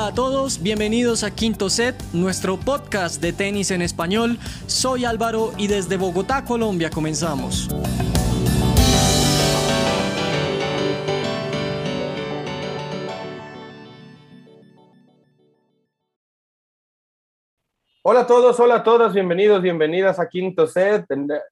Hola 0.00 0.08
a 0.08 0.14
todos, 0.14 0.62
bienvenidos 0.62 1.24
a 1.24 1.30
Quinto 1.30 1.68
Set, 1.68 1.94
nuestro 2.14 2.58
podcast 2.58 3.20
de 3.20 3.34
tenis 3.34 3.70
en 3.70 3.82
español. 3.82 4.38
Soy 4.66 5.04
Álvaro 5.04 5.52
y 5.58 5.66
desde 5.66 5.98
Bogotá, 5.98 6.42
Colombia, 6.42 6.88
comenzamos. 6.88 7.68
Hola 18.02 18.20
a 18.20 18.26
todos, 18.26 18.58
hola 18.58 18.76
a 18.76 18.82
todas, 18.82 19.12
bienvenidos, 19.12 19.60
bienvenidas 19.60 20.18
a 20.18 20.26
Quinto 20.26 20.66
Set. 20.66 21.04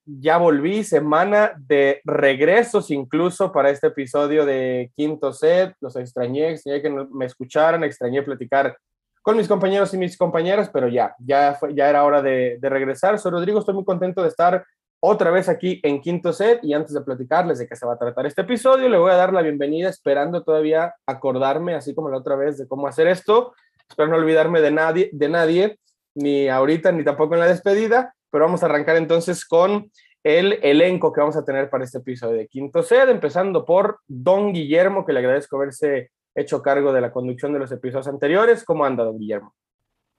Ya 0.06 0.38
volví, 0.38 0.82
semana 0.82 1.52
de 1.58 2.00
regresos 2.06 2.90
incluso 2.90 3.52
para 3.52 3.68
este 3.68 3.88
episodio 3.88 4.46
de 4.46 4.90
Quinto 4.96 5.34
Set. 5.34 5.74
Los 5.82 5.94
extrañé, 5.96 6.52
extrañé 6.52 6.80
que 6.80 6.88
me 6.88 7.26
escucharan, 7.26 7.84
extrañé 7.84 8.22
platicar 8.22 8.78
con 9.20 9.36
mis 9.36 9.46
compañeros 9.46 9.92
y 9.92 9.98
mis 9.98 10.16
compañeras, 10.16 10.70
pero 10.72 10.88
ya, 10.88 11.14
ya, 11.18 11.58
ya 11.74 11.90
era 11.90 12.02
hora 12.04 12.22
de, 12.22 12.56
de 12.58 12.68
regresar. 12.70 13.18
Soy 13.18 13.30
Rodrigo, 13.30 13.58
estoy 13.58 13.74
muy 13.74 13.84
contento 13.84 14.22
de 14.22 14.28
estar 14.28 14.64
otra 15.00 15.30
vez 15.30 15.50
aquí 15.50 15.80
en 15.82 16.00
Quinto 16.00 16.32
Set 16.32 16.60
y 16.62 16.72
antes 16.72 16.94
de 16.94 17.02
platicarles 17.02 17.58
de 17.58 17.68
qué 17.68 17.76
se 17.76 17.84
va 17.84 17.92
a 17.92 17.98
tratar 17.98 18.24
este 18.24 18.40
episodio, 18.40 18.88
le 18.88 18.96
voy 18.96 19.10
a 19.10 19.16
dar 19.16 19.34
la 19.34 19.42
bienvenida 19.42 19.90
esperando 19.90 20.42
todavía 20.42 20.94
acordarme, 21.04 21.74
así 21.74 21.94
como 21.94 22.08
la 22.08 22.16
otra 22.16 22.36
vez, 22.36 22.56
de 22.56 22.66
cómo 22.66 22.86
hacer 22.86 23.06
esto. 23.06 23.52
Espero 23.86 24.08
no 24.08 24.16
olvidarme 24.16 24.62
de 24.62 24.70
nadie, 24.70 25.10
de 25.12 25.28
nadie 25.28 25.78
ni 26.14 26.48
ahorita 26.48 26.92
ni 26.92 27.04
tampoco 27.04 27.34
en 27.34 27.40
la 27.40 27.46
despedida, 27.46 28.14
pero 28.30 28.44
vamos 28.44 28.62
a 28.62 28.66
arrancar 28.66 28.96
entonces 28.96 29.44
con 29.44 29.90
el 30.22 30.58
elenco 30.62 31.12
que 31.12 31.20
vamos 31.20 31.36
a 31.36 31.44
tener 31.44 31.70
para 31.70 31.84
este 31.84 31.98
episodio 31.98 32.36
de 32.36 32.48
Quinto 32.48 32.82
Sed, 32.82 33.08
empezando 33.08 33.64
por 33.64 34.00
Don 34.06 34.52
Guillermo, 34.52 35.04
que 35.06 35.12
le 35.12 35.20
agradezco 35.20 35.56
haberse 35.56 36.10
hecho 36.34 36.62
cargo 36.62 36.92
de 36.92 37.00
la 37.00 37.12
conducción 37.12 37.52
de 37.52 37.58
los 37.58 37.72
episodios 37.72 38.08
anteriores. 38.08 38.64
¿Cómo 38.64 38.84
anda, 38.84 39.04
Don 39.04 39.18
Guillermo? 39.18 39.54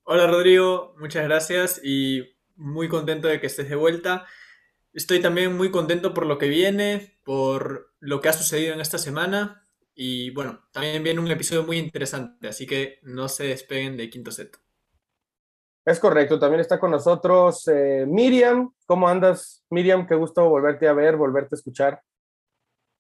Hola, 0.04 0.28
Rodrigo, 0.28 0.96
muchas 0.98 1.24
gracias 1.26 1.82
y 1.84 2.24
muy 2.56 2.90
contento 2.90 3.28
de 3.28 3.40
que 3.40 3.48
estés 3.48 3.70
de 3.70 3.76
vuelta. 3.76 4.26
Estoy 4.94 5.22
también 5.22 5.56
muy 5.56 5.70
contento 5.70 6.14
por 6.14 6.26
lo 6.26 6.38
que 6.38 6.48
viene, 6.48 7.20
por 7.24 7.94
lo 8.00 8.20
que 8.20 8.30
ha 8.30 8.34
sucedido 8.34 8.74
en 8.74 8.82
esta 8.82 8.98
semana 8.98 9.68
y 10.02 10.30
bueno, 10.32 10.62
también 10.72 11.04
viene 11.04 11.20
un 11.20 11.30
episodio 11.30 11.64
muy 11.64 11.78
interesante, 11.78 12.48
así 12.48 12.66
que 12.66 13.00
no 13.04 13.28
se 13.28 13.44
despeguen 13.44 13.98
de 13.98 14.10
Quinto 14.10 14.32
Set. 14.32 14.58
Es 15.90 16.00
correcto, 16.00 16.38
también 16.38 16.62
está 16.62 16.80
con 16.80 16.92
nosotros 16.92 17.68
eh, 17.68 18.06
Miriam. 18.08 18.72
¿Cómo 18.86 19.10
andas, 19.10 19.64
Miriam? 19.72 20.06
Qué 20.06 20.14
gusto 20.14 20.48
volverte 20.48 20.88
a 20.88 20.94
ver, 20.94 21.16
volverte 21.16 21.56
a 21.56 21.58
escuchar. 21.58 22.00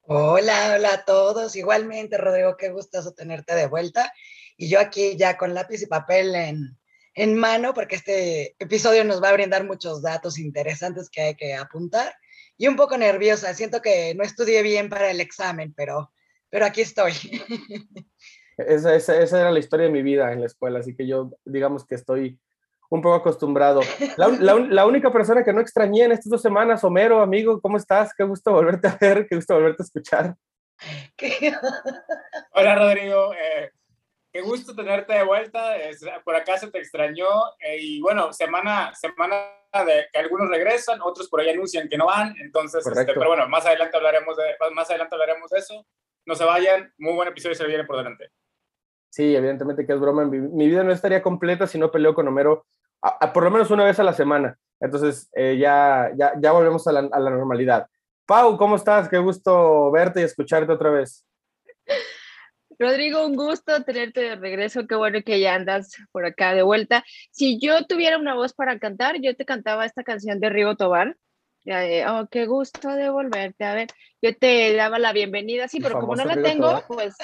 Hola, 0.01 0.73
hola 0.75 0.93
a 0.95 1.05
todos. 1.05 1.55
Igualmente, 1.55 2.17
Rodrigo, 2.17 2.57
qué 2.57 2.71
gustazo 2.71 3.11
tenerte 3.11 3.53
de 3.53 3.67
vuelta. 3.67 4.11
Y 4.57 4.71
yo 4.71 4.79
aquí 4.79 5.15
ya 5.17 5.37
con 5.37 5.53
lápiz 5.53 5.83
y 5.83 5.85
papel 5.85 6.33
en, 6.33 6.79
en 7.13 7.35
mano, 7.35 7.75
porque 7.75 7.95
este 7.95 8.55
episodio 8.57 9.05
nos 9.05 9.21
va 9.21 9.29
a 9.29 9.33
brindar 9.33 9.65
muchos 9.65 10.01
datos 10.01 10.39
interesantes 10.39 11.11
que 11.11 11.21
hay 11.21 11.35
que 11.35 11.53
apuntar. 11.53 12.15
Y 12.57 12.67
un 12.67 12.75
poco 12.75 12.97
nerviosa, 12.97 13.53
siento 13.53 13.83
que 13.83 14.15
no 14.15 14.23
estudié 14.23 14.63
bien 14.63 14.89
para 14.89 15.11
el 15.11 15.21
examen, 15.21 15.75
pero, 15.77 16.11
pero 16.49 16.65
aquí 16.65 16.81
estoy. 16.81 17.13
Esa, 18.57 18.93
esa, 18.93 19.17
esa 19.21 19.39
era 19.39 19.51
la 19.51 19.59
historia 19.59 19.85
de 19.85 19.91
mi 19.93 20.01
vida 20.01 20.33
en 20.33 20.41
la 20.41 20.47
escuela, 20.47 20.79
así 20.79 20.93
que 20.93 21.07
yo 21.07 21.31
digamos 21.45 21.85
que 21.85 21.95
estoy 21.95 22.41
un 22.89 23.01
poco 23.01 23.15
acostumbrado. 23.15 23.81
La, 24.17 24.85
única 24.85 25.11
persona 25.11 25.43
que 25.43 25.53
no 25.53 25.61
extrañé 25.61 26.03
en 26.05 26.11
estas 26.11 26.29
dos 26.29 26.41
semanas, 26.41 26.83
Homero, 26.83 27.21
amigo, 27.21 27.61
¿cómo 27.61 27.77
estás? 27.77 28.13
Qué 28.13 28.23
gusto 28.23 28.51
volverte 28.51 28.87
a 28.87 28.97
ver, 28.99 29.27
qué 29.27 29.35
gusto 29.35 29.53
volverte 29.53 29.83
a 29.83 29.85
escuchar. 29.85 30.35
Hola, 32.51 32.75
Rodrigo. 32.75 33.33
Eh, 33.33 33.71
qué 34.31 34.41
gusto 34.41 34.75
tenerte 34.75 35.13
de 35.13 35.23
vuelta. 35.23 35.75
por 36.23 36.35
acá 36.35 36.57
se 36.57 36.71
te 36.71 36.79
extrañó. 36.79 37.27
Eh, 37.59 37.77
y 37.79 38.01
bueno, 38.01 38.33
semana, 38.33 38.93
semana 38.95 39.35
de 39.85 40.07
que 40.11 40.19
algunos 40.19 40.49
regresan, 40.49 40.99
otros 41.01 41.29
por 41.29 41.41
ahí 41.41 41.49
anuncian 41.49 41.87
que 41.87 41.97
no 41.97 42.07
van. 42.07 42.35
Entonces, 42.39 42.85
este, 42.85 43.13
pero 43.13 43.27
bueno, 43.27 43.47
más 43.47 43.65
adelante 43.65 43.97
hablaremos 43.97 44.35
de, 44.35 44.55
más 44.73 44.89
adelante 44.89 45.15
hablaremos 45.15 45.49
de 45.51 45.59
eso. 45.59 45.85
No 46.25 46.35
se 46.35 46.43
vayan. 46.43 46.91
Muy 46.97 47.13
buen 47.13 47.27
episodio 47.27 47.55
se 47.55 47.67
viene 47.67 47.83
por 47.83 47.97
delante. 47.97 48.31
Sí, 49.09 49.35
evidentemente 49.35 49.85
que 49.85 49.93
es 49.93 49.99
broma. 49.99 50.25
Mi, 50.25 50.39
mi 50.39 50.67
vida 50.67 50.83
no 50.83 50.91
estaría 50.91 51.21
completa 51.21 51.67
si 51.67 51.77
no 51.77 51.91
peleo 51.91 52.13
con 52.13 52.27
Homero 52.27 52.65
por 53.33 53.43
lo 53.43 53.51
menos 53.51 53.71
una 53.71 53.85
vez 53.85 53.99
a 53.99 54.03
la 54.03 54.13
semana. 54.13 54.57
Entonces, 54.79 55.29
eh, 55.33 55.57
ya, 55.59 56.11
ya, 56.15 56.33
ya 56.39 56.51
volvemos 56.51 56.87
a 56.87 56.91
la, 56.91 56.99
a 57.11 57.19
la, 57.19 57.29
normalidad. 57.29 57.87
Pau, 58.25 58.57
¿cómo 58.57 58.75
estás? 58.75 59.09
Qué 59.09 59.17
gusto 59.17 59.91
verte 59.91 60.21
y 60.21 60.23
escucharte 60.23 60.71
otra 60.71 60.89
vez. 60.89 61.25
Rodrigo, 62.79 63.25
un 63.25 63.35
gusto 63.35 63.83
tenerte 63.83 64.21
de 64.21 64.35
regreso. 64.35 64.87
Qué 64.87 64.95
bueno 64.95 65.19
que 65.25 65.41
ya 65.41 65.55
andas 65.55 65.91
por 66.13 66.25
acá 66.25 66.53
de 66.53 66.63
vuelta. 66.63 67.03
Si 67.31 67.59
yo 67.59 67.85
tuviera 67.85 68.17
una 68.17 68.35
voz 68.35 68.53
para 68.53 68.79
cantar, 68.79 69.17
yo 69.19 69.35
te 69.35 69.43
cantaba 69.43 69.85
esta 69.85 70.03
canción 70.03 70.39
de 70.39 70.49
Rigo 70.49 70.77
Tobar. 70.77 71.17
oh, 71.65 72.27
qué 72.31 72.45
gusto 72.45 72.89
de 72.89 73.09
volverte 73.09 73.65
a 73.65 73.73
ver. 73.73 73.89
Yo 74.21 74.33
te 74.33 74.73
daba 74.75 74.97
la 74.97 75.11
bienvenida, 75.11 75.67
sí, 75.67 75.81
pero 75.81 75.99
como 75.99 76.15
no 76.15 76.23
la 76.23 76.41
tengo, 76.41 76.81
pues 76.87 77.17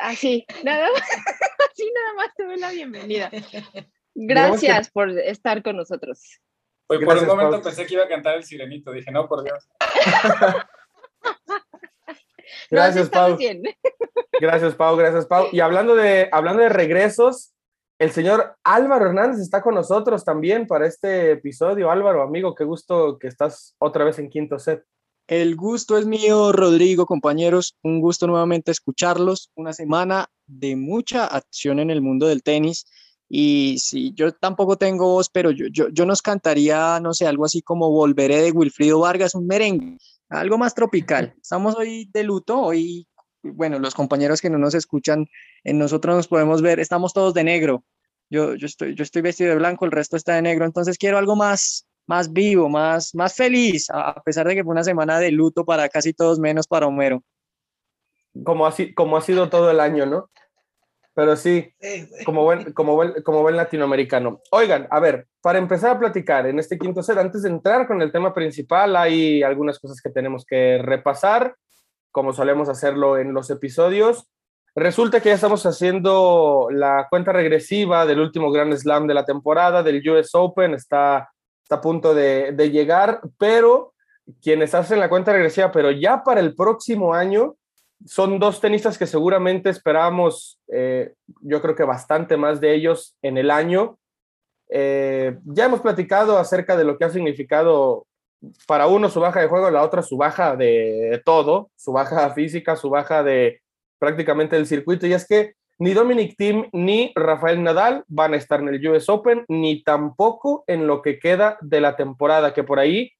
así, 0.00 0.46
nada 0.62 0.88
más, 0.92 1.02
así 1.70 1.92
nada 1.94 2.14
más 2.14 2.34
te 2.34 2.44
doy 2.44 2.58
la 2.58 2.70
bienvenida. 2.70 3.30
Gracias 4.14 4.90
por 4.90 5.10
estar 5.10 5.62
con 5.62 5.76
nosotros. 5.76 6.40
por 6.86 6.98
un 6.98 7.26
momento 7.26 7.62
pensé 7.62 7.86
que 7.86 7.94
iba 7.94 8.04
a 8.04 8.08
cantar 8.08 8.36
el 8.36 8.44
sirenito, 8.44 8.92
dije, 8.92 9.10
no, 9.10 9.26
por 9.26 9.42
Dios. 9.42 9.68
gracias, 12.70 13.10
Pau. 13.10 13.36
Gracias, 14.40 14.74
Pau, 14.76 14.96
gracias, 14.96 15.26
Pau. 15.26 15.48
Y 15.50 15.58
hablando 15.58 15.96
de, 15.96 16.28
hablando 16.30 16.62
de 16.62 16.68
regresos, 16.68 17.54
el 17.98 18.12
señor 18.12 18.56
Álvaro 18.62 19.06
Hernández 19.06 19.40
está 19.40 19.62
con 19.62 19.74
nosotros 19.74 20.24
también 20.24 20.68
para 20.68 20.86
este 20.86 21.32
episodio. 21.32 21.90
Álvaro, 21.90 22.22
amigo, 22.22 22.54
qué 22.54 22.62
gusto 22.62 23.18
que 23.18 23.26
estás 23.26 23.74
otra 23.78 24.04
vez 24.04 24.20
en 24.20 24.30
quinto 24.30 24.60
set. 24.60 24.84
El 25.26 25.56
gusto 25.56 25.96
es 25.96 26.06
mío, 26.06 26.52
Rodrigo, 26.52 27.06
compañeros. 27.06 27.76
Un 27.82 28.00
gusto 28.00 28.26
nuevamente 28.26 28.70
escucharlos. 28.70 29.50
Una 29.54 29.72
semana 29.72 30.28
de 30.46 30.76
mucha 30.76 31.26
acción 31.26 31.80
en 31.80 31.90
el 31.90 32.02
mundo 32.02 32.26
del 32.26 32.42
tenis 32.42 32.86
y 33.28 33.78
sí, 33.78 34.12
yo 34.14 34.32
tampoco 34.32 34.76
tengo 34.76 35.08
voz, 35.08 35.28
pero 35.30 35.50
yo, 35.50 35.66
yo, 35.66 35.88
yo 35.88 36.06
nos 36.06 36.22
cantaría, 36.22 37.00
no 37.00 37.14
sé, 37.14 37.26
algo 37.26 37.44
así 37.44 37.62
como 37.62 37.90
Volveré 37.90 38.42
de 38.42 38.52
Wilfrido 38.52 39.00
Vargas, 39.00 39.34
un 39.34 39.46
merengue, 39.46 39.98
algo 40.28 40.58
más 40.58 40.74
tropical. 40.74 41.34
Estamos 41.42 41.74
hoy 41.76 42.08
de 42.12 42.22
luto, 42.22 42.60
hoy, 42.60 43.08
bueno, 43.42 43.78
los 43.78 43.94
compañeros 43.94 44.40
que 44.40 44.50
no 44.50 44.58
nos 44.58 44.74
escuchan, 44.74 45.26
en 45.64 45.78
nosotros 45.78 46.14
nos 46.16 46.28
podemos 46.28 46.62
ver, 46.62 46.80
estamos 46.80 47.12
todos 47.12 47.34
de 47.34 47.44
negro. 47.44 47.84
Yo, 48.30 48.54
yo, 48.54 48.66
estoy, 48.66 48.94
yo 48.94 49.02
estoy 49.02 49.22
vestido 49.22 49.50
de 49.50 49.56
blanco, 49.56 49.84
el 49.84 49.92
resto 49.92 50.16
está 50.16 50.34
de 50.34 50.42
negro, 50.42 50.64
entonces 50.64 50.98
quiero 50.98 51.18
algo 51.18 51.36
más, 51.36 51.86
más 52.06 52.32
vivo, 52.32 52.68
más, 52.68 53.14
más 53.14 53.34
feliz, 53.34 53.88
a 53.90 54.20
pesar 54.22 54.46
de 54.46 54.54
que 54.54 54.64
fue 54.64 54.72
una 54.72 54.84
semana 54.84 55.18
de 55.18 55.30
luto 55.30 55.64
para 55.64 55.88
casi 55.88 56.12
todos, 56.12 56.38
menos 56.38 56.66
para 56.66 56.86
Homero. 56.86 57.22
Como, 58.44 58.66
así, 58.66 58.92
como 58.94 59.16
ha 59.16 59.20
sido 59.20 59.48
todo 59.48 59.70
el 59.70 59.80
año, 59.80 60.06
¿no? 60.06 60.28
Pero 61.14 61.36
sí, 61.36 61.72
como 62.24 62.42
buen, 62.42 62.72
como, 62.72 62.94
buen, 62.96 63.22
como 63.22 63.42
buen 63.42 63.56
latinoamericano. 63.56 64.40
Oigan, 64.50 64.88
a 64.90 64.98
ver, 64.98 65.28
para 65.40 65.60
empezar 65.60 65.92
a 65.92 65.98
platicar 65.98 66.46
en 66.46 66.58
este 66.58 66.76
quinto 66.76 67.04
set, 67.04 67.16
antes 67.18 67.42
de 67.42 67.50
entrar 67.50 67.86
con 67.86 68.02
el 68.02 68.10
tema 68.10 68.34
principal, 68.34 68.96
hay 68.96 69.42
algunas 69.44 69.78
cosas 69.78 70.00
que 70.02 70.10
tenemos 70.10 70.44
que 70.44 70.78
repasar, 70.82 71.54
como 72.10 72.32
solemos 72.32 72.68
hacerlo 72.68 73.16
en 73.16 73.32
los 73.32 73.48
episodios. 73.50 74.26
Resulta 74.74 75.20
que 75.20 75.28
ya 75.28 75.36
estamos 75.36 75.64
haciendo 75.66 76.66
la 76.72 77.06
cuenta 77.08 77.32
regresiva 77.32 78.06
del 78.06 78.18
último 78.18 78.50
Grand 78.50 78.74
Slam 78.74 79.06
de 79.06 79.14
la 79.14 79.24
temporada, 79.24 79.84
del 79.84 80.02
US 80.10 80.34
Open, 80.34 80.74
está, 80.74 81.30
está 81.64 81.76
a 81.76 81.80
punto 81.80 82.14
de, 82.14 82.52
llegar, 82.70 83.20
pero 83.38 83.94
quienes 84.42 84.74
hacen 84.74 85.00
la 85.00 85.08
cuenta 85.08 85.32
regresiva, 85.32 85.72
pero 85.72 85.90
ya 85.90 86.22
para 86.22 86.40
el 86.40 86.54
próximo 86.54 87.14
año, 87.14 87.56
son 88.06 88.38
dos 88.38 88.60
tenistas 88.60 88.98
que 88.98 89.06
seguramente 89.06 89.70
esperábamos, 89.70 90.60
eh, 90.68 91.14
yo 91.40 91.62
creo 91.62 91.74
que 91.74 91.84
bastante 91.84 92.36
más 92.36 92.60
de 92.60 92.74
ellos 92.74 93.16
en 93.22 93.38
el 93.38 93.50
año. 93.50 93.98
Eh, 94.68 95.38
ya 95.44 95.66
hemos 95.66 95.80
platicado 95.80 96.36
acerca 96.38 96.76
de 96.76 96.84
lo 96.84 96.98
que 96.98 97.06
ha 97.06 97.10
significado 97.10 98.06
para 98.66 98.86
uno 98.86 99.08
su 99.08 99.20
baja 99.20 99.40
de 99.40 99.48
juego, 99.48 99.70
la 99.70 99.82
otra 99.82 100.02
su 100.02 100.18
baja 100.18 100.54
de 100.56 101.22
todo, 101.24 101.70
su 101.76 101.92
baja 101.92 102.28
física, 102.34 102.76
su 102.76 102.90
baja 102.90 103.22
de 103.22 103.62
prácticamente 103.98 104.56
del 104.56 104.66
circuito. 104.66 105.06
Y 105.06 105.14
es 105.14 105.26
que 105.26 105.54
ni 105.78 105.92
Dominic 105.92 106.36
Thiem 106.36 106.68
ni 106.72 107.12
Rafael 107.14 107.62
Nadal 107.62 108.04
van 108.08 108.34
a 108.34 108.36
estar 108.36 108.60
en 108.60 108.68
el 108.68 108.86
US 108.88 109.08
Open, 109.08 109.44
ni 109.48 109.82
tampoco 109.82 110.64
en 110.66 110.86
lo 110.86 111.02
que 111.02 111.18
queda 111.18 111.58
de 111.60 111.80
la 111.80 111.96
temporada, 111.96 112.54
que 112.54 112.64
por 112.64 112.78
ahí 112.78 113.10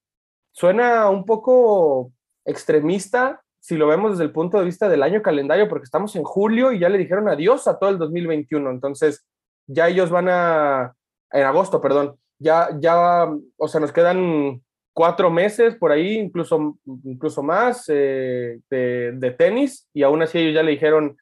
suena 0.51 1.09
un 1.09 1.25
poco 1.25 2.11
extremista, 2.45 3.41
si 3.59 3.75
lo 3.75 3.87
vemos 3.87 4.11
desde 4.11 4.23
el 4.23 4.31
punto 4.31 4.59
de 4.59 4.65
vista 4.65 4.87
del 4.87 5.03
año 5.03 5.21
calendario, 5.21 5.67
porque 5.67 5.85
estamos 5.85 6.15
en 6.15 6.23
julio 6.23 6.71
y 6.71 6.79
ya 6.79 6.87
le 6.87 6.97
dijeron 6.97 7.27
adiós 7.27 7.67
a 7.67 7.77
todo 7.77 7.89
el 7.89 7.97
2021. 7.97 8.69
Entonces, 8.69 9.25
ya 9.67 9.87
ellos 9.87 10.09
van 10.09 10.29
a, 10.29 10.93
en 11.31 11.43
agosto, 11.43 11.81
perdón, 11.81 12.15
ya, 12.37 12.69
ya, 12.79 13.27
o 13.57 13.67
sea, 13.67 13.81
nos 13.81 13.91
quedan 13.91 14.61
cuatro 14.93 15.29
meses 15.29 15.75
por 15.75 15.91
ahí, 15.91 16.17
incluso, 16.17 16.77
incluso 17.03 17.43
más 17.43 17.85
eh, 17.89 18.59
de, 18.69 19.13
de, 19.13 19.31
tenis, 19.31 19.89
y 19.93 20.03
aún 20.03 20.21
así 20.21 20.39
ellos 20.39 20.53
ya 20.53 20.63
le 20.63 20.71
dijeron 20.71 21.17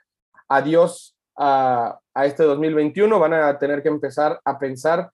adiós 0.47 1.15
a, 1.37 1.99
a 2.13 2.25
este 2.25 2.43
2021, 2.43 3.19
van 3.19 3.33
a 3.33 3.57
tener 3.57 3.81
que 3.81 3.89
empezar 3.89 4.39
a 4.43 4.59
pensar 4.59 5.11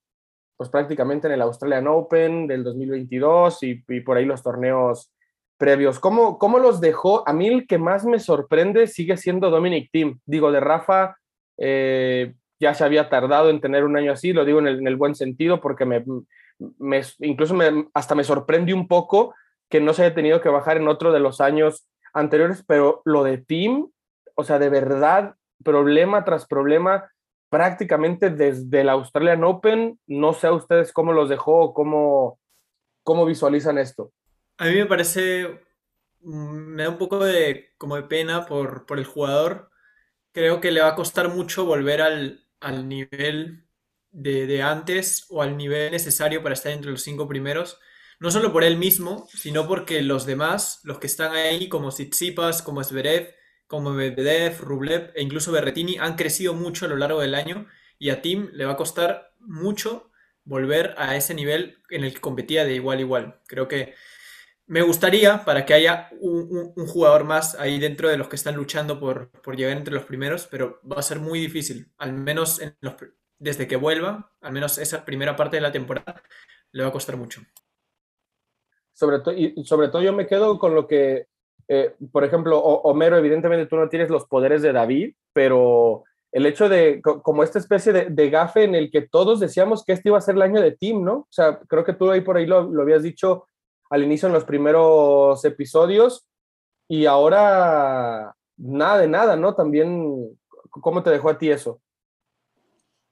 pues 0.58 0.70
prácticamente 0.70 1.28
en 1.28 1.34
el 1.34 1.42
Australian 1.42 1.88
Open 1.88 2.46
del 2.46 2.66
2022 2.66 3.64
y, 3.64 3.84
y 3.88 4.02
por 4.02 4.18
ahí 4.18 4.26
los 4.26 4.44
torneos 4.44 5.10
previos. 5.58 6.00
¿Cómo, 6.00 6.38
¿Cómo, 6.38 6.60
los 6.60 6.82
dejó? 6.82 7.28
A 7.28 7.34
mí 7.34 7.48
el 7.48 7.66
que 7.66 7.78
más 7.78 8.06
me 8.06 8.20
sorprende 8.20 8.88
sigue 8.88 9.16
siendo 9.16 9.50
Dominic 9.52 9.90
Team. 9.92 10.20
Digo, 10.26 10.52
de 10.52 10.60
Rafa 10.60 11.18
eh, 11.58 12.34
ya 12.60 12.74
se 12.74 12.84
había 12.84 13.10
tardado 13.10 13.50
en 13.50 13.62
tener 13.62 13.86
un 13.86 13.96
año 13.96 14.12
así, 14.12 14.34
lo 14.34 14.44
digo 14.44 14.60
en 14.60 14.68
el, 14.68 14.80
en 14.80 14.88
el 14.88 14.98
buen 14.98 15.16
sentido, 15.16 15.62
porque 15.62 15.86
me, 15.86 16.04
me 16.78 17.02
incluso 17.20 17.54
me, 17.54 17.88
hasta 17.94 18.16
me 18.16 18.24
sorprende 18.24 18.74
un 18.74 18.88
poco 18.88 19.34
que 19.70 19.80
no 19.80 19.94
se 19.94 20.04
haya 20.04 20.16
tenido 20.16 20.42
que 20.42 20.50
bajar 20.50 20.78
en 20.78 20.88
otro 20.88 21.12
de 21.12 21.20
los 21.20 21.40
años 21.42 21.88
anteriores, 22.14 22.64
pero 22.68 23.02
lo 23.06 23.24
de 23.24 23.38
Team, 23.38 23.90
o 24.36 24.44
sea, 24.44 24.60
de 24.60 24.70
verdad, 24.70 25.36
problema 25.64 26.24
tras 26.24 26.46
problema, 26.46 27.12
prácticamente 27.50 28.30
desde 28.30 28.82
el 28.82 28.90
Australian 28.90 29.44
Open. 29.44 30.00
No 30.08 30.34
sé 30.34 30.48
a 30.48 30.54
ustedes 30.54 30.94
cómo 30.94 31.14
los 31.14 31.30
dejó 31.30 31.60
o 31.60 31.74
cómo, 31.74 32.40
cómo 33.04 33.26
visualizan 33.26 33.78
esto. 33.78 34.12
A 34.58 34.66
mí 34.66 34.76
me 34.76 34.86
parece, 34.86 35.62
mm, 36.22 36.76
me 36.76 36.84
da 36.84 36.90
un 36.90 36.98
poco 36.98 37.24
de, 37.24 37.74
como 37.78 37.96
de 37.96 38.04
pena 38.04 38.46
por, 38.46 38.86
por 38.86 39.00
el 39.00 39.06
jugador. 39.06 39.70
Creo 40.32 40.62
que 40.62 40.72
le 40.72 40.82
va 40.82 40.90
a 40.90 40.96
costar 40.96 41.30
mucho 41.30 41.66
volver 41.66 42.02
al, 42.02 42.46
al 42.60 42.88
nivel 42.88 43.66
de, 44.12 44.48
de, 44.48 44.62
antes 44.62 45.26
o 45.30 45.42
al 45.42 45.58
nivel 45.58 45.92
necesario 45.92 46.44
para 46.44 46.54
estar 46.54 46.72
entre 46.72 46.92
los 46.92 47.02
cinco 47.02 47.28
primeros. 47.28 47.80
No 48.20 48.32
solo 48.32 48.52
por 48.52 48.66
él 48.66 48.78
mismo, 48.78 49.28
sino 49.34 49.66
porque 49.68 50.02
los 50.02 50.26
demás, 50.26 50.82
los 50.84 51.00
que 51.00 51.08
están 51.08 51.32
ahí, 51.32 51.70
como 51.70 51.90
Tsitsipas, 51.90 52.62
como 52.62 52.84
Zverev, 52.84 53.34
como 53.70 53.92
Medvedev, 53.92 54.62
Rublev 54.62 55.12
e 55.14 55.22
incluso 55.22 55.52
Berretini 55.52 56.00
han 56.00 56.16
crecido 56.16 56.56
mucho 56.56 56.86
a 56.86 56.90
lo 56.90 56.98
largo 56.98 57.22
del 57.22 57.36
año 57.36 57.68
y 58.00 58.10
a 58.10 58.20
Tim 58.20 58.50
le 58.52 58.66
va 58.66 58.72
a 58.72 58.78
costar 58.78 59.32
mucho 59.38 60.10
volver 60.44 60.96
a 60.98 61.16
ese 61.16 61.36
nivel 61.36 61.78
en 61.92 62.04
el 62.04 62.16
que 62.16 62.20
competía 62.20 62.66
de 62.66 62.74
igual 62.74 62.98
a 62.98 63.02
igual. 63.02 63.42
Creo 63.46 63.68
que 63.68 63.94
me 64.66 64.82
gustaría 64.82 65.46
para 65.46 65.68
que 65.68 65.76
haya 65.76 66.10
un, 66.20 66.74
jugador 66.88 67.26
más 67.26 67.54
ahí 67.60 67.80
dentro 67.80 68.10
de 68.10 68.18
los 68.18 68.28
que 68.28 68.38
están 68.38 68.56
luchando 68.56 69.00
por, 69.00 69.30
por, 69.44 69.56
llegar 69.56 69.78
entre 69.78 69.94
los 69.94 70.04
primeros, 70.04 70.48
pero 70.48 70.82
va 70.92 70.98
a 70.98 71.04
ser 71.04 71.20
muy 71.20 71.40
difícil, 71.40 71.94
al 72.00 72.14
menos 72.14 72.60
desde 73.38 73.68
que 73.68 73.76
vuelva, 73.76 74.34
al 74.42 74.52
menos 74.52 74.80
esa 74.80 75.06
primera 75.06 75.36
parte 75.36 75.58
de 75.58 75.62
la 75.62 75.72
temporada, 75.72 76.24
le 76.72 76.82
va 76.82 76.90
a 76.90 76.92
costar 76.92 77.18
mucho. 77.18 77.42
Sobre, 78.94 79.20
to 79.20 79.32
y 79.32 79.64
sobre 79.64 79.90
todo 79.90 80.02
yo 80.02 80.12
me 80.12 80.26
quedo 80.26 80.58
con 80.58 80.74
lo 80.74 80.88
que 80.88 81.28
eh, 81.70 81.96
por 82.12 82.24
ejemplo, 82.24 82.60
Homero, 82.60 83.16
evidentemente 83.16 83.68
tú 83.68 83.76
no 83.76 83.90
tienes 83.90 84.10
los 84.10 84.26
poderes 84.26 84.64
de 84.64 84.74
David, 84.74 85.14
pero 85.34 86.04
el 86.32 86.48
hecho 86.48 86.68
de, 86.68 87.00
como 87.02 87.44
esta 87.44 87.60
especie 87.60 87.94
de, 87.94 88.06
de, 88.06 88.30
gafe 88.32 88.64
en 88.64 88.74
el 88.74 88.90
que 88.92 89.02
todos 89.02 89.40
decíamos 89.40 89.86
que 89.86 89.94
este 89.94 90.10
iba 90.10 90.18
a 90.18 90.22
ser 90.22 90.36
el 90.36 90.42
año 90.42 90.62
de 90.62 90.72
Tim, 90.72 91.04
¿no? 91.04 91.14
O 91.14 91.28
sea, 91.30 91.60
creo 91.68 91.84
que 91.84 91.94
tú 91.94 92.10
ahí 92.10 92.22
por 92.22 92.38
ahí 92.38 92.48
lo, 92.48 92.64
lo 92.64 92.82
habías 92.82 93.04
dicho 93.04 93.46
al 93.92 94.04
inicio 94.04 94.28
en 94.28 94.34
los 94.34 94.46
primeros 94.46 95.46
episodios 95.46 96.28
y 96.88 97.06
ahora 97.06 98.34
nada 98.58 98.98
de 98.98 99.08
nada, 99.08 99.36
¿no? 99.36 99.54
También, 99.54 100.38
¿cómo 100.70 101.04
te 101.04 101.12
dejó 101.12 101.30
a 101.30 101.38
ti 101.38 101.52
eso? 101.52 101.82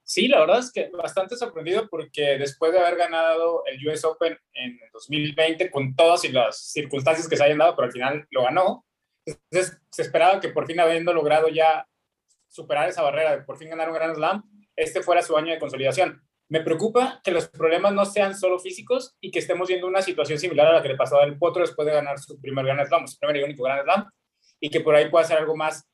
Sí, 0.08 0.26
la 0.26 0.40
verdad 0.40 0.60
es 0.60 0.72
que 0.72 0.88
bastante 0.88 1.36
sorprendido 1.36 1.86
porque 1.90 2.38
después 2.38 2.72
de 2.72 2.78
haber 2.78 2.96
ganado 2.96 3.62
el 3.66 3.86
US 3.86 4.06
Open 4.06 4.38
en 4.54 4.80
2020 4.90 5.70
con 5.70 5.94
todas 5.94 6.24
y 6.24 6.32
las 6.32 6.72
circunstancias 6.72 7.28
que 7.28 7.36
se 7.36 7.44
hayan 7.44 7.58
dado, 7.58 7.76
pero 7.76 7.84
al 7.84 7.92
final 7.92 8.26
lo 8.30 8.44
ganó, 8.44 8.86
entonces 9.26 9.78
se 9.90 10.00
esperaba 10.00 10.40
que 10.40 10.48
por 10.48 10.66
fin 10.66 10.80
habiendo 10.80 11.12
logrado 11.12 11.48
ya 11.48 11.86
superar 12.46 12.88
esa 12.88 13.02
barrera 13.02 13.36
de 13.36 13.42
por 13.42 13.58
fin 13.58 13.68
ganar 13.68 13.90
un 13.90 13.96
Grand 13.96 14.14
Slam, 14.14 14.42
este 14.76 15.02
fuera 15.02 15.20
su 15.20 15.36
año 15.36 15.52
de 15.52 15.58
consolidación. 15.58 16.22
Me 16.48 16.62
preocupa 16.62 17.20
que 17.22 17.30
los 17.30 17.46
problemas 17.50 17.92
no 17.92 18.06
sean 18.06 18.34
solo 18.34 18.58
físicos 18.58 19.14
y 19.20 19.30
que 19.30 19.40
estemos 19.40 19.68
viendo 19.68 19.86
una 19.86 20.00
situación 20.00 20.38
similar 20.38 20.68
a 20.68 20.72
la 20.72 20.82
que 20.82 20.88
le 20.88 20.96
pasó 20.96 21.20
al 21.20 21.36
Potro 21.36 21.60
después 21.60 21.84
de 21.84 21.92
ganar 21.92 22.18
su 22.18 22.40
primer 22.40 22.64
Grand 22.64 22.88
Slam, 22.88 23.06
su 23.06 23.18
primer 23.18 23.36
y 23.36 23.42
único 23.42 23.62
Grand 23.62 23.82
Slam, 23.82 24.10
y 24.58 24.70
que 24.70 24.80
por 24.80 24.94
ahí 24.94 25.10
pueda 25.10 25.26
ser 25.26 25.36
algo 25.36 25.54
más 25.54 25.86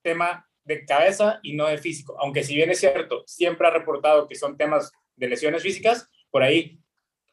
tema 0.00 0.47
de 0.68 0.84
cabeza 0.84 1.40
y 1.42 1.54
no 1.54 1.66
de 1.66 1.78
físico. 1.78 2.14
Aunque 2.20 2.44
si 2.44 2.54
bien 2.54 2.70
es 2.70 2.78
cierto, 2.78 3.24
siempre 3.26 3.66
ha 3.66 3.70
reportado 3.70 4.28
que 4.28 4.36
son 4.36 4.56
temas 4.56 4.92
de 5.16 5.28
lesiones 5.28 5.62
físicas, 5.62 6.08
por 6.30 6.42
ahí, 6.42 6.78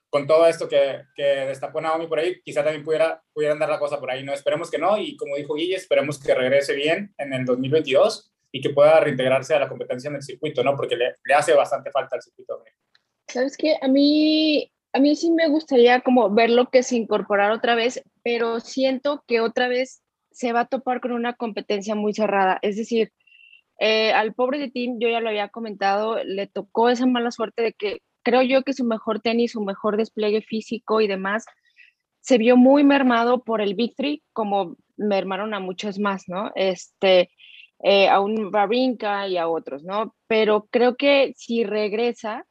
con 0.09 0.25
todo 0.25 0.47
esto 0.47 0.69
que, 0.69 1.01
que 1.15 1.23
destapó 1.23 1.81
Naomi 1.81 2.07
por 2.07 2.17
ahí, 2.17 2.41
quizá 2.41 2.63
también 2.63 2.85
pudiera, 2.85 3.21
pudiera 3.33 3.53
andar 3.53 3.69
la 3.69 3.77
cosa 3.77 3.99
por 3.99 4.09
ahí. 4.09 4.23
No 4.23 4.33
esperemos 4.33 4.71
que 4.71 4.77
no, 4.77 4.97
y 4.97 5.17
como 5.17 5.35
dijo 5.35 5.53
Guille, 5.53 5.75
esperemos 5.75 6.17
que 6.17 6.33
regrese 6.33 6.73
bien 6.73 7.13
en 7.17 7.33
el 7.33 7.43
2022 7.43 8.31
y 8.53 8.61
que 8.61 8.69
pueda 8.69 9.01
reintegrarse 9.01 9.53
a 9.53 9.59
la 9.59 9.67
competencia 9.67 10.09
en 10.09 10.15
el 10.15 10.23
circuito, 10.23 10.63
¿no? 10.63 10.77
Porque 10.77 10.95
le, 10.95 11.15
le 11.25 11.33
hace 11.33 11.53
bastante 11.53 11.91
falta 11.91 12.15
al 12.15 12.21
circuito. 12.21 12.63
¿Sabes 13.27 13.57
qué? 13.57 13.75
A 13.81 13.89
mí, 13.89 14.71
a 14.93 14.99
mí 14.99 15.13
sí 15.17 15.29
me 15.29 15.49
gustaría 15.49 15.99
como 15.99 16.29
verlo 16.33 16.69
que 16.69 16.83
se 16.83 16.95
incorporara 16.95 17.53
otra 17.53 17.75
vez, 17.75 18.01
pero 18.23 18.61
siento 18.61 19.25
que 19.27 19.41
otra 19.41 19.67
vez 19.67 20.01
se 20.31 20.53
va 20.53 20.61
a 20.61 20.67
topar 20.67 21.01
con 21.01 21.11
una 21.11 21.33
competencia 21.33 21.95
muy 21.95 22.13
cerrada. 22.13 22.59
Es 22.61 22.77
decir, 22.77 23.11
eh, 23.79 24.13
al 24.13 24.33
pobre 24.33 24.59
de 24.59 24.69
Tim, 24.69 24.99
yo 24.99 25.09
ya 25.09 25.19
lo 25.19 25.29
había 25.29 25.49
comentado, 25.49 26.23
le 26.23 26.47
tocó 26.47 26.89
esa 26.89 27.05
mala 27.05 27.31
suerte 27.31 27.61
de 27.61 27.73
que 27.73 28.01
creo 28.23 28.41
yo 28.41 28.63
que 28.63 28.73
su 28.73 28.85
mejor 28.85 29.19
tenis, 29.19 29.51
su 29.51 29.61
mejor 29.61 29.97
despliegue 29.97 30.41
físico 30.41 31.01
y 31.01 31.07
demás, 31.07 31.45
se 32.21 32.37
vio 32.37 32.57
muy 32.57 32.83
mermado 32.83 33.43
por 33.43 33.61
el 33.61 33.75
Big 33.75 33.95
Three, 33.95 34.23
como 34.33 34.77
mermaron 34.97 35.53
a 35.53 35.59
muchos 35.59 35.99
más, 35.99 36.23
¿no? 36.27 36.51
Este, 36.55 37.29
eh, 37.83 38.07
a 38.07 38.19
un 38.19 38.49
Barinka 38.49 39.27
y 39.27 39.37
a 39.37 39.47
otros, 39.47 39.83
¿no? 39.83 40.15
Pero 40.27 40.67
creo 40.71 40.95
que 40.95 41.33
si 41.35 41.63
regresa, 41.63 42.45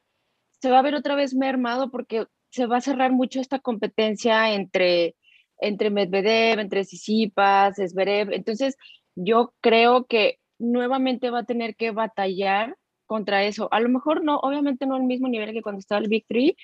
se 0.61 0.71
va 0.71 0.79
a 0.79 0.81
ver 0.83 0.95
otra 0.95 1.15
vez 1.15 1.33
mermado 1.33 1.91
porque 1.91 2.25
se 2.49 2.67
va 2.67 2.77
a 2.77 2.81
cerrar 2.81 3.11
mucho 3.11 3.41
esta 3.41 3.59
competencia 3.59 4.53
entre, 4.53 5.15
entre 5.59 5.89
Medvedev, 5.89 6.59
entre 6.59 6.85
Sisipas, 6.85 7.75
Zverev. 7.75 8.31
Entonces, 8.31 8.77
yo 9.15 9.53
creo 9.61 10.05
que 10.05 10.39
nuevamente 10.59 11.29
va 11.29 11.39
a 11.39 11.45
tener 11.45 11.75
que 11.75 11.91
batallar 11.91 12.77
contra 13.05 13.43
eso. 13.43 13.67
A 13.71 13.79
lo 13.79 13.89
mejor 13.89 14.23
no, 14.23 14.37
obviamente 14.39 14.85
no 14.85 14.95
al 14.95 15.03
mismo 15.03 15.27
nivel 15.27 15.53
que 15.53 15.61
cuando 15.61 15.79
estaba 15.79 16.01
el 16.01 16.09
Big 16.09 16.25
Three, 16.27 16.55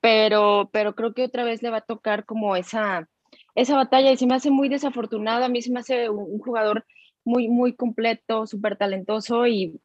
pero, 0.00 0.70
pero 0.72 0.94
creo 0.94 1.14
que 1.14 1.24
otra 1.24 1.44
vez 1.44 1.62
le 1.62 1.70
va 1.70 1.78
a 1.78 1.80
tocar 1.82 2.24
como 2.26 2.56
esa, 2.56 3.08
esa 3.54 3.76
batalla 3.76 4.12
y 4.12 4.16
se 4.16 4.26
me 4.26 4.34
hace 4.34 4.50
muy 4.50 4.68
desafortunado. 4.68 5.44
A 5.44 5.48
mí 5.48 5.62
se 5.62 5.72
me 5.72 5.80
hace 5.80 6.10
un, 6.10 6.38
jugador 6.38 6.84
muy, 7.24 7.48
muy 7.48 7.74
completo, 7.74 8.46
súper 8.46 8.76
talentoso 8.76 9.46
y, 9.46 9.80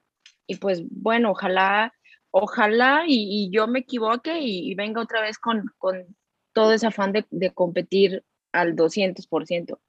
y, 0.48 0.56
pues 0.58 0.84
bueno, 0.90 1.32
ojalá, 1.32 1.94
ojalá 2.32 3.04
y, 3.08 3.46
y 3.48 3.52
yo 3.52 3.68
me 3.68 3.80
equivoque 3.80 4.40
y, 4.40 4.72
y, 4.72 4.76
venga 4.76 5.02
otra 5.02 5.22
vez 5.22 5.38
con, 5.38 5.66
con 5.78 6.16
todo 6.54 6.74
ese 6.74 6.88
afán 6.88 7.12
de, 7.14 7.26
de 7.30 7.54
competir 7.54 8.24
al 8.52 8.76
200%. 8.76 9.80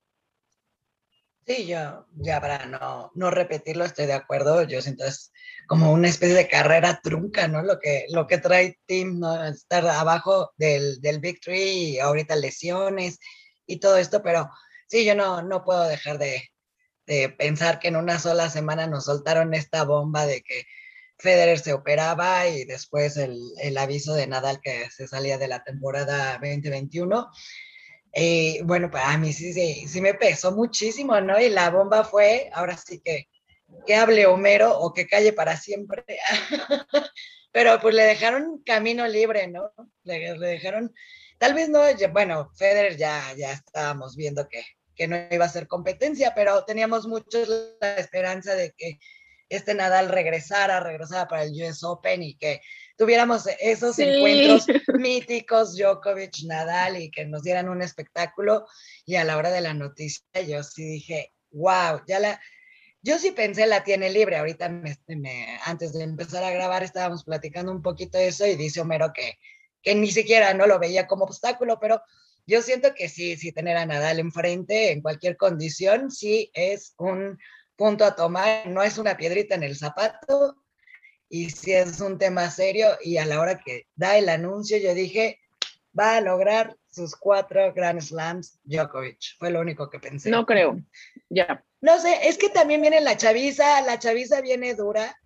Sí, 1.48 1.66
yo 1.66 2.06
ya 2.16 2.42
para 2.42 2.66
no, 2.66 3.10
no 3.14 3.30
repetirlo 3.30 3.86
estoy 3.86 4.04
de 4.04 4.12
acuerdo. 4.12 4.64
Yo 4.64 4.82
siento 4.82 5.06
es 5.06 5.32
como 5.66 5.92
una 5.92 6.08
especie 6.08 6.36
de 6.36 6.46
carrera 6.46 7.00
trunca, 7.02 7.48
¿no? 7.48 7.62
Lo 7.62 7.78
que, 7.80 8.04
lo 8.10 8.26
que 8.26 8.36
trae 8.36 8.78
Tim, 8.84 9.18
¿no? 9.18 9.46
Estar 9.46 9.86
abajo 9.86 10.52
del, 10.58 11.00
del 11.00 11.20
Big 11.20 11.40
Three 11.40 11.94
y 11.94 11.98
ahorita 12.00 12.36
lesiones 12.36 13.18
y 13.66 13.80
todo 13.80 13.96
esto, 13.96 14.22
pero 14.22 14.50
sí, 14.88 15.06
yo 15.06 15.14
no, 15.14 15.40
no 15.40 15.64
puedo 15.64 15.88
dejar 15.88 16.18
de, 16.18 16.50
de 17.06 17.30
pensar 17.30 17.78
que 17.78 17.88
en 17.88 17.96
una 17.96 18.18
sola 18.18 18.50
semana 18.50 18.86
nos 18.86 19.06
soltaron 19.06 19.54
esta 19.54 19.84
bomba 19.84 20.26
de 20.26 20.42
que 20.42 20.66
Federer 21.16 21.58
se 21.58 21.72
operaba 21.72 22.46
y 22.48 22.64
después 22.66 23.16
el, 23.16 23.38
el 23.62 23.78
aviso 23.78 24.12
de 24.12 24.26
Nadal 24.26 24.60
que 24.60 24.90
se 24.90 25.08
salía 25.08 25.38
de 25.38 25.48
la 25.48 25.64
temporada 25.64 26.34
2021 26.42 27.30
eh, 28.12 28.60
bueno, 28.64 28.90
para 28.90 29.16
mí 29.18 29.32
sí, 29.32 29.52
sí, 29.52 29.86
sí 29.86 30.00
me 30.00 30.14
pesó 30.14 30.52
muchísimo, 30.52 31.20
¿no? 31.20 31.40
Y 31.40 31.50
la 31.50 31.70
bomba 31.70 32.04
fue, 32.04 32.50
ahora 32.52 32.76
sí 32.76 33.00
que, 33.00 33.28
que 33.86 33.94
hable 33.94 34.26
Homero 34.26 34.78
o 34.78 34.92
que 34.92 35.06
calle 35.06 35.32
para 35.32 35.56
siempre. 35.56 36.04
Pero 37.52 37.80
pues 37.80 37.94
le 37.94 38.02
dejaron 38.02 38.62
camino 38.64 39.06
libre, 39.06 39.48
¿no? 39.48 39.72
Le, 40.04 40.38
le, 40.38 40.46
dejaron, 40.46 40.94
tal 41.38 41.54
vez 41.54 41.68
no, 41.68 41.80
bueno, 42.12 42.50
Federer 42.56 42.96
ya, 42.96 43.22
ya 43.36 43.52
estábamos 43.52 44.16
viendo 44.16 44.48
que, 44.48 44.62
que 44.94 45.08
no 45.08 45.16
iba 45.30 45.44
a 45.44 45.48
ser 45.48 45.66
competencia, 45.66 46.34
pero 46.34 46.64
teníamos 46.64 47.06
muchos 47.06 47.48
la 47.80 47.96
esperanza 47.96 48.54
de 48.54 48.72
que 48.76 48.98
este 49.48 49.74
Nadal 49.74 50.08
regresara, 50.08 50.80
regresara 50.80 51.26
para 51.28 51.44
el 51.44 51.52
US 51.52 51.82
Open 51.84 52.22
y 52.22 52.34
que 52.34 52.60
tuviéramos 52.96 53.46
esos 53.60 53.96
sí. 53.96 54.02
encuentros 54.02 54.66
míticos, 54.98 55.76
Djokovic, 55.76 56.44
Nadal, 56.44 57.00
y 57.00 57.10
que 57.10 57.24
nos 57.26 57.42
dieran 57.42 57.68
un 57.68 57.82
espectáculo. 57.82 58.66
Y 59.06 59.16
a 59.16 59.24
la 59.24 59.36
hora 59.36 59.50
de 59.50 59.60
la 59.60 59.74
noticia, 59.74 60.24
yo 60.46 60.62
sí 60.62 60.84
dije, 60.84 61.32
wow, 61.50 62.02
ya 62.06 62.18
la... 62.20 62.40
Yo 63.00 63.16
sí 63.18 63.30
pensé 63.30 63.66
la 63.66 63.84
tiene 63.84 64.10
libre, 64.10 64.36
ahorita 64.36 64.68
me, 64.68 64.98
me, 65.06 65.58
antes 65.64 65.92
de 65.92 66.02
empezar 66.02 66.42
a 66.42 66.50
grabar 66.50 66.82
estábamos 66.82 67.22
platicando 67.22 67.70
un 67.70 67.80
poquito 67.80 68.18
de 68.18 68.26
eso 68.26 68.44
y 68.44 68.56
dice 68.56 68.80
Homero 68.80 69.12
que, 69.14 69.38
que 69.82 69.94
ni 69.94 70.10
siquiera 70.10 70.52
no 70.52 70.66
lo 70.66 70.80
veía 70.80 71.06
como 71.06 71.24
obstáculo, 71.24 71.78
pero 71.78 72.02
yo 72.44 72.60
siento 72.60 72.94
que 72.94 73.08
sí, 73.08 73.36
sí 73.36 73.52
tener 73.52 73.76
a 73.76 73.86
Nadal 73.86 74.18
enfrente 74.18 74.90
en 74.90 75.00
cualquier 75.00 75.36
condición, 75.36 76.10
sí 76.10 76.50
es 76.54 76.94
un 76.96 77.38
punto 77.78 78.04
a 78.04 78.16
tomar, 78.16 78.66
no 78.66 78.82
es 78.82 78.98
una 78.98 79.16
piedrita 79.16 79.54
en 79.54 79.62
el 79.62 79.76
zapato, 79.76 80.56
y 81.28 81.50
si 81.50 81.72
es 81.72 82.00
un 82.00 82.18
tema 82.18 82.50
serio, 82.50 82.88
y 83.02 83.18
a 83.18 83.24
la 83.24 83.40
hora 83.40 83.60
que 83.64 83.86
da 83.94 84.18
el 84.18 84.28
anuncio, 84.28 84.76
yo 84.78 84.92
dije, 84.94 85.40
va 85.98 86.16
a 86.16 86.20
lograr 86.20 86.76
sus 86.90 87.14
cuatro 87.14 87.72
Grand 87.72 88.00
Slams 88.00 88.58
Djokovic. 88.64 89.38
Fue 89.38 89.50
lo 89.50 89.60
único 89.60 89.88
que 89.88 90.00
pensé. 90.00 90.28
No 90.28 90.44
creo, 90.44 90.80
ya. 91.30 91.64
No 91.80 92.00
sé, 92.00 92.28
es 92.28 92.36
que 92.36 92.48
también 92.48 92.80
viene 92.80 93.00
la 93.00 93.16
chaviza, 93.16 93.80
la 93.82 93.98
chaviza 93.98 94.40
viene 94.40 94.74
dura, 94.74 95.16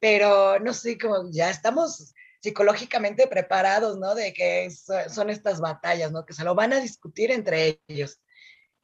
pero 0.00 0.58
no 0.58 0.74
sé, 0.74 0.98
como 0.98 1.30
ya 1.30 1.50
estamos 1.50 2.12
psicológicamente 2.40 3.28
preparados, 3.28 3.98
¿no? 3.98 4.16
De 4.16 4.32
que 4.32 4.68
son 5.08 5.30
estas 5.30 5.60
batallas, 5.60 6.10
¿no? 6.10 6.24
Que 6.24 6.32
se 6.32 6.42
lo 6.42 6.56
van 6.56 6.72
a 6.72 6.80
discutir 6.80 7.30
entre 7.30 7.80
ellos. 7.86 8.20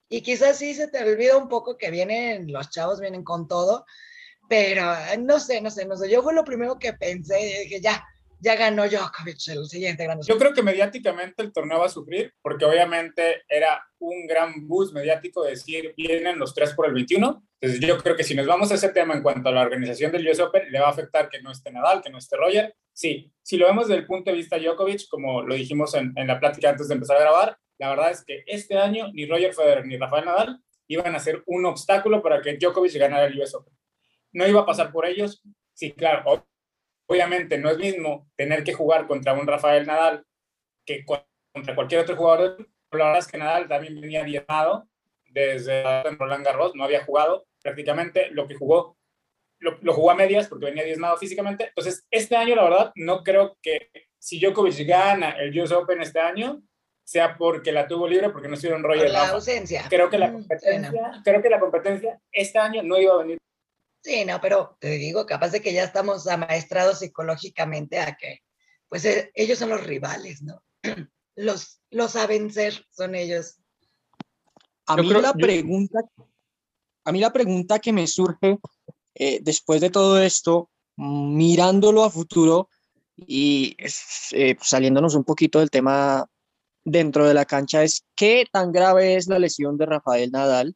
Y 0.08 0.22
quizás 0.22 0.58
sí 0.58 0.75
se 0.75 0.88
te 0.88 1.02
olvida 1.02 1.36
un 1.36 1.48
poco 1.48 1.76
que 1.76 1.90
vienen, 1.90 2.50
los 2.52 2.70
chavos 2.70 3.00
vienen 3.00 3.25
con 3.25 3.48
todo, 3.48 3.84
pero 4.48 4.84
no 5.18 5.40
sé, 5.40 5.60
no 5.60 5.70
sé, 5.70 5.84
no 5.84 5.96
sé. 5.96 6.10
Yo 6.10 6.22
fue 6.22 6.34
lo 6.34 6.44
primero 6.44 6.78
que 6.78 6.92
pensé, 6.92 7.36
dije, 7.64 7.80
ya, 7.80 8.04
ya 8.40 8.54
ganó 8.54 8.86
Djokovic 8.86 9.48
el 9.48 9.66
siguiente 9.66 10.04
gran 10.04 10.20
Yo 10.22 10.38
creo 10.38 10.52
que 10.52 10.62
mediáticamente 10.62 11.42
el 11.42 11.52
torneo 11.52 11.80
va 11.80 11.86
a 11.86 11.90
sufrir, 11.90 12.32
porque 12.42 12.64
obviamente 12.64 13.42
era 13.48 13.82
un 13.98 14.26
gran 14.26 14.68
boost 14.68 14.94
mediático 14.94 15.42
decir, 15.42 15.94
vienen 15.96 16.38
los 16.38 16.54
tres 16.54 16.72
por 16.75 16.86
el 16.86 16.94
21. 16.94 17.42
Entonces 17.60 17.88
yo 17.88 17.98
creo 17.98 18.14
que 18.14 18.25
si 18.25 18.34
nos 18.34 18.46
vamos 18.46 18.70
a 18.70 18.75
ese 18.75 18.90
tema 18.90 19.14
en 19.14 19.22
cuanto 19.22 19.48
a 19.48 19.52
la 19.52 19.62
organización 19.62 20.12
del 20.12 20.28
US 20.28 20.40
Open, 20.40 20.70
le 20.70 20.78
va 20.78 20.86
a 20.86 20.90
afectar 20.90 21.28
que 21.28 21.40
no 21.42 21.50
esté 21.50 21.72
Nadal, 21.72 22.02
que 22.02 22.10
no 22.10 22.18
esté 22.18 22.36
Roger. 22.36 22.75
Sí, 22.92 23.32
si 23.42 23.56
lo 23.56 23.66
vemos 23.66 23.88
desde 23.88 24.00
el 24.00 24.06
punto 24.06 24.30
de 24.30 24.36
vista 24.36 24.58
Djokovic, 24.58 25.08
como 25.08 25.42
lo 25.42 25.54
dijimos 25.54 25.94
en, 25.94 26.12
en 26.14 26.26
la 26.26 26.38
plática 26.38 26.70
antes 26.70 26.88
de 26.88 26.94
empezar 26.94 27.16
a 27.16 27.20
grabar, 27.20 27.58
la 27.78 27.90
verdad 27.90 28.11
es 28.11 28.25
que 28.25 28.45
este 28.47 28.78
año 28.78 29.11
ni 29.12 29.26
Roger 29.26 29.52
Federer 29.52 29.87
ni 29.87 29.97
Rafael 29.97 30.25
Nadal 30.25 30.61
iban 30.88 31.14
a 31.14 31.18
ser 31.18 31.42
un 31.47 31.66
obstáculo 31.66 32.23
para 32.23 32.40
que 32.40 32.56
Djokovic 32.56 32.95
ganara 32.95 33.26
el 33.26 33.40
US 33.40 33.54
Open. 33.54 33.75
No 34.33 34.47
iba 34.47 34.61
a 34.61 34.66
pasar 34.66 34.92
por 34.92 35.06
ellos. 35.06 35.42
Sí, 35.75 35.92
claro, 35.92 36.47
obviamente 37.06 37.59
no 37.59 37.71
es 37.71 37.78
mismo 37.78 38.28
tener 38.37 38.64
que 38.64 38.73
jugar 38.73 39.06
contra 39.06 39.35
un 39.35 39.47
Rafael 39.47 39.87
Nadal 39.87 40.25
que 40.85 41.04
contra 41.04 41.75
cualquier 41.75 42.02
otro 42.02 42.16
jugador. 42.16 42.68
La 42.92 43.06
verdad 43.06 43.18
es 43.18 43.26
que 43.26 43.38
Nadal 43.38 43.68
también 43.68 44.00
venía 44.00 44.25
diezmado 44.25 44.88
desde 45.25 46.02
Roland 46.16 46.47
Garros, 46.47 46.75
no 46.75 46.85
había 46.85 47.04
jugado 47.04 47.47
prácticamente 47.62 48.30
lo 48.30 48.47
que 48.47 48.54
jugó, 48.54 48.97
lo, 49.59 49.92
jugó 49.92 50.11
a 50.11 50.14
medias 50.14 50.49
porque 50.49 50.66
venía 50.66 50.85
diezmado 50.85 51.16
físicamente. 51.18 51.64
Entonces, 51.64 52.06
este 52.11 52.37
año, 52.37 52.54
la 52.54 52.64
verdad, 52.64 52.92
no 52.95 53.23
creo 53.23 53.59
que 53.61 53.90
si 54.18 54.40
Djokovic 54.40 54.87
gana 54.87 55.30
el 55.33 55.59
US 55.61 55.73
Open 55.73 56.00
este 56.00 56.21
año, 56.21 56.62
sea 57.06 57.36
porque 57.38 57.70
la 57.70 57.86
tuvo 57.86 58.08
libre, 58.08 58.30
porque 58.30 58.48
no 58.48 58.54
estuvieron 58.54 58.82
Roger. 58.82 59.10
la 59.10 59.28
ausencia. 59.28 59.86
Creo 59.88 60.10
que 60.10 60.18
la 60.18 60.28
mm, 60.28 60.32
competencia, 60.32 61.22
creo 61.25 61.40
que 61.40 61.48
la 61.48 61.60
competencia 61.60 62.20
este 62.32 62.58
año 62.58 62.82
no 62.82 62.98
iba 62.98 63.14
a 63.14 63.18
venir 63.18 63.38
Sí, 64.06 64.25
no, 64.25 64.40
pero 64.40 64.76
te 64.78 64.90
digo, 64.90 65.26
capaz 65.26 65.50
de 65.50 65.60
que 65.60 65.72
ya 65.72 65.82
estamos 65.82 66.28
amaestrados 66.28 67.00
psicológicamente 67.00 67.98
a 67.98 68.16
que, 68.16 68.38
pues 68.88 69.04
eh, 69.04 69.32
ellos 69.34 69.58
son 69.58 69.70
los 69.70 69.84
rivales, 69.84 70.42
¿no? 70.42 70.62
Los, 71.38 71.82
los 71.90 72.16
a 72.16 72.26
vencer 72.26 72.86
son 72.92 73.14
ellos. 73.14 73.58
A 74.86 74.96
mí, 74.96 75.10
la 75.10 75.34
pregunta, 75.34 75.98
a 77.04 77.12
mí 77.12 77.20
la 77.20 77.30
pregunta 77.30 77.78
que 77.78 77.92
me 77.92 78.06
surge 78.06 78.58
eh, 79.14 79.40
después 79.42 79.82
de 79.82 79.90
todo 79.90 80.18
esto, 80.18 80.70
mirándolo 80.96 82.04
a 82.04 82.10
futuro 82.10 82.70
y 83.16 83.76
eh, 83.78 84.56
saliéndonos 84.62 85.14
un 85.14 85.25
poquito 85.25 85.58
del 85.58 85.68
tema 85.68 86.26
dentro 86.87 87.26
de 87.28 87.35
la 87.35 87.45
cancha, 87.45 87.83
es 87.83 88.07
qué 88.14 88.47
tan 88.50 88.73
grave 88.73 89.16
es 89.16 89.26
la 89.26 89.38
lesión 89.38 89.76
de 89.76 89.85
Rafael 89.85 90.31
Nadal 90.31 90.75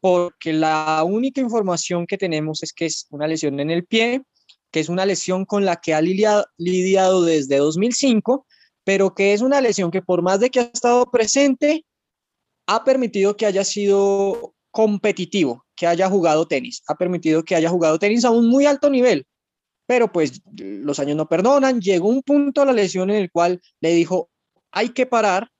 porque 0.00 0.52
la 0.52 1.02
única 1.04 1.40
información 1.40 2.06
que 2.06 2.18
tenemos 2.18 2.62
es 2.62 2.72
que 2.72 2.86
es 2.86 3.06
una 3.10 3.26
lesión 3.26 3.58
en 3.58 3.70
el 3.70 3.84
pie, 3.86 4.22
que 4.70 4.80
es 4.80 4.88
una 4.88 5.06
lesión 5.06 5.44
con 5.44 5.64
la 5.64 5.76
que 5.76 5.94
ha 5.94 6.00
lidiado, 6.00 7.24
desde 7.24 7.56
2005, 7.56 8.46
pero 8.84 9.14
que 9.14 9.32
es 9.32 9.40
una 9.40 9.60
lesión 9.60 9.90
que 9.90 10.02
por 10.02 10.22
más 10.22 10.38
de 10.38 10.50
que 10.50 10.60
ha 10.60 10.70
estado 10.72 11.10
presente, 11.10 11.84
ha 12.68 12.84
permitido 12.84 13.36
que 13.36 13.46
haya 13.46 13.64
sido 13.64 14.54
competitivo, 14.70 15.64
que 15.74 15.86
haya 15.86 16.08
jugado 16.08 16.46
tenis, 16.46 16.82
ha 16.86 16.94
permitido 16.94 17.42
que 17.42 17.56
haya 17.56 17.70
jugado 17.70 17.98
tenis 17.98 18.24
a 18.24 18.30
un 18.30 18.48
muy 18.48 18.66
alto 18.66 18.90
nivel, 18.90 19.26
pero 19.86 20.12
pues 20.12 20.40
los 20.56 20.98
años 20.98 21.16
no 21.16 21.28
perdonan, 21.28 21.80
llegó 21.80 22.08
un 22.08 22.22
punto 22.22 22.62
a 22.62 22.66
la 22.66 22.72
lesión 22.72 23.10
en 23.10 23.16
el 23.16 23.30
cual 23.30 23.60
le 23.80 23.94
dijo, 23.94 24.30
hay 24.76 24.90
que 24.90 25.06
parar 25.06 25.50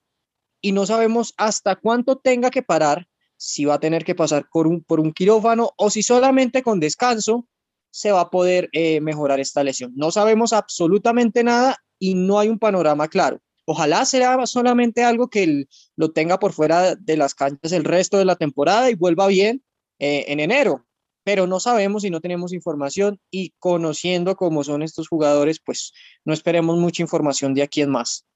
y 0.60 0.72
no 0.72 0.84
sabemos 0.84 1.32
hasta 1.38 1.74
cuánto 1.76 2.16
tenga 2.16 2.50
que 2.50 2.62
parar 2.62 3.08
si 3.38 3.64
va 3.64 3.74
a 3.74 3.80
tener 3.80 4.04
que 4.04 4.14
pasar 4.14 4.46
por 4.52 4.66
un, 4.66 4.84
por 4.84 5.00
un 5.00 5.10
quirófano 5.12 5.70
o 5.78 5.88
si 5.88 6.02
solamente 6.02 6.62
con 6.62 6.80
descanso 6.80 7.48
se 7.90 8.12
va 8.12 8.20
a 8.20 8.30
poder 8.30 8.68
eh, 8.72 9.00
mejorar 9.00 9.40
esta 9.40 9.64
lesión. 9.64 9.92
No 9.96 10.10
sabemos 10.10 10.52
absolutamente 10.52 11.42
nada 11.42 11.78
y 11.98 12.14
no 12.14 12.38
hay 12.38 12.50
un 12.50 12.58
panorama 12.58 13.08
claro. 13.08 13.40
Ojalá 13.64 14.04
sea 14.04 14.44
solamente 14.44 15.02
algo 15.02 15.28
que 15.28 15.64
lo 15.96 16.12
tenga 16.12 16.38
por 16.38 16.52
fuera 16.52 16.94
de 16.94 17.16
las 17.16 17.34
canchas 17.34 17.72
el 17.72 17.84
resto 17.84 18.18
de 18.18 18.26
la 18.26 18.36
temporada 18.36 18.90
y 18.90 18.96
vuelva 18.96 19.28
bien 19.28 19.64
eh, 19.98 20.26
en 20.28 20.40
enero, 20.40 20.86
pero 21.24 21.46
no 21.46 21.58
sabemos 21.58 22.04
y 22.04 22.10
no 22.10 22.20
tenemos 22.20 22.52
información 22.52 23.18
y 23.30 23.54
conociendo 23.58 24.36
cómo 24.36 24.62
son 24.62 24.82
estos 24.82 25.08
jugadores, 25.08 25.58
pues 25.58 25.94
no 26.26 26.34
esperemos 26.34 26.76
mucha 26.76 27.02
información 27.02 27.54
de 27.54 27.62
aquí 27.62 27.80
en 27.80 27.90
más. 27.90 28.26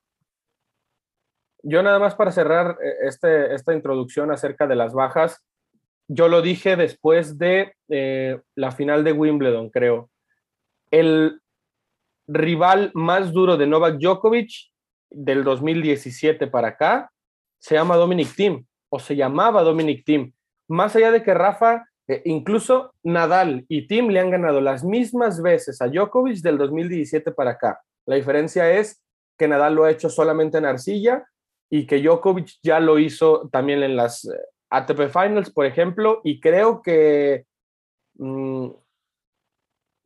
Yo 1.63 1.83
nada 1.83 1.99
más 1.99 2.15
para 2.15 2.33
cerrar 2.33 2.79
eh, 2.83 2.95
este, 3.03 3.55
esta 3.55 3.75
introducción 3.75 4.31
acerca 4.31 4.67
de 4.67 4.77
las 4.77 4.93
bajas, 4.93 5.45
yo 6.09 6.29
lo 6.29 6.43
dije 6.43 6.77
después 6.77 7.39
de 7.39 7.75
eh, 7.89 8.41
la 8.57 8.73
final 8.73 9.05
de 9.05 9.13
Wimbledon, 9.13 9.71
creo. 9.71 10.11
El 10.91 11.41
rival 12.27 12.91
más 12.95 13.33
duro 13.33 13.57
de 13.57 13.67
Novak 13.67 13.99
Djokovic 13.99 14.51
del 15.11 15.45
2017 15.45 16.47
para 16.47 16.69
acá 16.69 17.11
se 17.59 17.75
llama 17.75 17.97
Dominic 17.97 18.35
Thiem 18.35 18.65
o 18.89 18.99
se 18.99 19.15
llamaba 19.15 19.63
Dominic 19.63 20.05
Thiem. 20.05 20.33
Más 20.69 20.97
allá 20.97 21.13
de 21.13 21.23
que 21.23 21.35
Rafa, 21.35 21.87
eh, 22.09 22.23
incluso 22.25 22.95
Nadal 23.05 23.65
y 23.69 23.87
Thiem 23.87 24.09
le 24.09 24.21
han 24.21 24.31
ganado 24.31 24.61
las 24.61 24.85
mismas 24.85 25.43
veces 25.43 25.81
a 25.81 25.89
Djokovic 25.89 26.39
del 26.39 26.59
2017 26.59 27.33
para 27.33 27.53
acá. 27.53 27.81
La 28.07 28.17
diferencia 28.17 28.71
es 28.73 29.01
que 29.39 29.47
Nadal 29.47 29.75
lo 29.75 29.85
ha 29.85 29.91
hecho 29.91 30.09
solamente 30.11 30.59
en 30.59 30.65
arcilla 30.65 31.25
y 31.71 31.87
que 31.87 32.03
Djokovic 32.03 32.59
ya 32.63 32.81
lo 32.81 32.99
hizo 32.99 33.49
también 33.51 33.83
en 33.83 33.97
las 33.97 34.25
eh, 34.25 34.37
ATP 34.71 35.09
Finals, 35.09 35.51
por 35.51 35.67
ejemplo, 35.67 36.21
y 36.25 36.41
creo 36.41 36.83
que, 36.83 37.45
mm, 38.15 38.71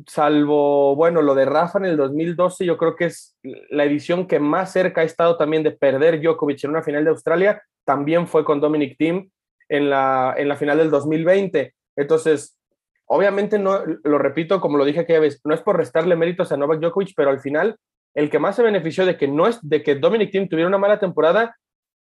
salvo, 0.06 0.94
bueno, 0.94 1.22
lo 1.22 1.34
de 1.34 1.46
Rafa 1.46 1.78
en 1.78 1.86
el 1.86 1.96
2012, 1.96 2.66
yo 2.66 2.76
creo 2.76 2.96
que 2.96 3.06
es 3.06 3.36
la 3.70 3.84
edición 3.84 4.26
que 4.26 4.38
más 4.40 4.72
cerca 4.72 5.00
ha 5.00 5.04
estado 5.04 5.36
también 5.38 5.62
de 5.62 5.70
perder 5.70 6.20
Djokovic 6.20 6.64
en 6.64 6.70
una 6.70 6.82
final 6.82 7.04
de 7.04 7.10
Australia, 7.10 7.62
también 7.84 8.26
fue 8.26 8.44
con 8.44 8.60
Dominic 8.60 8.98
Thiem 8.98 9.30
en 9.68 9.88
la, 9.88 10.34
en 10.36 10.48
la 10.48 10.56
final 10.56 10.78
del 10.78 10.90
2020. 10.90 11.74
Entonces, 11.96 12.58
obviamente 13.06 13.58
no, 13.58 13.80
lo 14.02 14.18
repito, 14.18 14.60
como 14.60 14.76
lo 14.76 14.84
dije 14.84 15.00
aquella 15.00 15.20
vez, 15.20 15.40
no 15.44 15.54
es 15.54 15.62
por 15.62 15.76
restarle 15.76 16.16
méritos 16.16 16.52
a 16.52 16.56
Novak 16.56 16.80
Djokovic, 16.80 17.14
pero 17.16 17.30
al 17.30 17.40
final 17.40 17.76
el 18.14 18.30
que 18.30 18.38
más 18.38 18.56
se 18.56 18.62
benefició 18.62 19.04
de 19.06 19.16
que 19.16 19.28
no 19.28 19.46
es 19.46 19.58
de 19.62 19.82
que 19.82 19.96
Dominic 19.96 20.30
Thiem 20.30 20.48
tuviera 20.48 20.68
una 20.68 20.78
mala 20.78 20.98
temporada 20.98 21.56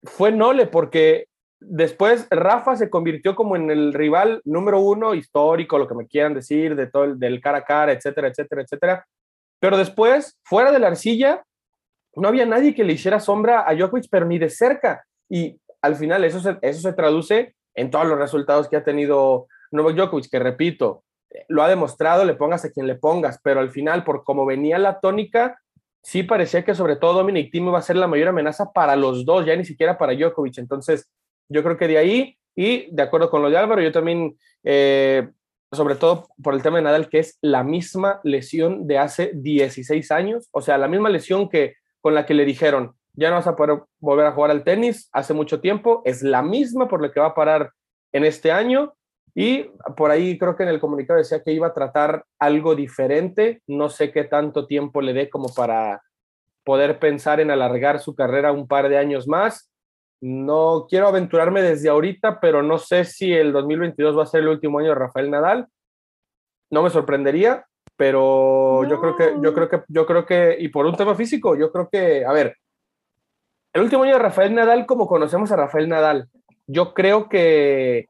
fue 0.04 0.32
Nole, 0.32 0.66
porque 0.66 1.26
después 1.60 2.26
Rafa 2.30 2.76
se 2.76 2.90
convirtió 2.90 3.34
como 3.34 3.56
en 3.56 3.70
el 3.70 3.94
rival 3.94 4.42
número 4.44 4.80
uno 4.80 5.14
histórico, 5.14 5.78
lo 5.78 5.86
que 5.86 5.94
me 5.94 6.06
quieran 6.06 6.34
decir, 6.34 6.74
de 6.74 6.88
todo 6.88 7.04
el, 7.04 7.18
del 7.18 7.40
cara 7.40 7.58
a 7.58 7.64
cara, 7.64 7.92
etcétera, 7.92 8.28
etcétera, 8.28 8.62
etcétera. 8.62 9.06
Pero 9.60 9.76
después, 9.76 10.38
fuera 10.42 10.72
de 10.72 10.80
la 10.80 10.88
arcilla, 10.88 11.44
no 12.16 12.28
había 12.28 12.44
nadie 12.46 12.74
que 12.74 12.84
le 12.84 12.94
hiciera 12.94 13.20
sombra 13.20 13.64
a 13.66 13.74
Djokovic, 13.74 14.08
pero 14.10 14.26
ni 14.26 14.38
de 14.38 14.50
cerca. 14.50 15.04
Y 15.28 15.58
al 15.80 15.96
final 15.96 16.24
eso 16.24 16.40
se, 16.40 16.58
eso 16.62 16.80
se 16.80 16.92
traduce 16.92 17.54
en 17.74 17.90
todos 17.90 18.06
los 18.06 18.18
resultados 18.18 18.68
que 18.68 18.76
ha 18.76 18.84
tenido 18.84 19.46
Novak 19.70 19.96
Djokovic, 19.96 20.30
que 20.30 20.38
repito, 20.38 21.04
lo 21.48 21.62
ha 21.62 21.68
demostrado, 21.68 22.24
le 22.24 22.34
pongas 22.34 22.64
a 22.64 22.70
quien 22.70 22.86
le 22.86 22.96
pongas, 22.96 23.40
pero 23.42 23.60
al 23.60 23.70
final, 23.70 24.04
por 24.04 24.24
cómo 24.24 24.44
venía 24.44 24.78
la 24.78 25.00
tónica, 25.00 25.61
sí 26.02 26.22
parecía 26.22 26.64
que 26.64 26.74
sobre 26.74 26.96
todo 26.96 27.14
Dominic 27.14 27.50
Thiem 27.50 27.68
iba 27.68 27.78
a 27.78 27.82
ser 27.82 27.96
la 27.96 28.08
mayor 28.08 28.28
amenaza 28.28 28.72
para 28.72 28.96
los 28.96 29.24
dos, 29.24 29.46
ya 29.46 29.56
ni 29.56 29.64
siquiera 29.64 29.98
para 29.98 30.14
Djokovic. 30.14 30.58
Entonces, 30.58 31.10
yo 31.48 31.62
creo 31.62 31.76
que 31.76 31.88
de 31.88 31.98
ahí, 31.98 32.38
y 32.56 32.94
de 32.94 33.02
acuerdo 33.02 33.30
con 33.30 33.42
lo 33.42 33.50
de 33.50 33.56
Álvaro, 33.56 33.80
yo 33.80 33.92
también, 33.92 34.36
eh, 34.64 35.28
sobre 35.70 35.94
todo 35.94 36.28
por 36.42 36.54
el 36.54 36.62
tema 36.62 36.78
de 36.78 36.84
Nadal, 36.84 37.08
que 37.08 37.20
es 37.20 37.38
la 37.40 37.62
misma 37.62 38.20
lesión 38.24 38.86
de 38.86 38.98
hace 38.98 39.30
16 39.34 40.10
años, 40.10 40.48
o 40.52 40.60
sea, 40.60 40.76
la 40.76 40.88
misma 40.88 41.08
lesión 41.08 41.48
que 41.48 41.76
con 42.00 42.14
la 42.14 42.26
que 42.26 42.34
le 42.34 42.44
dijeron, 42.44 42.94
ya 43.14 43.30
no 43.30 43.36
vas 43.36 43.46
a 43.46 43.56
poder 43.56 43.82
volver 44.00 44.26
a 44.26 44.32
jugar 44.32 44.50
al 44.50 44.64
tenis 44.64 45.08
hace 45.12 45.34
mucho 45.34 45.60
tiempo, 45.60 46.02
es 46.04 46.22
la 46.22 46.42
misma 46.42 46.88
por 46.88 47.00
la 47.00 47.12
que 47.12 47.20
va 47.20 47.26
a 47.26 47.34
parar 47.34 47.72
en 48.12 48.24
este 48.24 48.50
año 48.50 48.94
y 49.34 49.70
por 49.96 50.10
ahí 50.10 50.38
creo 50.38 50.56
que 50.56 50.62
en 50.62 50.68
el 50.68 50.80
comunicado 50.80 51.18
decía 51.18 51.42
que 51.42 51.52
iba 51.52 51.68
a 51.68 51.74
tratar 51.74 52.24
algo 52.38 52.74
diferente. 52.74 53.62
No 53.66 53.88
sé 53.88 54.12
qué 54.12 54.24
tanto 54.24 54.66
tiempo 54.66 55.00
le 55.00 55.14
dé 55.14 55.30
como 55.30 55.48
para 55.54 56.02
poder 56.64 56.98
pensar 56.98 57.40
en 57.40 57.50
alargar 57.50 57.98
su 57.98 58.14
carrera 58.14 58.52
un 58.52 58.68
par 58.68 58.88
de 58.88 58.98
años 58.98 59.26
más. 59.26 59.70
No 60.20 60.86
quiero 60.88 61.08
aventurarme 61.08 61.62
desde 61.62 61.88
ahorita, 61.88 62.40
pero 62.40 62.62
no 62.62 62.78
sé 62.78 63.04
si 63.04 63.32
el 63.32 63.52
2022 63.52 64.16
va 64.16 64.22
a 64.24 64.26
ser 64.26 64.42
el 64.42 64.48
último 64.48 64.78
año 64.78 64.90
de 64.90 64.94
Rafael 64.96 65.30
Nadal. 65.30 65.66
No 66.70 66.82
me 66.82 66.90
sorprendería, 66.90 67.66
pero 67.96 68.86
yo 68.88 69.00
creo 69.00 69.16
que, 69.16 69.34
yo 69.42 69.54
creo 69.54 69.68
que, 69.68 69.82
yo 69.88 70.06
creo 70.06 70.26
que, 70.26 70.56
y 70.58 70.68
por 70.68 70.86
un 70.86 70.94
tema 70.94 71.14
físico, 71.14 71.56
yo 71.56 71.72
creo 71.72 71.88
que, 71.90 72.24
a 72.24 72.32
ver, 72.32 72.56
el 73.72 73.82
último 73.82 74.04
año 74.04 74.14
de 74.14 74.18
Rafael 74.18 74.54
Nadal, 74.54 74.86
como 74.86 75.06
conocemos 75.06 75.50
a 75.50 75.56
Rafael 75.56 75.88
Nadal, 75.88 76.28
yo 76.66 76.94
creo 76.94 77.28
que, 77.28 78.08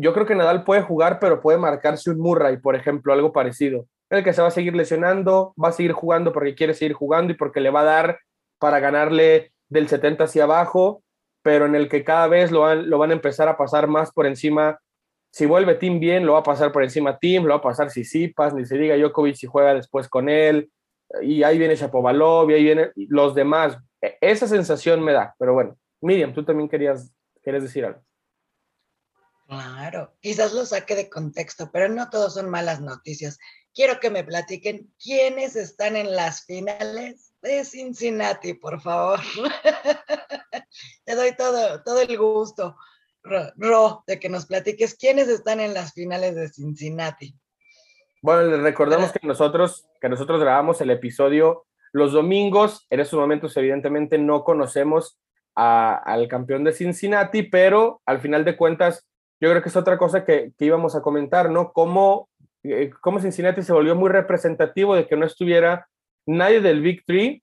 yo 0.00 0.12
creo 0.12 0.26
que 0.26 0.34
Nadal 0.34 0.64
puede 0.64 0.82
jugar, 0.82 1.18
pero 1.18 1.40
puede 1.40 1.58
marcarse 1.58 2.10
un 2.10 2.18
Murray, 2.18 2.58
por 2.58 2.76
ejemplo, 2.76 3.12
algo 3.12 3.32
parecido, 3.32 3.86
en 4.10 4.18
el 4.18 4.24
que 4.24 4.32
se 4.32 4.42
va 4.42 4.48
a 4.48 4.52
seguir 4.52 4.74
lesionando, 4.74 5.54
va 5.62 5.68
a 5.68 5.72
seguir 5.72 5.92
jugando 5.92 6.32
porque 6.32 6.54
quiere 6.54 6.74
seguir 6.74 6.94
jugando 6.94 7.32
y 7.32 7.36
porque 7.36 7.60
le 7.60 7.70
va 7.70 7.80
a 7.80 7.84
dar 7.84 8.20
para 8.58 8.80
ganarle 8.80 9.52
del 9.68 9.88
70 9.88 10.24
hacia 10.24 10.44
abajo, 10.44 11.02
pero 11.42 11.66
en 11.66 11.74
el 11.74 11.88
que 11.88 12.04
cada 12.04 12.26
vez 12.28 12.50
lo 12.50 12.60
van, 12.60 12.88
lo 12.88 13.02
a 13.02 13.12
empezar 13.12 13.48
a 13.48 13.56
pasar 13.56 13.86
más 13.88 14.12
por 14.12 14.26
encima. 14.26 14.78
Si 15.32 15.46
vuelve 15.46 15.74
Tim 15.74 16.00
bien, 16.00 16.24
lo 16.24 16.34
va 16.34 16.40
a 16.40 16.44
pasar 16.44 16.72
por 16.72 16.82
encima 16.82 17.18
Tim, 17.18 17.44
lo 17.44 17.50
va 17.50 17.56
a 17.56 17.62
pasar 17.62 17.90
Sisipas, 17.90 18.54
ni 18.54 18.64
se 18.64 18.78
diga 18.78 18.96
Djokovic 18.96 19.34
si 19.34 19.46
juega 19.46 19.74
después 19.74 20.08
con 20.08 20.28
él, 20.28 20.70
y 21.22 21.42
ahí 21.42 21.58
viene 21.58 21.76
Shapovalov, 21.76 22.50
y 22.50 22.54
ahí 22.54 22.64
vienen 22.64 22.92
los 22.96 23.34
demás. 23.34 23.78
E, 24.00 24.16
esa 24.20 24.46
sensación 24.46 25.02
me 25.02 25.12
da, 25.12 25.34
pero 25.38 25.54
bueno. 25.54 25.76
Miriam, 26.00 26.32
tú 26.32 26.44
también 26.44 26.68
querías, 26.68 27.12
querías 27.42 27.64
decir 27.64 27.84
algo. 27.84 28.00
Claro, 29.48 30.14
quizás 30.20 30.52
lo 30.52 30.66
saque 30.66 30.94
de 30.94 31.08
contexto, 31.08 31.70
pero 31.72 31.88
no 31.88 32.10
todos 32.10 32.34
son 32.34 32.50
malas 32.50 32.82
noticias. 32.82 33.38
Quiero 33.74 33.98
que 33.98 34.10
me 34.10 34.22
platiquen 34.22 34.92
quiénes 35.02 35.56
están 35.56 35.96
en 35.96 36.14
las 36.14 36.44
finales 36.44 37.32
de 37.40 37.64
Cincinnati, 37.64 38.52
por 38.52 38.78
favor. 38.82 39.20
Te 41.06 41.14
doy 41.14 41.34
todo, 41.34 41.82
todo 41.82 42.02
el 42.02 42.18
gusto, 42.18 42.76
Ro, 43.22 44.04
de 44.06 44.20
que 44.20 44.28
nos 44.28 44.44
platiques 44.44 44.94
quiénes 44.96 45.28
están 45.28 45.60
en 45.60 45.72
las 45.72 45.94
finales 45.94 46.34
de 46.34 46.50
Cincinnati. 46.50 47.34
Bueno, 48.20 48.42
les 48.42 48.60
recordamos 48.60 49.12
que 49.12 49.26
nosotros, 49.26 49.88
que 49.98 50.10
nosotros 50.10 50.40
grabamos 50.40 50.82
el 50.82 50.90
episodio 50.90 51.66
los 51.92 52.12
domingos. 52.12 52.86
En 52.90 53.00
estos 53.00 53.18
momentos, 53.18 53.56
evidentemente, 53.56 54.18
no 54.18 54.44
conocemos 54.44 55.18
al 55.54 56.28
campeón 56.28 56.64
de 56.64 56.72
Cincinnati, 56.72 57.44
pero 57.44 58.02
al 58.04 58.20
final 58.20 58.44
de 58.44 58.58
cuentas, 58.58 59.08
yo 59.40 59.50
creo 59.50 59.62
que 59.62 59.68
es 59.68 59.76
otra 59.76 59.98
cosa 59.98 60.24
que, 60.24 60.52
íbamos 60.58 60.96
a 60.96 61.02
comentar, 61.02 61.50
¿no? 61.50 61.72
Cómo, 61.72 62.28
eh, 62.62 62.90
cómo 63.00 63.20
Cincinnati 63.20 63.62
se 63.62 63.72
volvió 63.72 63.94
muy 63.94 64.10
representativo 64.10 64.94
de 64.94 65.06
que 65.06 65.16
no 65.16 65.26
estuviera 65.26 65.88
nadie 66.26 66.60
del 66.60 66.80
Big 66.80 67.04
Three, 67.04 67.42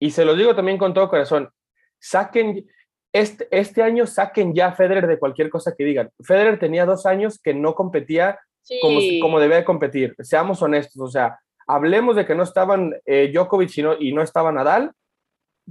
y 0.00 0.10
se 0.10 0.24
lo 0.24 0.34
digo 0.34 0.54
también 0.54 0.78
con 0.78 0.94
todo 0.94 1.08
corazón, 1.08 1.50
saquen, 1.98 2.66
este, 3.12 3.48
este 3.50 3.82
año 3.82 4.06
saquen 4.06 4.54
ya 4.54 4.68
a 4.68 4.72
Federer 4.72 5.06
de 5.06 5.18
cualquier 5.18 5.48
cosa 5.48 5.74
que 5.76 5.84
digan. 5.84 6.10
Federer 6.20 6.58
tenía 6.58 6.84
dos 6.84 7.06
años 7.06 7.40
que 7.42 7.54
no 7.54 7.74
competía 7.74 8.38
como, 8.80 9.00
como 9.22 9.40
debía 9.40 9.58
de 9.58 9.64
competir, 9.64 10.14
seamos 10.18 10.60
honestos, 10.60 11.00
o 11.00 11.08
sea, 11.08 11.38
hablemos 11.66 12.16
de 12.16 12.26
que 12.26 12.34
no 12.34 12.42
estaban 12.42 12.94
eh, 13.04 13.30
Djokovic 13.32 13.78
y 13.78 13.82
no, 13.82 13.94
y 13.98 14.12
no 14.12 14.22
estaba 14.22 14.52
Nadal, 14.52 14.92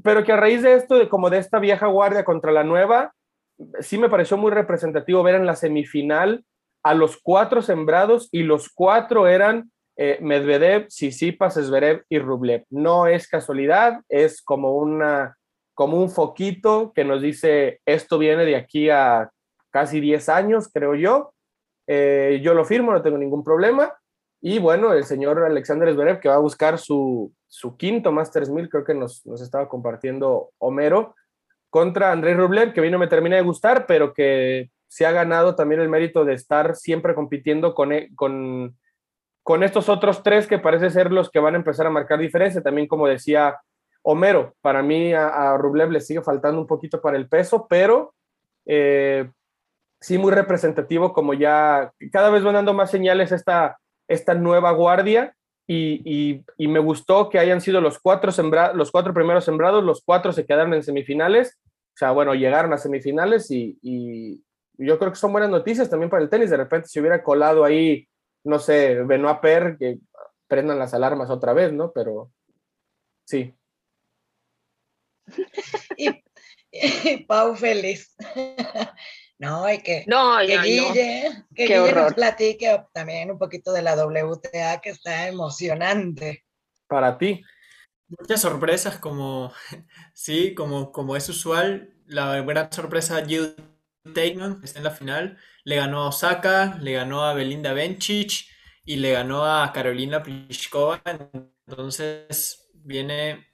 pero 0.04 0.24
que 0.24 0.32
a 0.32 0.38
raíz 0.38 0.62
de 0.62 0.74
esto, 0.74 0.98
de 0.98 1.10
como 1.10 1.30
de 1.30 1.38
esta 1.38 1.60
vieja 1.60 1.88
guardia 1.88 2.24
contra 2.24 2.52
la 2.52 2.64
nueva, 2.64 3.14
sí 3.80 3.98
me 3.98 4.10
pareció 4.10 4.38
muy 4.38 4.52
representativo 4.52 5.24
ver 5.24 5.36
en 5.36 5.46
la 5.46 5.56
semifinal 5.56 6.44
a 6.84 6.94
los 6.94 7.18
cuatro 7.18 7.62
sembrados 7.62 8.30
y 8.32 8.44
los 8.44 8.70
cuatro 8.70 9.28
eran 9.28 9.72
eh, 9.98 10.18
Medvedev, 10.22 10.88
Sisipas, 10.90 11.56
Zverev 11.56 12.04
y 12.10 12.20
Rublev. 12.20 12.66
No 12.70 13.08
es 13.08 13.28
casualidad, 13.28 14.02
es 14.10 14.42
como, 14.42 14.76
una, 14.76 15.38
como 15.74 15.98
un 15.98 16.10
foquito 16.10 16.92
que 16.94 17.06
nos 17.06 17.22
dice 17.22 17.80
esto 17.86 18.18
viene 18.18 18.46
de 18.46 18.56
aquí 18.56 18.90
a 18.90 19.30
casi 19.72 20.00
10 20.00 20.30
años, 20.30 20.70
creo 20.72 20.96
yo. 20.96 21.34
Eh, 21.88 22.40
yo 22.44 22.54
lo 22.54 22.66
firmo, 22.66 22.92
no 22.92 23.02
tengo 23.02 23.18
ningún 23.18 23.44
problema. 23.44 23.94
Y 24.42 24.60
bueno, 24.60 24.94
el 24.94 25.06
señor 25.06 25.44
Alexander 25.44 25.92
Zverev 25.94 26.20
que 26.20 26.30
va 26.30 26.36
a 26.36 26.40
buscar 26.40 26.78
su, 26.78 27.34
su 27.48 27.78
quinto 27.78 28.12
Masters 28.12 28.50
1000, 28.50 28.70
creo 28.70 28.84
que 28.84 28.94
nos, 28.94 29.26
nos 29.26 29.42
estaba 29.42 29.68
compartiendo 29.68 30.52
Homero, 30.60 31.16
contra 31.76 32.14
Andrei 32.14 32.34
Rublev, 32.34 32.72
que 32.72 32.80
vino 32.80 32.98
me 32.98 33.08
termina 33.08 33.36
de 33.36 33.42
gustar, 33.42 33.86
pero 33.86 34.14
que 34.14 34.70
se 34.88 35.06
ha 35.06 35.12
ganado 35.12 35.56
también 35.56 35.82
el 35.82 35.90
mérito 35.90 36.24
de 36.24 36.34
estar 36.34 36.76
siempre 36.76 37.14
compitiendo 37.14 37.74
con, 37.76 37.92
e, 37.92 38.16
con 38.16 38.76
con 39.46 39.62
estos 39.62 39.90
otros 39.90 40.24
tres 40.24 40.48
que 40.48 40.58
parece 40.58 40.90
ser 40.90 41.12
los 41.12 41.30
que 41.30 41.38
van 41.38 41.54
a 41.54 41.58
empezar 41.58 41.86
a 41.86 41.92
marcar 41.92 42.18
diferencia. 42.18 42.64
También, 42.64 42.88
como 42.88 43.06
decía 43.06 43.60
Homero, 44.02 44.56
para 44.60 44.82
mí 44.82 45.14
a, 45.14 45.56
Rublev 45.56 45.92
le 45.92 46.02
sigue 46.02 46.24
faltando 46.24 46.60
un 46.60 46.66
poquito 46.66 47.00
para 47.00 47.16
el 47.16 47.30
peso, 47.30 47.68
pero 47.70 48.16
eh, 48.66 49.30
sí 50.02 50.18
muy 50.18 50.32
representativo, 50.32 51.14
como 51.14 51.36
ya 51.36 51.92
cada 52.12 52.32
vez 52.32 52.42
van 52.42 52.56
dando 52.56 52.74
más 52.74 52.90
señales 52.90 53.32
esta, 53.32 53.78
esta 54.08 54.34
nueva 54.34 54.72
guardia. 54.72 55.36
Y, 55.68 56.44
me 56.58 56.80
gustó 56.80 57.30
que 57.30 57.38
hayan 57.38 57.62
sido 57.62 57.82
los 57.82 58.00
cuatro, 58.00 58.32
los 58.74 58.92
cuatro 58.92 59.14
primeros 59.14 59.46
sembrados, 59.46 59.84
los 59.84 60.02
cuatro 60.04 60.32
se 60.32 60.48
quedaron 60.48 60.74
en 60.74 60.82
semifinales, 60.82 61.60
o 61.96 61.98
sea, 61.98 62.12
bueno, 62.12 62.36
llegaron 62.36 62.74
a 62.74 62.78
semifinales 62.78 63.50
y, 63.52 63.80
y 63.82 64.44
yo 64.78 65.00
creo 65.00 65.12
que 65.12 65.18
son 65.18 65.32
buenas 65.32 65.50
noticias 65.50 65.90
también 65.90 66.10
para 66.10 66.22
el 66.22 66.30
tenis. 66.30 66.50
De 66.50 66.58
repente, 66.58 66.90
si 66.90 67.00
hubiera 67.00 67.24
colado 67.24 67.64
ahí 67.64 68.08
no 68.46 68.60
sé, 68.60 69.04
Benoit 69.04 69.40
Per, 69.40 69.78
que 69.78 69.98
prendan 70.48 70.80
las 70.80 70.94
alarmas 70.94 71.30
otra 71.30 71.54
vez, 71.54 71.74
¿no? 71.74 71.92
Pero 71.92 72.32
sí. 73.26 73.54
y, 75.98 77.18
Pau 77.26 77.56
feliz. 77.56 78.16
no, 79.40 79.66
hay 79.66 79.80
que, 79.80 80.06
no, 80.08 80.38
que 80.40 80.60
Guille, 80.60 81.46
que 81.56 81.66
Guille 81.66 81.94
nos 81.94 82.14
platique 82.14 82.86
también 82.94 83.32
un 83.32 83.40
poquito 83.40 83.74
de 83.74 83.82
la 83.82 83.96
WTA 83.96 84.80
que 84.82 84.92
está 84.92 85.28
emocionante. 85.28 86.46
Para 86.88 87.18
ti. 87.18 87.44
Muchas 88.08 88.42
sorpresas 88.42 88.98
como, 88.98 89.52
sí, 90.14 90.54
como, 90.54 90.92
como 90.92 91.16
es 91.16 91.28
usual, 91.30 91.96
la 92.06 92.42
gran 92.42 92.72
sorpresa 92.72 93.26
Jill 93.26 93.56
Takeman 94.14 94.62
está 94.64 94.80
en 94.80 94.84
la 94.84 94.92
final, 94.92 95.38
le 95.64 95.78
ganó 95.78 96.02
a 96.02 96.08
Osaka, 96.10 96.78
le 96.82 96.94
ganó 96.94 97.24
a 97.26 97.34
Belinda 97.34 97.74
Bencic 97.74 98.48
y 98.86 98.98
le 98.98 99.12
ganó 99.12 99.46
a 99.46 99.72
Carolina 99.74 100.22
Pliskova. 100.22 101.02
Entonces 101.68 102.70
viene 102.74 103.48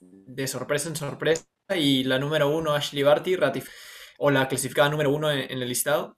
de 0.00 0.46
sorpresa 0.48 0.88
en 0.88 0.96
sorpresa 0.96 1.44
y 1.76 2.04
la 2.04 2.18
número 2.18 2.48
uno, 2.48 2.74
Ashley 2.74 3.02
Barty, 3.02 3.36
o 4.18 4.30
la 4.30 4.48
clasificada 4.48 4.88
número 4.88 5.10
uno 5.10 5.30
en, 5.30 5.50
el 5.50 5.68
listado. 5.68 6.16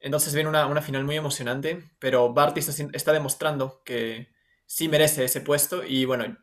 Entonces 0.00 0.34
viene 0.34 0.48
una, 0.48 0.82
final 0.82 1.04
muy 1.04 1.16
emocionante, 1.16 1.90
pero 1.98 2.32
Barty 2.32 2.60
está, 2.60 3.12
demostrando 3.12 3.82
que 3.84 4.28
sí 4.70 4.88
merece 4.88 5.24
ese 5.24 5.40
puesto 5.40 5.84
y 5.84 6.04
bueno, 6.04 6.36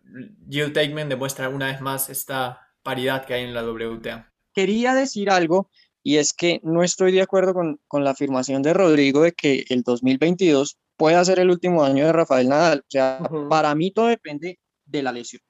Jill 0.50 0.74
Takeman 0.74 1.08
demuestra 1.08 1.48
una 1.48 1.68
vez 1.68 1.80
más 1.80 2.10
esta 2.10 2.60
paridad 2.84 3.26
que 3.26 3.34
hay 3.34 3.46
en 3.46 3.54
la 3.54 3.64
WTA. 3.64 4.34
Quería 4.54 4.94
decir 4.94 5.30
algo 5.30 5.70
y 6.04 6.18
es 6.18 6.34
que 6.34 6.60
no 6.62 6.84
estoy 6.84 7.14
de 7.14 7.22
acuerdo 7.22 7.54
con, 7.54 7.80
la 8.04 8.12
afirmación 8.12 8.62
de 8.64 8.74
Rodrigo 8.74 9.22
de 9.22 9.32
que 9.32 9.64
el 9.70 9.82
2022 9.84 10.78
pueda 10.98 11.24
ser 11.24 11.40
el 11.40 11.50
último 11.50 11.86
año 11.86 12.06
de 12.06 12.12
Rafael 12.12 12.50
Nadal. 12.50 12.80
O 12.80 12.90
sea, 12.90 13.22
para 13.50 13.74
mí 13.76 13.92
todo 13.92 14.08
depende 14.08 14.60
de 14.86 15.04
la 15.04 15.14
lesión. 15.14 15.42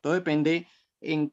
Todo 0.00 0.14
depende 0.14 0.66
en 1.02 1.30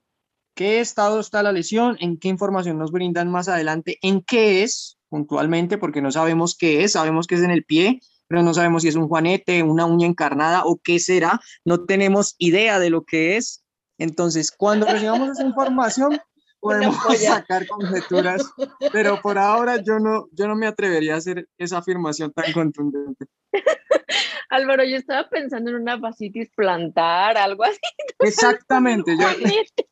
qué 0.56 0.82
estado 0.82 1.22
está 1.22 1.42
la 1.42 1.54
lesión, 1.54 1.96
en 2.02 2.18
qué 2.18 2.28
información 2.28 2.78
nos 2.78 2.92
brindan 2.92 3.32
más 3.32 3.48
adelante, 3.48 3.98
en 4.02 4.22
qué 4.22 4.64
es 4.64 4.98
puntualmente, 5.08 5.78
porque 5.78 6.02
no 6.02 6.12
sabemos 6.12 6.58
qué 6.58 6.84
es, 6.84 6.94
sabemos 6.94 7.28
que 7.28 7.36
es 7.36 7.44
en 7.44 7.52
el 7.52 7.64
pie, 7.64 8.02
pero 8.32 8.44
no 8.44 8.54
sabemos 8.54 8.84
si 8.84 8.88
es 8.88 8.96
un 8.96 9.10
juanete, 9.10 9.62
una 9.62 9.86
uña 9.86 10.08
encarnada 10.08 10.64
o 10.64 10.80
qué 10.82 11.00
será. 11.00 11.42
No 11.66 11.84
tenemos 11.84 12.36
idea 12.38 12.80
de 12.80 12.90
lo 12.90 13.04
que 13.04 13.36
es. 13.36 13.62
Entonces, 13.98 14.54
cuando 14.54 14.86
recibamos 14.86 15.32
esa 15.32 15.44
información, 15.44 16.18
podemos 16.62 16.96
sacar 17.20 17.68
conjeturas, 17.68 18.50
pero 18.94 19.22
por 19.22 19.38
ahora 19.38 19.84
yo 19.84 20.00
no, 20.00 20.30
yo 20.32 20.48
no 20.48 20.56
me 20.56 20.66
atrevería 20.66 21.16
a 21.16 21.18
hacer 21.18 21.50
esa 21.58 21.80
afirmación 21.80 22.32
tan 22.32 22.46
contundente. 22.54 23.26
Álvaro, 24.48 24.86
yo 24.86 24.96
estaba 24.96 25.28
pensando 25.28 25.72
en 25.72 25.76
una 25.82 26.00
fascitis 26.00 26.52
plantar, 26.56 27.38
algo 27.38 27.66
así. 27.66 27.80
Exactamente, 28.20 29.14
yo, 29.20 29.28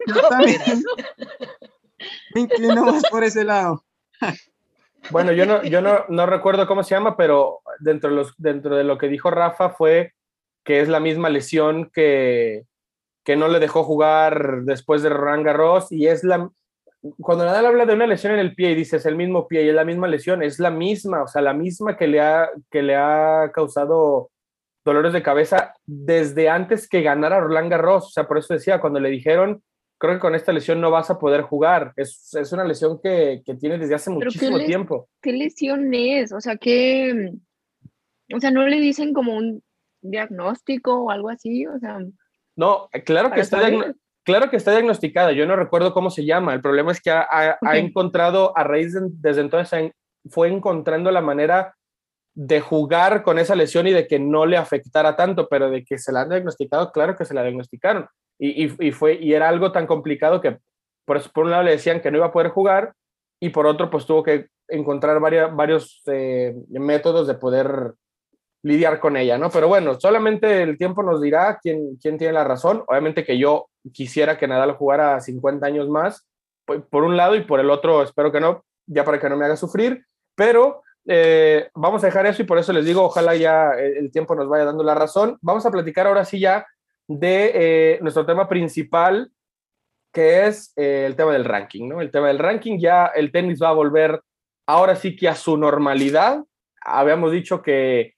yo 0.07 0.21
también 0.29 0.61
me 2.33 2.39
inclino 2.39 2.85
más 2.85 3.03
por 3.09 3.25
ese 3.25 3.43
lado. 3.43 3.83
Bueno, 5.11 5.31
yo 5.31 5.45
no, 5.45 5.63
yo 5.63 5.81
no, 5.81 6.05
no 6.09 6.25
recuerdo 6.25 6.67
cómo 6.67 6.83
se 6.83 6.95
llama, 6.95 7.17
pero 7.17 7.61
dentro 7.79 8.09
de, 8.09 8.15
los, 8.15 8.33
dentro 8.37 8.75
de 8.75 8.83
lo 8.83 8.97
que 8.97 9.07
dijo 9.07 9.31
Rafa 9.31 9.69
fue 9.69 10.13
que 10.63 10.81
es 10.81 10.89
la 10.89 10.99
misma 10.99 11.29
lesión 11.29 11.89
que, 11.91 12.65
que 13.23 13.35
no 13.35 13.47
le 13.47 13.59
dejó 13.59 13.83
jugar 13.83 14.61
después 14.63 15.01
de 15.01 15.09
Roland 15.09 15.45
Garros 15.45 15.91
y 15.91 16.07
es 16.07 16.23
la, 16.23 16.49
cuando 17.21 17.45
Nadal 17.45 17.65
habla 17.65 17.85
de 17.85 17.93
una 17.93 18.07
lesión 18.07 18.33
en 18.33 18.39
el 18.39 18.55
pie 18.55 18.71
y 18.71 18.75
dices 18.75 19.05
el 19.05 19.15
mismo 19.15 19.47
pie 19.47 19.63
y 19.63 19.69
es 19.69 19.75
la 19.75 19.85
misma 19.85 20.07
lesión, 20.07 20.43
es 20.43 20.59
la 20.59 20.69
misma, 20.69 21.23
o 21.23 21.27
sea, 21.27 21.41
la 21.41 21.53
misma 21.53 21.95
que 21.97 22.07
le 22.07 22.19
ha, 22.19 22.49
que 22.69 22.81
le 22.81 22.95
ha 22.95 23.51
causado 23.53 24.31
dolores 24.83 25.13
de 25.13 25.23
cabeza 25.23 25.73
desde 25.85 26.49
antes 26.49 26.89
que 26.89 27.01
ganara 27.01 27.39
Roland 27.39 27.69
Garros. 27.69 28.07
O 28.07 28.09
sea, 28.09 28.27
por 28.27 28.37
eso 28.37 28.53
decía, 28.53 28.81
cuando 28.81 28.99
le 28.99 29.09
dijeron 29.09 29.63
creo 29.99 30.13
que 30.13 30.19
con 30.19 30.33
esta 30.33 30.53
lesión 30.53 30.81
no 30.81 30.89
vas 30.89 31.09
a 31.11 31.19
poder 31.19 31.41
jugar. 31.41 31.93
Es, 31.95 32.33
es 32.33 32.51
una 32.51 32.63
lesión 32.63 32.99
que, 33.03 33.43
que 33.45 33.55
tiene 33.55 33.77
desde 33.77 33.95
hace 33.95 34.09
muchísimo 34.09 34.57
tiempo. 34.57 35.09
¿Qué 35.21 35.33
lesión 35.33 35.93
es? 35.93 36.31
O 36.31 36.39
sea, 36.39 36.55
que, 36.55 37.33
o 38.33 38.39
sea, 38.39 38.49
no 38.49 38.65
le 38.65 38.79
dicen 38.79 39.13
como 39.13 39.35
un 39.35 39.61
diagnóstico 40.01 41.03
o 41.03 41.11
algo 41.11 41.29
así, 41.29 41.67
o 41.67 41.77
sea. 41.79 41.99
No, 42.55 42.89
claro 43.05 43.31
que 43.31 43.41
está 43.41 43.59
claro 44.23 44.49
que 44.49 44.57
está 44.57 44.71
diagnosticada. 44.71 45.33
Yo 45.33 45.45
no 45.45 45.55
recuerdo 45.55 45.93
cómo 45.93 46.09
se 46.09 46.25
llama. 46.25 46.53
El 46.53 46.61
problema 46.61 46.91
es 46.91 47.01
que 47.01 47.11
ha, 47.11 47.27
ha, 47.29 47.77
encontrado 47.77 48.57
a 48.57 48.63
raíz 48.63 48.93
de, 48.93 49.01
desde 49.11 49.41
entonces 49.41 49.91
fue 50.29 50.49
encontrando 50.49 51.11
la 51.11 51.21
manera 51.21 51.75
de 52.35 52.61
jugar 52.61 53.23
con 53.23 53.37
esa 53.39 53.55
lesión 53.55 53.87
y 53.87 53.91
de 53.91 54.07
que 54.07 54.19
no 54.19 54.45
le 54.45 54.55
afectara 54.55 55.15
tanto, 55.15 55.49
pero 55.49 55.69
de 55.69 55.83
que 55.83 55.97
se 55.97 56.11
la 56.13 56.21
han 56.21 56.29
diagnosticado, 56.29 56.91
claro 56.91 57.15
que 57.17 57.25
se 57.25 57.33
la 57.33 57.43
diagnosticaron. 57.43 58.07
Y, 58.41 58.91
fue, 58.91 59.15
y 59.15 59.33
era 59.33 59.49
algo 59.49 59.73
tan 59.73 59.85
complicado 59.85 60.39
que 60.39 60.59
por, 61.05 61.29
por 61.31 61.43
un 61.43 61.51
lado 61.51 61.63
le 61.63 61.71
decían 61.71 61.99
que 61.99 62.09
no 62.09 62.17
iba 62.17 62.27
a 62.27 62.31
poder 62.31 62.49
jugar 62.51 62.93
y 63.41 63.49
por 63.49 63.65
otro 63.65 63.89
pues 63.89 64.05
tuvo 64.05 64.23
que 64.23 64.47
encontrar 64.69 65.19
varios, 65.19 65.53
varios 65.53 66.01
eh, 66.07 66.55
métodos 66.69 67.27
de 67.27 67.35
poder 67.35 67.95
lidiar 68.63 68.99
con 68.99 69.17
ella, 69.17 69.37
¿no? 69.37 69.49
Pero 69.49 69.67
bueno, 69.67 69.99
solamente 69.99 70.63
el 70.63 70.77
tiempo 70.77 71.03
nos 71.03 71.21
dirá 71.21 71.59
quién, 71.61 71.97
quién 72.01 72.17
tiene 72.17 72.33
la 72.33 72.43
razón. 72.43 72.83
Obviamente 72.87 73.23
que 73.23 73.37
yo 73.37 73.69
quisiera 73.93 74.37
que 74.37 74.47
Nadal 74.47 74.73
jugara 74.73 75.19
50 75.19 75.65
años 75.65 75.87
más, 75.89 76.27
por 76.65 77.03
un 77.03 77.17
lado, 77.17 77.35
y 77.35 77.43
por 77.43 77.59
el 77.59 77.69
otro 77.69 78.03
espero 78.03 78.31
que 78.31 78.39
no, 78.39 78.63
ya 78.85 79.03
para 79.03 79.19
que 79.19 79.29
no 79.29 79.37
me 79.37 79.45
haga 79.45 79.55
sufrir, 79.55 80.05
pero 80.35 80.83
eh, 81.07 81.69
vamos 81.73 82.03
a 82.03 82.07
dejar 82.07 82.25
eso 82.25 82.41
y 82.41 82.45
por 82.45 82.59
eso 82.59 82.73
les 82.73 82.85
digo, 82.85 83.03
ojalá 83.03 83.35
ya 83.35 83.71
el 83.71 84.11
tiempo 84.11 84.35
nos 84.35 84.47
vaya 84.47 84.65
dando 84.65 84.83
la 84.83 84.93
razón. 84.93 85.37
Vamos 85.41 85.65
a 85.65 85.71
platicar 85.71 86.05
ahora 86.07 86.25
sí 86.25 86.39
ya 86.39 86.67
de 87.09 87.51
eh, 87.53 87.99
nuestro 88.01 88.25
tema 88.25 88.47
principal, 88.47 89.31
que 90.13 90.47
es 90.47 90.71
eh, 90.77 91.03
el 91.05 91.15
tema 91.15 91.33
del 91.33 91.43
ranking, 91.43 91.89
¿no? 91.89 91.99
El 91.99 92.11
tema 92.11 92.27
del 92.27 92.39
ranking, 92.39 92.79
ya 92.79 93.07
el 93.07 93.31
tenis 93.31 93.61
va 93.61 93.69
a 93.69 93.73
volver 93.73 94.21
ahora 94.65 94.95
sí 94.95 95.15
que 95.15 95.27
a 95.27 95.35
su 95.35 95.57
normalidad. 95.57 96.43
Habíamos 96.81 97.31
dicho 97.31 97.61
que 97.61 98.13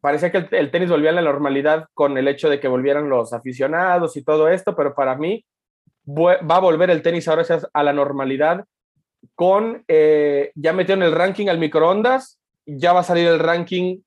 parecía 0.00 0.30
que 0.30 0.46
el, 0.52 0.70
tenis 0.70 0.88
volvía 0.88 1.10
a 1.10 1.14
la 1.14 1.20
normalidad 1.20 1.86
con 1.92 2.16
el 2.16 2.28
hecho 2.28 2.48
de 2.48 2.58
que 2.60 2.68
volvieran 2.68 3.10
los 3.10 3.34
aficionados 3.34 4.16
y 4.16 4.24
todo 4.24 4.48
esto, 4.48 4.76
pero 4.76 4.94
para 4.94 5.16
mí 5.16 5.44
va 6.06 6.56
a 6.56 6.60
volver 6.60 6.90
el 6.90 7.02
tenis 7.02 7.28
ahora 7.28 7.44
sí 7.44 7.52
a 7.72 7.82
la 7.82 7.92
normalidad 7.92 8.64
con, 9.34 9.84
eh, 9.88 10.52
ya 10.54 10.72
metieron 10.72 11.02
el 11.02 11.12
ranking 11.12 11.48
al 11.48 11.58
microondas, 11.58 12.40
ya 12.66 12.92
va 12.92 13.00
a 13.00 13.04
salir 13.04 13.26
el 13.26 13.38
ranking 13.38 14.00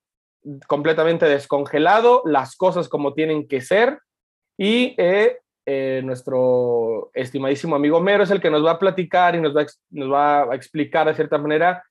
completamente 0.67 1.25
descongelado, 1.25 2.21
las 2.25 2.55
cosas 2.55 2.89
como 2.89 3.13
tienen 3.13 3.47
que 3.47 3.61
ser, 3.61 3.99
y 4.57 4.95
eh, 4.97 5.37
eh, 5.65 6.01
nuestro 6.03 7.09
estimadísimo 7.13 7.75
amigo 7.75 8.01
Mero 8.01 8.23
es 8.23 8.31
el 8.31 8.41
que 8.41 8.51
nos 8.51 8.65
va 8.65 8.71
a 8.71 8.79
platicar 8.79 9.35
y 9.35 9.41
nos 9.41 9.55
va 9.55 9.65
nos 9.91 10.11
va 10.11 10.43
a 10.43 10.55
explicar 10.55 11.07
de 11.07 11.15
cierta 11.15 11.37
manera 11.37 11.83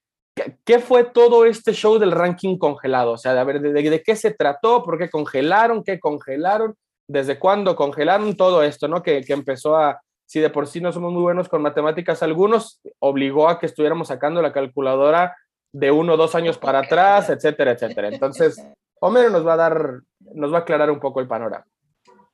qué, 0.64 0.78
fue 0.78 1.04
todo 1.04 1.44
este 1.44 1.72
show 1.72 1.98
del 1.98 2.12
ranking 2.12 2.58
congelado, 2.58 3.12
o 3.12 3.18
sea, 3.18 3.34
de, 3.34 3.44
ver, 3.44 3.60
de, 3.60 4.02
qué 4.02 4.16
se 4.16 4.32
trató, 4.32 4.82
por 4.82 4.98
qué 4.98 5.10
congelaron, 5.10 5.84
qué 5.84 5.98
congelaron, 5.98 6.74
desde 7.08 7.38
cuándo 7.38 7.76
congelaron 7.76 8.36
todo 8.36 8.62
esto, 8.62 8.88
¿no? 8.88 9.02
Que, 9.02 9.22
que 9.22 9.32
empezó 9.32 9.76
a, 9.76 10.00
si 10.26 10.40
de 10.40 10.50
por 10.50 10.66
sí 10.66 10.80
no 10.80 10.92
somos 10.92 11.12
muy 11.12 11.22
buenos 11.22 11.48
con 11.48 11.62
matemáticas 11.62 12.22
algunos, 12.22 12.80
obligó 13.00 13.48
a 13.48 13.58
que 13.58 13.66
estuviéramos 13.66 14.08
sacando 14.08 14.40
la 14.40 14.52
calculadora 14.52 15.36
de 15.72 15.90
uno 15.90 16.14
o 16.14 16.16
dos 16.16 16.34
años 16.34 16.58
para 16.58 16.80
atrás, 16.80 17.30
etcétera, 17.30 17.72
etcétera. 17.72 18.08
Entonces, 18.08 18.62
Homero 19.00 19.30
nos 19.30 19.46
va 19.46 19.54
a 19.54 19.56
dar, 19.56 20.00
nos 20.20 20.52
va 20.52 20.58
a 20.58 20.60
aclarar 20.60 20.90
un 20.90 21.00
poco 21.00 21.20
el 21.20 21.28
panorama. 21.28 21.66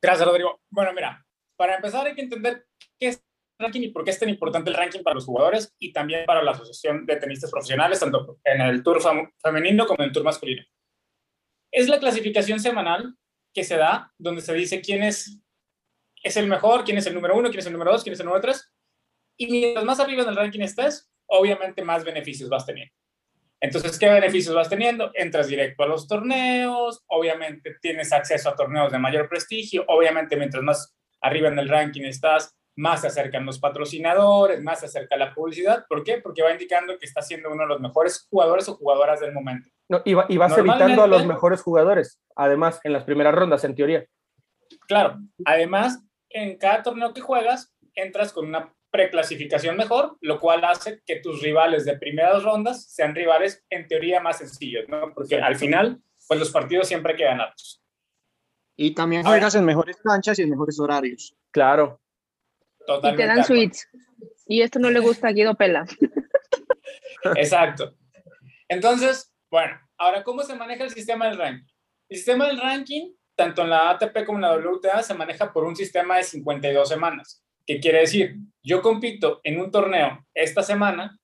Gracias, 0.01 0.27
Rodrigo. 0.27 0.59
Bueno, 0.69 0.93
mira, 0.93 1.25
para 1.57 1.75
empezar 1.75 2.05
hay 2.05 2.15
que 2.15 2.21
entender 2.21 2.65
qué 2.99 3.07
es 3.07 3.15
el 3.57 3.65
ranking 3.65 3.81
y 3.81 3.87
por 3.89 4.03
qué 4.03 4.11
es 4.11 4.19
tan 4.19 4.29
importante 4.29 4.69
el 4.69 4.75
ranking 4.75 5.03
para 5.03 5.15
los 5.15 5.25
jugadores 5.25 5.73
y 5.79 5.91
también 5.91 6.25
para 6.25 6.43
la 6.43 6.51
Asociación 6.51 7.05
de 7.05 7.15
Tenistas 7.15 7.51
Profesionales, 7.51 7.99
tanto 7.99 8.39
en 8.43 8.61
el 8.61 8.83
Tour 8.83 9.01
femenino 9.41 9.87
como 9.87 10.03
en 10.03 10.09
el 10.09 10.13
Tour 10.13 10.23
masculino. 10.23 10.63
Es 11.71 11.87
la 11.87 11.99
clasificación 11.99 12.59
semanal 12.59 13.15
que 13.53 13.63
se 13.63 13.77
da 13.77 14.13
donde 14.17 14.41
se 14.41 14.53
dice 14.53 14.81
quién 14.81 15.03
es 15.03 15.41
es 16.23 16.37
el 16.37 16.47
mejor, 16.47 16.83
quién 16.83 16.97
es 16.97 17.05
el 17.07 17.13
número 17.13 17.37
uno, 17.37 17.49
quién 17.49 17.59
es 17.59 17.65
el 17.65 17.73
número 17.73 17.91
dos, 17.91 18.03
quién 18.03 18.13
es 18.13 18.19
el 18.19 18.25
número 18.25 18.41
tres. 18.41 18.71
Y 19.37 19.47
mientras 19.47 19.85
más 19.85 19.99
arriba 19.99 20.23
en 20.23 20.29
el 20.29 20.35
ranking 20.35 20.61
estés, 20.61 21.09
obviamente 21.27 21.83
más 21.83 22.03
beneficios 22.03 22.49
vas 22.49 22.65
teniendo. 22.65 22.93
Entonces, 23.61 23.99
¿qué 23.99 24.09
beneficios 24.09 24.55
vas 24.55 24.69
teniendo? 24.69 25.11
Entras 25.13 25.47
directo 25.47 25.83
a 25.83 25.87
los 25.87 26.07
torneos, 26.07 27.03
obviamente 27.07 27.75
tienes 27.81 28.13
acceso 28.13 28.49
a 28.49 28.55
torneos 28.55 28.91
de 28.91 28.99
mayor 28.99 29.27
prestigio, 29.27 29.83
obviamente 29.87 30.37
mientras 30.37 30.63
más 30.63 30.95
arriba 31.21 31.49
en 31.49 31.59
el 31.59 31.67
ranking 31.67 32.03
estás, 32.03 32.55
más 32.77 33.01
se 33.01 33.07
acercan 33.07 33.45
los 33.45 33.59
patrocinadores, 33.59 34.63
más 34.63 34.79
se 34.79 34.85
acerca 34.85 35.17
la 35.17 35.33
publicidad. 35.33 35.85
¿Por 35.89 36.03
qué? 36.03 36.19
Porque 36.19 36.41
va 36.41 36.51
indicando 36.51 36.97
que 36.97 37.05
está 37.05 37.21
siendo 37.21 37.51
uno 37.51 37.63
de 37.63 37.69
los 37.69 37.81
mejores 37.81 38.25
jugadores 38.29 38.69
o 38.69 38.75
jugadoras 38.75 39.19
del 39.19 39.33
momento. 39.33 39.69
No, 39.89 40.01
y, 40.05 40.11
y 40.11 40.37
vas 40.37 40.57
evitando 40.57 41.03
a 41.03 41.07
los 41.07 41.25
mejores 41.25 41.61
jugadores, 41.61 42.21
además, 42.35 42.79
en 42.83 42.93
las 42.93 43.03
primeras 43.03 43.35
rondas, 43.35 43.63
en 43.65 43.75
teoría. 43.75 44.05
Claro, 44.87 45.17
además, 45.43 46.01
en 46.29 46.57
cada 46.57 46.83
torneo 46.83 47.13
que 47.13 47.21
juegas, 47.21 47.75
entras 47.95 48.31
con 48.31 48.47
una 48.47 48.73
preclasificación 48.91 49.77
mejor, 49.77 50.17
lo 50.21 50.39
cual 50.39 50.63
hace 50.65 51.01
que 51.05 51.17
tus 51.17 51.41
rivales 51.41 51.85
de 51.85 51.97
primeras 51.97 52.43
rondas 52.43 52.91
sean 52.91 53.15
rivales 53.15 53.65
en 53.69 53.87
teoría 53.87 54.19
más 54.19 54.39
sencillos, 54.39 54.87
¿no? 54.87 55.13
Porque 55.13 55.35
al 55.35 55.55
final, 55.55 56.01
pues 56.27 56.39
los 56.39 56.51
partidos 56.51 56.87
siempre 56.87 57.15
quedan 57.15 57.41
altos. 57.41 57.83
Y 58.75 58.93
también 58.93 59.23
juegas 59.23 59.55
en 59.55 59.65
mejores 59.65 59.97
canchas 59.97 60.39
y 60.39 60.43
en 60.43 60.49
mejores 60.49 60.79
horarios. 60.79 61.35
Claro. 61.51 62.01
Totalmente. 62.85 63.23
Y 63.23 63.27
te 63.27 63.35
dan 63.35 63.45
suites. 63.45 63.87
Y 64.47 64.61
esto 64.61 64.79
no 64.79 64.89
le 64.89 64.99
gusta 64.99 65.27
a 65.27 65.31
Guido 65.31 65.55
Pela. 65.55 65.85
Exacto. 67.35 67.95
Entonces, 68.67 69.33
bueno, 69.51 69.79
ahora, 69.97 70.23
¿cómo 70.23 70.43
se 70.43 70.55
maneja 70.55 70.83
el 70.83 70.89
sistema 70.89 71.27
del 71.27 71.37
ranking? 71.37 71.67
El 72.07 72.17
sistema 72.17 72.47
del 72.47 72.59
ranking 72.59 73.13
tanto 73.39 73.61
en 73.61 73.69
la 73.69 73.91
ATP 73.91 74.25
como 74.25 74.37
en 74.37 74.41
la 74.41 74.53
WTA 74.57 75.01
se 75.01 75.13
maneja 75.13 75.53
por 75.53 75.63
un 75.63 75.73
sistema 75.73 76.17
de 76.17 76.23
52 76.23 76.89
semanas. 76.89 77.41
¿Qué 77.69 77.79
quiere 77.79 77.99
decir? 77.99 78.35
Yo 78.63 78.81
compito 78.81 79.41
en 79.43 79.61
un 79.61 79.69
torneo 79.69 80.25
esta 80.33 80.63
semana, 80.63 81.19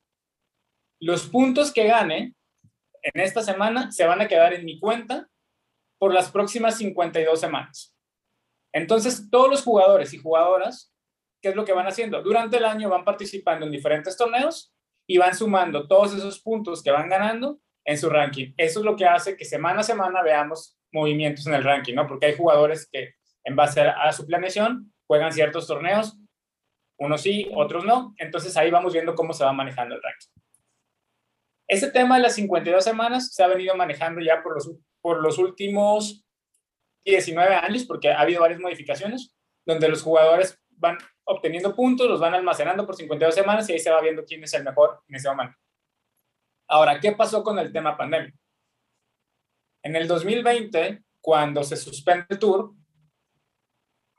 los 1.01 1.25
puntos 1.25 1.73
que 1.73 1.87
gane 1.87 2.35
en 3.01 3.19
esta 3.19 3.41
semana 3.41 3.91
se 3.91 4.05
van 4.05 4.21
a 4.21 4.27
quedar 4.27 4.53
en 4.53 4.63
mi 4.63 4.79
cuenta 4.79 5.27
por 5.97 6.13
las 6.13 6.29
próximas 6.29 6.77
52 6.77 7.39
semanas. 7.39 7.97
Entonces, 8.71 9.27
todos 9.31 9.49
los 9.49 9.63
jugadores 9.63 10.13
y 10.13 10.19
jugadoras, 10.19 10.93
¿qué 11.41 11.49
es 11.49 11.55
lo 11.55 11.65
que 11.65 11.73
van 11.73 11.87
haciendo? 11.87 12.21
Durante 12.21 12.57
el 12.57 12.65
año 12.65 12.89
van 12.89 13.05
participando 13.05 13.65
en 13.65 13.71
diferentes 13.71 14.15
torneos 14.15 14.71
y 15.07 15.17
van 15.17 15.33
sumando 15.33 15.87
todos 15.87 16.13
esos 16.13 16.39
puntos 16.41 16.83
que 16.83 16.91
van 16.91 17.09
ganando 17.09 17.59
en 17.85 17.97
su 17.97 18.07
ranking. 18.07 18.53
Eso 18.55 18.81
es 18.81 18.85
lo 18.85 18.95
que 18.95 19.07
hace 19.07 19.35
que 19.35 19.45
semana 19.45 19.79
a 19.79 19.83
semana 19.83 20.21
veamos 20.21 20.77
movimientos 20.91 21.47
en 21.47 21.55
el 21.55 21.63
ranking, 21.63 21.95
¿no? 21.95 22.05
Porque 22.05 22.27
hay 22.27 22.35
jugadores 22.37 22.87
que 22.91 23.15
en 23.43 23.55
base 23.55 23.81
a, 23.81 24.11
su 24.11 24.27
planeación 24.27 24.93
juegan 25.07 25.33
ciertos 25.33 25.65
torneos, 25.65 26.19
unos 26.97 27.21
sí, 27.21 27.49
otros 27.53 27.85
no, 27.85 28.13
entonces 28.17 28.55
ahí 28.57 28.71
vamos 28.71 28.93
viendo 28.93 29.15
cómo 29.15 29.33
se 29.33 29.43
va 29.43 29.53
manejando 29.53 29.95
el 29.95 30.01
ranking. 30.01 30.29
Ese 31.67 31.91
tema 31.91 32.17
de 32.17 32.23
las 32.23 32.35
52 32.35 32.83
semanas 32.83 33.33
se 33.33 33.43
ha 33.43 33.47
venido 33.47 33.75
manejando 33.75 34.21
ya 34.21 34.43
por 34.43 34.53
los, 34.53 34.71
por 35.01 35.21
los 35.21 35.37
últimos 35.37 36.23
19 37.05 37.55
años, 37.55 37.85
porque 37.85 38.11
ha 38.11 38.19
habido 38.19 38.41
varias 38.41 38.59
modificaciones, 38.59 39.35
donde 39.65 39.89
los 39.89 40.01
jugadores 40.01 40.59
van 40.69 40.97
obteniendo 41.23 41.75
puntos, 41.75 42.07
los 42.07 42.19
van 42.19 42.35
almacenando 42.35 42.85
por 42.85 42.95
52 42.95 43.33
semanas 43.33 43.67
y 43.69 43.73
ahí 43.73 43.79
se 43.79 43.91
va 43.91 44.01
viendo 44.01 44.23
quién 44.25 44.43
es 44.43 44.53
el 44.53 44.63
mejor 44.63 45.01
en 45.07 45.15
ese 45.15 45.27
momento. 45.29 45.57
Ahora, 46.67 46.99
¿qué 46.99 47.11
pasó 47.11 47.43
con 47.43 47.57
el 47.59 47.71
tema 47.71 47.97
pandemia? 47.97 48.33
En 49.83 49.95
el 49.95 50.07
2020, 50.07 51.03
cuando 51.21 51.63
se 51.63 51.77
suspende 51.77 52.25
el 52.29 52.39
tour, 52.39 52.73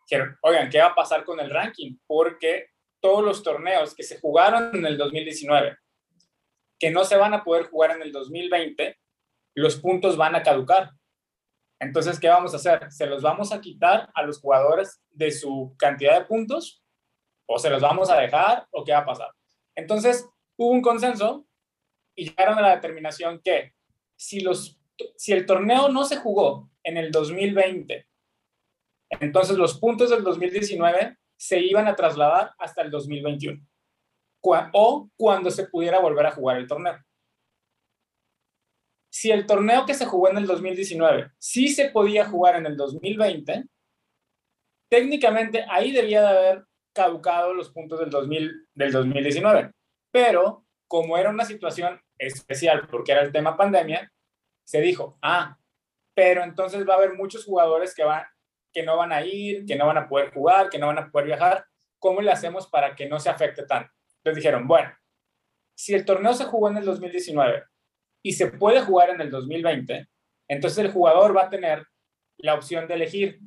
dijeron, 0.09 0.37
oigan, 0.43 0.71
¿qué 0.71 0.79
va 0.79 0.87
a 0.87 0.95
pasar 0.95 1.25
con 1.25 1.41
el 1.41 1.51
ranking? 1.51 1.99
Porque 2.07 2.71
todos 3.01 3.25
los 3.25 3.43
torneos 3.43 3.95
que 3.95 4.03
se 4.03 4.19
jugaron 4.21 4.75
en 4.75 4.87
el 4.87 4.97
2019, 4.97 5.77
que 6.79 6.91
no 6.91 7.05
se 7.05 7.17
van 7.17 7.35
a 7.35 7.45
poder 7.45 7.67
jugar 7.67 7.93
en 7.93 8.03
el 8.03 8.13
2020, 8.13 8.99
los 9.55 9.77
puntos 9.77 10.17
van 10.17 10.35
a 10.35 10.43
caducar. 10.43 10.91
Entonces, 11.81 12.19
¿qué 12.19 12.29
vamos 12.29 12.53
a 12.53 12.57
hacer? 12.57 12.91
¿Se 12.91 13.07
los 13.07 13.23
vamos 13.23 13.53
a 13.53 13.61
quitar 13.61 14.11
a 14.15 14.23
los 14.23 14.41
jugadores 14.41 15.03
de 15.11 15.31
su 15.31 15.75
cantidad 15.79 16.19
de 16.19 16.25
puntos? 16.25 16.83
¿O 17.47 17.59
se 17.59 17.71
los 17.71 17.83
vamos 17.83 18.11
a 18.11 18.19
dejar? 18.19 18.67
¿O 18.71 18.85
qué 18.85 18.93
va 18.93 18.99
a 18.99 19.07
pasar? 19.07 19.31
Entonces, 19.75 20.27
hubo 20.57 20.71
un 20.71 20.83
consenso 20.83 21.47
y 22.15 22.29
llegaron 22.29 22.59
a 22.59 22.63
la 22.63 22.75
determinación 22.75 23.41
que 23.43 23.75
si 24.17 24.41
los 24.41 24.81
si 25.17 25.33
el 25.33 25.47
torneo 25.47 25.89
no 25.89 26.05
se 26.05 26.17
jugó 26.17 26.71
en 26.83 26.97
el 26.97 27.11
2020, 27.11 28.07
entonces 29.21 29.57
los 29.57 29.79
puntos 29.79 30.11
del 30.11 30.23
2019 30.23 31.17
se 31.37 31.61
iban 31.61 31.87
a 31.89 31.97
trasladar 31.97 32.53
hasta 32.59 32.83
el 32.83 32.91
2021 32.91 33.63
o 34.73 35.11
cuando 35.17 35.51
se 35.51 35.67
pudiera 35.67 35.99
volver 35.99 36.27
a 36.27 36.31
jugar 36.31 36.59
el 36.59 36.67
torneo. 36.67 36.99
Si 39.11 39.31
el 39.31 39.47
torneo 39.47 39.87
que 39.87 39.95
se 39.95 40.07
jugó 40.07 40.29
en 40.29 40.39
el 40.39 40.47
2019 40.47 41.33
sí 41.39 41.69
se 41.69 41.91
podía 41.91 42.27
jugar 42.27 42.57
en 42.57 42.67
el 42.67 42.77
2020, 42.77 43.65
técnicamente 44.91 45.65
ahí 45.69 45.91
debía 45.91 46.21
de 46.23 46.29
haber 46.29 46.65
caducado 46.95 47.55
los 47.55 47.71
puntos 47.71 47.99
del, 47.99 48.11
2000, 48.11 48.69
del 48.75 48.93
2019. 48.93 49.73
Pero 50.11 50.65
como 50.87 51.17
era 51.19 51.31
una 51.31 51.45
situación 51.45 52.01
especial 52.19 52.87
porque 52.89 53.13
era 53.13 53.23
el 53.23 53.33
tema 53.33 53.57
pandemia, 53.57 54.13
se 54.65 54.81
dijo, 54.81 55.19
ah, 55.23 55.59
pero 56.15 56.43
entonces 56.43 56.87
va 56.89 56.95
a 56.95 56.97
haber 56.99 57.15
muchos 57.15 57.45
jugadores 57.45 57.95
que, 57.95 58.05
van, 58.05 58.25
que 58.77 58.83
no 58.83 58.99
van 58.99 59.11
a 59.11 59.25
ir, 59.25 59.65
que 59.65 59.75
no 59.75 59.87
van 59.87 59.97
a 59.97 60.07
poder 60.07 60.35
jugar, 60.35 60.69
que 60.69 60.79
no 60.79 60.89
van 60.89 60.99
a 60.99 61.11
poder 61.11 61.29
viajar. 61.29 61.65
¿Cómo 61.99 62.21
le 62.21 62.31
hacemos 62.31 62.67
para 62.67 62.95
que 62.95 63.09
no 63.09 63.19
se 63.19 63.31
afecte 63.31 63.65
tanto? 63.65 63.91
Entonces 64.19 64.45
dijeron, 64.45 64.69
bueno, 64.69 64.93
si 65.75 65.95
el 65.95 66.05
torneo 66.05 66.35
se 66.35 66.45
jugó 66.45 66.69
en 66.69 66.77
el 66.77 66.85
2019 66.85 67.65
y 68.23 68.33
se 68.33 68.49
puede 68.49 68.83
jugar 68.83 69.09
en 69.09 69.23
el 69.23 69.31
2020, 69.31 70.07
entonces 70.49 70.79
el 70.85 70.93
jugador 70.93 71.35
va 71.35 71.45
a 71.45 71.49
tener 71.49 71.87
la 72.37 72.53
opción 72.53 72.87
de 72.87 72.95
elegir 72.97 73.41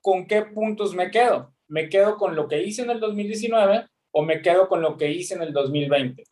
con 0.00 0.26
qué 0.26 0.40
puntos 0.40 0.94
me 0.94 1.10
quedo. 1.10 1.54
¿Me 1.68 1.90
quedo 1.90 2.16
con 2.16 2.34
lo 2.34 2.48
que 2.48 2.62
hice 2.62 2.80
en 2.80 2.88
el 2.88 2.98
2019 2.98 3.86
o 4.12 4.22
me 4.22 4.40
quedo 4.40 4.68
con 4.68 4.80
lo 4.80 4.96
que 4.96 5.10
hice 5.10 5.34
en 5.34 5.42
el 5.42 5.52
2020? 5.52 6.24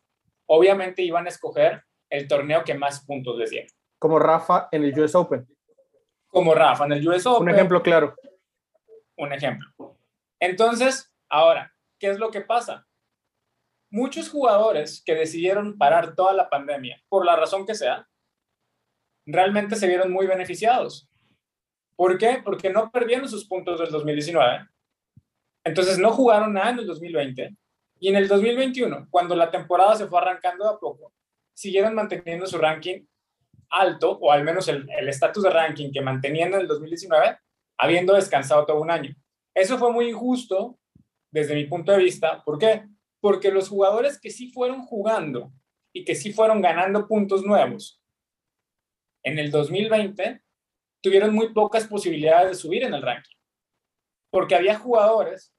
Obviamente 0.47 1.03
iban 1.03 1.27
a 1.27 1.29
escoger 1.29 1.83
el 2.09 2.27
torneo 2.27 2.63
que 2.63 2.73
más 2.73 3.05
puntos 3.05 3.37
les 3.37 3.51
diera. 3.51 3.67
Como 3.99 4.17
Rafa 4.17 4.67
en 4.71 4.83
el 4.83 4.99
US 4.99 5.13
Open. 5.13 5.45
Como 6.35 6.53
Rafa 6.53 6.83
en 6.83 6.91
el 6.91 7.07
US 7.07 7.25
Open. 7.27 7.43
Un 7.47 7.55
ejemplo 7.55 7.81
claro. 7.81 8.13
Un 9.15 9.31
ejemplo. 9.31 9.69
Entonces, 10.37 11.09
ahora, 11.29 11.73
¿qué 11.97 12.09
es 12.09 12.19
lo 12.19 12.29
que 12.29 12.41
pasa? 12.41 12.85
Muchos 13.89 14.29
jugadores 14.29 15.01
que 15.05 15.15
decidieron 15.15 15.77
parar 15.77 16.13
toda 16.13 16.33
la 16.33 16.49
pandemia, 16.49 17.01
por 17.07 17.25
la 17.25 17.37
razón 17.37 17.65
que 17.65 17.73
sea, 17.73 18.09
realmente 19.25 19.77
se 19.77 19.87
vieron 19.87 20.11
muy 20.11 20.27
beneficiados. 20.27 21.09
¿Por 21.95 22.17
qué? 22.17 22.41
Porque 22.43 22.69
no 22.69 22.91
perdieron 22.91 23.29
sus 23.29 23.47
puntos 23.47 23.79
del 23.79 23.89
2019. 23.91 24.67
Entonces 25.63 25.97
no 25.97 26.11
jugaron 26.11 26.51
nada 26.51 26.71
en 26.71 26.79
el 26.79 26.85
2020. 26.85 27.55
Y 28.01 28.09
en 28.09 28.17
el 28.17 28.27
2021, 28.27 29.07
cuando 29.09 29.37
la 29.37 29.49
temporada 29.49 29.95
se 29.95 30.07
fue 30.07 30.19
arrancando 30.19 30.67
a 30.67 30.77
poco, 30.77 31.13
siguieron 31.53 31.95
manteniendo 31.95 32.45
su 32.45 32.57
ranking 32.57 33.05
alto, 33.69 34.17
o 34.19 34.31
al 34.31 34.43
menos 34.43 34.67
el 34.67 34.87
estatus 35.07 35.43
de 35.43 35.49
ranking 35.49 35.91
que 35.91 36.01
mantenían 36.01 36.53
en 36.53 36.61
el 36.61 36.67
2019, 36.67 37.37
habiendo 37.77 38.13
descansado 38.13 38.65
todo 38.65 38.81
un 38.81 38.91
año. 38.91 39.15
Eso 39.53 39.77
fue 39.77 39.91
muy 39.91 40.09
injusto 40.09 40.77
desde 41.31 41.55
mi 41.55 41.65
punto 41.65 41.91
de 41.91 41.99
vista. 41.99 42.43
¿Por 42.43 42.57
qué? 42.57 42.83
Porque 43.21 43.51
los 43.51 43.69
jugadores 43.69 44.19
que 44.19 44.29
sí 44.29 44.51
fueron 44.51 44.81
jugando 44.83 45.51
y 45.93 46.03
que 46.03 46.15
sí 46.15 46.33
fueron 46.33 46.61
ganando 46.61 47.07
puntos 47.07 47.43
nuevos 47.43 48.01
en 49.25 49.39
el 49.39 49.51
2020 49.51 50.41
tuvieron 51.01 51.33
muy 51.33 51.51
pocas 51.53 51.87
posibilidades 51.87 52.49
de 52.49 52.55
subir 52.55 52.83
en 52.83 52.93
el 52.93 53.01
ranking. 53.01 53.35
Porque 54.31 54.55
había 54.55 54.77
jugadores 54.77 55.53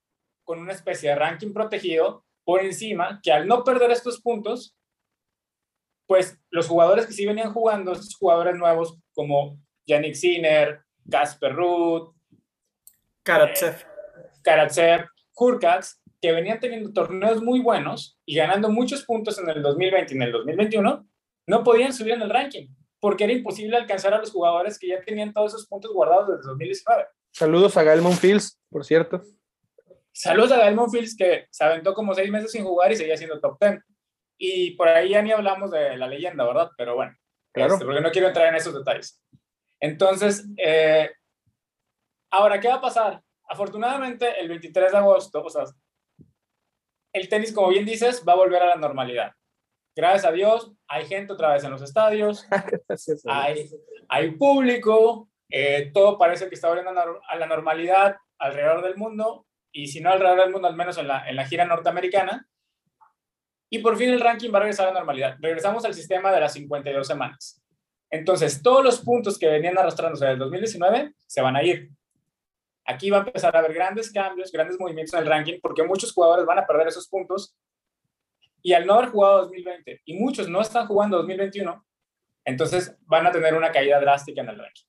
con 0.45 0.61
una 0.61 0.73
especie 0.73 1.11
de 1.11 1.17
ranking 1.17 1.53
protegido 1.53 2.25
por 2.45 2.63
encima 2.63 3.21
que 3.23 3.33
al 3.33 3.47
no 3.49 3.65
perder 3.65 3.91
estos 3.91 4.21
puntos, 4.21 4.77
pues 6.07 6.39
los 6.51 6.69
jugadores 6.69 7.07
que 7.07 7.13
sí 7.13 7.27
venían 7.27 7.53
jugando, 7.53 7.93
estos 7.93 8.17
jugadores 8.17 8.57
nuevos 8.57 8.99
como 9.15 9.59
Yannick 9.87 10.15
Sinner, 10.15 10.81
Casper 11.11 11.55
Ruth, 11.55 12.15
Karatsev, 13.23 13.75
eh, 13.75 13.87
Karatsev, 14.43 15.07
Hurkacz, 15.35 16.01
que 16.21 16.33
venían 16.33 16.61
teniendo 16.61 16.93
torneos 16.93 17.43
muy 17.43 17.61
buenos 17.61 18.19
y 18.25 18.37
ganando 18.37 18.71
muchos 18.71 19.05
puntos 19.05 19.39
en 19.39 19.51
el 19.51 19.63
2020 19.63 20.15
y 20.15 20.17
en 20.17 20.23
el 20.23 20.33
2021, 20.33 21.09
no 21.49 21.65
podían 21.65 21.93
subir 21.93 22.15
en 22.15 22.23
el 22.23 22.31
ranking 22.31 22.69
porque 23.01 23.25
era 23.25 23.33
imposible 23.33 23.77
alcanzar 23.77 24.15
a 24.15 24.19
los 24.19 24.31
jugadores 24.31 24.79
que 24.79 24.89
ya 24.89 25.01
tenían 25.01 25.33
todos 25.33 25.55
esos 25.55 25.67
puntos 25.67 25.93
guardados 25.93 26.29
desde 26.29 26.49
2019. 26.49 27.05
Saludos 27.33 27.77
a 27.77 27.83
Gael 27.83 28.01
Monfils, 28.01 28.59
por 28.71 28.85
cierto. 28.85 29.23
Saludos 30.13 30.53
a 30.53 30.57
Gael 30.57 30.75
Monfils, 30.75 31.17
que 31.17 31.47
se 31.51 31.65
aventó 31.65 31.93
como 31.93 32.15
seis 32.15 32.31
meses 32.31 32.51
sin 32.51 32.65
jugar 32.65 32.91
y 32.91 32.97
seguía 32.97 33.17
siendo 33.17 33.39
top 33.39 33.59
10. 33.61 33.81
Y 34.39 34.73
por 34.73 34.89
ahí 34.89 35.11
ya 35.11 35.23
ni 35.23 35.33
hablamos 35.33 35.71
de 35.71 35.97
la 35.97 36.07
leyenda, 36.07 36.45
¿verdad? 36.45 36.71
Pero 36.77 36.95
bueno, 36.95 37.17
claro. 37.53 37.75
Este, 37.75 37.85
porque 37.85 38.01
no 38.01 38.11
quiero 38.11 38.29
entrar 38.29 38.49
en 38.49 38.57
esos 38.57 38.75
detalles. 38.75 39.23
Entonces, 39.81 40.47
eh, 40.57 41.11
ahora, 42.31 42.61
¿qué 42.61 42.69
va 42.69 42.75
a 42.75 42.81
pasar? 42.81 43.23
Afortunadamente, 43.49 44.39
el 44.41 44.49
23 44.49 44.93
de 44.93 44.99
agosto, 44.99 45.43
o 45.43 45.51
sea, 45.51 45.65
el 47.13 47.29
tenis, 47.29 47.53
como 47.53 47.69
bien 47.69 47.85
dices, 47.85 48.25
va 48.29 48.33
a 48.35 48.37
volver 48.37 48.63
a 48.63 48.69
la 48.69 48.77
normalidad 48.77 49.33
gracias 49.97 50.27
a 50.27 50.33
Dios, 50.33 50.73
hay 50.87 51.07
gente 51.07 51.33
otra 51.33 51.55
vez 51.55 51.65
en 51.65 51.71
los 51.71 51.83
estadios, 51.83 52.47
hay, 53.27 53.71
hay 54.09 54.31
público, 54.33 55.31
eh, 55.51 55.91
todo 55.93 56.19
parece 56.19 56.49
que 56.49 56.55
está 56.55 56.69
volviendo 56.69 56.93
a 57.27 57.37
la 57.37 57.47
normalidad 57.47 58.17
alrededor 58.39 58.83
del 58.83 58.97
mundo, 58.97 59.47
y 59.73 59.89
si 59.89 60.01
no 60.01 60.11
alrededor 60.11 60.43
del 60.43 60.53
mundo, 60.53 60.69
al 60.69 60.77
menos 60.77 60.99
en 60.99 61.09
la, 61.09 61.29
en 61.29 61.37
la 61.37 61.47
gira 61.47 61.65
norteamericana. 61.65 62.47
Y 63.71 63.81
por 63.81 63.97
fin 63.97 64.11
el 64.11 64.21
ranking 64.21 64.51
va 64.53 64.59
a 64.59 64.61
regresar 64.61 64.87
a 64.87 64.93
la 64.93 64.99
normalidad. 64.99 65.37
Regresamos 65.41 65.85
al 65.85 65.95
sistema 65.95 66.33
de 66.33 66.41
las 66.41 66.53
52 66.53 67.07
semanas. 67.07 67.63
Entonces, 68.11 68.63
todos 68.63 68.85
los 68.85 69.01
puntos 69.01 69.39
que 69.39 69.49
venían 69.49 69.77
arrastrándose 69.77 70.25
desde 70.25 70.35
el 70.35 70.39
2019 70.39 71.13
se 71.27 71.43
van 71.43 71.57
a 71.57 71.63
ir. 71.63 71.91
Aquí 72.85 73.11
va 73.11 73.19
a 73.19 73.21
empezar 73.21 73.55
a 73.57 73.59
haber 73.59 73.75
grandes 73.75 74.13
cambios, 74.13 74.53
grandes 74.53 74.79
movimientos 74.79 75.13
en 75.15 75.21
el 75.21 75.27
ranking, 75.27 75.59
porque 75.61 75.83
muchos 75.83 76.13
jugadores 76.13 76.47
van 76.47 76.61
a 76.61 76.67
perder 76.67 76.87
esos 76.87 77.09
puntos 77.09 77.57
y 78.63 78.73
al 78.73 78.85
no 78.85 78.95
haber 78.95 79.11
jugado 79.11 79.43
2020, 79.43 80.03
y 80.05 80.19
muchos 80.19 80.49
no 80.49 80.61
están 80.61 80.89
jugando 80.89 81.19
2021, 81.19 81.87
entonces 82.45 82.97
van 83.03 83.25
a 83.25 83.31
tener 83.31 83.55
una 83.55 83.71
caída 83.71 84.01
drástica 84.01 84.41
en 84.41 84.49
el 84.49 84.59
ranking. 84.59 84.85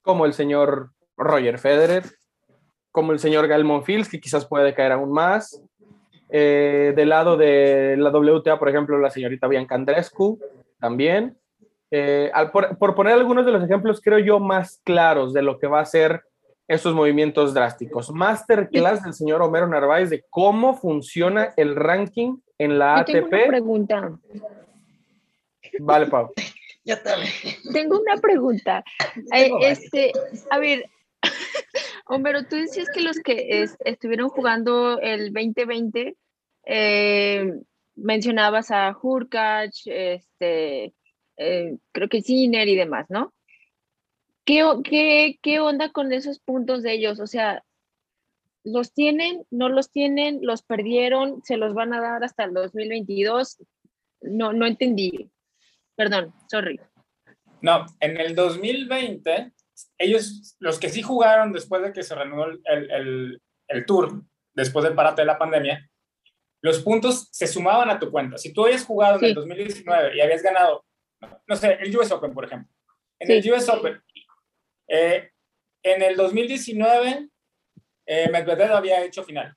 Como 0.00 0.24
el 0.24 0.32
señor 0.32 0.92
Roger 1.18 1.58
Federer, 1.58 2.04
como 2.90 3.12
el 3.12 3.18
señor 3.18 3.46
Gael 3.46 3.64
Monfils, 3.64 4.08
que 4.08 4.20
quizás 4.20 4.46
puede 4.46 4.72
caer 4.72 4.92
aún 4.92 5.12
más. 5.12 5.62
Eh, 6.36 6.92
del 6.96 7.10
lado 7.10 7.36
de 7.36 7.94
la 7.96 8.10
WTA, 8.10 8.58
por 8.58 8.68
ejemplo, 8.68 8.98
la 8.98 9.08
señorita 9.08 9.46
Bianca 9.46 9.76
Andrescu, 9.76 10.40
también. 10.80 11.38
Eh, 11.92 12.32
por, 12.52 12.76
por, 12.76 12.96
poner 12.96 13.12
algunos 13.12 13.46
de 13.46 13.52
los 13.52 13.62
ejemplos, 13.62 14.00
creo 14.02 14.18
yo, 14.18 14.40
más 14.40 14.80
claros 14.82 15.32
de 15.32 15.42
lo 15.42 15.60
que 15.60 15.68
va 15.68 15.78
a 15.78 15.84
ser 15.84 16.24
esos 16.66 16.92
movimientos 16.92 17.54
drásticos. 17.54 18.10
Masterclass 18.10 19.04
del 19.04 19.14
señor 19.14 19.42
Homero 19.42 19.68
Narváez 19.68 20.10
de 20.10 20.24
cómo 20.28 20.74
funciona 20.74 21.54
el 21.56 21.76
ranking 21.76 22.38
en 22.58 22.80
la 22.80 22.96
ATP. 22.96 23.12
Tengo 23.12 23.28
una 23.28 23.46
pregunta. 23.46 24.18
Vale, 25.78 26.06
Pau. 26.06 26.32
Ya 26.86 27.02
también. 27.02 27.32
Tengo 27.72 27.98
una 27.98 28.20
pregunta. 28.20 28.84
Eh, 29.32 29.50
este, 29.62 30.12
a 30.50 30.58
ver, 30.58 30.84
Homero, 32.06 32.44
tú 32.44 32.56
decías 32.56 32.88
que 32.92 33.00
los 33.00 33.18
que 33.20 33.66
estuvieron 33.86 34.28
jugando 34.28 35.00
el 35.00 35.32
2020, 35.32 36.14
eh, 36.66 37.52
mencionabas 37.96 38.70
a 38.70 38.96
Hurkacz, 39.00 39.82
este, 39.86 40.94
eh, 41.36 41.76
creo 41.92 42.08
que 42.08 42.22
Sinner 42.22 42.68
y 42.68 42.76
demás, 42.76 43.06
¿no? 43.08 43.32
¿Qué, 44.44 45.38
qué, 45.40 45.60
onda 45.60 45.90
con 45.90 46.12
esos 46.12 46.38
puntos 46.38 46.82
de 46.82 46.92
ellos? 46.92 47.18
O 47.18 47.26
sea, 47.26 47.64
¿los 48.62 48.92
tienen? 48.92 49.46
¿No 49.50 49.70
los 49.70 49.90
tienen? 49.90 50.40
¿Los 50.42 50.62
perdieron? 50.62 51.42
¿Se 51.44 51.56
los 51.56 51.72
van 51.72 51.94
a 51.94 52.00
dar 52.00 52.24
hasta 52.24 52.44
el 52.44 52.52
2022? 52.52 53.62
No, 54.20 54.52
no 54.52 54.66
entendí. 54.66 55.30
Perdón, 55.96 56.34
sorry. 56.50 56.78
No, 57.62 57.86
en 58.00 58.20
el 58.20 58.34
2020, 58.34 59.52
ellos, 59.96 60.56
los 60.58 60.78
que 60.78 60.90
sí 60.90 61.00
jugaron 61.00 61.52
después 61.52 61.82
de 61.82 61.92
que 61.92 62.02
se 62.02 62.14
reanudó 62.14 62.46
el, 62.64 63.40
el, 63.68 63.86
tour, 63.86 64.22
después 64.52 64.84
del 64.84 64.94
parate 64.94 65.22
de 65.22 65.26
la 65.26 65.38
pandemia, 65.38 65.88
los 66.64 66.80
puntos 66.80 67.28
se 67.30 67.46
sumaban 67.46 67.90
a 67.90 67.98
tu 67.98 68.10
cuenta. 68.10 68.38
Si 68.38 68.50
tú 68.50 68.64
habías 68.64 68.86
jugado 68.86 69.18
en 69.18 69.26
el 69.26 69.34
2019 69.34 70.16
y 70.16 70.20
habías 70.22 70.42
ganado, 70.42 70.82
no 71.46 71.56
sé, 71.56 71.74
el 71.78 71.94
US 71.94 72.10
Open, 72.10 72.32
por 72.32 72.46
ejemplo. 72.46 72.72
En 73.18 73.30
el 73.30 73.52
US 73.52 73.68
Open 73.68 74.02
eh, 74.88 75.30
en 75.82 76.02
el 76.02 76.16
2019, 76.16 77.28
eh, 78.06 78.30
Medvedev 78.30 78.72
había 78.72 79.04
hecho 79.04 79.24
final. 79.24 79.54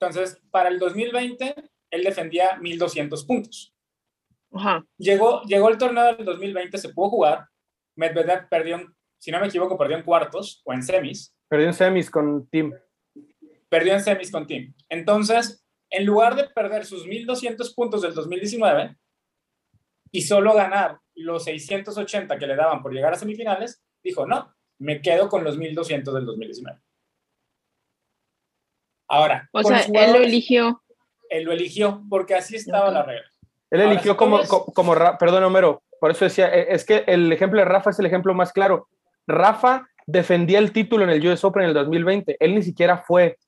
Entonces, 0.00 0.42
para 0.50 0.68
el 0.68 0.80
2020, 0.80 1.54
él 1.92 2.02
defendía 2.02 2.56
1200 2.56 3.24
puntos. 3.24 3.72
Llegó, 4.98 5.42
llegó 5.42 5.68
el 5.68 5.78
torneo 5.78 6.16
del 6.16 6.24
2020, 6.24 6.76
se 6.76 6.88
pudo 6.88 7.08
jugar. 7.08 7.46
Medvedev 7.94 8.48
perdió, 8.48 8.84
si 9.16 9.30
no 9.30 9.38
me 9.38 9.46
equivoco, 9.46 9.78
perdió 9.78 9.96
en 9.96 10.02
cuartos 10.02 10.60
o 10.64 10.72
en 10.72 10.82
semis. 10.82 11.32
Perdió 11.46 11.68
en 11.68 11.74
semis 11.74 12.10
con 12.10 12.48
Tim. 12.48 12.72
Perdió 13.68 13.92
en 13.92 14.00
semis 14.00 14.32
con 14.32 14.44
Tim. 14.44 14.74
Entonces, 14.88 15.62
en 15.90 16.04
lugar 16.04 16.34
de 16.34 16.44
perder 16.44 16.84
sus 16.84 17.06
1200 17.06 17.74
puntos 17.74 18.02
del 18.02 18.14
2019 18.14 18.96
y 20.12 20.22
solo 20.22 20.54
ganar 20.54 20.98
los 21.14 21.44
680 21.44 22.38
que 22.38 22.46
le 22.46 22.56
daban 22.56 22.82
por 22.82 22.92
llegar 22.92 23.12
a 23.12 23.16
semifinales, 23.16 23.82
dijo, 24.02 24.26
no, 24.26 24.54
me 24.78 25.00
quedo 25.00 25.28
con 25.28 25.44
los 25.44 25.56
1200 25.56 26.14
del 26.14 26.26
2019. 26.26 26.78
Ahora, 29.08 29.48
o 29.52 29.62
sea, 29.62 29.80
él 29.80 30.12
lo 30.12 30.18
eligió. 30.18 30.82
Él 31.28 31.44
lo 31.44 31.52
eligió 31.52 32.02
porque 32.08 32.34
así 32.34 32.56
estaba 32.56 32.90
la 32.90 33.02
regla. 33.02 33.30
Él 33.70 33.80
eligió 33.80 34.16
como, 34.16 34.40
como, 34.44 34.94
perdón, 35.18 35.44
Homero, 35.44 35.82
por 36.00 36.10
eso 36.10 36.24
decía, 36.24 36.48
e, 36.54 36.74
es 36.74 36.84
que 36.84 37.04
el 37.06 37.32
ejemplo 37.32 37.60
de 37.60 37.64
Rafa 37.64 37.90
es 37.90 37.98
el 37.98 38.06
ejemplo 38.06 38.34
más 38.34 38.52
claro. 38.52 38.88
Rafa 39.26 39.88
defendía 40.06 40.58
el 40.58 40.72
título 40.72 41.04
en 41.04 41.10
el 41.10 41.26
US 41.26 41.44
Open 41.44 41.62
en 41.62 41.68
el 41.68 41.74
2020, 41.74 42.36
él 42.38 42.54
ni 42.54 42.62
siquiera 42.62 42.98
fue. 42.98 43.38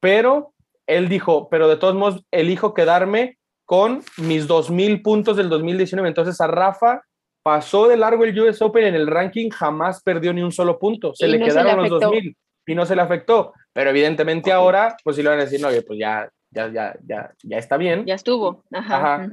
pero 0.00 0.52
él 0.88 1.08
dijo, 1.08 1.48
pero 1.48 1.68
de 1.68 1.76
todos 1.76 1.94
modos, 1.94 2.24
elijo 2.32 2.74
quedarme 2.74 3.38
con 3.64 4.02
mis 4.16 4.48
2.000 4.48 5.02
puntos 5.02 5.36
del 5.36 5.48
2019. 5.50 6.08
Entonces 6.08 6.40
a 6.40 6.46
Rafa 6.46 7.02
pasó 7.42 7.86
de 7.86 7.96
largo 7.96 8.24
el 8.24 8.38
US 8.40 8.60
Open 8.62 8.84
en 8.84 8.94
el 8.94 9.06
ranking, 9.06 9.50
jamás 9.50 10.02
perdió 10.02 10.32
ni 10.32 10.42
un 10.42 10.50
solo 10.50 10.78
punto. 10.78 11.14
Se 11.14 11.28
le 11.28 11.38
quedaron 11.38 11.88
los 11.88 12.02
2.000 12.02 12.34
y 12.66 12.74
no 12.74 12.86
se 12.86 12.96
le 12.96 13.02
afectó. 13.02 13.52
Pero 13.72 13.90
evidentemente 13.90 14.50
ahora, 14.50 14.96
pues 15.04 15.16
si 15.16 15.22
lo 15.22 15.30
van 15.30 15.38
a 15.40 15.44
decir, 15.44 15.60
no, 15.60 15.68
pues 15.86 15.98
ya, 15.98 16.28
ya, 16.50 16.72
ya, 16.72 16.96
ya, 17.06 17.32
ya 17.42 17.58
está 17.58 17.76
bien. 17.76 18.04
Ya 18.06 18.14
estuvo. 18.14 18.64
Ajá. 18.72 19.28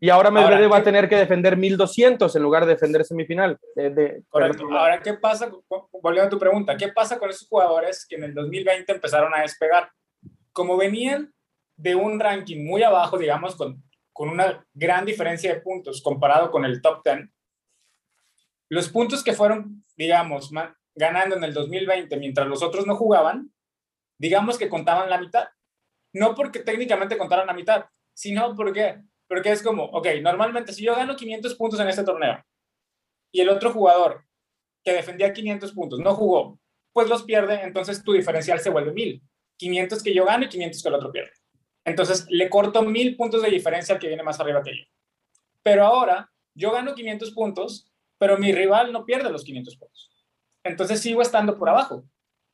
Y 0.00 0.10
ahora 0.10 0.30
Medvedev 0.30 0.70
va 0.70 0.76
a 0.76 0.82
tener 0.82 1.08
que 1.08 1.16
defender 1.16 1.56
1200 1.56 2.36
en 2.36 2.42
lugar 2.42 2.66
de 2.66 2.74
defender 2.74 3.04
semifinal. 3.04 3.58
Correcto. 4.28 4.68
Ahora, 4.70 5.02
¿qué 5.02 5.14
pasa? 5.14 5.50
Volviendo 5.90 6.26
a 6.26 6.30
tu 6.30 6.38
pregunta, 6.38 6.76
¿qué 6.76 6.88
pasa 6.88 7.18
con 7.18 7.30
esos 7.30 7.48
jugadores 7.48 8.06
que 8.08 8.16
en 8.16 8.24
el 8.24 8.34
2020 8.34 8.92
empezaron 8.92 9.34
a 9.34 9.40
despegar? 9.40 9.90
Como 10.58 10.76
venían 10.76 11.32
de 11.76 11.94
un 11.94 12.18
ranking 12.18 12.66
muy 12.66 12.82
abajo, 12.82 13.16
digamos, 13.16 13.54
con, 13.54 13.80
con 14.12 14.28
una 14.28 14.66
gran 14.74 15.06
diferencia 15.06 15.54
de 15.54 15.60
puntos 15.60 16.02
comparado 16.02 16.50
con 16.50 16.64
el 16.64 16.82
top 16.82 17.04
10, 17.04 17.28
los 18.70 18.88
puntos 18.88 19.22
que 19.22 19.34
fueron, 19.34 19.84
digamos, 19.96 20.50
ganando 20.96 21.36
en 21.36 21.44
el 21.44 21.54
2020 21.54 22.16
mientras 22.16 22.48
los 22.48 22.64
otros 22.64 22.88
no 22.88 22.96
jugaban, 22.96 23.52
digamos 24.18 24.58
que 24.58 24.68
contaban 24.68 25.08
la 25.08 25.20
mitad. 25.20 25.46
No 26.12 26.34
porque 26.34 26.58
técnicamente 26.58 27.16
contaran 27.16 27.46
la 27.46 27.54
mitad, 27.54 27.84
sino 28.12 28.56
porque 28.56 29.00
porque 29.28 29.52
es 29.52 29.62
como, 29.62 29.84
ok, 29.84 30.08
normalmente 30.22 30.72
si 30.72 30.82
yo 30.82 30.96
gano 30.96 31.14
500 31.14 31.54
puntos 31.54 31.78
en 31.78 31.88
este 31.88 32.02
torneo 32.02 32.44
y 33.30 33.42
el 33.42 33.48
otro 33.48 33.72
jugador 33.72 34.24
que 34.82 34.92
defendía 34.92 35.32
500 35.32 35.72
puntos 35.72 36.00
no 36.00 36.16
jugó, 36.16 36.58
pues 36.92 37.08
los 37.08 37.22
pierde, 37.22 37.62
entonces 37.62 38.02
tu 38.02 38.12
diferencial 38.12 38.58
se 38.58 38.70
vuelve 38.70 38.90
1000. 38.90 39.22
500 39.58 40.02
que 40.02 40.14
yo 40.14 40.24
gano 40.24 40.44
y 40.44 40.48
500 40.48 40.82
que 40.82 40.88
el 40.88 40.94
otro 40.94 41.12
pierde. 41.12 41.32
Entonces 41.84 42.26
le 42.28 42.48
corto 42.48 42.82
1000 42.82 43.16
puntos 43.16 43.42
de 43.42 43.50
diferencia 43.50 43.94
al 43.94 44.00
que 44.00 44.08
viene 44.08 44.22
más 44.22 44.40
arriba 44.40 44.62
que 44.62 44.76
yo. 44.76 44.84
Pero 45.62 45.84
ahora 45.84 46.30
yo 46.54 46.72
gano 46.72 46.94
500 46.94 47.30
puntos, 47.32 47.92
pero 48.18 48.38
mi 48.38 48.52
rival 48.52 48.92
no 48.92 49.04
pierde 49.04 49.30
los 49.30 49.44
500 49.44 49.76
puntos. 49.76 50.26
Entonces 50.64 51.00
sigo 51.00 51.22
estando 51.22 51.58
por 51.58 51.68
abajo 51.68 52.04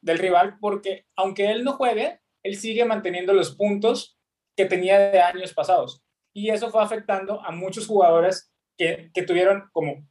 del 0.01 0.19
rival 0.19 0.59
porque 0.61 1.07
aunque 1.17 1.51
él 1.51 1.65
no 1.65 1.73
juegue, 1.73 2.21
él 2.43 2.57
sigue 2.57 2.85
manteniendo 2.85 3.33
los 3.33 3.55
puntos 3.55 4.19
que 4.57 4.67
tenía 4.67 4.99
de 4.99 5.21
años 5.21 5.53
pasados 5.55 6.05
y 6.33 6.51
eso 6.51 6.71
fue 6.71 6.83
afectando 6.83 7.43
a 7.45 7.53
muchos 7.53 7.87
jugadores 7.87 8.53
que, 8.77 9.11
que 9.15 9.23
tuvieron 9.23 9.69
como 9.73 10.07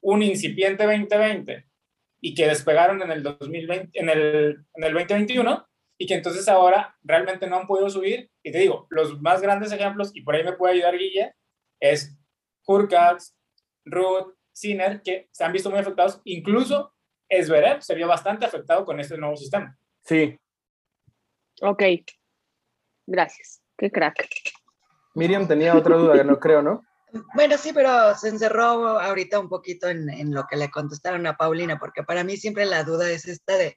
un 0.00 0.22
incipiente 0.22 0.84
2020 0.84 1.66
y 2.20 2.34
que 2.34 2.46
despegaron 2.46 3.02
en 3.02 3.10
el 3.10 3.22
2020, 3.22 3.98
en 3.98 4.08
el, 4.08 4.64
en 4.74 4.84
el 4.84 4.94
2021 4.94 5.66
y 5.98 6.06
que 6.06 6.14
entonces 6.14 6.48
ahora 6.48 6.96
realmente 7.02 7.46
no 7.46 7.56
han 7.56 7.66
podido 7.66 7.88
subir. 7.88 8.30
Y 8.42 8.52
te 8.52 8.58
digo, 8.58 8.86
los 8.90 9.20
más 9.20 9.40
grandes 9.40 9.72
ejemplos, 9.72 10.10
y 10.14 10.22
por 10.22 10.34
ahí 10.34 10.44
me 10.44 10.52
puede 10.52 10.74
ayudar 10.74 10.98
Guille, 10.98 11.34
es 11.80 12.16
Hurkacz, 12.66 13.34
Ruth, 13.84 14.34
Sinner, 14.52 15.02
que 15.02 15.28
se 15.32 15.44
han 15.44 15.52
visto 15.52 15.70
muy 15.70 15.78
afectados. 15.78 16.20
Incluso 16.24 16.94
Esberev 17.28 17.82
se 17.82 17.94
vio 17.94 18.08
bastante 18.08 18.44
afectado 18.44 18.84
con 18.84 19.00
este 19.00 19.16
nuevo 19.18 19.36
sistema. 19.36 19.76
Sí. 20.04 20.38
Ok. 21.62 21.82
Gracias. 23.06 23.62
Qué 23.76 23.90
crack. 23.90 24.28
Miriam 25.14 25.46
tenía 25.46 25.76
otra 25.76 25.96
duda 25.96 26.14
que 26.14 26.24
no 26.24 26.38
creo, 26.38 26.62
¿no? 26.62 26.82
Bueno, 27.34 27.56
sí, 27.56 27.72
pero 27.72 28.16
se 28.16 28.28
encerró 28.28 28.98
ahorita 28.98 29.38
un 29.38 29.48
poquito 29.48 29.88
en, 29.88 30.10
en, 30.10 30.34
lo 30.34 30.46
que 30.50 30.56
le 30.56 30.68
contestaron 30.70 31.24
a 31.28 31.36
Paulina, 31.36 31.78
porque 31.78 32.02
para 32.02 32.24
mí 32.24 32.36
siempre 32.36 32.66
la 32.66 32.82
duda 32.82 33.08
es 33.08 33.28
esta 33.28 33.56
de, 33.56 33.76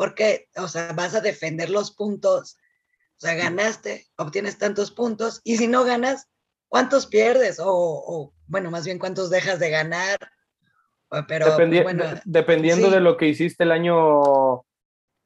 ¿por 0.00 0.14
qué? 0.14 0.48
O 0.56 0.66
sea, 0.66 0.94
vas 0.94 1.14
a 1.14 1.20
defender 1.20 1.68
los 1.68 1.90
puntos, 1.90 2.56
o 3.18 3.20
sea, 3.20 3.34
ganaste, 3.34 4.06
obtienes 4.16 4.56
tantos 4.56 4.90
puntos, 4.90 5.42
y 5.44 5.58
si 5.58 5.68
no 5.68 5.84
ganas, 5.84 6.26
¿cuántos 6.68 7.04
pierdes? 7.06 7.60
O, 7.60 7.68
o 7.68 8.32
bueno, 8.46 8.70
más 8.70 8.86
bien, 8.86 8.98
¿cuántos 8.98 9.28
dejas 9.28 9.58
de 9.58 9.68
ganar? 9.68 10.16
Pero, 11.28 11.54
bueno, 11.82 12.04
dependiendo 12.24 12.88
de 12.88 13.00
lo 13.00 13.18
que 13.18 13.26
hiciste 13.26 13.64
el 13.64 13.72
año 13.72 14.64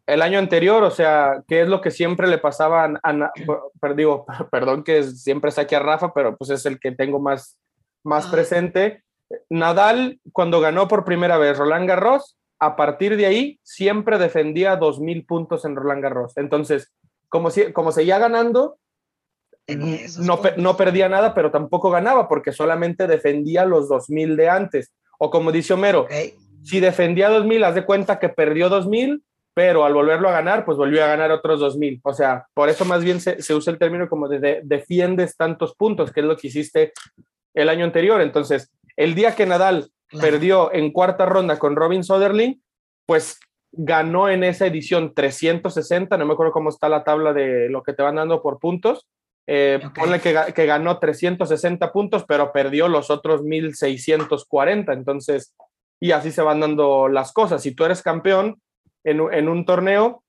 el 0.06 0.22
año 0.22 0.40
anterior, 0.40 0.82
o 0.82 0.90
sea, 0.90 1.44
¿qué 1.46 1.62
es 1.62 1.68
lo 1.68 1.80
que 1.80 1.92
siempre 1.92 2.26
le 2.26 2.38
pasaba 2.38 3.00
a, 3.00 3.32
digo, 3.94 4.26
perdón 4.50 4.82
que 4.82 5.04
siempre 5.04 5.52
saque 5.52 5.76
a 5.76 5.80
Rafa, 5.80 6.12
pero 6.12 6.36
pues 6.36 6.50
es 6.50 6.66
el 6.66 6.80
que 6.80 6.90
tengo 6.90 7.20
más, 7.20 7.60
más 8.02 8.26
presente. 8.26 9.04
Nadal, 9.48 10.18
cuando 10.32 10.60
ganó 10.60 10.88
por 10.88 11.04
primera 11.04 11.38
vez 11.38 11.56
Roland 11.56 11.88
Garros, 11.88 12.36
a 12.64 12.76
partir 12.76 13.16
de 13.16 13.26
ahí 13.26 13.60
siempre 13.62 14.18
defendía 14.18 14.78
2.000 14.78 15.26
puntos 15.26 15.64
en 15.64 15.76
Roland 15.76 16.02
Garros. 16.02 16.36
Entonces, 16.36 16.92
como, 17.28 17.50
si, 17.50 17.72
como 17.72 17.92
seguía 17.92 18.18
ganando, 18.18 18.78
no, 19.68 20.40
no, 20.56 20.76
perdía 20.76 21.08
nada, 21.08 21.34
pero 21.34 21.50
tampoco 21.50 21.90
ganaba 21.90 22.28
porque 22.28 22.52
solamente 22.52 23.06
defendía 23.06 23.64
los 23.64 23.88
2.000 23.88 24.36
de 24.36 24.48
antes. 24.48 24.92
O 25.18 25.30
como 25.30 25.52
dice 25.52 25.74
Homero, 25.74 26.06
si 26.62 26.80
defendía 26.80 27.30
2.000, 27.30 27.64
haz 27.64 27.74
de 27.74 27.86
cuenta 27.86 28.18
que 28.18 28.28
perdió 28.28 28.68
2.000 28.68 29.22
pero 29.54 29.84
al 29.84 29.94
volverlo 29.94 30.28
a 30.28 30.32
ganar, 30.32 30.64
pues 30.64 30.76
volvió 30.76 31.04
a 31.04 31.06
ganar 31.06 31.30
otros 31.30 31.60
2.000. 31.60 32.00
O 32.02 32.12
sea, 32.12 32.46
por 32.52 32.68
eso 32.68 32.84
más 32.84 33.04
bien 33.04 33.20
se, 33.20 33.54
usa 33.54 33.72
el 33.72 33.78
término 33.78 34.08
como 34.08 34.28
de, 34.28 34.60
defiendes 34.64 35.36
tantos 35.36 35.76
puntos, 35.76 36.10
que 36.12 36.20
es 36.20 36.26
lo 36.26 36.36
que 36.36 36.48
hiciste 36.48 36.92
el 37.54 37.68
año 37.68 37.84
anterior. 37.84 38.20
Entonces, 38.20 38.72
el 38.96 39.14
día 39.14 39.36
que 39.36 39.46
Nadal 39.46 39.90
perdió 40.20 40.72
en 40.72 40.92
cuarta 40.92 41.26
ronda 41.26 41.58
con 41.58 41.76
Robin 41.76 42.04
Soderling, 42.04 42.62
pues 43.06 43.38
ganó 43.72 44.28
en 44.28 44.44
esa 44.44 44.66
edición 44.66 45.14
360, 45.14 46.16
no 46.16 46.26
me 46.26 46.32
acuerdo 46.34 46.52
cómo 46.52 46.70
está 46.70 46.88
la 46.88 47.04
tabla 47.04 47.32
de 47.32 47.68
lo 47.68 47.82
que 47.82 47.92
te 47.92 48.02
van 48.02 48.16
dando 48.16 48.42
por 48.42 48.58
puntos. 48.58 49.08
Eh, 49.46 49.80
Ponle 49.94 50.20
que, 50.20 50.54
que, 50.54 50.66
ganó 50.66 50.98
360 50.98 51.92
puntos, 51.92 52.24
pero 52.26 52.52
perdió 52.52 52.88
los 52.88 53.10
otros 53.10 53.42
1640. 53.42 54.92
Entonces, 54.92 55.54
y 56.00 56.12
así 56.12 56.30
se 56.30 56.42
van 56.42 56.60
dando 56.60 57.08
las 57.08 57.32
cosas. 57.32 57.62
Si 57.62 57.74
tú 57.74 57.84
eres 57.84 58.02
campeón, 58.02 58.58
en, 59.04 59.48
un 59.48 59.64
torneo 59.64 60.24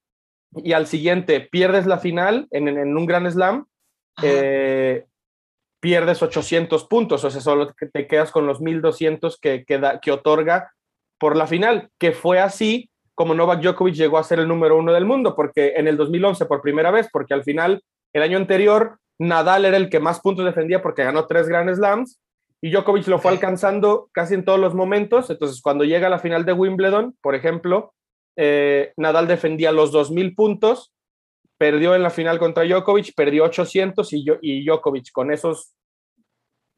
y 0.56 0.74
al 0.74 0.88
siguiente 0.88 1.42
pierdes 1.42 1.86
la 1.86 1.98
final 1.98 2.48
en, 2.52 2.68
un 2.98 3.06
Grand 3.06 3.30
Slam, 3.30 3.66
eh, 4.22 5.06
pierdes 5.86 6.24
800 6.24 6.86
puntos, 6.86 7.24
o 7.24 7.30
sea, 7.30 7.40
solo 7.42 7.72
te 7.94 8.08
quedas 8.08 8.32
con 8.32 8.48
los 8.48 8.60
1200 8.60 9.40
que, 9.40 9.64
que, 9.66 9.80
que 10.02 10.12
otorga 10.12 10.72
por 11.20 11.36
la 11.36 11.46
final, 11.46 11.92
que 12.00 12.12
fue 12.12 12.40
así 12.40 12.90
como 13.14 13.36
Novak 13.36 13.62
Djokovic 13.62 13.94
llegó 13.94 14.18
a 14.18 14.24
ser 14.24 14.40
el 14.40 14.48
número 14.48 14.80
uno 14.80 14.92
del 14.92 15.06
mundo, 15.06 15.36
porque 15.36 15.74
en 15.76 15.88
el 15.88 15.96
2011 15.96 16.48
por 16.48 16.64
primera 16.64 16.90
vez, 16.90 17.08
porque 17.14 17.36
al 17.36 17.44
final, 17.44 17.84
el 18.14 18.24
año 18.24 18.40
anterior, 18.40 18.98
Nadal 19.20 19.66
era 19.66 19.78
el 19.78 19.92
que 19.92 20.00
más 20.00 20.22
puntos 20.22 20.44
defendía 20.44 20.82
porque 20.82 21.04
ganó 21.04 21.28
tres 21.28 21.48
Grand 21.48 21.72
Slams 21.72 22.20
y 22.62 22.72
Djokovic 22.72 23.06
lo 23.06 23.20
fue 23.20 23.30
alcanzando 23.30 24.10
casi 24.12 24.34
en 24.34 24.44
todos 24.44 24.60
los 24.60 24.74
momentos. 24.74 25.30
Entonces, 25.30 25.62
cuando 25.62 25.84
llega 25.84 26.08
a 26.08 26.10
la 26.10 26.18
final 26.18 26.46
de 26.46 26.54
Wimbledon, 26.54 27.16
por 27.22 27.36
ejemplo, 27.36 27.94
eh, 28.38 28.92
Nadal 28.98 29.28
defendía 29.28 29.72
los 29.72 29.94
2.000 29.94 30.36
puntos, 30.36 30.95
perdió 31.58 31.96
en 31.96 32.04
la 32.04 32.10
final 32.10 32.40
contra 32.40 32.66
Djokovic, 32.66 33.14
perdió 33.16 33.46
800 33.46 34.14
y, 34.14 34.26
y 34.42 34.66
Djokovic 34.66 35.12
con 35.12 35.32
esos 35.32 35.76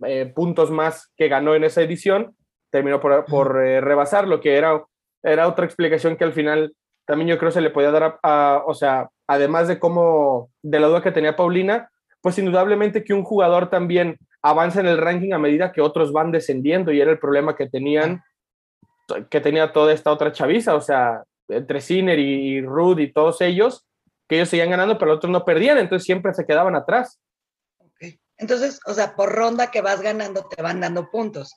eh, 0.06 0.32
puntos 0.36 0.70
más 0.70 1.12
que 1.16 1.28
ganó 1.28 1.56
en 1.56 1.63
esa 1.63 1.82
edición, 1.82 2.36
terminó 2.70 3.00
por, 3.00 3.26
por 3.26 3.66
eh, 3.66 3.82
rebasar, 3.82 4.28
lo 4.28 4.40
que 4.40 4.56
era, 4.56 4.84
era 5.24 5.48
otra 5.48 5.66
explicación 5.66 6.18
que 6.18 6.24
al 6.24 6.34
final 6.34 6.74
también 7.06 7.30
yo 7.30 7.40
creo 7.40 7.52
se 7.52 7.62
le 7.62 7.72
podía 7.72 7.90
dar 7.90 8.20
a, 8.22 8.63
o 8.68 8.74
sea, 8.74 9.10
además 9.28 9.68
de 9.68 9.80
cómo, 9.80 10.52
de 10.62 10.80
la 10.80 10.88
duda 10.88 11.02
que 11.02 11.12
tenía 11.12 11.36
Paulina, 11.36 11.90
pues 12.22 12.38
indudablemente 12.38 13.04
que 13.04 13.13
un 13.13 13.24
jugador 13.24 13.70
también 13.70 14.18
avanza 14.44 14.82
en 14.82 14.88
el 14.88 14.98
ranking 14.98 15.34
a 15.34 15.40
medida 15.40 15.72
que 15.72 15.82
otros 15.82 16.12
van 16.12 16.32
descendiendo 16.32 16.92
y 16.92 17.02
era 17.02 17.10
el 17.10 17.18
problema 17.18 17.56
que 17.56 17.68
tenían, 17.68 18.22
que 19.30 19.42
tenía 19.42 19.72
toda 19.72 19.94
esta 19.94 20.12
otra 20.12 20.32
chaviza, 20.32 20.76
o 20.76 20.82
sea, 20.82 21.24
entre 21.48 21.82
Sinner 21.82 22.20
y 22.20 22.62
Rude 22.62 23.04
y 23.04 23.13
todos 23.13 23.42
ellos, 23.42 23.87
que 24.28 24.36
ellos 24.36 24.50
seguían 24.50 24.69
ganando, 24.69 24.98
pero 24.98 25.10
los 25.10 25.17
otros 25.17 25.32
no 25.32 25.46
perdían, 25.46 25.78
entonces 25.78 26.06
siempre 26.06 26.34
se 26.34 26.46
quedaban 26.46 26.75
atrás. 26.75 27.19
Entonces, 28.38 28.80
o 28.86 28.94
sea, 28.94 29.15
por 29.15 29.34
ronda 29.34 29.71
que 29.71 29.82
vas 29.82 30.02
ganando, 30.02 30.48
te 30.48 30.62
van 30.62 30.80
dando 30.80 31.10
puntos. 31.10 31.56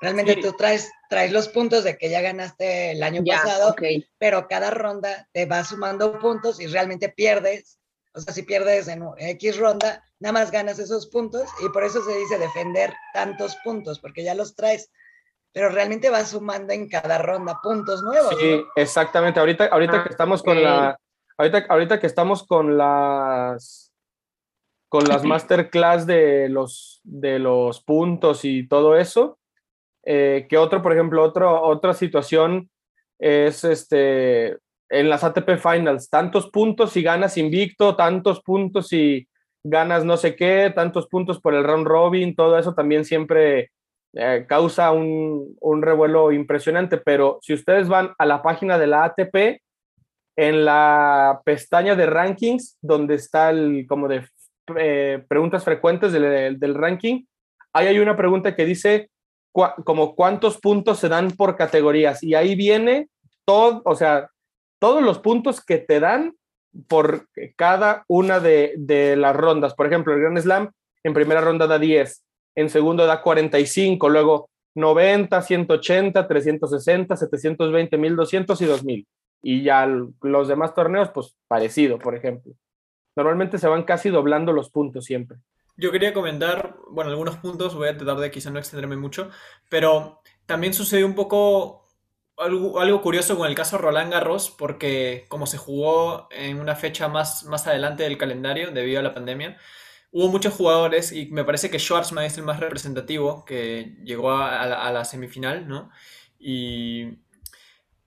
Realmente 0.00 0.36
tú 0.36 0.52
traes, 0.52 0.90
traes 1.08 1.32
los 1.32 1.48
puntos 1.48 1.84
de 1.84 1.96
que 1.98 2.10
ya 2.10 2.20
ganaste 2.20 2.92
el 2.92 3.02
año 3.02 3.22
pasado, 3.24 3.74
pero 4.18 4.46
cada 4.48 4.70
ronda 4.70 5.28
te 5.32 5.46
va 5.46 5.64
sumando 5.64 6.18
puntos 6.18 6.60
y 6.60 6.66
realmente 6.66 7.08
pierdes. 7.08 7.78
O 8.14 8.20
sea, 8.20 8.32
si 8.32 8.42
pierdes 8.42 8.88
en 8.88 9.02
X 9.18 9.58
ronda, 9.58 10.02
nada 10.20 10.32
más 10.32 10.50
ganas 10.50 10.78
esos 10.78 11.06
puntos 11.08 11.48
y 11.62 11.68
por 11.68 11.84
eso 11.84 12.02
se 12.02 12.16
dice 12.16 12.38
defender 12.38 12.94
tantos 13.12 13.56
puntos, 13.62 13.98
porque 13.98 14.24
ya 14.24 14.34
los 14.34 14.54
traes 14.54 14.90
pero 15.56 15.70
realmente 15.70 16.10
va 16.10 16.22
sumando 16.26 16.74
en 16.74 16.86
cada 16.86 17.16
ronda 17.16 17.60
puntos 17.62 18.02
nuevos. 18.02 18.36
Sí, 18.38 18.62
exactamente. 18.76 19.40
Ahorita, 19.40 19.64
ahorita 19.64 20.02
que 20.02 20.10
estamos 20.10 20.42
con 20.42 20.62
la, 20.62 20.98
ahorita, 21.38 21.66
ahorita 21.68 22.00
que 22.00 22.06
estamos 22.06 22.46
con 22.46 22.76
las, 22.76 23.92
con 24.88 25.04
las 25.04 25.24
masterclass 25.24 26.06
de 26.06 26.48
los, 26.48 27.00
de 27.04 27.38
los 27.38 27.82
puntos 27.82 28.44
y 28.44 28.66
todo 28.66 28.96
eso, 28.96 29.38
eh, 30.04 30.46
que 30.48 30.56
otro, 30.56 30.82
por 30.82 30.92
ejemplo, 30.92 31.22
otro, 31.22 31.62
otra 31.62 31.94
situación 31.94 32.70
es 33.18 33.64
este, 33.64 34.58
en 34.88 35.08
las 35.08 35.24
ATP 35.24 35.56
Finals, 35.58 36.08
tantos 36.10 36.50
puntos 36.50 36.92
si 36.92 37.02
ganas 37.02 37.36
invicto, 37.36 37.96
tantos 37.96 38.40
puntos 38.42 38.88
si 38.88 39.26
ganas 39.64 40.04
no 40.04 40.16
sé 40.16 40.36
qué, 40.36 40.72
tantos 40.74 41.08
puntos 41.08 41.40
por 41.40 41.54
el 41.54 41.64
round 41.64 41.86
robin, 41.86 42.36
todo 42.36 42.58
eso 42.58 42.74
también 42.74 43.04
siempre 43.04 43.70
eh, 44.12 44.46
causa 44.48 44.92
un, 44.92 45.56
un, 45.60 45.82
revuelo 45.82 46.30
impresionante, 46.30 46.98
pero 46.98 47.38
si 47.42 47.52
ustedes 47.52 47.88
van 47.88 48.14
a 48.18 48.26
la 48.26 48.42
página 48.42 48.78
de 48.78 48.86
la 48.86 49.04
ATP, 49.04 49.60
en 50.36 50.64
la 50.64 51.40
pestaña 51.44 51.96
de 51.96 52.06
rankings, 52.06 52.78
donde 52.82 53.14
está 53.14 53.50
el 53.50 53.86
como 53.88 54.06
de 54.06 54.28
eh, 54.76 55.24
preguntas 55.28 55.64
frecuentes 55.64 56.12
del, 56.12 56.58
del, 56.58 56.74
ranking, 56.74 57.24
ahí 57.72 57.86
hay 57.86 57.98
una 57.98 58.16
pregunta 58.16 58.54
que 58.54 58.64
dice 58.64 59.10
como 59.52 60.14
cuántos 60.14 60.58
puntos 60.58 60.98
se 60.98 61.08
dan 61.08 61.30
por 61.30 61.56
categorías 61.56 62.22
y 62.22 62.34
ahí 62.34 62.54
viene 62.54 63.08
todo, 63.46 63.80
o 63.86 63.94
sea, 63.94 64.28
todos 64.78 65.02
los 65.02 65.18
puntos 65.18 65.64
que 65.64 65.78
te 65.78 65.98
dan 65.98 66.34
por 66.88 67.26
cada 67.56 68.04
una 68.06 68.38
de, 68.38 68.74
de, 68.76 69.16
las 69.16 69.34
rondas. 69.34 69.74
Por 69.74 69.86
ejemplo, 69.86 70.12
el 70.12 70.20
Grand 70.20 70.38
Slam 70.38 70.70
en 71.04 71.14
primera 71.14 71.40
ronda 71.40 71.66
da 71.66 71.78
10, 71.78 72.22
en 72.56 72.68
segundo 72.68 73.06
da 73.06 73.22
45, 73.22 74.08
luego 74.10 74.50
90, 74.74 75.40
180, 75.40 76.28
360, 76.28 77.16
720, 77.16 77.96
1200 77.96 78.60
y 78.60 78.64
2000. 78.66 79.06
Y 79.42 79.62
ya 79.62 79.86
los 79.86 80.48
demás 80.48 80.74
torneos, 80.74 81.10
pues 81.10 81.36
parecido, 81.48 81.98
por 81.98 82.14
ejemplo. 82.14 82.54
Normalmente 83.14 83.58
se 83.58 83.68
van 83.68 83.84
casi 83.84 84.10
doblando 84.10 84.52
los 84.52 84.70
puntos 84.70 85.04
siempre. 85.04 85.38
Yo 85.76 85.92
quería 85.92 86.14
comentar, 86.14 86.76
bueno, 86.90 87.10
algunos 87.10 87.36
puntos, 87.36 87.74
voy 87.74 87.88
a 87.88 87.96
tratar 87.96 88.16
de 88.18 88.30
quizá 88.30 88.50
no 88.50 88.58
extenderme 88.58 88.96
mucho, 88.96 89.30
pero 89.68 90.20
también 90.46 90.72
sucedió 90.72 91.06
un 91.06 91.14
poco 91.14 91.86
algo, 92.38 92.80
algo, 92.80 93.02
curioso 93.02 93.36
con 93.36 93.48
el 93.48 93.54
caso 93.54 93.78
Roland 93.78 94.12
Garros, 94.12 94.50
porque 94.50 95.26
como 95.28 95.46
se 95.46 95.58
jugó 95.58 96.28
en 96.30 96.60
una 96.60 96.76
fecha 96.76 97.08
más, 97.08 97.44
más 97.44 97.66
adelante 97.66 98.04
del 98.04 98.18
calendario 98.18 98.70
debido 98.70 99.00
a 99.00 99.02
la 99.02 99.14
pandemia, 99.14 99.58
hubo 100.12 100.28
muchos 100.28 100.54
jugadores 100.54 101.12
y 101.12 101.26
me 101.26 101.44
parece 101.44 101.70
que 101.70 101.78
Schwarzman 101.78 102.24
es 102.24 102.38
el 102.38 102.44
más 102.44 102.60
representativo, 102.60 103.44
que 103.44 103.96
llegó 104.04 104.30
a, 104.30 104.62
a 104.62 104.92
la 104.92 105.04
semifinal, 105.04 105.68
¿no? 105.68 105.90
Y 106.38 107.18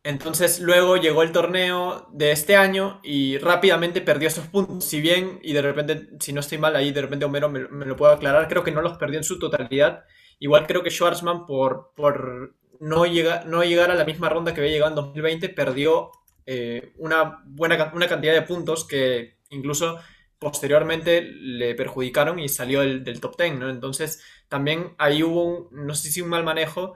entonces 0.04 0.60
luego 0.62 0.96
llegó 0.96 1.24
el 1.24 1.32
torneo 1.32 2.08
de 2.12 2.32
este 2.32 2.56
año 2.56 3.02
y 3.04 3.38
rápidamente 3.38 4.02
perdió 4.02 4.28
esos 4.28 4.48
puntos. 4.48 4.86
Si 4.86 5.02
bien, 5.02 5.40
y 5.44 5.54
de 5.54 5.62
repente, 5.62 6.10
si 6.20 6.32
no 6.32 6.40
estoy 6.40 6.58
mal 6.58 6.76
ahí, 6.76 6.92
de 6.92 7.02
repente 7.02 7.26
Homero 7.26 7.50
me, 7.50 7.60
lo 7.86 7.96
puedo 7.96 8.14
aclarar, 8.14 8.48
creo 8.48 8.64
que 8.64 8.72
no 8.72 8.82
los 8.82 8.98
perdió 8.98 9.18
en 9.18 9.24
su 9.26 9.40
totalidad. 9.40 10.06
Igual 10.40 10.68
creo 10.68 10.84
que 10.84 10.90
Schwarzman, 10.90 11.46
por, 11.46 11.92
por 11.96 12.56
no, 12.80 13.04
no 13.46 13.64
llegar 13.64 13.92
a 13.92 13.96
la 13.96 14.06
misma 14.06 14.30
ronda 14.30 14.54
que 14.54 14.62
había 14.62 14.72
llegado 14.72 14.92
en 14.92 14.96
2020, 14.96 15.50
perdió 15.50 16.12
eh, 16.46 16.94
una 16.98 17.44
buena 17.46 17.92
una 17.94 18.08
cantidad 18.08 18.34
de 18.34 18.42
puntos 18.42 18.86
que 18.86 19.38
incluso 19.50 20.00
posteriormente 20.40 21.22
le 21.22 21.76
perjudicaron 21.76 22.40
y 22.40 22.48
salió 22.48 22.80
del, 22.80 23.04
del 23.04 23.20
top 23.20 23.38
10, 23.38 23.56
¿no? 23.56 23.70
Entonces 23.70 24.24
también 24.48 24.96
ahí 24.98 25.22
hubo, 25.24 25.44
un, 25.44 25.68
no 25.72 25.94
sé 25.94 26.10
si 26.10 26.22
un 26.22 26.30
mal 26.30 26.46
manejo 26.46 26.96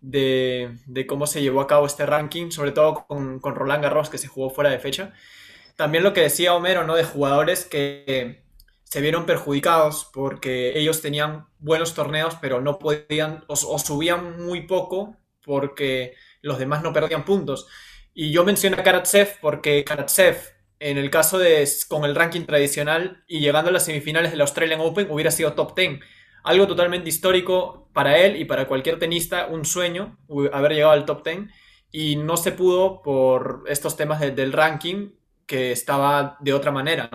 de, 0.00 1.04
cómo 1.06 1.26
se 1.26 1.42
llevó 1.42 1.60
a 1.60 1.66
cabo 1.66 1.86
este 1.86 2.06
ranking, 2.06 2.50
sobre 2.50 2.72
todo 2.72 3.06
con, 3.06 3.40
Roland 3.42 3.82
Garros, 3.82 4.10
que 4.10 4.18
se 4.18 4.28
jugó 4.28 4.50
fuera 4.50 4.70
de 4.70 4.78
fecha. 4.78 5.12
También 5.76 6.04
lo 6.04 6.12
que 6.12 6.22
decía 6.22 6.54
Homero, 6.54 6.84
¿no? 6.84 6.94
De 6.94 7.04
jugadores 7.04 7.64
que 7.64 8.42
se 8.84 9.00
vieron 9.00 9.24
perjudicados 9.24 10.10
porque 10.12 10.78
ellos 10.78 11.00
tenían 11.00 11.46
buenos 11.58 11.94
torneos, 11.94 12.36
pero 12.40 12.60
no 12.60 12.78
podían, 12.78 13.44
o, 13.46 13.56
subían 13.56 14.44
muy 14.44 14.62
poco 14.62 15.16
porque 15.44 16.14
los 16.42 16.58
demás 16.58 16.82
no 16.82 16.92
perdían 16.92 17.24
puntos. 17.24 17.66
Y 18.12 18.32
yo 18.32 18.44
menciono 18.44 18.76
a 18.78 18.82
Karatsev 18.82 19.38
porque 19.40 19.84
Karatsev, 19.84 20.36
en 20.80 20.98
el 20.98 21.10
caso 21.10 21.38
de 21.38 21.68
con 21.88 22.04
el 22.04 22.14
ranking 22.14 22.46
tradicional 22.46 23.22
y 23.26 23.40
llegando 23.40 23.70
a 23.70 23.72
las 23.72 23.84
semifinales 23.84 24.32
del 24.32 24.40
Australian 24.40 24.80
Open, 24.80 25.10
hubiera 25.10 25.30
sido 25.30 25.52
top 25.52 25.76
10 25.76 26.00
algo 26.42 26.66
totalmente 26.66 27.08
histórico 27.08 27.88
para 27.92 28.18
él 28.18 28.36
y 28.36 28.44
para 28.44 28.66
cualquier 28.66 28.98
tenista, 28.98 29.46
un 29.46 29.64
sueño 29.64 30.18
haber 30.52 30.72
llegado 30.72 30.92
al 30.92 31.04
top 31.04 31.24
10 31.24 31.38
y 31.92 32.16
no 32.16 32.36
se 32.36 32.52
pudo 32.52 33.02
por 33.02 33.64
estos 33.66 33.96
temas 33.96 34.20
del 34.20 34.52
ranking 34.52 35.10
que 35.46 35.72
estaba 35.72 36.36
de 36.40 36.54
otra 36.54 36.70
manera. 36.70 37.10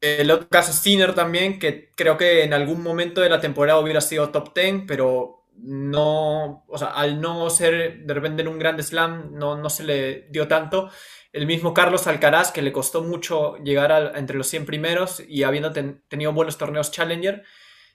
El 0.00 0.30
otro 0.30 0.48
caso 0.48 0.70
es 0.72 0.78
Sinner 0.78 1.14
también, 1.14 1.58
que 1.58 1.90
creo 1.94 2.16
que 2.16 2.42
en 2.42 2.52
algún 2.54 2.82
momento 2.82 3.20
de 3.20 3.28
la 3.30 3.40
temporada 3.40 3.78
hubiera 3.78 4.00
sido 4.00 4.30
top 4.30 4.52
10, 4.54 4.84
pero 4.86 5.44
no, 5.56 6.64
o 6.68 6.78
sea, 6.78 6.88
al 6.88 7.20
no 7.20 7.48
ser 7.50 8.04
de 8.04 8.14
repente 8.14 8.42
en 8.42 8.48
un 8.48 8.58
Grand 8.58 8.80
Slam, 8.80 9.32
no, 9.34 9.56
no 9.56 9.70
se 9.70 9.84
le 9.84 10.28
dio 10.30 10.48
tanto. 10.48 10.90
El 11.32 11.46
mismo 11.46 11.72
Carlos 11.72 12.06
Alcaraz, 12.06 12.50
que 12.50 12.62
le 12.62 12.72
costó 12.72 13.02
mucho 13.02 13.56
llegar 13.58 14.12
entre 14.16 14.36
los 14.36 14.48
100 14.48 14.66
primeros 14.66 15.22
y 15.26 15.44
habiendo 15.44 15.72
tenido 16.08 16.32
buenos 16.32 16.58
torneos 16.58 16.90
Challenger, 16.90 17.44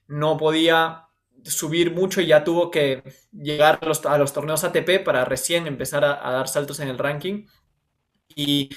no 0.08 0.38
podía 0.38 1.08
subir 1.43 1.91
mucho 1.91 2.22
y 2.22 2.28
ya 2.28 2.43
tuvo 2.43 2.72
que 2.72 3.03
llegar 3.32 3.80
a 3.82 4.18
los, 4.18 4.34
torneos 4.34 4.64
ATP 4.64 5.03
para 5.03 5.26
recién 5.26 5.68
empezar 5.68 6.03
a, 6.03 6.32
dar 6.32 6.47
saltos 6.47 6.80
en 6.80 6.89
el 6.89 6.97
ranking. 6.97 7.45
Y 8.36 8.70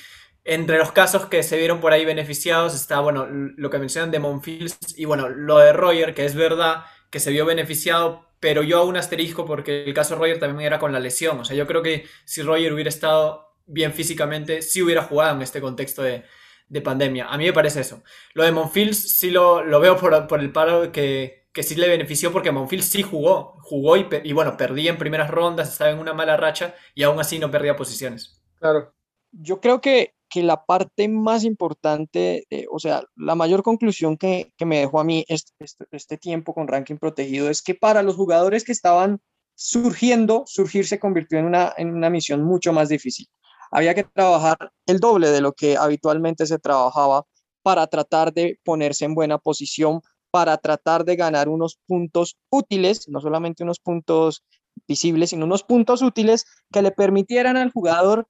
entre 0.44 0.78
los 0.78 0.92
casos 0.92 1.26
que 1.26 1.42
se 1.42 1.58
vieron 1.58 1.80
por 1.80 1.92
ahí 1.92 2.04
beneficiados 2.04 2.74
está, 2.74 3.00
bueno, 3.00 3.26
lo 3.28 3.70
que 3.70 3.78
mencionan 3.78 4.10
de 4.10 4.20
Monfils 4.20 4.78
y 4.96 5.04
bueno, 5.04 5.28
lo 5.28 5.58
de 5.58 5.72
Roger, 5.72 6.14
que 6.14 6.24
es 6.24 6.34
verdad 6.34 6.84
que 7.10 7.20
se 7.20 7.32
vio 7.32 7.44
beneficiado, 7.44 8.26
pero 8.38 8.62
yo 8.62 8.78
aún 8.78 8.96
asterisco 8.96 9.44
porque 9.44 9.84
el 9.84 9.94
caso 9.94 10.14
de 10.14 10.20
Roger 10.20 10.38
también 10.38 10.66
era 10.66 10.78
con 10.78 10.92
la 10.92 11.00
lesión. 11.00 11.40
O 11.40 11.44
sea, 11.44 11.56
yo 11.56 11.66
creo 11.66 11.82
que 11.82 12.06
si 12.24 12.42
Roger 12.42 12.72
hubiera 12.72 12.88
estado 12.88 13.54
bien 13.66 13.92
físicamente, 13.92 14.62
sí 14.62 14.82
hubiera 14.82 15.02
jugado 15.02 15.36
en 15.36 15.42
este 15.42 15.60
contexto 15.60 16.02
de, 16.02 16.24
de 16.70 16.80
pandemia. 16.80 17.26
A 17.26 17.36
mí 17.36 17.44
me 17.44 17.52
parece 17.52 17.80
eso. 17.80 18.02
Lo 18.32 18.44
de 18.44 18.52
Monfils 18.52 18.96
sí 19.18 19.30
lo, 19.30 19.62
lo 19.62 19.80
veo 19.80 19.98
por, 19.98 20.26
por, 20.26 20.40
el 20.40 20.52
paro 20.52 20.92
que, 20.92 21.48
que, 21.52 21.62
sí 21.62 21.74
le 21.74 21.88
benefició 21.88 22.32
porque 22.32 22.52
Monfils 22.52 22.86
sí 22.86 23.02
jugó. 23.02 23.58
Jugó 23.60 23.96
y, 23.96 24.06
y, 24.24 24.32
bueno, 24.32 24.56
perdía 24.56 24.90
en 24.90 24.98
primeras 24.98 25.30
rondas, 25.30 25.68
estaba 25.68 25.90
en 25.90 25.98
una 25.98 26.14
mala 26.14 26.36
racha 26.36 26.74
y 26.94 27.02
aún 27.02 27.20
así 27.20 27.38
no 27.38 27.50
perdía 27.50 27.76
posiciones. 27.76 28.40
Claro. 28.54 28.94
Yo 29.32 29.60
creo 29.60 29.80
que, 29.80 30.14
que 30.28 30.44
la 30.44 30.64
parte 30.64 31.08
más 31.08 31.44
importante, 31.44 32.46
eh, 32.50 32.66
o 32.70 32.78
sea, 32.78 33.02
la 33.16 33.34
mayor 33.34 33.62
conclusión 33.64 34.16
que, 34.16 34.52
que 34.56 34.64
me 34.64 34.78
dejó 34.78 35.00
a 35.00 35.04
mí 35.04 35.24
este, 35.28 35.52
este, 35.58 35.84
este 35.90 36.18
tiempo 36.18 36.54
con 36.54 36.68
ranking 36.68 36.96
protegido 36.96 37.50
es 37.50 37.62
que 37.62 37.74
para 37.74 38.02
los 38.02 38.14
jugadores 38.14 38.64
que 38.64 38.72
estaban 38.72 39.20
surgiendo, 39.56 40.44
surgir 40.46 40.86
se 40.86 41.00
convirtió 41.00 41.38
en 41.38 41.46
una, 41.46 41.74
en 41.76 41.90
una 41.90 42.10
misión 42.10 42.42
mucho 42.42 42.72
más 42.72 42.88
difícil 42.88 43.26
había 43.70 43.94
que 43.94 44.04
trabajar 44.04 44.72
el 44.86 44.98
doble 44.98 45.30
de 45.30 45.40
lo 45.40 45.52
que 45.52 45.76
habitualmente 45.76 46.46
se 46.46 46.58
trabajaba 46.58 47.24
para 47.62 47.86
tratar 47.86 48.32
de 48.32 48.58
ponerse 48.64 49.04
en 49.04 49.14
buena 49.14 49.38
posición, 49.38 50.00
para 50.30 50.56
tratar 50.58 51.04
de 51.04 51.16
ganar 51.16 51.48
unos 51.48 51.78
puntos 51.86 52.36
útiles, 52.50 53.08
no 53.08 53.20
solamente 53.20 53.62
unos 53.62 53.80
puntos 53.80 54.44
visibles, 54.86 55.30
sino 55.30 55.44
unos 55.44 55.62
puntos 55.62 56.02
útiles 56.02 56.46
que 56.72 56.82
le 56.82 56.90
permitieran 56.90 57.56
al 57.56 57.70
jugador 57.72 58.26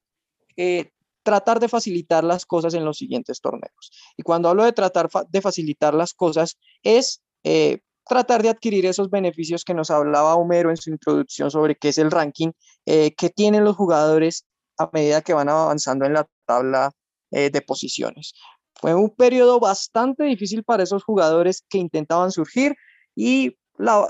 eh, 0.57 0.91
tratar 1.23 1.61
de 1.61 1.69
facilitar 1.69 2.25
las 2.25 2.47
cosas 2.47 2.75
en 2.75 2.85
los 2.85 2.99
siguientes 2.99 3.41
torneos. 3.41 3.93
Y 4.17 4.23
cuando 4.23 4.49
hablo 4.49 4.65
de 4.65 4.73
tratar 4.73 5.09
de 5.29 5.41
facilitar 5.41 5.95
las 5.95 6.15
cosas, 6.15 6.59
es 6.83 7.23
eh, 7.45 7.81
tratar 8.07 8.43
de 8.43 8.49
adquirir 8.49 8.87
esos 8.87 9.11
beneficios 9.11 9.65
que 9.65 9.75
nos 9.75 9.91
hablaba 9.91 10.35
Homero 10.35 10.71
en 10.71 10.77
su 10.77 10.91
introducción 10.91 11.51
sobre 11.51 11.77
qué 11.77 11.91
es 11.91 11.99
el 11.99 12.11
ranking 12.11 12.51
eh, 12.87 13.15
que 13.15 13.31
tienen 13.31 13.65
los 13.65 13.77
jugadores 13.77 14.47
a 14.81 14.91
medida 14.93 15.21
que 15.21 15.35
van 15.35 15.49
avanzando 15.49 16.07
en 16.07 16.15
la 16.15 16.27
tabla 16.47 16.91
eh, 17.31 17.51
de 17.51 17.61
posiciones. 17.61 18.33
Fue 18.75 18.95
un 18.95 19.11
periodo 19.11 19.61
bastante 19.61 20.25
difícil 20.25 20.65
para 20.65 20.83
esos 20.83 21.05
jugadores 21.05 21.65
que 21.69 21.79
intentaban 21.79 22.33
surgir 22.33 22.75
y 23.15 23.57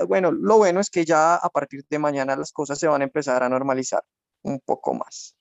bueno, 0.09 0.33
lo 0.33 0.59
bueno 0.59 0.81
es 0.81 0.91
que 0.91 1.05
ya 1.05 1.37
a 1.37 1.49
partir 1.49 1.85
de 1.89 1.99
mañana 1.99 2.35
las 2.35 2.53
cosas 2.53 2.79
se 2.79 2.89
van 2.89 3.03
a 3.03 3.05
empezar 3.05 3.43
a 3.43 3.49
normalizar 3.49 4.03
un 4.43 4.61
poco 4.61 4.95
más. 4.95 5.37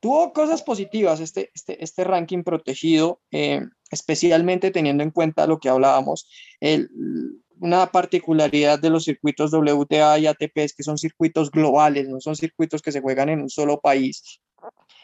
Tuvo 0.00 0.32
cosas 0.32 0.62
positivas 0.62 1.20
este, 1.20 1.50
este, 1.54 1.82
este 1.82 2.04
ranking 2.04 2.44
protegido, 2.44 3.20
eh, 3.30 3.62
especialmente 3.90 4.70
teniendo 4.70 5.02
en 5.02 5.10
cuenta 5.10 5.46
lo 5.46 5.58
que 5.58 5.68
hablábamos, 5.68 6.30
el, 6.60 6.88
una 7.60 7.86
particularidad 7.86 8.78
de 8.78 8.90
los 8.90 9.04
circuitos 9.04 9.52
WTA 9.52 10.18
y 10.18 10.26
ATP 10.26 10.58
es 10.58 10.74
que 10.74 10.82
son 10.82 10.98
circuitos 10.98 11.50
globales, 11.50 12.08
no 12.08 12.20
son 12.20 12.36
circuitos 12.36 12.82
que 12.82 12.92
se 12.92 13.00
juegan 13.00 13.28
en 13.28 13.40
un 13.42 13.50
solo 13.50 13.80
país. 13.80 14.40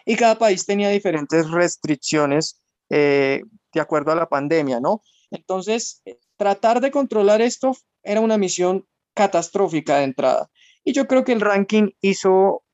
Y 0.05 0.17
cada 0.17 0.39
país 0.39 0.67
tenía 0.67 0.89
diferentes 0.89 1.51
restricciones 1.51 2.61
eh, 2.91 3.43
de 3.73 3.81
acuerdo 3.81 4.13
a 4.13 4.17
la 4.17 4.29
pandemia, 4.29 4.81
¿no? 4.81 5.03
Entonces, 5.31 6.03
tratar 6.37 6.81
de 6.81 6.91
controlar 6.91 7.41
esto 7.41 7.75
era 8.03 8.21
una 8.21 8.37
misión 8.37 8.87
catastrófica 9.15 9.99
de 9.99 10.05
entrada. 10.05 10.51
Y 10.85 10.93
yo 10.93 11.07
creo 11.07 11.25
que 11.25 11.33
el 11.33 11.41
ranking 11.41 11.91
hizo, 12.01 12.65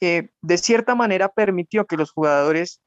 eh, 0.00 0.30
de 0.42 0.58
cierta 0.58 0.94
manera, 0.94 1.28
permitió 1.28 1.86
que 1.86 1.96
los 1.96 2.10
jugadores 2.10 2.82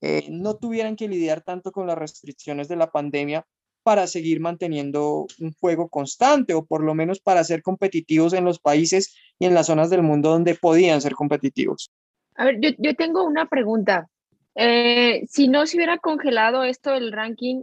eh, 0.00 0.26
no 0.30 0.56
tuvieran 0.56 0.96
que 0.96 1.08
lidiar 1.08 1.42
tanto 1.42 1.72
con 1.72 1.86
las 1.86 1.98
restricciones 1.98 2.68
de 2.68 2.76
la 2.76 2.90
pandemia 2.90 3.46
para 3.82 4.06
seguir 4.06 4.40
manteniendo 4.40 5.26
un 5.38 5.52
juego 5.60 5.88
constante 5.88 6.54
o 6.54 6.64
por 6.64 6.82
lo 6.82 6.94
menos 6.94 7.20
para 7.20 7.44
ser 7.44 7.62
competitivos 7.62 8.32
en 8.32 8.44
los 8.44 8.58
países 8.58 9.16
y 9.38 9.46
en 9.46 9.54
las 9.54 9.66
zonas 9.66 9.90
del 9.90 10.02
mundo 10.02 10.30
donde 10.30 10.54
podían 10.54 11.00
ser 11.00 11.14
competitivos. 11.14 11.90
A 12.36 12.44
ver, 12.44 12.60
yo, 12.60 12.70
yo 12.78 12.94
tengo 12.94 13.24
una 13.24 13.46
pregunta. 13.46 14.08
Eh, 14.54 15.26
si 15.28 15.48
no 15.48 15.66
se 15.66 15.76
hubiera 15.76 15.98
congelado 15.98 16.64
esto 16.64 16.92
del 16.92 17.12
ranking, 17.12 17.62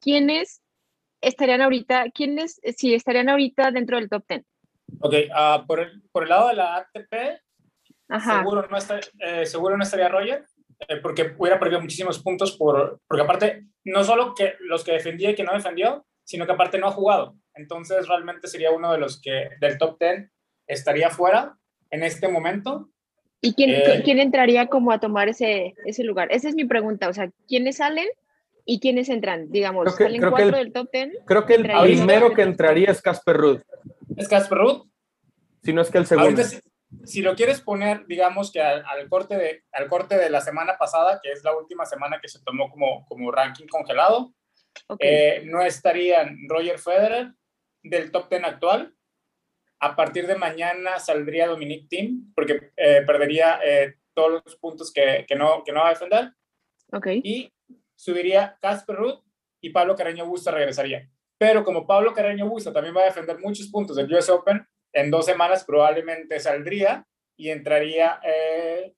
¿quiénes 0.00 0.62
estarían 1.20 1.60
ahorita, 1.60 2.10
quiénes 2.14 2.60
sí 2.76 2.94
estarían 2.94 3.28
ahorita 3.28 3.70
dentro 3.70 3.96
del 3.96 4.08
top 4.08 4.24
10? 4.28 4.44
Ok, 5.00 5.14
uh, 5.14 5.66
por, 5.66 5.80
el, 5.80 6.02
por 6.12 6.22
el 6.22 6.28
lado 6.28 6.48
de 6.48 6.54
la 6.54 6.76
ATP, 6.76 7.40
Seguro, 8.22 8.68
no 8.68 8.78
eh, 9.18 9.46
seguro 9.46 9.76
no 9.76 9.82
estaría 9.82 10.08
Roger, 10.08 10.46
eh, 10.80 10.96
porque 11.02 11.34
hubiera 11.38 11.58
perdido 11.58 11.80
muchísimos 11.80 12.22
puntos, 12.22 12.56
por, 12.56 13.00
porque 13.06 13.22
aparte, 13.22 13.66
no 13.84 14.04
solo 14.04 14.34
que 14.34 14.54
los 14.60 14.84
que 14.84 14.92
defendía 14.92 15.30
y 15.30 15.34
que 15.34 15.44
no 15.44 15.54
defendió, 15.54 16.06
sino 16.24 16.46
que 16.46 16.52
aparte 16.52 16.78
no 16.78 16.88
ha 16.88 16.92
jugado. 16.92 17.36
Entonces, 17.54 18.06
realmente 18.08 18.48
sería 18.48 18.70
uno 18.70 18.92
de 18.92 18.98
los 18.98 19.20
que 19.20 19.50
del 19.60 19.78
top 19.78 19.98
10 19.98 20.30
estaría 20.66 21.10
fuera 21.10 21.56
en 21.90 22.02
este 22.02 22.28
momento. 22.28 22.90
¿Y 23.40 23.54
quién, 23.54 23.70
eh, 23.70 24.02
quién 24.04 24.18
entraría 24.18 24.66
como 24.66 24.92
a 24.92 25.00
tomar 25.00 25.28
ese, 25.28 25.74
ese 25.84 26.04
lugar? 26.04 26.28
Esa 26.30 26.48
es 26.48 26.54
mi 26.54 26.64
pregunta. 26.64 27.08
O 27.08 27.14
sea, 27.14 27.30
¿quiénes 27.48 27.76
salen 27.76 28.08
y 28.64 28.80
quiénes 28.80 29.08
entran? 29.08 29.50
Digamos, 29.50 29.94
¿salen 29.94 30.20
cuatro 30.20 30.56
del 30.56 30.72
top 30.72 30.88
10? 30.92 31.10
Creo 31.24 31.46
que 31.46 31.54
el 31.54 31.62
primero 31.62 32.34
que 32.34 32.42
entraría 32.42 32.90
es 32.90 33.00
Casper 33.00 33.36
Ruth. 33.36 33.62
¿Es 34.16 34.28
Casper 34.28 34.58
Ruth? 34.58 34.88
Si 35.62 35.72
no 35.72 35.82
es 35.82 35.90
que 35.90 35.98
el 35.98 36.06
segundo. 36.06 36.42
Si, 37.04 37.22
lo 37.22 37.34
quieres 37.34 37.60
poner, 37.60 38.06
digamos 38.06 38.52
que 38.52 38.60
al, 38.60 39.08
corte 39.08 39.36
de, 39.36 39.64
al 39.72 39.88
corte 39.88 40.16
de 40.16 40.30
la 40.30 40.40
semana 40.40 40.76
pasada, 40.78 41.20
que 41.22 41.32
es 41.32 41.44
la 41.44 41.56
última 41.56 41.84
semana 41.84 42.18
que 42.20 42.28
se 42.28 42.42
tomó 42.42 42.70
como, 42.70 43.04
como 43.06 43.30
ranking 43.30 43.66
congelado, 43.66 44.34
eh, 44.98 45.42
no 45.46 45.62
estarían 45.62 46.36
Roger 46.48 46.78
Federer 46.78 47.32
del 47.82 48.10
top 48.10 48.28
10 48.28 48.44
actual, 48.44 48.94
a 49.80 49.94
partir 49.94 50.26
de 50.26 50.36
mañana 50.36 50.98
saldría 50.98 51.46
Dominic 51.46 51.88
Thiem, 51.88 52.32
porque 52.34 52.72
eh, 52.76 53.02
perdería 53.06 53.60
eh, 53.64 53.96
todos 54.14 54.42
los 54.44 54.56
puntos 54.56 54.92
que, 54.92 55.24
que, 55.28 55.36
no, 55.36 55.62
que 55.64 55.72
no 55.72 55.80
va 55.80 55.88
a 55.88 55.90
defender. 55.90 56.32
Okay. 56.92 57.20
Y 57.22 57.52
subiría 57.94 58.56
Casper 58.60 58.96
Ruth 58.96 59.22
y 59.60 59.70
Pablo 59.70 59.94
Carreño 59.94 60.26
Busta 60.26 60.50
regresaría. 60.50 61.08
Pero 61.38 61.64
como 61.64 61.86
Pablo 61.86 62.14
Carreño 62.14 62.48
Busta 62.48 62.72
también 62.72 62.96
va 62.96 63.02
a 63.02 63.06
defender 63.06 63.38
muchos 63.38 63.68
puntos 63.68 63.96
del 63.96 64.12
US 64.12 64.30
Open, 64.30 64.66
en 64.96 65.10
dos 65.10 65.26
semanas 65.26 65.64
probablemente 65.64 66.40
saldría 66.40 67.06
y 67.36 67.50
entraría 67.50 68.18
eh, 68.24 68.94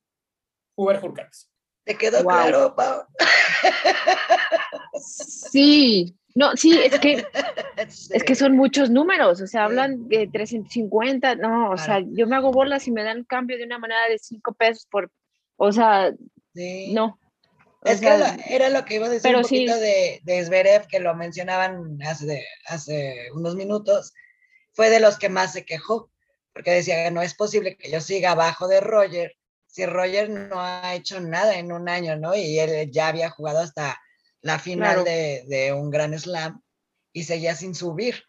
Uber 0.76 1.00
Hurkacz. 1.02 1.50
¿Te 1.84 1.96
quedó 1.96 2.24
claro, 2.24 2.74
Pablo? 2.76 3.06
Sí, 5.00 6.14
no, 6.34 6.56
sí, 6.56 6.78
es 6.78 7.00
que, 7.00 7.26
es 7.76 8.24
que 8.24 8.34
son 8.36 8.54
muchos 8.54 8.90
números, 8.90 9.40
o 9.40 9.46
sea, 9.46 9.64
hablan 9.64 10.06
de 10.08 10.28
350, 10.28 11.34
no, 11.34 11.70
o 11.70 11.76
sea, 11.76 12.00
yo 12.12 12.28
me 12.28 12.36
hago 12.36 12.52
bolas 12.52 12.86
y 12.86 12.92
me 12.92 13.02
dan 13.02 13.24
cambio 13.24 13.58
de 13.58 13.64
una 13.64 13.78
manera 13.78 14.06
de 14.08 14.18
5 14.18 14.52
pesos 14.54 14.86
por, 14.90 15.10
o 15.56 15.72
sea, 15.72 16.12
no. 16.54 17.18
es 17.84 18.00
que 18.00 18.08
era 18.50 18.68
lo 18.68 18.84
que 18.84 18.94
iba 18.96 19.06
a 19.06 19.10
decir 19.10 19.34
un 19.34 19.42
poquito 19.42 19.76
de, 19.76 20.20
de 20.22 20.44
Zverev, 20.44 20.86
que 20.86 21.00
lo 21.00 21.14
mencionaban 21.16 21.98
hace, 22.02 22.44
hace 22.66 23.30
unos 23.34 23.56
minutos, 23.56 24.12
fue 24.78 24.90
de 24.90 25.00
los 25.00 25.18
que 25.18 25.28
más 25.28 25.54
se 25.54 25.64
quejó, 25.64 26.08
porque 26.52 26.70
decía, 26.70 27.10
no 27.10 27.20
es 27.20 27.34
posible 27.34 27.76
que 27.76 27.90
yo 27.90 28.00
siga 28.00 28.30
abajo 28.30 28.68
de 28.68 28.78
Roger, 28.78 29.36
si 29.66 29.84
Roger 29.84 30.30
no 30.30 30.60
ha 30.60 30.94
hecho 30.94 31.20
nada 31.20 31.58
en 31.58 31.72
un 31.72 31.88
año, 31.88 32.14
¿no? 32.14 32.36
Y 32.36 32.60
él 32.60 32.88
ya 32.92 33.08
había 33.08 33.28
jugado 33.28 33.58
hasta 33.58 34.00
la 34.40 34.60
final 34.60 35.02
de, 35.02 35.74
un 35.76 35.90
gran 35.90 36.16
slam 36.16 36.62
y 37.12 37.24
seguía 37.24 37.56
sin 37.56 37.74
subir. 37.74 38.22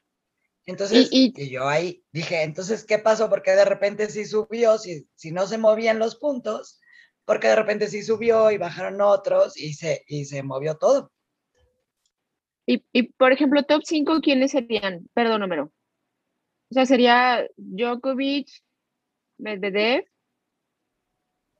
Entonces, 0.65 1.09
y, 1.11 1.31
yo 1.51 1.69
ahí 1.69 2.03
dije, 2.11 2.41
entonces, 2.41 2.83
¿qué 2.83 2.97
pasó? 2.97 3.29
Porque 3.29 3.51
de 3.51 3.65
repente 3.65 4.09
sí 4.09 4.25
subió, 4.25 4.79
si, 4.79 5.07
si 5.13 5.31
no 5.31 5.45
se 5.45 5.59
movían 5.59 5.99
los 5.99 6.15
puntos, 6.15 6.79
porque 7.25 7.47
de 7.49 7.57
repente 7.57 7.87
sí 7.89 8.01
subió 8.01 8.49
y 8.49 8.57
bajaron 8.57 9.01
otros 9.01 9.55
y 9.55 9.75
se, 9.75 10.03
y 10.07 10.25
se 10.25 10.41
movió 10.41 10.77
todo. 10.77 11.11
Y, 12.65 12.83
y 12.91 13.03
por 13.13 13.33
ejemplo, 13.33 13.61
top 13.61 13.83
5, 13.85 14.21
¿quiénes 14.21 14.49
serían? 14.49 15.07
Perdón, 15.13 15.41
número. 15.41 15.71
O 16.69 16.73
sea, 16.73 16.85
sería 16.85 17.47
Djokovic, 17.57 18.49
Medvedev. 19.39 20.05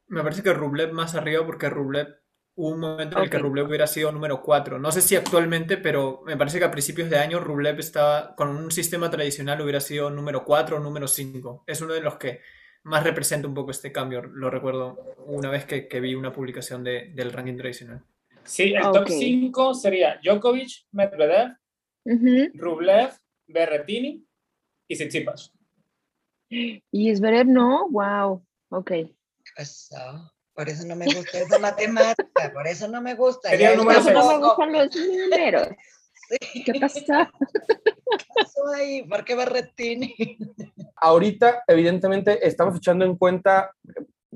Me 0.07 0.23
parece 0.23 0.43
que 0.43 0.53
Rublev 0.53 0.91
más 0.91 1.15
arriba 1.15 1.45
porque 1.45 1.69
Rublev 1.69 2.19
Hubo 2.59 2.71
un 2.71 2.79
momento 2.81 3.15
en 3.15 3.23
el 3.23 3.29
que 3.29 3.37
Rublev 3.37 3.67
hubiera 3.67 3.87
sido 3.87 4.11
número 4.11 4.41
4. 4.41 4.79
No 4.79 4.91
sé 4.91 4.99
si 4.99 5.15
actualmente, 5.15 5.77
pero 5.77 6.21
me 6.25 6.35
parece 6.35 6.59
que 6.59 6.65
a 6.65 6.71
principios 6.71 7.09
de 7.09 7.17
año 7.17 7.39
Rublev 7.39 7.79
estaba 7.79 8.35
con 8.35 8.49
un 8.49 8.69
sistema 8.69 9.09
tradicional 9.09 9.61
hubiera 9.61 9.79
sido 9.79 10.09
número 10.09 10.43
4 10.43 10.75
o 10.75 10.79
número 10.81 11.07
5. 11.07 11.63
Es 11.65 11.79
uno 11.79 11.93
de 11.93 12.01
los 12.01 12.17
que 12.17 12.41
más 12.83 13.05
representa 13.05 13.47
un 13.47 13.53
poco 13.53 13.71
este 13.71 13.93
cambio. 13.93 14.23
Lo 14.23 14.49
recuerdo 14.49 15.15
una 15.27 15.49
vez 15.49 15.63
que, 15.63 15.99
vi 16.01 16.15
una 16.15 16.33
publicación 16.33 16.83
del 16.83 17.31
ranking 17.31 17.55
tradicional. 17.55 18.03
Sí, 18.43 18.73
el 18.73 18.81
top 18.81 19.07
5 19.07 19.73
sería 19.73 20.19
Djokovic, 20.21 20.87
Medvedev, 20.91 21.55
Rublev, 22.55 23.11
Berretini 23.47 24.27
y 24.89 24.95
Tsitsipas. 24.95 25.53
Y 26.49 27.15
Zverev 27.15 27.47
no, 27.47 27.87
wow, 27.89 28.43
ok. 28.69 28.91
Eso. 29.55 29.95
Por 30.53 30.67
eso 30.67 30.85
no 30.85 30.95
me 30.95 31.05
gusta 31.05 31.39
esa 31.39 31.59
matemática, 31.59 32.51
por 32.53 32.67
eso 32.67 32.87
no 32.89 33.01
me 33.01 33.15
gusta. 33.15 33.49
Por 33.49 33.61
eso 33.61 33.77
no 34.11 34.27
me 34.27 34.37
gustan 34.39 34.73
los 34.73 34.95
números. 34.95 35.69
¿Qué 36.65 36.79
pasó? 36.79 36.99
¿Qué 36.99 38.25
pasó 38.35 38.67
ahí? 38.75 39.03
¿Por 39.03 39.23
qué 39.23 39.35
Berretini? 39.35 40.15
Ahorita, 40.97 41.63
evidentemente, 41.67 42.45
estamos 42.45 42.75
echando 42.75 43.05
en 43.05 43.15
cuenta 43.15 43.73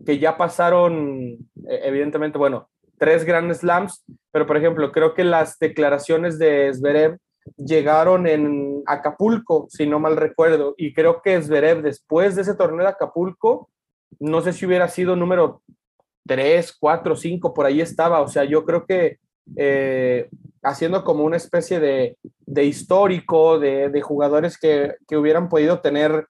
que 0.06 0.18
ya 0.18 0.38
pasaron, 0.38 1.32
eh, 1.68 1.82
evidentemente, 1.84 2.38
bueno, 2.38 2.70
tres 2.98 3.26
grandes 3.26 3.60
slams, 3.60 4.04
pero 4.32 4.48
por 4.48 4.58
ejemplo, 4.58 4.92
creo 4.92 5.14
que 5.14 5.24
las 5.24 5.60
declaraciones 5.60 6.40
de 6.40 6.74
Zverev 6.74 7.18
llegaron 7.58 8.28
en 8.28 8.84
Acapulco, 8.86 9.68
si 9.70 9.86
no 9.86 10.00
mal 10.00 10.18
recuerdo, 10.18 10.76
y 10.78 10.94
creo 10.94 11.22
que 11.22 11.42
Zverev 11.42 11.82
después 11.82 12.36
de 12.36 12.44
ese 12.44 12.56
torneo 12.56 12.82
de 12.82 12.92
Acapulco, 12.92 13.70
no 14.20 14.42
sé 14.42 14.54
si 14.54 14.66
hubiera 14.66 14.88
sido 14.88 15.16
número 15.16 15.62
tres, 16.26 16.76
cuatro, 16.78 17.16
cinco, 17.16 17.54
por 17.54 17.66
ahí 17.66 17.82
estaba. 17.82 18.22
O 18.22 18.28
sea, 18.28 18.44
yo 18.44 18.66
creo 18.66 18.86
que 18.86 19.18
eh, 19.56 20.30
haciendo 20.62 21.04
como 21.04 21.24
una 21.24 21.38
especie 21.38 21.80
de, 21.80 22.18
histórico 22.64 23.60
de, 23.60 24.02
jugadores 24.02 24.58
que, 24.58 24.96
hubieran 25.16 25.50
podido 25.50 25.80
tener 25.82 26.28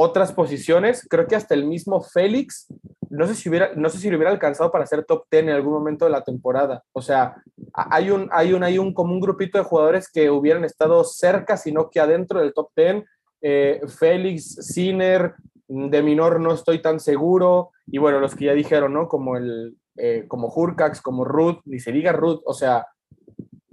otras 0.00 0.32
posiciones, 0.32 1.04
creo 1.10 1.26
que 1.26 1.34
hasta 1.34 1.54
el 1.54 1.66
mismo 1.66 2.00
Félix, 2.00 2.72
no 3.10 3.26
sé 3.26 3.34
si 3.34 3.48
hubiera, 3.48 3.72
no 3.74 3.88
sé 3.88 3.98
si 3.98 4.08
lo 4.08 4.16
hubiera 4.16 4.30
alcanzado 4.30 4.70
para 4.70 4.86
ser 4.86 5.04
top 5.04 5.24
ten 5.28 5.48
en 5.48 5.56
algún 5.56 5.72
momento 5.72 6.04
de 6.04 6.12
la 6.12 6.22
temporada. 6.22 6.84
O 6.92 7.02
sea, 7.02 7.42
hay 7.74 8.10
un, 8.10 8.28
hay 8.30 8.52
un, 8.52 8.62
hay 8.62 8.78
un 8.78 8.94
como 8.94 9.12
un 9.12 9.20
grupito 9.20 9.58
de 9.58 9.64
jugadores 9.64 10.08
que 10.08 10.30
hubieran 10.30 10.64
estado 10.64 11.02
cerca, 11.02 11.56
sino 11.56 11.90
que 11.90 11.98
adentro 11.98 12.38
del 12.38 12.54
top 12.54 12.70
ten. 12.74 13.04
Eh, 13.40 13.80
Félix, 13.88 14.54
Sinner, 14.72 15.34
de 15.66 16.02
Minor 16.02 16.38
no 16.38 16.52
estoy 16.52 16.80
tan 16.80 17.00
seguro, 17.00 17.70
y 17.86 17.98
bueno, 17.98 18.20
los 18.20 18.36
que 18.36 18.44
ya 18.44 18.52
dijeron, 18.52 18.92
¿no? 18.92 19.08
Como 19.08 19.36
el, 19.36 19.76
eh, 19.96 20.26
como 20.28 20.46
Hurcax, 20.46 21.02
como 21.02 21.24
Ruth, 21.24 21.58
ni 21.64 21.80
se 21.80 21.90
diga 21.90 22.12
Ruth, 22.12 22.40
o 22.44 22.54
sea, 22.54 22.86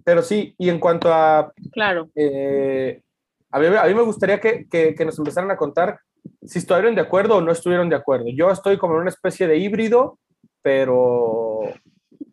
pero 0.03 0.23
sí, 0.23 0.55
y 0.57 0.69
en 0.69 0.79
cuanto 0.79 1.13
a... 1.13 1.53
Claro. 1.71 2.09
Eh, 2.15 2.99
a, 3.51 3.59
mí, 3.59 3.67
a, 3.67 3.83
mí, 3.85 3.93
me 3.93 4.01
gustaría 4.01 4.39
que, 4.39 4.67
que, 4.67 4.95
que, 4.95 5.05
nos 5.05 5.17
empezaran 5.19 5.51
a 5.51 5.57
contar 5.57 5.99
si 6.45 6.59
estuvieron 6.59 6.95
de 6.95 7.01
acuerdo 7.01 7.37
o 7.37 7.41
no 7.41 7.51
estuvieron 7.51 7.89
de 7.89 7.95
acuerdo. 7.95 8.25
Yo 8.33 8.49
estoy 8.49 8.77
como 8.77 8.95
en 8.95 9.01
una 9.01 9.09
especie 9.09 9.47
de 9.47 9.57
híbrido, 9.57 10.19
pero 10.61 11.61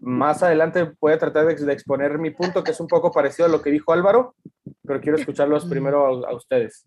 más 0.00 0.42
adelante 0.42 0.92
voy 1.00 1.12
a 1.12 1.18
tratar 1.18 1.46
de, 1.46 1.72
exponer 1.72 2.18
mi 2.18 2.30
punto, 2.30 2.64
que 2.64 2.72
es 2.72 2.80
un 2.80 2.88
poco 2.88 3.10
parecido 3.12 3.46
a 3.46 3.50
lo 3.50 3.62
que 3.62 3.70
dijo 3.70 3.92
Álvaro, 3.92 4.34
pero 4.84 5.00
quiero 5.00 5.18
escucharlos 5.18 5.66
primero 5.66 6.26
a, 6.26 6.30
a 6.30 6.34
ustedes 6.34 6.86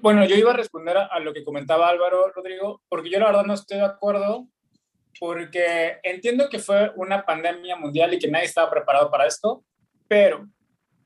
bueno, 0.00 0.24
yo 0.26 0.36
iba 0.36 0.50
a 0.50 0.56
responder 0.56 0.96
a, 0.98 1.18
lo 1.20 1.32
que 1.32 1.44
comentaba 1.44 1.88
Álvaro 1.88 2.30
Rodrigo, 2.34 2.82
porque 2.88 3.10
yo 3.10 3.18
la 3.18 3.26
verdad 3.26 3.44
no 3.44 3.54
estoy 3.54 3.78
de 3.78 3.84
acuerdo, 3.84 4.46
porque 5.18 5.98
entiendo 6.02 6.48
que 6.50 6.58
fue 6.58 6.92
una 6.96 7.24
pandemia 7.24 7.76
mundial 7.76 8.12
y 8.12 8.18
que 8.18 8.30
nadie 8.30 8.46
estaba 8.46 8.70
preparado 8.70 9.10
para 9.10 9.26
esto, 9.26 9.64
pero 10.06 10.46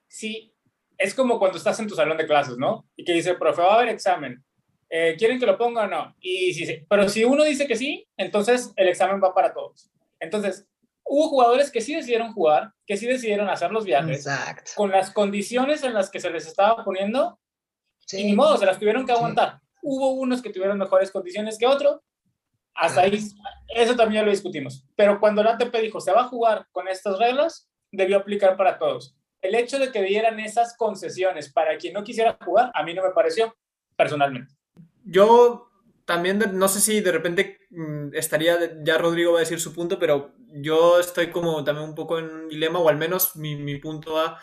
sí, 0.09 0.54
es 0.99 1.15
como 1.15 1.39
cuando 1.39 1.59
estás 1.59 1.79
en 1.81 1.89
tu 1.89 1.95
salón 1.95 2.17
de 2.17 2.27
clases, 2.27 2.57
¿no? 2.57 2.87
Y 2.97 3.05
que 3.05 3.13
dice, 3.13 3.31
el 3.31 3.39
profe, 3.39 3.63
va 3.63 3.73
a 3.73 3.77
haber 3.77 3.89
examen. 3.89 4.43
Eh, 4.89 5.17
¿Quieren 5.19 5.39
que 5.39 5.47
lo 5.47 5.59
ponga 5.59 5.85
o 5.85 5.89
no? 5.89 6.15
Y 6.21 6.55
sí, 6.55 6.67
sí. 6.67 6.85
Pero 6.89 7.09
si 7.09 7.25
uno 7.25 7.45
dice 7.45 7.67
que 7.67 7.77
sí, 7.77 8.07
entonces 8.17 8.73
el 8.77 8.89
examen 8.89 9.21
va 9.23 9.35
para 9.35 9.53
todos. 9.53 9.91
Entonces, 10.21 10.67
hubo 11.05 11.29
jugadores 11.29 11.71
que 11.71 11.81
sí 11.81 11.95
decidieron 11.95 12.33
jugar, 12.33 12.73
que 12.87 12.97
sí 12.97 13.07
decidieron 13.07 13.49
hacer 13.49 13.71
los 13.71 13.85
viajes, 13.85 14.27
con 14.75 14.91
las 14.91 15.11
condiciones 15.11 15.83
en 15.83 15.95
las 15.95 16.11
que 16.11 16.21
se 16.21 16.31
les 16.31 16.47
estaba 16.47 16.85
poniendo 16.85 17.39
y 18.13 18.25
ni 18.25 18.35
modo, 18.35 18.57
se 18.57 18.67
las 18.67 18.79
tuvieron 18.79 19.07
que 19.07 19.13
aguantar. 19.13 19.61
Hubo 19.83 20.13
unos 20.13 20.43
que 20.43 20.51
tuvieron 20.51 20.79
mejores 20.79 21.11
condiciones 21.11 21.59
que 21.59 21.67
otros. 21.67 22.01
Hasta 22.75 23.03
ahí, 23.03 23.19
eso 23.75 23.95
también 23.95 24.23
ya 24.23 24.27
lo 24.27 24.33
discutimos. 24.33 24.85
Pero 24.97 25.21
cuando 25.21 25.43
la 25.43 25.53
ATP 25.53 25.75
dijo, 25.77 26.01
se 26.01 26.13
va 26.13 26.23
a 26.23 26.29
jugar 26.29 26.67
con 26.73 26.89
estas 26.89 27.19
reglas, 27.19 27.71
debió 27.93 28.19
aplicar 28.19 28.57
para 28.57 28.79
todos. 28.79 29.17
El 29.45 29.55
hecho 29.55 29.79
de 29.79 29.93
que 29.93 30.03
dieran 30.03 30.41
esas 30.41 30.77
concesiones 30.77 31.53
para 31.53 31.77
quien 31.77 31.95
no 31.95 32.03
quisiera 32.03 32.37
jugar, 32.45 32.71
a 32.75 32.83
mí 32.83 32.95
no 32.95 33.03
me 33.03 33.11
pareció, 33.11 33.55
personalmente. 33.97 34.55
Yo 35.05 35.71
también 36.05 36.43
no 36.53 36.69
sé 36.69 36.81
si 36.81 37.01
de 37.01 37.13
repente 37.13 37.59
mm, 37.71 38.15
estaría, 38.15 38.57
ya 38.83 38.99
Rodrigo 38.99 39.33
va 39.33 39.39
a 39.39 39.41
decir 39.41 39.61
su 39.61 39.73
punto, 39.73 39.99
pero 39.99 40.33
yo 40.51 40.99
estoy 40.99 41.29
como 41.29 41.63
también 41.63 41.89
un 41.89 41.95
poco 41.95 42.19
en 42.19 42.25
un 42.25 42.49
dilema, 42.49 42.79
o 42.79 42.89
al 42.89 42.97
menos 42.97 43.37
mi, 43.37 43.57
mi 43.57 43.79
punto 43.79 44.15
va 44.15 44.39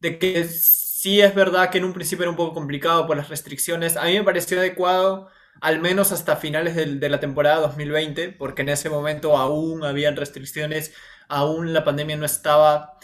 de 0.00 0.18
que 0.18 0.44
sí 0.44 1.20
es 1.20 1.34
verdad 1.34 1.70
que 1.70 1.78
en 1.78 1.84
un 1.84 1.92
principio 1.92 2.24
era 2.24 2.30
un 2.30 2.36
poco 2.36 2.54
complicado 2.54 3.06
por 3.06 3.16
las 3.16 3.28
restricciones. 3.28 3.96
A 3.96 4.04
mí 4.04 4.14
me 4.14 4.24
pareció 4.24 4.58
adecuado 4.58 5.28
al 5.60 5.80
menos 5.80 6.12
hasta 6.12 6.36
finales 6.36 6.74
de, 6.76 7.08
la 7.08 7.20
temporada 7.20 7.60
2020, 7.60 8.30
porque 8.32 8.62
en 8.62 8.68
ese 8.68 8.90
momento 8.90 9.36
aún 9.36 9.84
habían 9.84 10.16
restricciones, 10.16 10.94
aún 11.28 11.72
la 11.72 11.84
pandemia 11.84 12.16
no 12.16 12.26
estaba 12.26 12.96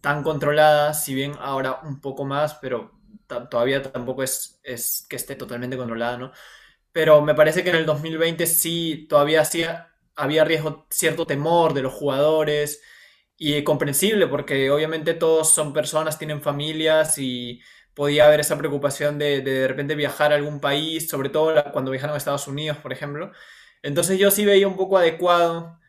tan 0.00 0.22
controlada, 0.22 0.94
si 0.94 1.14
bien 1.14 1.34
ahora 1.40 1.80
un 1.82 2.00
poco 2.00 2.24
más, 2.24 2.54
pero 2.54 2.92
todavía 3.50 3.82
tampoco 3.82 4.22
es, 4.22 4.60
que 5.08 5.16
esté 5.16 5.36
totalmente 5.36 5.76
controlada, 5.76 6.18
¿no? 6.18 6.32
Pero 6.92 7.22
me 7.22 7.34
parece 7.34 7.62
que 7.64 7.70
en 7.70 7.76
el 7.76 7.86
2020 7.86 8.46
sí, 8.46 9.06
todavía 9.08 9.44
había 10.16 10.44
riesgo, 10.44 10.86
cierto 10.90 11.26
temor 11.26 11.74
de 11.74 11.82
los 11.82 11.94
jugadores, 11.94 12.82
y 13.42 13.64
comprensible, 13.64 14.26
porque 14.26 14.70
obviamente 14.70 15.14
todos 15.14 15.54
son 15.54 15.72
personas, 15.72 16.18
tienen 16.18 16.42
familias 16.42 17.16
y 17.18 17.62
podía 17.94 18.26
haber 18.26 18.40
esa 18.40 18.58
preocupación 18.58 19.18
de 19.18 19.40
de, 19.40 19.66
repente 19.68 19.94
viajar 19.94 20.32
a 20.32 20.36
algún 20.36 20.60
país, 20.60 21.08
sobre 21.08 21.30
todo 21.30 21.54
cuando 21.72 21.90
viajaron 21.90 22.14
a 22.14 22.18
Estados 22.18 22.46
Unidos, 22.48 22.76
por 22.78 22.92
ejemplo. 22.92 23.32
Entonces 23.82 24.18
yo 24.18 24.30
sí 24.30 24.44
veía 24.44 24.68
un 24.68 24.76
poco 24.76 24.98
adecuado 24.98 25.80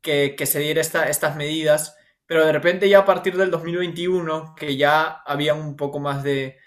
que, 0.00 0.36
se 0.46 0.60
diera 0.60 0.80
esta, 0.80 1.08
estas 1.08 1.36
medidas, 1.36 1.95
pero 2.26 2.44
de 2.44 2.52
repente 2.52 2.88
ya 2.88 3.00
a 3.00 3.04
partir 3.04 3.36
del 3.36 3.50
2021, 3.50 4.54
que 4.56 4.76
ya 4.76 5.22
había 5.24 5.54
un 5.54 5.76
poco 5.76 6.00
más 6.00 6.22
de, 6.22 6.58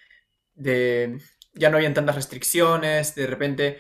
de 0.56 1.20
ya 1.54 1.70
no 1.70 1.78
habían 1.78 1.94
tantas 1.94 2.16
restricciones, 2.16 3.16
de 3.16 3.28
repente 3.28 3.80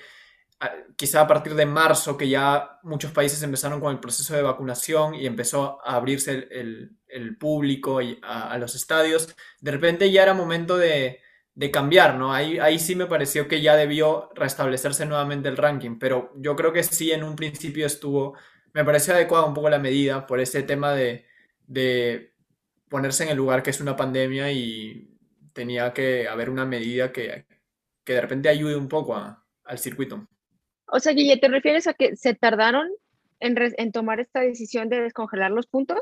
quizá 0.95 1.21
a 1.21 1.27
partir 1.27 1.55
de 1.55 1.65
marzo, 1.65 2.17
que 2.17 2.27
ya 2.27 2.79
muchos 2.83 3.11
países 3.11 3.41
empezaron 3.43 3.79
con 3.79 3.91
el 3.93 3.99
proceso 3.99 4.35
de 4.35 4.41
vacunación 4.41 5.15
y 5.15 5.25
empezó 5.25 5.79
a 5.85 5.95
abrirse 5.95 6.47
el, 6.51 6.97
el, 7.07 7.37
público 7.37 8.01
y 8.01 8.19
a, 8.21 8.57
los 8.57 8.75
estadios, 8.75 9.33
de 9.61 9.71
repente 9.71 10.11
ya 10.11 10.23
era 10.23 10.33
momento 10.33 10.77
de, 10.77 11.21
de 11.55 11.71
cambiar, 11.71 12.15
¿no? 12.15 12.33
Ahí, 12.33 12.59
ahí 12.59 12.77
sí 12.79 12.95
me 12.95 13.05
pareció 13.05 13.47
que 13.47 13.61
ya 13.61 13.77
debió 13.77 14.29
restablecerse 14.35 15.05
nuevamente 15.05 15.47
el 15.47 15.57
ranking, 15.57 15.97
pero 15.97 16.33
yo 16.35 16.55
creo 16.57 16.73
que 16.73 16.83
sí 16.83 17.11
en 17.11 17.23
un 17.23 17.35
principio 17.37 17.85
estuvo, 17.85 18.35
me 18.73 18.83
pareció 18.83 19.13
adecuada 19.13 19.45
un 19.45 19.53
poco 19.53 19.69
la 19.69 19.79
medida 19.79 20.27
por 20.27 20.41
ese 20.41 20.63
tema 20.63 20.91
de, 20.93 21.28
de 21.69 22.33
ponerse 22.89 23.23
en 23.23 23.29
el 23.29 23.37
lugar 23.37 23.63
que 23.63 23.69
es 23.69 23.79
una 23.79 23.95
pandemia 23.95 24.51
y 24.51 25.15
tenía 25.53 25.93
que 25.93 26.27
haber 26.27 26.49
una 26.49 26.65
medida 26.65 27.11
que, 27.11 27.45
que 28.03 28.13
de 28.13 28.21
repente 28.21 28.49
ayude 28.49 28.75
un 28.75 28.89
poco 28.89 29.15
al 29.15 29.79
circuito. 29.79 30.27
O 30.87 30.99
sea, 30.99 31.13
Guille, 31.13 31.37
¿te 31.37 31.47
refieres 31.47 31.87
a 31.87 31.93
que 31.93 32.15
se 32.15 32.33
tardaron 32.33 32.89
en, 33.39 33.55
en, 33.77 33.91
tomar 33.91 34.19
esta 34.19 34.41
decisión 34.41 34.89
de 34.89 35.01
descongelar 35.01 35.51
los 35.51 35.67
puntos? 35.67 35.99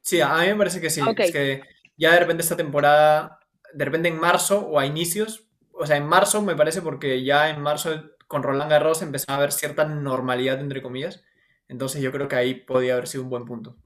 Sí, 0.00 0.20
a 0.20 0.36
mí 0.38 0.46
me 0.48 0.56
parece 0.56 0.80
que 0.80 0.90
sí. 0.90 1.00
Es 1.18 1.30
que 1.30 1.62
ya 1.96 2.12
de 2.12 2.20
repente 2.20 2.42
esta 2.42 2.56
temporada, 2.56 3.38
de 3.72 3.84
repente 3.84 4.08
en 4.08 4.18
marzo 4.18 4.66
o 4.66 4.80
a 4.80 4.86
inicios, 4.86 5.46
o 5.72 5.86
sea, 5.86 5.96
en 5.96 6.06
marzo 6.06 6.42
me 6.42 6.56
parece 6.56 6.82
porque 6.82 7.22
ya 7.22 7.48
en 7.50 7.60
marzo 7.62 8.10
con 8.26 8.42
Roland 8.42 8.70
Garros 8.70 9.02
empezaba 9.02 9.34
a 9.34 9.38
haber 9.38 9.52
cierta 9.52 9.84
normalidad, 9.84 10.60
entre 10.60 10.82
comillas. 10.82 11.22
Entonces 11.68 12.02
yo 12.02 12.10
creo 12.10 12.26
que 12.26 12.36
ahí 12.36 12.54
podía 12.54 12.94
haber 12.94 13.06
sido 13.06 13.22
un 13.22 13.30
buen 13.30 13.44
punto. 13.44 13.76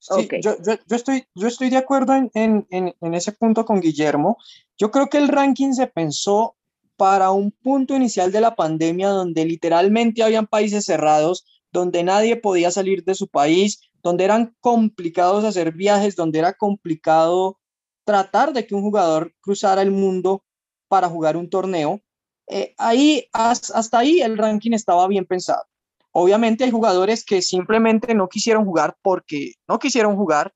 Sí, 0.00 0.28
yo, 0.42 0.56
yo, 0.62 0.76
yo, 0.86 0.96
estoy, 0.96 1.26
yo 1.34 1.46
estoy 1.46 1.68
de 1.68 1.76
acuerdo 1.76 2.14
en, 2.14 2.30
en, 2.34 2.66
en, 2.70 3.14
ese 3.14 3.32
punto 3.32 3.66
con 3.66 3.80
Guillermo. 3.80 4.38
Yo 4.78 4.90
creo 4.90 5.08
que 5.08 5.18
el 5.18 5.28
ranking 5.28 5.72
se 5.74 5.86
pensó 5.88 6.56
para 6.96 7.30
un 7.30 7.50
punto 7.50 7.94
inicial 7.94 8.32
de 8.32 8.40
la 8.40 8.54
pandemia 8.54 9.10
donde 9.10 9.44
literalmente 9.44 10.22
habían 10.22 10.46
países 10.46 10.86
cerrados, 10.86 11.44
donde 11.70 12.02
nadie 12.02 12.36
podía 12.36 12.70
salir 12.70 13.04
de 13.04 13.14
su 13.14 13.28
país, 13.28 13.80
donde 14.02 14.24
eran 14.24 14.56
complicados 14.60 15.44
hacer 15.44 15.72
viajes, 15.72 16.16
donde 16.16 16.38
era 16.38 16.54
complicado 16.54 17.58
tratar 18.04 18.54
de 18.54 18.66
que 18.66 18.74
un 18.74 18.82
jugador 18.82 19.34
cruzara 19.40 19.82
el 19.82 19.90
mundo 19.90 20.44
para 20.88 21.10
jugar 21.10 21.36
un 21.36 21.50
torneo. 21.50 22.00
Eh, 22.48 22.74
ahí, 22.78 23.28
hasta 23.32 23.98
ahí 23.98 24.22
el 24.22 24.38
ranking 24.38 24.72
estaba 24.72 25.06
bien 25.06 25.26
pensado. 25.26 25.62
Obviamente 26.12 26.64
hay 26.64 26.70
jugadores 26.70 27.24
que 27.24 27.42
simplemente 27.42 28.14
no 28.14 28.28
quisieron 28.28 28.64
jugar 28.64 28.96
porque 29.02 29.54
no 29.68 29.78
quisieron 29.78 30.16
jugar, 30.16 30.52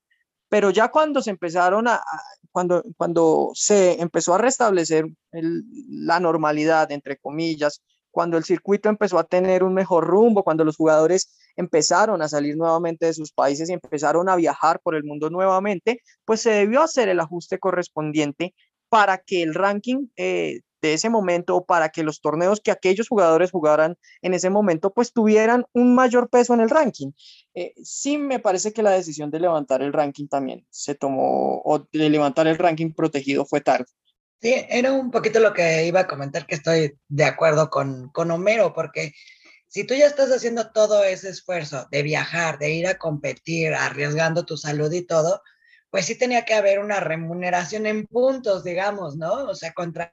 pero 0.49 0.71
ya 0.71 0.89
cuando 0.91 1.23
se 1.23 1.31
empezaron 1.31 1.89
a, 1.89 2.03
cuando, 2.51 2.85
cuando 2.97 3.51
se 3.55 4.01
empezó 4.01 4.35
a 4.35 4.39
restablecer 4.39 5.07
la 5.33 6.21
normalidad, 6.21 6.91
entre 6.93 7.17
comillas, 7.17 7.83
cuando 8.11 8.37
el 8.37 8.45
circuito 8.45 8.89
empezó 8.89 9.19
a 9.19 9.25
tener 9.25 9.65
un 9.65 9.75
mejor 9.75 10.07
rumbo, 10.07 10.45
cuando 10.45 10.65
los 10.65 10.77
jugadores 10.77 11.37
empezaron 11.57 12.23
a 12.23 12.29
salir 12.29 12.57
nuevamente 12.57 13.07
de 13.07 13.13
sus 13.13 13.33
países 13.33 13.69
y 13.69 13.73
empezaron 13.73 14.29
a 14.29 14.37
viajar 14.37 14.81
por 14.81 14.95
el 14.95 15.03
mundo 15.03 15.31
nuevamente, 15.31 16.01
pues 16.25 16.41
se 16.41 16.51
debió 16.51 16.83
hacer 16.83 17.09
el 17.09 17.19
ajuste 17.19 17.59
correspondiente 17.59 18.55
para 18.89 19.19
que 19.19 19.43
el 19.43 19.55
ranking 19.55 20.07
eh, 20.17 20.61
de 20.85 20.93
ese 20.93 21.09
momento 21.09 21.65
para 21.65 21.89
que 21.89 22.03
los 22.03 22.21
torneos 22.21 22.61
que 22.61 22.71
aquellos 22.71 23.09
jugadores 23.09 23.51
jugaran 23.51 23.97
en 24.21 24.35
ese 24.35 24.51
momento 24.51 24.93
pues 24.93 25.15
tuvieran 25.15 25.65
un 25.73 25.95
mayor 25.95 26.29
peso 26.29 26.53
en 26.53 26.61
el 26.61 26.69
ranking. 26.69 27.13
Eh, 27.55 27.73
sí 27.83 28.19
me 28.19 28.39
parece 28.39 28.75
que 28.75 28.83
la 28.83 28.91
decisión 28.91 29.31
de 29.31 29.41
levantar 29.41 29.81
el 29.81 29.95
ranking 29.95 30.29
también 30.29 30.67
se 30.69 30.95
tomó 30.95 31.63
o 31.65 31.89
de 31.91 32.11
levantar 32.11 32.47
el 32.49 32.59
ranking 32.59 32.93
protegido 32.93 33.47
fue 33.47 33.63
tarde. 33.63 33.87
Sí, 34.43 34.55
era 34.69 34.93
un 34.93 35.11
poquito 35.11 35.41
lo 35.41 35.55
que 35.55 35.87
iba 35.87 36.01
a 36.01 36.07
comentar 36.07 36.47
que 36.47 36.57
estoy 36.57 36.99
de 37.09 37.25
acuerdo 37.25 37.71
con, 37.71 38.11
con 38.11 38.31
Homero 38.31 38.75
porque 38.75 39.13
si 39.69 39.85
tú 39.85 39.95
ya 39.95 40.05
estás 40.05 40.31
haciendo 40.31 40.71
todo 40.71 41.03
ese 41.03 41.31
esfuerzo 41.31 41.89
de 41.91 42.03
viajar, 42.03 42.59
de 42.59 42.73
ir 42.73 42.87
a 42.87 42.99
competir, 42.99 43.73
arriesgando 43.73 44.45
tu 44.45 44.59
salud 44.59 44.93
y 44.93 45.07
todo, 45.07 45.41
pues 45.89 46.05
sí 46.05 46.19
tenía 46.19 46.45
que 46.45 46.53
haber 46.53 46.79
una 46.79 47.01
remuneración 47.01 47.87
en 47.87 48.07
puntos, 48.07 48.65
digamos, 48.65 49.17
¿no? 49.17 49.45
O 49.45 49.55
sea, 49.55 49.73
contra 49.73 50.13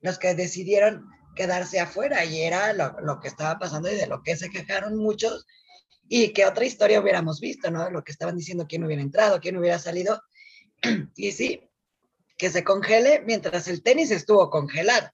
los 0.00 0.18
que 0.18 0.34
decidieron 0.34 1.08
quedarse 1.34 1.80
afuera 1.80 2.24
y 2.24 2.42
era 2.42 2.72
lo, 2.72 3.20
que 3.20 3.28
estaba 3.28 3.58
pasando 3.58 3.90
y 3.90 3.96
de 3.96 4.06
lo 4.06 4.22
que 4.22 4.36
se 4.36 4.50
quejaron 4.50 4.96
muchos 4.96 5.46
y 6.08 6.32
que 6.32 6.44
otra 6.44 6.64
historia 6.64 7.00
hubiéramos 7.00 7.40
visto, 7.40 7.70
¿no? 7.70 7.88
Lo 7.90 8.02
que 8.02 8.12
estaban 8.12 8.36
diciendo, 8.36 8.66
quién 8.68 8.84
hubiera 8.84 9.02
entrado, 9.02 9.40
quién 9.40 9.56
hubiera 9.56 9.78
salido. 9.78 10.22
Y 11.16 11.32
sí, 11.32 11.62
que 12.36 12.50
se 12.50 12.64
congele 12.64 13.22
mientras 13.24 13.68
el 13.68 13.82
tenis 13.82 14.10
estuvo 14.10 14.50
congelado. 14.50 15.08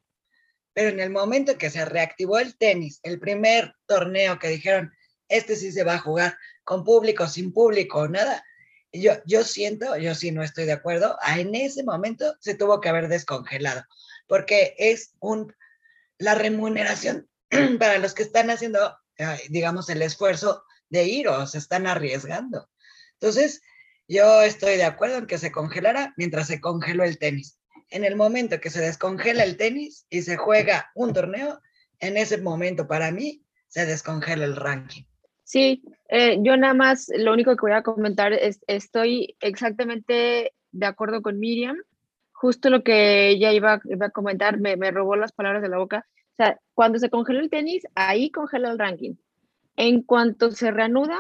Pero 0.73 0.91
en 0.91 1.01
el 1.01 1.11
momento 1.11 1.53
en 1.53 1.59
que 1.59 1.71
se 1.71 1.85
reactivó 1.85 2.39
el 2.39 2.57
tenis, 2.57 3.01
el 3.03 3.19
primer 3.19 3.75
torneo 3.87 4.39
que 4.39 4.49
dijeron, 4.49 4.93
este 5.29 5.57
sí 5.57 5.73
se 5.73 5.85
va 5.85 5.95
a 5.95 5.99
jugar 5.99 6.37
con 6.65 6.85
público, 6.85 7.27
sin 7.27 7.53
público, 7.53 8.09
nada, 8.09 8.45
yo, 8.93 9.13
yo 9.27 9.43
siento, 9.45 9.97
yo 9.97 10.15
sí 10.15 10.31
no 10.31 10.43
estoy 10.43 10.65
de 10.65 10.73
acuerdo, 10.73 11.17
en 11.37 11.55
ese 11.55 11.83
momento 11.83 12.37
se 12.41 12.55
tuvo 12.55 12.81
que 12.81 12.89
haber 12.89 13.09
descongelado 13.09 13.85
porque 14.27 14.75
es 14.79 15.15
un, 15.21 15.55
la 16.19 16.35
remuneración 16.35 17.29
para 17.79 17.99
los 17.99 18.15
que 18.15 18.23
están 18.23 18.51
haciendo, 18.51 18.97
digamos, 19.49 19.89
el 19.89 20.03
esfuerzo 20.03 20.65
de 20.89 21.05
ir 21.05 21.29
o 21.29 21.47
se 21.47 21.59
están 21.59 21.87
arriesgando. 21.87 22.69
Entonces, 23.15 23.63
yo 24.09 24.43
estoy 24.43 24.77
de 24.77 24.85
acuerdo 24.85 25.19
en 25.19 25.27
que 25.27 25.39
se 25.39 25.51
congelara 25.51 26.15
mientras 26.17 26.47
se 26.47 26.61
congeló 26.61 27.05
el 27.05 27.19
tenis. 27.19 27.59
En 27.91 28.05
el 28.05 28.17
momento 28.17 28.61
que 28.61 28.71
se 28.71 28.81
descongela 28.81 29.45
el 29.45 29.57
tenis 29.57 30.07
y 30.11 30.23
se 30.23 30.37
juega 30.37 30.91
un 30.95 31.13
torneo, 31.13 31.61
en 32.01 32.17
ese 32.17 32.39
momento 32.39 32.87
para 32.87 33.11
mí 33.11 33.45
se 33.69 33.87
descongela 33.87 34.45
el 34.45 34.57
ranking. 34.57 35.03
Sí, 35.45 35.83
eh, 36.09 36.39
yo 36.41 36.57
nada 36.57 36.75
más 36.75 37.07
lo 37.17 37.33
único 37.33 37.55
que 37.57 37.63
voy 37.63 37.73
a 37.73 37.83
comentar 37.83 38.33
es, 38.33 38.61
estoy 38.67 39.37
exactamente 39.41 40.53
de 40.73 40.87
acuerdo 40.87 41.23
con 41.23 41.39
Miriam 41.39 41.77
justo 42.37 42.69
lo 42.69 42.83
que 42.83 43.31
ella 43.31 43.53
iba, 43.53 43.81
a 44.01 44.11
comentar, 44.11 44.61
me, 44.61 44.77
me, 44.77 44.91
robó 44.91 45.17
las 45.17 45.33
palabras 45.33 45.63
de 45.63 45.71
la 45.71 45.79
boca. 45.79 46.07
O 46.33 46.37
sea, 46.37 46.61
cuando 46.75 46.99
se 46.99 47.09
congeló 47.09 47.41
el 47.41 47.49
tenis, 47.49 47.87
ahí 47.95 48.31
congela 48.31 48.71
el 48.71 48.79
ranking. 48.79 49.15
En 49.75 50.03
cuanto 50.03 50.51
se 50.51 50.71
reanuda, 50.71 51.17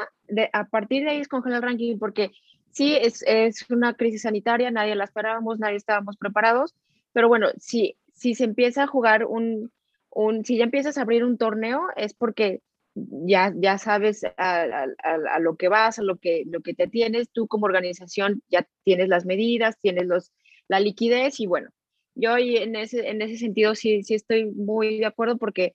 a 0.52 0.64
partir 0.66 1.04
de 1.04 1.10
ahí 1.10 1.20
es 1.20 1.28
congela 1.28 1.56
el 1.56 1.62
ranking, 1.62 1.98
porque 1.98 2.32
sí, 2.70 2.94
es, 2.94 3.24
es 3.26 3.64
una 3.70 3.94
crisis 3.94 4.22
sanitaria, 4.22 4.70
nadie 4.70 4.94
la 4.94 5.04
esperábamos, 5.04 5.58
nadie 5.58 5.76
estábamos 5.76 6.18
preparados, 6.18 6.74
pero 7.14 7.28
bueno, 7.28 7.48
si, 7.58 7.96
si 8.12 8.34
se 8.34 8.44
empieza 8.44 8.82
a 8.82 8.86
jugar 8.86 9.24
un, 9.24 9.72
un, 10.10 10.44
si 10.44 10.58
ya 10.58 10.64
empiezas 10.64 10.98
a 10.98 11.02
abrir 11.02 11.24
un 11.24 11.38
torneo, 11.38 11.86
es 11.96 12.12
porque 12.12 12.60
ya, 12.94 13.54
ya 13.56 13.78
sabes 13.78 14.22
a, 14.24 14.32
a, 14.36 14.86
a, 15.02 15.38
lo 15.38 15.56
que 15.56 15.68
vas, 15.68 15.98
a 15.98 16.02
lo 16.02 16.16
que, 16.16 16.44
lo 16.46 16.60
que 16.60 16.74
te 16.74 16.88
tienes, 16.88 17.30
tú 17.30 17.46
como 17.48 17.64
organización 17.64 18.42
ya 18.50 18.66
tienes 18.84 19.08
las 19.08 19.24
medidas, 19.24 19.78
tienes 19.80 20.06
los, 20.06 20.32
la 20.68 20.80
liquidez 20.80 21.40
y 21.40 21.46
bueno, 21.46 21.70
yo 22.14 22.36
en 22.38 22.76
ese, 22.76 23.08
en 23.08 23.22
ese 23.22 23.36
sentido 23.36 23.74
sí, 23.74 24.02
sí 24.02 24.14
estoy 24.14 24.46
muy 24.46 24.98
de 24.98 25.06
acuerdo 25.06 25.36
porque 25.36 25.74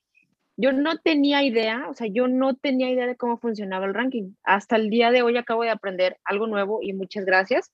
yo 0.58 0.72
no 0.74 0.98
tenía 0.98 1.44
idea, 1.44 1.88
o 1.90 1.94
sea, 1.94 2.08
yo 2.08 2.28
no 2.28 2.56
tenía 2.56 2.90
idea 2.90 3.08
de 3.08 3.16
cómo 3.16 3.38
funcionaba 3.38 3.86
el 3.86 3.94
ranking. 3.94 4.34
Hasta 4.44 4.76
el 4.76 4.90
día 4.90 5.12
de 5.12 5.22
hoy 5.22 5.38
acabo 5.38 5.64
de 5.64 5.70
aprender 5.70 6.18
algo 6.24 6.46
nuevo 6.48 6.80
y 6.82 6.94
muchas 6.94 7.26
gracias. 7.26 7.72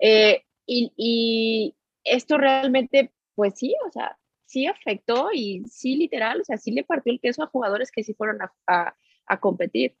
Eh, 0.00 0.42
y, 0.66 0.92
y, 0.96 1.74
esto 2.04 2.38
realmente, 2.38 3.12
pues 3.34 3.54
sí, 3.56 3.74
o 3.86 3.90
sea, 3.90 4.16
sí 4.44 4.66
afectó 4.66 5.30
y 5.32 5.64
sí 5.66 5.96
literal, 5.96 6.40
o 6.40 6.44
sea, 6.44 6.56
sí 6.56 6.70
le 6.70 6.84
partió 6.84 7.12
el 7.12 7.20
queso 7.20 7.42
a 7.42 7.48
jugadores 7.48 7.90
que 7.90 8.02
sí 8.02 8.14
fueron 8.14 8.38
a, 8.40 8.94
a, 9.26 9.40
competir. 9.40 9.94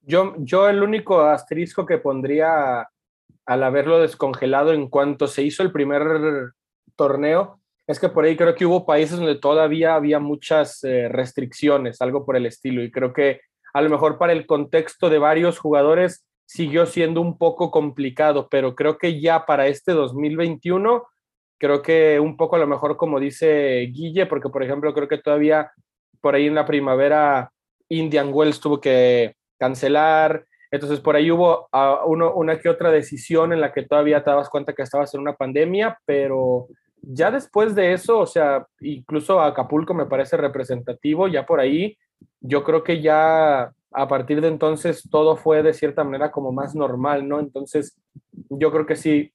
Yo, 0.00 0.34
yo 0.38 0.68
el 0.68 0.82
único 0.82 1.20
asterisco 1.20 1.86
que 1.86 1.98
pondría 1.98 2.88
al 3.46 3.62
haberlo 3.62 4.00
descongelado 4.00 4.72
en 4.72 4.88
cuanto 4.88 5.26
se 5.26 5.42
hizo 5.42 5.62
el 5.62 5.72
primer 5.72 6.52
torneo 6.96 7.60
es 7.86 7.98
que 7.98 8.08
por 8.08 8.24
ahí 8.24 8.36
creo 8.36 8.54
que 8.54 8.66
hubo 8.66 8.86
países 8.86 9.18
donde 9.18 9.34
todavía 9.36 9.94
había 9.94 10.18
muchas 10.18 10.84
eh, 10.84 11.08
restricciones, 11.08 12.00
algo 12.00 12.24
por 12.24 12.36
el 12.36 12.46
estilo, 12.46 12.82
y 12.82 12.90
creo 12.90 13.12
que 13.12 13.40
a 13.74 13.82
lo 13.82 13.90
mejor 13.90 14.18
para 14.18 14.32
el 14.32 14.46
contexto 14.46 15.10
de 15.10 15.18
varios 15.18 15.58
jugadores 15.58 16.24
siguió 16.46 16.86
siendo 16.86 17.20
un 17.20 17.38
poco 17.38 17.70
complicado, 17.70 18.48
pero 18.50 18.74
creo 18.74 18.98
que 18.98 19.20
ya 19.20 19.46
para 19.46 19.66
este 19.66 19.92
2021, 19.92 21.04
creo 21.58 21.82
que 21.82 22.20
un 22.20 22.36
poco 22.36 22.56
a 22.56 22.58
lo 22.58 22.66
mejor 22.66 22.96
como 22.96 23.18
dice 23.18 23.88
Guille, 23.92 24.26
porque 24.26 24.48
por 24.48 24.62
ejemplo 24.62 24.92
creo 24.94 25.08
que 25.08 25.18
todavía 25.18 25.70
por 26.20 26.34
ahí 26.34 26.46
en 26.46 26.54
la 26.54 26.66
primavera 26.66 27.50
Indian 27.88 28.30
Wells 28.32 28.60
tuvo 28.60 28.80
que 28.80 29.34
cancelar, 29.58 30.44
entonces 30.72 31.00
por 31.00 31.14
ahí 31.14 31.30
hubo 31.30 31.68
uh, 31.70 32.06
uno, 32.06 32.34
una 32.34 32.58
que 32.58 32.70
otra 32.70 32.90
decisión 32.90 33.52
en 33.52 33.60
la 33.60 33.72
que 33.72 33.82
todavía 33.82 34.24
te 34.24 34.30
dabas 34.30 34.48
cuenta 34.48 34.72
que 34.72 34.82
estabas 34.82 35.12
en 35.14 35.20
una 35.20 35.34
pandemia, 35.34 35.98
pero 36.06 36.66
ya 37.02 37.30
después 37.30 37.74
de 37.74 37.92
eso, 37.92 38.18
o 38.18 38.26
sea, 38.26 38.66
incluso 38.80 39.40
Acapulco 39.40 39.92
me 39.92 40.06
parece 40.06 40.38
representativo, 40.38 41.28
ya 41.28 41.44
por 41.44 41.60
ahí, 41.60 41.98
yo 42.40 42.64
creo 42.64 42.82
que 42.82 43.02
ya 43.02 43.70
a 43.90 44.08
partir 44.08 44.40
de 44.40 44.48
entonces 44.48 45.06
todo 45.10 45.36
fue 45.36 45.62
de 45.62 45.74
cierta 45.74 46.04
manera 46.04 46.30
como 46.30 46.52
más 46.52 46.74
normal, 46.74 47.28
¿no? 47.28 47.38
Entonces, 47.38 48.00
yo 48.48 48.72
creo 48.72 48.86
que 48.86 48.96
sí, 48.96 49.30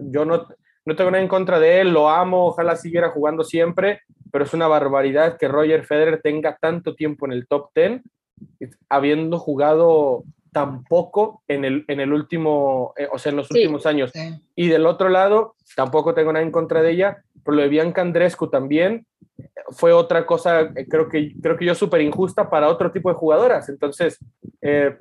yo 0.00 0.24
no, 0.24 0.46
no 0.86 0.96
tengo 0.96 1.10
nada 1.10 1.22
en 1.22 1.28
contra 1.28 1.60
de 1.60 1.82
él, 1.82 1.92
lo 1.92 2.08
amo, 2.08 2.46
ojalá 2.46 2.76
siguiera 2.76 3.10
jugando 3.10 3.44
siempre, 3.44 4.00
pero 4.32 4.44
es 4.44 4.54
una 4.54 4.68
barbaridad 4.68 5.36
que 5.36 5.48
Roger 5.48 5.84
Federer 5.84 6.22
tenga 6.22 6.56
tanto 6.58 6.94
tiempo 6.94 7.26
en 7.26 7.32
el 7.32 7.46
top 7.46 7.68
10, 7.74 8.00
habiendo 8.88 9.38
jugado 9.38 10.24
tampoco 10.52 11.42
en 11.48 11.64
el, 11.64 11.84
en 11.88 12.00
el 12.00 12.12
último, 12.12 12.92
eh, 12.96 13.08
o 13.12 13.18
sea, 13.18 13.30
en 13.30 13.36
los 13.36 13.50
últimos 13.50 13.86
años. 13.86 14.12
Y 14.54 14.68
del 14.68 14.86
otro 14.86 15.08
lado, 15.08 15.54
tampoco 15.76 16.14
tengo 16.14 16.32
nada 16.32 16.44
en 16.44 16.52
contra 16.52 16.82
de 16.82 16.90
ella, 16.90 17.24
pero 17.44 17.56
lo 17.56 17.62
de 17.62 17.68
Bianca 17.68 18.02
Andrescu 18.02 18.48
también 18.48 19.06
fue 19.70 19.92
otra 19.92 20.26
cosa, 20.26 20.60
eh, 20.60 20.86
creo 20.88 21.08
que, 21.08 21.32
creo 21.40 21.56
que 21.56 21.64
yo 21.64 21.74
súper 21.74 22.00
injusta 22.00 22.50
para 22.50 22.68
otro 22.68 22.90
tipo 22.90 23.08
de 23.08 23.16
jugadoras. 23.16 23.68
Entonces, 23.68 24.18
eh, 24.60 24.96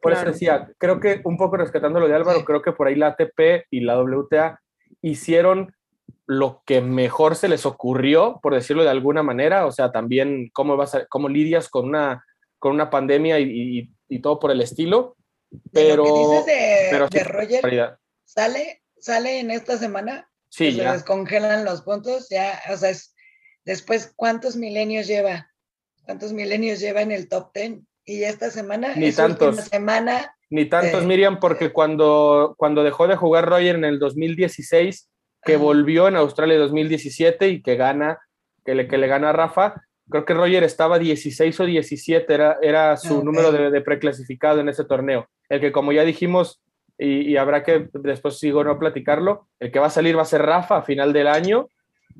por 0.00 0.12
eso 0.12 0.24
decía, 0.24 0.70
creo 0.78 1.00
que 1.00 1.20
un 1.24 1.36
poco 1.36 1.56
rescatando 1.56 2.00
lo 2.00 2.08
de 2.08 2.14
Álvaro, 2.14 2.44
creo 2.44 2.62
que 2.62 2.72
por 2.72 2.86
ahí 2.86 2.94
la 2.94 3.08
ATP 3.08 3.66
y 3.70 3.80
la 3.80 4.00
WTA 4.00 4.60
hicieron 5.02 5.74
lo 6.26 6.62
que 6.66 6.80
mejor 6.80 7.34
se 7.34 7.48
les 7.48 7.66
ocurrió, 7.66 8.38
por 8.42 8.54
decirlo 8.54 8.84
de 8.84 8.90
alguna 8.90 9.22
manera, 9.22 9.66
o 9.66 9.72
sea, 9.72 9.90
también 9.90 10.50
cómo, 10.52 10.76
vas 10.76 10.94
a, 10.94 11.06
cómo 11.06 11.28
lidias 11.28 11.68
con 11.68 11.86
una, 11.86 12.24
con 12.58 12.74
una 12.74 12.90
pandemia 12.90 13.38
y 13.38 13.90
y 14.08 14.20
todo 14.20 14.38
por 14.38 14.50
el 14.50 14.60
estilo. 14.60 15.16
Pero, 15.72 16.44
de, 16.46 16.88
pero 16.90 17.08
de 17.08 17.24
Roger, 17.24 17.98
sale, 18.24 18.82
sale 18.98 19.40
en 19.40 19.50
esta 19.50 19.78
semana. 19.78 20.28
Sí, 20.50 20.72
ya. 20.72 20.90
Se 20.90 20.96
descongelan 20.96 21.64
los 21.64 21.82
puntos, 21.82 22.28
ya, 22.28 22.60
o 22.70 22.76
sea, 22.76 22.90
es, 22.90 23.14
después, 23.64 24.12
¿cuántos 24.14 24.56
milenios 24.56 25.06
lleva? 25.06 25.50
¿Cuántos 26.04 26.32
milenios 26.32 26.80
lleva 26.80 27.02
en 27.02 27.12
el 27.12 27.28
top 27.28 27.50
10? 27.54 27.80
Y 28.04 28.24
esta 28.24 28.50
semana, 28.50 28.94
ni 28.94 29.12
tantos. 29.12 29.56
semana. 29.56 30.34
Ni 30.50 30.66
tantos, 30.66 31.04
Miriam, 31.04 31.40
porque 31.40 31.72
cuando, 31.72 32.54
cuando 32.56 32.82
dejó 32.82 33.06
de 33.06 33.16
jugar 33.16 33.46
Roger 33.46 33.76
en 33.76 33.84
el 33.84 33.98
2016, 33.98 35.10
que 35.42 35.56
volvió 35.56 36.08
en 36.08 36.16
Australia 36.16 36.58
2017 36.58 37.48
y 37.48 37.62
que 37.62 37.76
gana, 37.76 38.18
que 38.64 38.74
le, 38.74 38.88
que 38.88 38.96
le 38.96 39.06
gana 39.06 39.30
a 39.30 39.34
Rafa, 39.34 39.82
creo 40.08 40.24
que 40.24 40.34
Roger 40.34 40.64
estaba 40.64 40.98
16 40.98 41.60
o 41.60 41.66
17, 41.66 42.32
era, 42.32 42.58
era 42.62 42.96
su 42.96 43.24
número 43.24 43.52
de, 43.52 43.80
preclasificado 43.80 44.60
en 44.60 44.68
ese 44.68 44.84
torneo. 44.84 45.28
El 45.48 45.60
que, 45.60 45.72
como 45.72 45.92
ya 45.92 46.04
dijimos, 46.04 46.60
y, 46.98 47.36
habrá 47.36 47.62
que 47.62 47.88
después 47.92 48.38
sigo 48.38 48.64
no 48.64 48.78
platicarlo, 48.78 49.46
el 49.60 49.70
que 49.70 49.78
va 49.78 49.86
a 49.86 49.90
salir 49.90 50.16
va 50.16 50.22
a 50.22 50.26
ser 50.26 50.42
Rafa 50.42 50.78
a 50.78 50.82
final 50.82 51.12
del 51.12 51.28
año, 51.28 51.68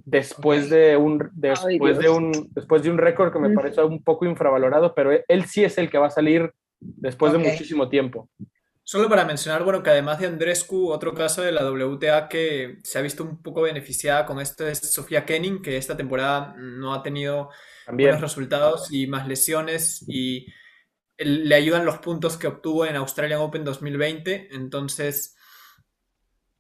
después 0.04 0.70
de 0.70 0.96
un 0.96 1.28
después 1.32 1.98
de 1.98 2.08
un 2.08 2.50
después 2.52 2.82
de 2.82 2.90
un 2.90 2.98
récord 2.98 3.32
que 3.32 3.40
me 3.40 3.50
parece 3.50 3.82
un 3.82 4.02
poco 4.02 4.26
infravalorado, 4.26 4.94
pero 4.94 5.10
él, 5.26 5.44
sí 5.46 5.64
es 5.64 5.76
el 5.78 5.90
que 5.90 5.98
va 5.98 6.06
a 6.06 6.10
salir 6.10 6.52
después 6.80 7.32
de 7.32 7.38
muchísimo 7.38 7.88
tiempo. 7.88 8.28
Solo 8.84 9.10
para 9.10 9.26
mencionar, 9.26 9.64
bueno, 9.64 9.82
que 9.82 9.90
además 9.90 10.18
de 10.18 10.28
Andrescu, 10.28 10.90
otro 10.90 11.12
caso 11.12 11.42
de 11.42 11.52
la 11.52 11.70
WTA 11.70 12.26
que 12.26 12.78
se 12.84 12.98
ha 12.98 13.02
visto 13.02 13.22
un 13.22 13.42
poco 13.42 13.60
beneficiada 13.60 14.24
con 14.24 14.40
esto 14.40 14.66
es 14.66 14.78
Sofía 14.78 15.26
Kenning, 15.26 15.60
que 15.60 15.76
esta 15.76 15.94
temporada 15.94 16.54
no 16.56 16.94
ha 16.94 17.02
tenido 17.02 17.50
buenos 17.92 18.20
resultados 18.20 18.92
y 18.92 19.06
más 19.06 19.26
lesiones 19.26 20.04
y 20.08 20.46
le 21.18 21.54
ayudan 21.54 21.84
los 21.84 21.98
puntos 21.98 22.36
que 22.36 22.46
obtuvo 22.46 22.86
en 22.86 22.96
Australian 22.96 23.40
Open 23.40 23.64
2020. 23.64 24.54
Entonces, 24.54 25.36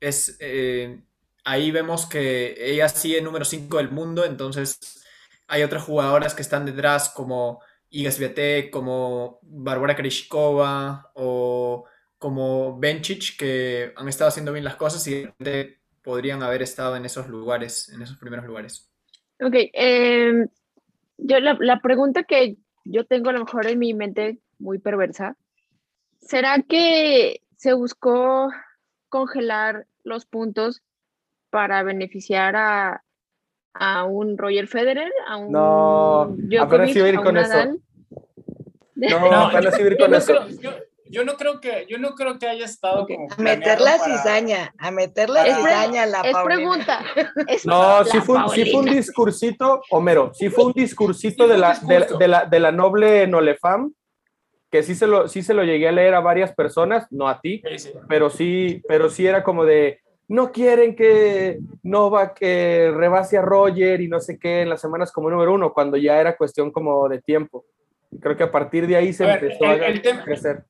es, 0.00 0.36
eh, 0.40 1.00
ahí 1.44 1.70
vemos 1.70 2.06
que 2.06 2.54
ella 2.58 2.88
sigue 2.88 3.22
número 3.22 3.44
5 3.44 3.76
del 3.76 3.90
mundo. 3.90 4.24
Entonces, 4.24 5.04
hay 5.46 5.62
otras 5.62 5.84
jugadoras 5.84 6.34
que 6.34 6.42
están 6.42 6.66
detrás, 6.66 7.10
como 7.10 7.60
Iga 7.90 8.10
Swiatek, 8.10 8.70
como 8.70 9.38
Barbara 9.42 9.96
Krejcikova 9.96 11.12
o 11.14 11.84
como 12.18 12.78
Benchich, 12.78 13.36
que 13.36 13.92
han 13.96 14.08
estado 14.08 14.28
haciendo 14.28 14.52
bien 14.52 14.64
las 14.64 14.76
cosas 14.76 15.06
y 15.06 15.28
podrían 16.02 16.42
haber 16.42 16.62
estado 16.62 16.96
en 16.96 17.04
esos 17.04 17.28
lugares, 17.28 17.88
en 17.90 18.02
esos 18.02 18.18
primeros 18.18 18.44
lugares. 18.44 18.90
Ok, 19.40 19.54
eh, 19.54 20.46
yo 21.18 21.40
la, 21.40 21.80
pregunta 21.80 22.22
que 22.22 22.56
yo 22.84 23.04
tengo 23.04 23.30
a 23.30 23.32
lo 23.32 23.40
mejor 23.40 23.66
en 23.66 23.78
mi 23.78 23.92
mente 23.94 24.38
muy 24.58 24.78
perversa, 24.78 25.36
¿será 26.20 26.62
que 26.62 27.42
se 27.56 27.72
buscó 27.74 28.50
congelar 29.08 29.86
los 30.04 30.26
puntos 30.26 30.82
para 31.50 31.82
beneficiar 31.82 32.56
a, 32.56 33.02
a 33.74 34.04
un 34.04 34.38
Roger 34.38 34.66
Federer, 34.68 35.12
a 35.26 35.36
un 35.36 35.52
no, 35.52 36.34
Djokovic, 36.36 36.96
a 36.96 37.08
ir 37.08 37.20
con 37.20 37.36
eso. 37.36 37.58
No, 39.00 39.32
apenas 39.32 39.78
ir 39.78 39.96
con 39.96 40.12
eso 40.12 40.48
yo 40.60 40.72
no 41.24 41.36
creo 41.36 41.60
que, 41.60 41.86
yo 41.88 41.98
no 41.98 42.14
creo 42.14 42.38
que 42.38 42.46
haya 42.46 42.64
estado 42.64 43.06
como. 43.06 43.28
A 43.30 43.40
meter 43.40 43.80
la 43.80 43.98
cizaña, 43.98 44.72
a 44.78 44.90
meter 44.90 45.30
la 45.30 45.44
cizaña 45.44 46.06
la 46.06 46.20
Es 46.20 46.36
pregunta. 46.44 47.04
no, 47.64 48.04
sí 48.04 48.18
fue, 48.20 48.38
fue, 48.46 48.74
un 48.74 48.86
discursito, 48.86 49.82
Homero, 49.90 50.32
sí 50.34 50.48
fue 50.48 50.66
un 50.66 50.72
discursito 50.72 51.48
de, 51.48 51.58
la, 51.58 51.78
de, 51.80 52.28
la, 52.28 52.44
de 52.44 52.60
la 52.60 52.72
noble 52.72 53.26
Nolefam, 53.26 53.92
que 54.70 54.82
sí 54.82 54.94
se, 54.94 55.06
lo, 55.06 55.28
sí 55.28 55.42
se 55.42 55.54
lo 55.54 55.64
llegué 55.64 55.88
a 55.88 55.92
leer 55.92 56.14
a 56.14 56.20
varias 56.20 56.54
personas, 56.54 57.06
no 57.10 57.28
a 57.28 57.40
ti, 57.40 57.62
pero 58.08 58.30
sí, 58.30 58.82
pero 58.86 59.08
sí 59.08 59.26
era 59.26 59.42
como 59.42 59.64
de 59.64 60.00
no 60.28 60.52
quieren 60.52 60.94
que 60.94 61.58
Nova 61.82 62.34
que 62.34 62.92
rebase 62.94 63.38
a 63.38 63.42
Roger 63.42 64.00
y 64.02 64.08
no 64.08 64.20
sé 64.20 64.38
qué 64.38 64.60
en 64.60 64.68
las 64.68 64.80
semanas 64.80 65.10
como 65.10 65.30
número 65.30 65.54
uno, 65.54 65.72
cuando 65.72 65.96
ya 65.96 66.20
era 66.20 66.36
cuestión 66.36 66.70
como 66.70 67.08
de 67.08 67.22
tiempo. 67.22 67.64
Creo 68.20 68.36
que 68.36 68.42
a 68.42 68.50
partir 68.50 68.86
de 68.86 68.96
ahí 68.96 69.12
se 69.12 69.30
empezó 69.30 69.66
a 69.66 69.78
crecer 70.24 70.64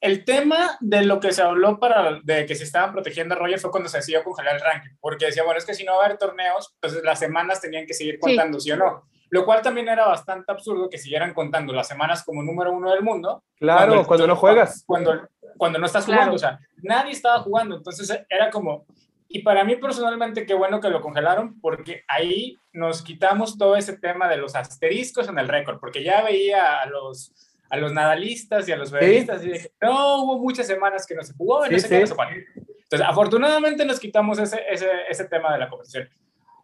el 0.00 0.24
tema 0.24 0.78
de 0.80 1.04
lo 1.04 1.20
que 1.20 1.32
se 1.32 1.42
habló 1.42 1.78
para 1.78 2.20
de 2.22 2.46
que 2.46 2.54
se 2.54 2.64
estaban 2.64 2.92
protegiendo 2.92 3.34
a 3.34 3.38
Roger 3.38 3.58
fue 3.58 3.70
cuando 3.70 3.88
se 3.88 3.98
decidió 3.98 4.24
congelar 4.24 4.56
el 4.56 4.62
ranking, 4.62 4.96
porque 5.00 5.26
decía, 5.26 5.44
bueno, 5.44 5.58
es 5.58 5.66
que 5.66 5.74
si 5.74 5.84
no 5.84 5.92
va 5.96 6.02
a 6.02 6.06
haber 6.06 6.18
torneos, 6.18 6.72
entonces 6.76 7.02
las 7.04 7.18
semanas 7.18 7.60
tenían 7.60 7.86
que 7.86 7.94
seguir 7.94 8.18
contando, 8.18 8.58
sí. 8.58 8.72
o 8.72 8.76
no? 8.76 9.04
Lo 9.28 9.44
cual 9.44 9.62
también 9.62 9.88
era 9.88 10.06
bastante 10.06 10.50
absurdo 10.50 10.88
que 10.88 10.98
siguieran 10.98 11.34
contando 11.34 11.72
las 11.72 11.86
semanas 11.86 12.24
como 12.24 12.42
número 12.42 12.72
uno 12.72 12.90
del 12.90 13.02
mundo. 13.02 13.44
Claro, 13.56 14.04
cuando, 14.04 14.26
no 14.26 14.34
juegas. 14.34 14.82
Cuando, 14.86 15.28
cuando 15.56 15.78
no 15.78 15.86
estás 15.86 16.06
jugando, 16.06 16.34
o 16.34 16.38
sea, 16.38 16.58
nadie 16.82 17.12
estaba 17.12 17.40
jugando, 17.40 17.76
entonces 17.76 18.24
era 18.28 18.50
como... 18.50 18.86
Y 19.28 19.42
para 19.42 19.62
mí 19.62 19.76
personalmente, 19.76 20.44
qué 20.44 20.54
bueno 20.54 20.80
que 20.80 20.88
lo 20.88 21.00
congelaron, 21.00 21.60
porque 21.60 22.02
ahí 22.08 22.58
nos 22.72 23.02
quitamos 23.02 23.56
todo 23.56 23.76
ese 23.76 23.96
tema 23.96 24.28
de 24.28 24.38
los 24.38 24.56
asteriscos 24.56 25.28
en 25.28 25.38
el 25.38 25.46
récord, 25.46 25.78
porque 25.78 26.02
ya 26.02 26.22
veía 26.22 26.80
a 26.80 26.86
los 26.86 27.32
a 27.70 27.76
los 27.76 27.92
nadalistas 27.92 28.68
y 28.68 28.72
a 28.72 28.76
los 28.76 28.90
periodistas 28.90 29.44
y 29.44 29.48
de 29.48 29.72
no, 29.80 30.24
hubo 30.24 30.38
muchas 30.38 30.66
semanas 30.66 31.06
que 31.06 31.14
no 31.14 31.22
se 31.22 31.32
jugó, 31.34 31.66
no 31.66 31.78
sé 31.78 31.88
qué, 31.88 32.00
Entonces, 32.00 33.00
afortunadamente 33.06 33.84
nos 33.84 34.00
quitamos 34.00 34.38
ese, 34.38 34.60
ese, 34.68 34.88
ese 35.08 35.24
tema 35.26 35.52
de 35.52 35.60
la 35.60 35.68
competición. 35.68 36.08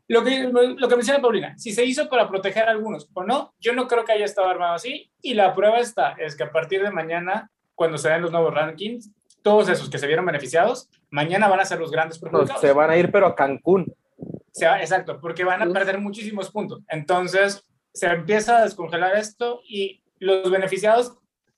Lo 0.09 0.23
que, 0.23 0.51
lo 0.53 0.89
que 0.89 0.97
menciona 0.97 1.21
Paulina, 1.21 1.59
si 1.59 1.73
se 1.73 1.85
hizo 1.85 2.09
para 2.09 2.29
proteger 2.29 2.69
a 2.69 2.71
algunos 2.71 3.09
o 3.13 3.25
no, 3.25 3.55
yo 3.59 3.73
no 3.73 3.89
creo 3.89 4.05
que 4.05 4.13
haya 4.13 4.25
estado 4.25 4.49
armado 4.49 4.75
así. 4.75 5.11
Y 5.21 5.35
la 5.35 5.53
prueba 5.53 5.79
está, 5.79 6.13
es 6.13 6.37
que 6.37 6.45
a 6.45 6.53
partir 6.53 6.83
de 6.83 6.93
mañana, 6.93 7.51
cuando 7.75 7.99
se 7.99 8.09
den 8.09 8.23
los 8.23 8.31
nuevos 8.31 8.55
rankings, 8.55 9.11
todos 9.43 9.69
esos 9.69 9.91
que 9.91 9.99
se 9.99 10.07
vieron 10.07 10.25
beneficiados, 10.25 10.89
mañana 11.11 11.49
van 11.49 11.61
a 11.61 11.65
ser 11.65 11.81
los 11.81 11.91
grandes 11.91 12.19
perjudicados. 12.19 12.61
se 12.61 12.73
van 12.73 12.91
a 12.91 12.97
ir, 12.97 13.11
pero 13.11 13.27
a 13.27 13.35
Cancún. 13.35 13.93
Se 14.53 14.67
va, 14.67 14.81
exacto, 14.81 15.21
porque 15.21 15.45
van 15.45 15.63
a 15.63 15.73
perder 15.73 15.99
muchísimos 15.99 16.51
puntos. 16.51 16.83
Entonces, 16.89 17.65
se 17.93 18.07
empieza 18.07 18.59
a 18.59 18.63
descongelar 18.63 19.17
esto 19.17 19.61
y 19.69 20.03
los 20.19 20.51
beneficiados, 20.51 21.17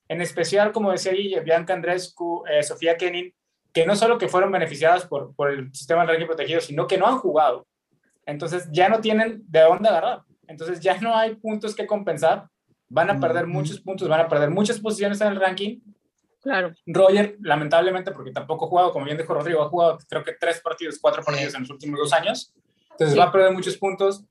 en 0.08 0.20
especial, 0.20 0.72
como 0.72 0.90
decía 0.90 1.12
Guille, 1.12 1.40
Bianca 1.40 1.74
Andrescu, 1.74 2.44
eh, 2.46 2.62
Sofía 2.62 2.96
Kenin, 2.96 3.32
que 3.72 3.86
no 3.86 3.94
solo 3.94 4.18
que 4.18 4.28
fueron 4.28 4.50
beneficiadas 4.50 5.06
por, 5.06 5.34
por 5.34 5.50
el 5.50 5.72
sistema 5.74 6.02
de 6.02 6.08
ranking 6.08 6.26
protegido, 6.26 6.60
sino 6.60 6.86
que 6.86 6.98
no 6.98 7.06
han 7.06 7.18
jugado. 7.18 7.66
Entonces 8.26 8.68
ya 8.72 8.88
no 8.88 9.00
tienen 9.00 9.42
de 9.46 9.60
dónde 9.60 9.88
agarrar. 9.88 10.22
Entonces 10.46 10.80
ya 10.80 10.98
no 11.00 11.14
hay 11.14 11.36
puntos 11.36 11.74
que 11.74 11.86
compensar. 11.86 12.48
Van 12.88 13.10
a 13.10 13.20
perder 13.20 13.46
muchos 13.46 13.80
puntos, 13.80 14.08
van 14.08 14.20
a 14.20 14.28
perder 14.28 14.50
muchas 14.50 14.80
posiciones 14.80 15.20
en 15.20 15.28
el 15.28 15.40
ranking. 15.40 15.80
Claro. 16.42 16.72
Roger, 16.86 17.36
lamentablemente, 17.40 18.12
porque 18.12 18.30
tampoco 18.30 18.64
ha 18.64 18.68
jugado, 18.68 18.92
como 18.92 19.04
bien 19.04 19.18
dijo 19.18 19.34
Rodrigo, 19.34 19.62
ha 19.62 19.68
jugado 19.68 19.98
creo 20.08 20.24
que 20.24 20.32
tres 20.32 20.60
partidos, 20.60 20.98
cuatro 21.00 21.22
partidos 21.22 21.54
en 21.54 21.62
los 21.62 21.70
últimos 21.70 21.98
dos 21.98 22.12
años. 22.12 22.54
Entonces 22.92 23.18
va 23.18 23.24
a 23.24 23.32
perder 23.32 23.52
muchos 23.52 23.76
puntos. 23.76 24.24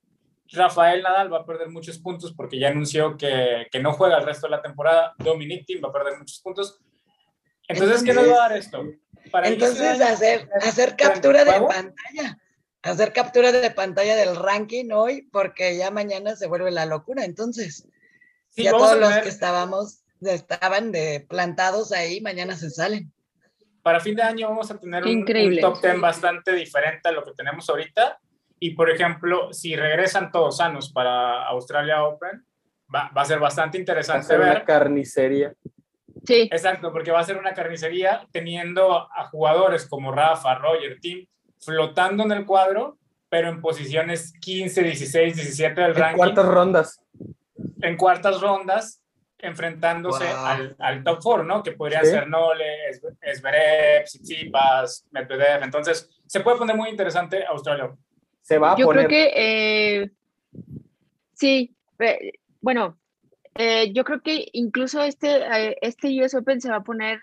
Rafael 0.52 1.02
Nadal 1.02 1.32
va 1.32 1.40
a 1.40 1.46
perder 1.46 1.70
muchos 1.70 2.00
puntos 2.00 2.34
porque 2.34 2.60
ya 2.60 2.70
anunció 2.70 3.18
que, 3.18 3.68
que 3.72 3.80
no 3.80 3.94
juega 3.94 4.18
el 4.18 4.26
resto 4.26 4.48
de 4.48 4.52
la 4.52 4.62
temporada. 4.62 5.14
Dominic 5.18 5.66
Thiem 5.66 5.84
va 5.84 5.90
a 5.90 5.94
perder 5.94 6.18
muchos 6.18 6.40
puntos. 6.40 6.80
Entonces, 7.68 8.04
¿qué 8.04 8.14
nos 8.14 8.30
va 8.30 8.34
a 8.34 8.50
dar 8.50 8.58
esto? 8.58 8.84
Para 9.32 9.48
entonces, 9.48 10.00
hacer, 10.00 10.48
hacer 10.62 10.96
captura 10.96 11.44
de 11.44 11.60
pantalla. 11.60 12.38
Hacer 12.82 13.12
captura 13.12 13.52
de 13.52 13.72
pantalla 13.72 14.16
del 14.16 14.36
ranking 14.38 14.92
hoy, 14.92 15.28
porque 15.32 15.76
ya 15.76 15.92
mañana 15.92 16.36
se 16.36 16.48
vuelve 16.48 16.72
la 16.72 16.86
locura. 16.86 17.26
Entonces, 17.26 17.86
ya 18.56 18.72
todos 18.72 18.98
los 18.98 19.14
que 19.18 19.30
estábamos, 19.30 20.04
estaban 20.22 20.92
de 20.92 21.26
plantados 21.28 21.92
ahí, 21.92 22.22
mañana 22.22 22.56
se 22.56 22.70
salen. 22.70 23.12
Para 23.82 24.00
fin 24.00 24.16
de 24.16 24.22
año 24.22 24.50
vamos 24.50 24.70
a 24.72 24.80
tener 24.80 25.04
un, 25.04 25.10
un, 25.10 25.60
top 25.60 25.82
10 25.82 26.00
bastante 26.00 26.54
diferente 26.54 27.08
a 27.10 27.12
lo 27.12 27.24
que 27.24 27.32
tenemos 27.32 27.70
ahorita 27.70 28.20
y 28.60 28.72
por 28.72 28.90
ejemplo, 28.90 29.54
si 29.54 29.76
regresan 29.76 30.32
todos 30.32 30.58
sanos 30.58 30.92
para 30.92 31.46
Australia 31.48 32.04
Open, 32.04 32.44
va, 32.94 33.12
va 33.16 33.22
a 33.22 33.26
ser 33.26 33.40
bastante 33.40 33.78
interesante 33.78 34.38
va 34.38 34.44
a 34.44 34.48
ver. 34.48 34.56
Una 34.58 34.66
carnicería. 34.66 35.54
Sí. 36.26 36.50
Exacto, 36.52 36.92
porque 36.92 37.12
va 37.12 37.20
a 37.20 37.24
ser 37.24 37.38
una 37.38 37.54
carnicería 37.54 38.28
teniendo 38.32 39.08
a 39.12 39.28
jugadores 39.30 39.88
como 39.88 40.12
Rafa, 40.12 40.56
Roger, 40.56 41.00
Tim, 41.00 41.26
flotando 41.60 42.24
en 42.24 42.32
el 42.32 42.46
cuadro, 42.46 42.98
pero 43.30 43.50
en 43.50 43.62
posiciones 43.62 44.34
15, 44.42 44.84
16, 44.84 45.36
17 45.36 45.82
del 45.82 45.96
ranking. 45.96 46.12
En 46.12 46.18
cuartas 46.18 46.46
rondas. 46.46 47.02
En 47.82 47.98
cuartas 47.98 48.42
rondas, 48.42 49.02
enfrentándose 49.38 50.26
wow. 50.26 50.46
al, 50.46 50.76
al, 50.80 51.04
top 51.04 51.22
four, 51.22 51.46
¿no? 51.46 51.62
Que 51.62 51.74
podrían 51.74 52.04
¿Sí? 52.04 52.12
ser 52.12 52.28
Nole, 52.28 52.90
Esberev, 53.22 54.06
Tsitsipas, 54.06 55.08
Medvedev. 55.12 55.64
Entonces, 55.64 56.10
se 56.26 56.40
puede 56.40 56.58
poner 56.58 56.76
muy 56.76 56.90
interesante 56.90 57.46
Australia 57.46 57.94
se 58.48 58.58
va 58.60 58.72
a 58.72 58.78
Yo 58.78 58.86
poner. 58.86 59.08
creo 59.08 59.10
que 59.10 59.32
eh, 59.36 60.12
sí, 61.34 61.76
eh, 62.00 62.32
bueno, 62.62 62.98
eh, 63.56 63.92
yo 63.92 64.06
creo 64.06 64.22
que 64.22 64.48
incluso 64.54 65.04
este, 65.04 65.76
este 65.86 66.24
US 66.24 66.34
Open 66.34 66.62
se 66.62 66.70
va 66.70 66.78
a 66.78 66.84
poner, 66.84 67.20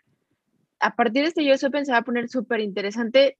a 0.80 0.94
partir 0.94 1.22
de 1.22 1.28
este 1.28 1.50
US 1.50 1.64
Open 1.64 1.86
se 1.86 1.92
va 1.92 1.98
a 1.98 2.04
poner 2.04 2.28
súper 2.28 2.60
interesante, 2.60 3.38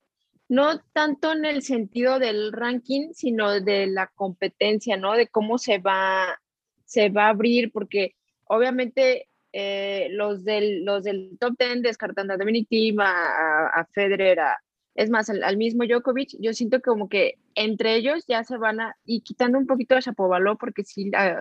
no 0.48 0.80
tanto 0.94 1.32
en 1.32 1.44
el 1.44 1.62
sentido 1.62 2.18
del 2.18 2.52
ranking, 2.52 3.12
sino 3.12 3.60
de 3.60 3.86
la 3.86 4.06
competencia, 4.14 4.96
¿no? 4.96 5.12
De 5.12 5.28
cómo 5.28 5.58
se 5.58 5.76
va, 5.76 6.40
se 6.86 7.10
va 7.10 7.26
a 7.26 7.30
abrir, 7.30 7.70
porque 7.70 8.14
obviamente 8.46 9.28
eh, 9.52 10.08
los, 10.12 10.42
del, 10.42 10.86
los 10.86 11.04
del 11.04 11.36
top 11.38 11.54
10, 11.58 11.82
descartando 11.82 12.32
a 12.32 12.38
Dominic 12.38 12.66
Thiem, 12.66 12.98
a, 13.00 13.66
a 13.66 13.84
Federer, 13.92 14.40
a, 14.40 14.58
es 14.94 15.10
más, 15.10 15.28
al, 15.28 15.42
al, 15.42 15.56
mismo 15.56 15.84
Djokovic, 15.84 16.36
yo 16.38 16.52
siento 16.52 16.80
como 16.80 17.08
que 17.08 17.38
entre 17.54 17.96
ellos 17.96 18.24
ya 18.26 18.44
se 18.44 18.56
van 18.56 18.80
a, 18.80 18.96
y 19.04 19.22
quitando 19.22 19.58
un 19.58 19.66
poquito 19.66 19.96
a 19.96 20.00
Chapovalov, 20.00 20.56
porque 20.58 20.84
sí, 20.84 21.08
uh, 21.08 21.40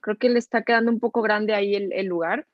creo 0.00 0.18
que 0.18 0.28
le 0.28 0.38
está 0.38 0.62
quedando 0.62 0.90
un 0.90 1.00
poco 1.00 1.22
grande 1.22 1.54
ahí 1.54 1.74
el, 1.74 1.92
el, 1.92 2.06
lugar. 2.06 2.46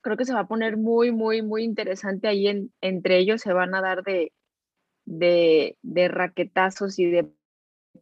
Creo 0.00 0.16
que 0.16 0.24
se 0.24 0.34
va 0.34 0.40
a 0.40 0.48
poner 0.48 0.76
muy, 0.76 1.12
muy, 1.12 1.42
muy 1.42 1.62
interesante 1.62 2.26
ahí 2.28 2.48
en, 2.48 2.72
entre 2.80 3.18
ellos, 3.18 3.40
se 3.40 3.52
van 3.52 3.74
a 3.74 3.80
dar 3.80 4.02
de, 4.02 4.32
de, 5.04 5.78
de 5.82 6.08
raquetazos 6.08 6.98
y 6.98 7.06
de 7.06 7.30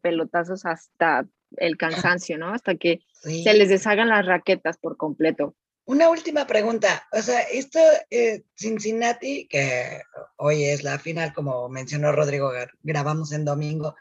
pelotazos 0.01 0.65
hasta 0.65 1.27
el 1.57 1.77
cansancio, 1.77 2.39
¿no? 2.39 2.49
Hasta 2.49 2.77
que 2.77 3.01
sí. 3.13 3.43
se 3.43 3.55
les 3.55 3.69
deshagan 3.69 4.09
las 4.09 4.25
raquetas 4.25 4.79
por 4.79 4.97
completo. 4.97 5.55
Una 5.85 6.09
última 6.11 6.47
pregunta. 6.47 7.09
O 7.13 7.21
sea, 7.21 7.41
esto, 7.41 7.81
eh, 8.11 8.45
Cincinnati, 8.57 9.49
que 9.49 10.01
hoy 10.37 10.65
es 10.65 10.85
la 10.85 10.99
final, 10.99 11.33
como 11.33 11.69
mencionó 11.69 12.13
Rodrigo, 12.13 12.53
grabamos 12.83 13.33
en 13.33 13.45
domingo. 13.45 13.97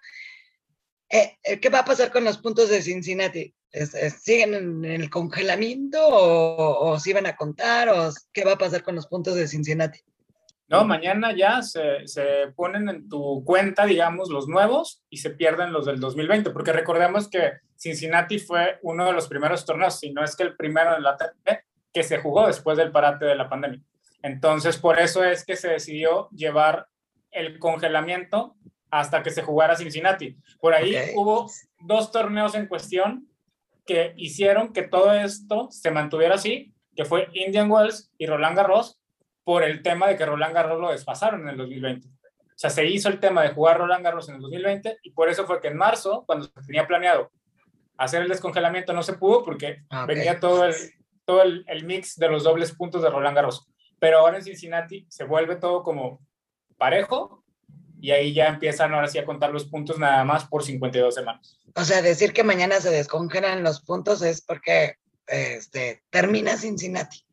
Eh, 1.10 1.38
¿Qué 1.60 1.70
va 1.70 1.80
a 1.80 1.86
pasar 1.86 2.12
con 2.12 2.24
los 2.24 2.38
puntos 2.38 2.70
de 2.70 2.82
Cincinnati? 2.82 3.54
¿Es, 3.72 3.96
es, 3.96 4.22
¿Siguen 4.22 4.54
en 4.54 4.86
el 4.86 5.10
congelamiento 5.10 6.08
o, 6.08 6.92
o 6.92 7.00
si 7.00 7.14
van 7.14 7.26
a 7.26 7.36
contar? 7.36 7.90
¿O 7.90 8.12
qué 8.32 8.44
va 8.44 8.54
a 8.54 8.58
pasar 8.58 8.84
con 8.84 8.96
los 8.96 9.08
puntos 9.08 9.36
de 9.36 9.48
Cincinnati? 9.48 10.00
No, 10.72 10.86
mañana 10.86 11.36
ya 11.36 11.62
se, 11.62 12.08
se, 12.08 12.48
ponen 12.56 12.88
en 12.88 13.10
tu 13.10 13.44
cuenta, 13.44 13.86
digamos, 13.86 14.30
los 14.30 14.48
nuevos 14.48 15.04
y 15.10 15.18
se 15.18 15.32
pierden 15.32 15.74
los 15.74 15.86
del 15.86 16.00
2020, 16.00 16.52
porque 16.52 16.72
recordemos 16.72 17.28
que 17.28 17.52
Cincinnati 17.76 18.40
fue 18.40 18.80
uno 18.82 19.06
de 19.06 19.12
los 19.12 19.28
primeros 19.28 19.66
torneos, 19.66 20.00
si 20.00 20.14
no 20.14 20.24
es 20.24 20.34
que 20.34 20.44
el 20.44 20.56
primero 20.56 20.96
en 20.96 21.04
la 21.04 21.10
ATP, 21.10 21.66
que 21.94 22.04
se 22.04 22.20
jugó 22.20 22.48
después 22.48 22.78
del 22.78 22.92
parate 22.92 23.26
de 23.26 23.36
la 23.36 23.50
pandemia. 23.50 23.82
Entonces, 24.24 24.78
por 24.78 25.00
eso 25.00 25.24
es 25.24 25.46
que 25.46 25.56
se 25.56 25.70
decidió 25.70 26.30
llevar 26.30 26.88
el 27.32 27.60
congelamiento 27.60 28.56
hasta 28.90 29.24
que 29.24 29.32
se 29.32 29.42
jugara 29.42 29.76
Cincinnati. 29.76 30.38
Por 30.60 30.74
ahí 30.74 30.96
okay. 30.96 31.14
hubo 31.16 31.50
dos 31.80 32.12
torneos 32.12 32.56
en 32.56 32.68
cuestión 32.68 33.28
que 33.86 34.14
hicieron 34.18 34.74
que 34.74 34.84
todo 34.84 35.14
esto 35.14 35.70
se 35.72 35.92
mantuviera 35.92 36.36
así, 36.36 36.74
que 36.96 37.06
fue 37.06 37.30
Indian 37.34 37.72
Wells 37.72 38.12
y 38.18 38.28
Roland 38.28 38.58
Garros, 38.58 39.00
por 39.44 39.64
el 39.64 39.82
tema 39.82 40.08
de 40.08 40.18
que 40.18 40.26
Roland 40.26 40.54
Garros 40.54 40.80
lo 40.80 40.92
despasaron 40.92 41.42
en 41.42 41.50
el 41.50 41.58
2020. 41.58 42.08
O 42.08 42.12
sea, 42.62 42.70
se 42.70 42.86
hizo 42.86 43.10
el 43.10 43.20
tema 43.20 43.42
de 43.42 43.50
jugar 43.50 43.80
Roland 43.80 44.04
Garros 44.04 44.30
en 44.30 44.36
el 44.36 44.42
2020 44.42 45.00
y 45.02 45.12
por 45.12 45.30
eso 45.30 45.48
fue 45.48 45.60
que 45.60 45.70
en 45.70 45.78
marzo, 45.78 46.24
cuando 46.28 46.46
se 46.46 46.68
tenía 46.68 46.86
planeado 46.86 47.32
hacer 47.98 48.22
el 48.22 48.30
descongelamiento, 48.30 48.94
no 48.94 49.04
se 49.04 49.14
pudo 49.14 49.44
porque 49.44 49.84
okay. 49.90 50.16
venía 50.16 50.40
todo 50.40 50.66
el, 50.66 50.76
todo 51.26 51.44
el, 51.44 51.64
el, 51.68 51.86
mix 51.86 52.16
de 52.16 52.30
los 52.30 52.44
dobles 52.44 52.74
puntos 52.74 53.02
de 53.02 53.10
Roland 53.10 53.36
Garros. 53.36 53.68
Pero 54.00 54.20
ahora 54.20 54.38
en 54.38 54.44
Cincinnati 54.44 55.06
se 55.10 55.24
vuelve 55.24 55.56
todo 55.56 55.84
como 55.84 56.20
parejo 56.78 57.44
y 58.02 58.12
ahí 58.12 58.34
ya 58.34 58.48
empiezan 58.48 58.94
ahora 58.94 59.08
sí 59.08 59.20
a 59.20 59.26
contar 59.26 59.52
los 59.52 59.66
puntos 59.66 60.00
nada 60.00 60.24
más 60.24 60.46
por 60.46 60.64
52 60.64 61.14
semanas. 61.14 61.60
O 61.76 61.84
sea, 61.84 62.02
decir 62.02 62.34
que 62.34 62.44
mañana 62.44 62.82
se 62.82 62.90
descongelan 62.90 63.64
los 63.64 63.82
puntos 63.82 64.24
es 64.24 64.42
porque 64.42 64.96
este, 65.28 66.04
termina 66.10 66.58
Cincinnati. 66.58 67.26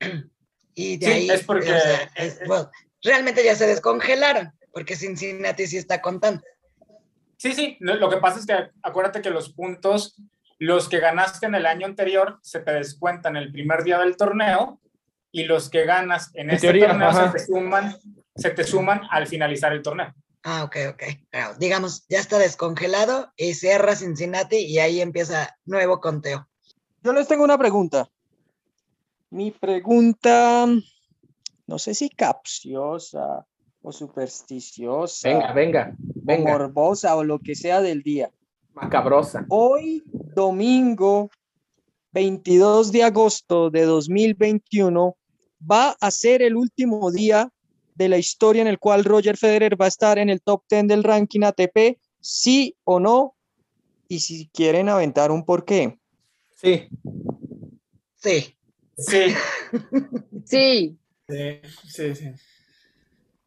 Y 0.76 0.96
de 0.96 1.06
sí, 1.06 1.12
ahí, 1.12 1.30
es 1.30 1.44
porque 1.44 1.72
o 1.72 1.80
sea, 1.80 2.10
es, 2.16 2.40
bueno, 2.48 2.68
realmente 3.00 3.44
ya 3.44 3.54
se 3.54 3.68
descongelaron, 3.68 4.52
porque 4.72 4.96
Cincinnati 4.96 5.68
sí 5.68 5.76
está 5.76 6.02
contando. 6.02 6.42
Sí, 7.36 7.52
sí, 7.52 7.76
lo 7.78 8.10
que 8.10 8.16
pasa 8.16 8.40
es 8.40 8.46
que 8.46 8.70
acuérdate 8.82 9.22
que 9.22 9.30
los 9.30 9.52
puntos, 9.52 10.20
los 10.58 10.88
que 10.88 11.00
ganaste 11.00 11.46
en 11.46 11.54
el 11.54 11.66
año 11.66 11.86
anterior, 11.86 12.38
se 12.42 12.60
te 12.60 12.72
descuentan 12.72 13.36
el 13.36 13.52
primer 13.52 13.84
día 13.84 13.98
del 13.98 14.16
torneo 14.16 14.80
y 15.32 15.44
los 15.44 15.68
que 15.68 15.84
ganas 15.84 16.30
en, 16.34 16.48
en 16.48 16.56
este 16.56 16.68
teoría, 16.68 16.88
torneo 16.88 17.12
se 17.12 17.28
te, 17.30 17.38
suman, 17.40 17.96
se 18.36 18.50
te 18.50 18.64
suman 18.64 19.02
al 19.10 19.26
finalizar 19.26 19.72
el 19.72 19.82
torneo. 19.82 20.14
Ah, 20.44 20.62
ok, 20.64 20.76
ok. 20.90 21.02
Digamos, 21.58 22.06
ya 22.08 22.20
está 22.20 22.38
descongelado 22.38 23.32
y 23.36 23.54
cierra 23.54 23.96
Cincinnati 23.96 24.56
y 24.56 24.78
ahí 24.78 25.00
empieza 25.00 25.56
nuevo 25.64 26.00
conteo. 26.00 26.46
Yo 27.02 27.12
les 27.14 27.26
tengo 27.26 27.44
una 27.44 27.56
pregunta. 27.56 28.10
Mi 29.30 29.50
pregunta, 29.50 30.66
no 31.66 31.78
sé 31.78 31.94
si 31.94 32.10
capciosa 32.10 33.46
o 33.82 33.90
supersticiosa. 33.90 35.28
Venga, 35.28 35.52
venga, 35.52 35.94
venga. 35.98 36.50
O 36.50 36.58
morbosa 36.58 37.16
o 37.16 37.24
lo 37.24 37.38
que 37.38 37.54
sea 37.54 37.80
del 37.80 38.02
día. 38.02 38.30
Macabrosa. 38.74 39.46
Hoy, 39.48 40.02
domingo 40.34 41.30
22 42.12 42.92
de 42.92 43.02
agosto 43.02 43.70
de 43.70 43.82
2021, 43.82 45.16
va 45.70 45.96
a 46.00 46.10
ser 46.10 46.42
el 46.42 46.56
último 46.56 47.10
día 47.10 47.50
de 47.94 48.08
la 48.08 48.18
historia 48.18 48.62
en 48.62 48.68
el 48.68 48.78
cual 48.78 49.04
Roger 49.04 49.36
Federer 49.36 49.80
va 49.80 49.86
a 49.86 49.88
estar 49.88 50.18
en 50.18 50.28
el 50.28 50.42
top 50.42 50.64
10 50.68 50.88
del 50.88 51.04
ranking 51.04 51.42
ATP, 51.42 51.98
sí 52.20 52.76
o 52.84 52.98
no, 52.98 53.36
y 54.08 54.20
si 54.20 54.48
quieren 54.48 54.88
aventar 54.88 55.30
un 55.30 55.44
porqué. 55.44 55.98
Sí. 56.56 56.88
Sí. 58.16 58.56
Sí. 58.96 59.34
Sí. 60.46 60.98
Sí, 61.28 61.60
sí, 61.86 62.14
sí. 62.14 62.30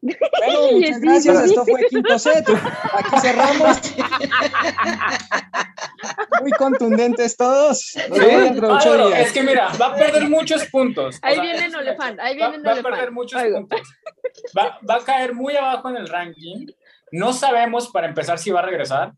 Bueno, 0.00 0.72
muchas 0.72 1.00
gracias. 1.00 1.44
Esto 1.44 1.64
fue 1.64 1.86
Quinto 1.88 2.18
Set. 2.18 2.48
Aquí 2.48 3.20
cerramos. 3.20 3.80
Muy 6.40 6.50
contundentes 6.52 7.36
todos. 7.36 7.80
¿Sí? 7.80 8.00
Es 9.16 9.32
que 9.32 9.42
mira, 9.42 9.72
va 9.80 9.86
a 9.86 9.96
perder 9.96 10.28
muchos 10.28 10.66
puntos. 10.66 11.18
Ahí 11.22 11.38
o 11.38 11.42
sea, 11.42 11.42
viene 11.42 11.68
Nolefant. 11.68 12.20
Ahí 12.20 12.36
viene 12.36 12.58
va, 12.58 12.74
va 12.74 12.78
a 12.78 12.82
perder 12.82 13.12
muchos 13.12 13.40
Ay, 13.40 13.52
puntos. 13.52 13.80
Va, 14.56 14.78
va 14.88 14.96
a 14.96 15.04
caer 15.04 15.34
muy 15.34 15.56
abajo 15.56 15.90
en 15.90 15.96
el 15.96 16.08
ranking. 16.08 16.66
No 17.10 17.32
sabemos 17.32 17.88
para 17.88 18.06
empezar 18.06 18.38
si 18.38 18.50
va 18.50 18.60
a 18.60 18.66
regresar. 18.66 19.12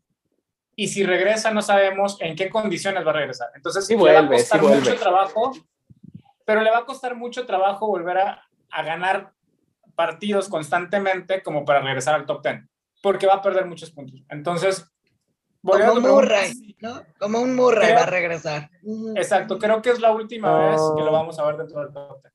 Y 0.75 0.87
si 0.87 1.03
regresa, 1.03 1.51
no 1.51 1.61
sabemos 1.61 2.17
en 2.21 2.35
qué 2.35 2.49
condiciones 2.49 3.05
va 3.05 3.11
a 3.11 3.15
regresar. 3.15 3.49
Entonces, 3.55 3.85
sí 3.85 3.93
le 3.93 3.99
vuelve, 3.99 4.21
va 4.21 4.25
a 4.25 4.29
costar 4.29 4.59
sí 4.59 4.65
mucho 4.65 4.95
trabajo 4.95 5.53
pero 6.51 6.61
le 6.61 6.71
va 6.71 6.79
a 6.79 6.85
costar 6.85 7.15
mucho 7.15 7.45
trabajo 7.45 7.87
volver 7.87 8.17
a, 8.17 8.43
a, 8.69 8.83
ganar 8.83 9.31
partidos 9.95 10.49
constantemente 10.49 11.41
como 11.43 11.65
para 11.65 11.81
regresar 11.81 12.15
al 12.15 12.25
top 12.25 12.43
10, 12.43 12.61
porque 13.01 13.27
va 13.27 13.35
a 13.35 13.41
perder 13.41 13.65
muchos 13.65 13.91
puntos. 13.91 14.23
Entonces, 14.29 14.91
como 15.63 15.93
un 15.93 16.01
Murray, 16.01 16.75
¿no? 16.81 17.01
Como 17.19 17.39
un 17.39 17.55
Murray 17.55 17.93
va 17.93 18.01
a 18.01 18.05
regresar. 18.07 18.69
Exacto, 19.15 19.59
creo 19.59 19.81
que 19.81 19.91
es 19.91 19.99
la 19.99 20.11
última 20.11 20.69
vez 20.69 20.81
que 20.95 21.03
lo 21.03 21.11
vamos 21.11 21.37
a 21.39 21.45
ver 21.45 21.57
dentro 21.57 21.81
del 21.81 21.93
top 21.93 22.21
10. 22.21 22.33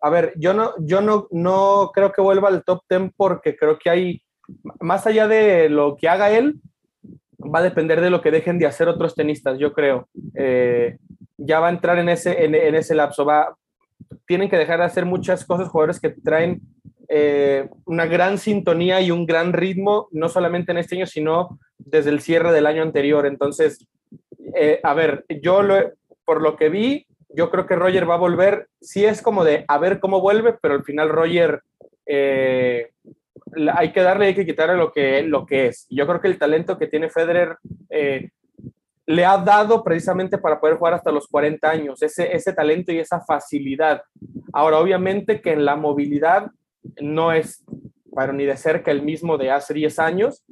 A 0.00 0.10
ver, 0.10 0.32
yo 0.36 0.54
no, 0.54 0.74
yo 0.78 1.00
no, 1.00 1.26
no 1.30 1.90
creo 1.92 2.12
que 2.12 2.20
vuelva 2.20 2.48
al 2.48 2.64
top 2.64 2.82
10 2.88 3.12
porque 3.16 3.56
creo 3.56 3.78
que 3.78 3.90
hay, 3.90 4.22
más 4.80 5.06
allá 5.06 5.26
de 5.28 5.68
lo 5.68 5.96
que 5.96 6.08
haga 6.08 6.30
él, 6.30 6.60
va 7.40 7.60
a 7.60 7.62
depender 7.62 8.00
de 8.00 8.10
lo 8.10 8.20
que 8.20 8.30
dejen 8.30 8.58
de 8.58 8.66
hacer 8.66 8.88
otros 8.88 9.14
tenistas, 9.14 9.58
yo 9.58 9.72
creo. 9.72 10.08
Eh, 10.34 10.98
ya 11.36 11.60
va 11.60 11.68
a 11.68 11.70
entrar 11.70 11.98
en 11.98 12.08
ese, 12.08 12.44
en, 12.44 12.54
ese 12.54 12.94
lapso. 12.94 13.24
Va, 13.24 13.56
tienen 14.26 14.48
que 14.48 14.58
dejar 14.58 14.80
de 14.80 14.86
hacer 14.86 15.04
muchas 15.04 15.44
cosas 15.44 15.68
jugadores 15.68 16.00
que 16.00 16.10
traen 16.10 16.60
eh, 17.08 17.68
una 17.84 18.06
gran 18.06 18.38
sintonía 18.38 19.00
y 19.00 19.10
un 19.10 19.26
gran 19.26 19.52
ritmo, 19.52 20.08
no 20.12 20.28
solamente 20.28 20.72
en 20.72 20.78
este 20.78 20.96
año, 20.96 21.06
sino 21.06 21.58
desde 21.78 22.10
el 22.10 22.20
cierre 22.20 22.52
del 22.52 22.66
año 22.66 22.82
anterior. 22.82 23.26
Entonces, 23.26 23.86
eh, 24.54 24.80
a 24.82 24.94
ver, 24.94 25.24
yo 25.42 25.62
lo, 25.62 25.92
por 26.24 26.42
lo 26.42 26.56
que 26.56 26.68
vi, 26.68 27.06
yo 27.30 27.50
creo 27.50 27.66
que 27.66 27.76
Roger 27.76 28.08
va 28.08 28.14
a 28.14 28.18
volver. 28.18 28.68
Sí 28.80 29.04
es 29.04 29.22
como 29.22 29.44
de 29.44 29.64
a 29.68 29.78
ver 29.78 30.00
cómo 30.00 30.20
vuelve, 30.20 30.54
pero 30.60 30.74
al 30.74 30.84
final 30.84 31.08
Roger 31.08 31.62
hay 33.74 33.92
que 33.92 34.02
darle, 34.02 34.26
hay 34.26 34.34
que 34.34 34.46
quitarle 34.46 34.76
lo 34.76 34.92
que, 34.92 35.22
lo 35.22 35.46
que 35.46 35.66
es. 35.66 35.86
Yo 35.90 36.06
creo 36.06 36.20
que 36.20 36.28
el 36.28 36.38
talento 36.38 36.78
que 36.78 36.86
tiene 36.86 37.10
Federer 37.10 37.56
eh, 37.90 38.30
le 39.06 39.24
ha 39.24 39.38
dado 39.38 39.82
precisamente 39.82 40.38
para 40.38 40.60
poder 40.60 40.76
jugar 40.76 40.94
hasta 40.94 41.10
los 41.10 41.26
40 41.28 41.68
años, 41.68 42.02
ese, 42.02 42.34
ese 42.34 42.52
talento 42.52 42.92
y 42.92 42.98
esa 42.98 43.20
facilidad. 43.20 44.02
Ahora, 44.52 44.78
obviamente 44.78 45.40
que 45.40 45.52
en 45.52 45.64
la 45.64 45.76
movilidad 45.76 46.50
no 47.00 47.32
es, 47.32 47.64
para 48.14 48.32
ni 48.32 48.44
de 48.44 48.56
cerca, 48.56 48.90
el 48.90 49.02
mismo 49.02 49.38
de 49.38 49.50
hace 49.50 49.74
10 49.74 49.98
años. 49.98 50.44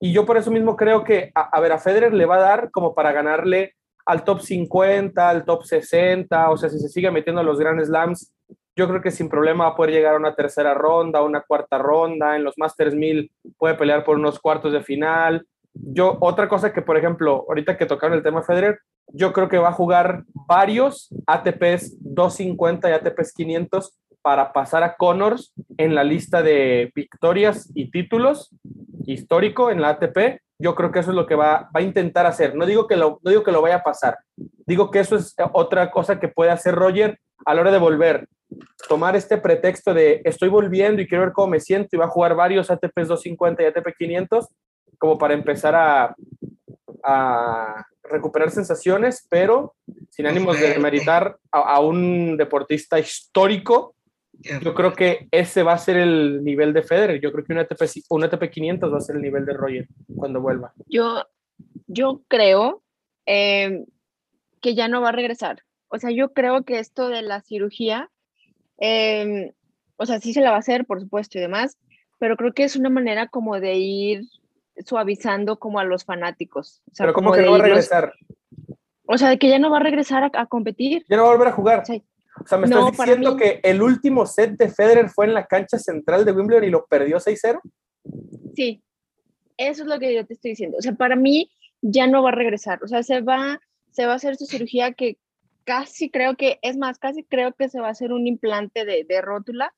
Y 0.00 0.12
yo 0.12 0.26
por 0.26 0.36
eso 0.36 0.50
mismo 0.50 0.76
creo 0.76 1.04
que, 1.04 1.30
a, 1.34 1.56
a 1.56 1.60
ver, 1.60 1.72
a 1.72 1.78
Federer 1.78 2.12
le 2.12 2.26
va 2.26 2.36
a 2.36 2.40
dar 2.40 2.70
como 2.70 2.94
para 2.94 3.12
ganarle 3.12 3.74
al 4.06 4.24
top 4.24 4.40
50, 4.40 5.28
al 5.28 5.44
top 5.44 5.64
60, 5.64 6.50
o 6.50 6.56
sea, 6.56 6.68
si 6.68 6.78
se 6.78 6.88
sigue 6.88 7.10
metiendo 7.10 7.40
a 7.40 7.44
los 7.44 7.58
Grand 7.58 7.82
Slams, 7.82 8.32
yo 8.76 8.88
creo 8.88 9.00
que 9.00 9.10
sin 9.10 9.28
problema 9.28 9.64
va 9.64 9.70
a 9.70 9.76
poder 9.76 9.92
llegar 9.92 10.14
a 10.14 10.18
una 10.18 10.34
tercera 10.34 10.74
ronda, 10.74 11.22
una 11.22 11.42
cuarta 11.42 11.78
ronda, 11.78 12.36
en 12.36 12.44
los 12.44 12.58
Masters 12.58 12.94
1000 12.94 13.30
puede 13.56 13.74
pelear 13.74 14.04
por 14.04 14.16
unos 14.16 14.40
cuartos 14.40 14.72
de 14.72 14.82
final. 14.82 15.46
Yo, 15.72 16.18
otra 16.20 16.48
cosa 16.48 16.72
que, 16.72 16.82
por 16.82 16.96
ejemplo, 16.96 17.44
ahorita 17.48 17.76
que 17.76 17.86
tocaron 17.86 18.16
el 18.16 18.22
tema 18.22 18.42
Federer, 18.42 18.80
yo 19.08 19.32
creo 19.32 19.48
que 19.48 19.58
va 19.58 19.68
a 19.68 19.72
jugar 19.72 20.24
varios 20.32 21.08
ATPs 21.26 21.96
250 22.00 22.90
y 22.90 22.92
ATPs 22.92 23.32
500 23.32 23.96
para 24.24 24.54
pasar 24.54 24.82
a 24.82 24.96
Connors 24.96 25.52
en 25.76 25.94
la 25.94 26.02
lista 26.02 26.42
de 26.42 26.90
victorias 26.94 27.70
y 27.74 27.90
títulos 27.90 28.50
histórico 29.06 29.70
en 29.70 29.82
la 29.82 29.90
ATP. 29.90 30.40
Yo 30.58 30.74
creo 30.74 30.90
que 30.90 31.00
eso 31.00 31.10
es 31.10 31.16
lo 31.16 31.26
que 31.26 31.34
va, 31.34 31.68
va 31.76 31.80
a 31.80 31.82
intentar 31.82 32.24
hacer. 32.24 32.54
No 32.54 32.64
digo, 32.64 32.86
que 32.86 32.96
lo, 32.96 33.20
no 33.22 33.30
digo 33.30 33.44
que 33.44 33.52
lo 33.52 33.60
vaya 33.60 33.76
a 33.76 33.82
pasar. 33.82 34.16
Digo 34.66 34.90
que 34.90 35.00
eso 35.00 35.16
es 35.16 35.34
otra 35.52 35.90
cosa 35.90 36.18
que 36.18 36.28
puede 36.28 36.50
hacer 36.50 36.74
Roger 36.74 37.18
a 37.44 37.54
la 37.54 37.60
hora 37.60 37.70
de 37.70 37.78
volver 37.78 38.26
tomar 38.88 39.16
este 39.16 39.36
pretexto 39.36 39.92
de 39.92 40.22
estoy 40.24 40.48
volviendo 40.48 41.02
y 41.02 41.08
quiero 41.08 41.24
ver 41.24 41.32
cómo 41.32 41.48
me 41.48 41.60
siento 41.60 41.88
y 41.92 41.98
va 41.98 42.04
a 42.04 42.10
jugar 42.10 42.36
varios 42.36 42.70
ATP 42.70 42.94
250 42.94 43.62
y 43.62 43.66
ATP 43.66 43.96
500 43.98 44.48
como 44.98 45.18
para 45.18 45.34
empezar 45.34 45.74
a, 45.74 46.14
a 47.02 47.84
recuperar 48.04 48.50
sensaciones, 48.50 49.26
pero 49.28 49.74
sin 50.10 50.26
ánimos 50.26 50.60
de 50.60 50.68
demeritar 50.70 51.36
a, 51.50 51.80
un 51.80 52.36
deportista 52.36 52.98
histórico. 52.98 53.94
Yo 54.62 54.74
creo 54.74 54.92
que 54.92 55.28
ese 55.30 55.62
va 55.62 55.72
a 55.72 55.78
ser 55.78 55.96
el 55.96 56.44
nivel 56.44 56.72
de 56.72 56.82
Federer. 56.82 57.20
Yo 57.20 57.32
creo 57.32 57.44
que 57.44 57.52
un 57.52 57.60
ATP, 57.60 57.82
un 58.10 58.24
ATP 58.24 58.50
500 58.50 58.92
va 58.92 58.98
a 58.98 59.00
ser 59.00 59.16
el 59.16 59.22
nivel 59.22 59.44
de 59.46 59.54
Roger 59.54 59.88
cuando 60.16 60.40
vuelva. 60.40 60.72
Yo, 60.86 61.24
yo 61.86 62.22
creo 62.28 62.82
eh, 63.26 63.84
que 64.60 64.74
ya 64.74 64.88
no 64.88 65.00
va 65.00 65.10
a 65.10 65.12
regresar. 65.12 65.62
O 65.88 65.98
sea, 65.98 66.10
yo 66.10 66.32
creo 66.32 66.64
que 66.64 66.78
esto 66.78 67.08
de 67.08 67.22
la 67.22 67.40
cirugía 67.40 68.10
Em, 68.78 69.52
o 69.96 70.06
sea, 70.06 70.20
sí 70.20 70.32
se 70.32 70.40
la 70.40 70.50
va 70.50 70.56
a 70.56 70.60
hacer, 70.60 70.84
por 70.86 71.00
supuesto, 71.00 71.38
y 71.38 71.40
demás, 71.40 71.78
pero 72.18 72.36
creo 72.36 72.52
que 72.52 72.64
es 72.64 72.76
una 72.76 72.90
manera 72.90 73.28
como 73.28 73.60
de 73.60 73.74
ir 73.74 74.24
suavizando 74.84 75.58
como 75.58 75.78
a 75.78 75.84
los 75.84 76.04
fanáticos. 76.04 76.82
pero 76.98 77.12
¿cómo 77.12 77.32
que 77.32 77.42
no 77.42 77.52
va 77.52 77.58
a 77.58 77.62
regresar? 77.62 78.12
O 79.06 79.18
sea, 79.18 79.28
de 79.28 79.38
que 79.38 79.48
ya 79.48 79.58
no 79.58 79.70
va 79.70 79.76
a 79.76 79.82
regresar 79.82 80.30
a, 80.32 80.46
competir. 80.46 81.04
Ya 81.08 81.16
no 81.16 81.24
va 81.24 81.28
a 81.28 81.32
volver 81.32 81.48
a 81.48 81.52
jugar. 81.52 81.80
O 81.80 81.84
sea, 81.84 82.00
¿me 82.58 82.64
estás 82.66 82.90
diciendo 82.96 83.36
que 83.36 83.60
el 83.62 83.82
último 83.82 84.26
set 84.26 84.56
de 84.56 84.68
Federer 84.68 85.08
fue 85.08 85.26
en 85.26 85.34
la 85.34 85.46
cancha 85.46 85.78
central 85.78 86.24
de 86.24 86.32
Wimbledon 86.32 86.64
y 86.64 86.70
lo 86.70 86.86
perdió 86.86 87.18
6-0? 87.18 87.60
Sí, 88.54 88.82
eso 89.56 89.82
es 89.82 89.88
lo 89.88 89.98
que 89.98 90.14
yo 90.14 90.26
te 90.26 90.34
estoy 90.34 90.52
diciendo. 90.52 90.78
O 90.78 90.82
sea, 90.82 90.94
para 90.94 91.16
mí 91.16 91.50
ya 91.80 92.06
no 92.06 92.22
va 92.22 92.30
a 92.30 92.34
regresar. 92.34 92.82
O 92.82 92.88
sea, 92.88 93.02
se 93.02 93.20
va, 93.20 93.60
se 93.90 94.06
va 94.06 94.12
a 94.12 94.16
hacer 94.16 94.36
su 94.36 94.46
cirugía 94.46 94.92
que 94.92 95.18
casi 95.64 96.10
creo 96.10 96.36
que, 96.36 96.58
es 96.62 96.76
más, 96.76 96.98
casi 96.98 97.24
creo 97.24 97.52
que 97.52 97.68
se 97.68 97.80
va 97.80 97.88
a 97.88 97.92
hacer 97.92 98.12
un 98.12 98.26
implante 98.26 98.84
de, 98.84 99.04
de 99.04 99.20
rótula. 99.20 99.72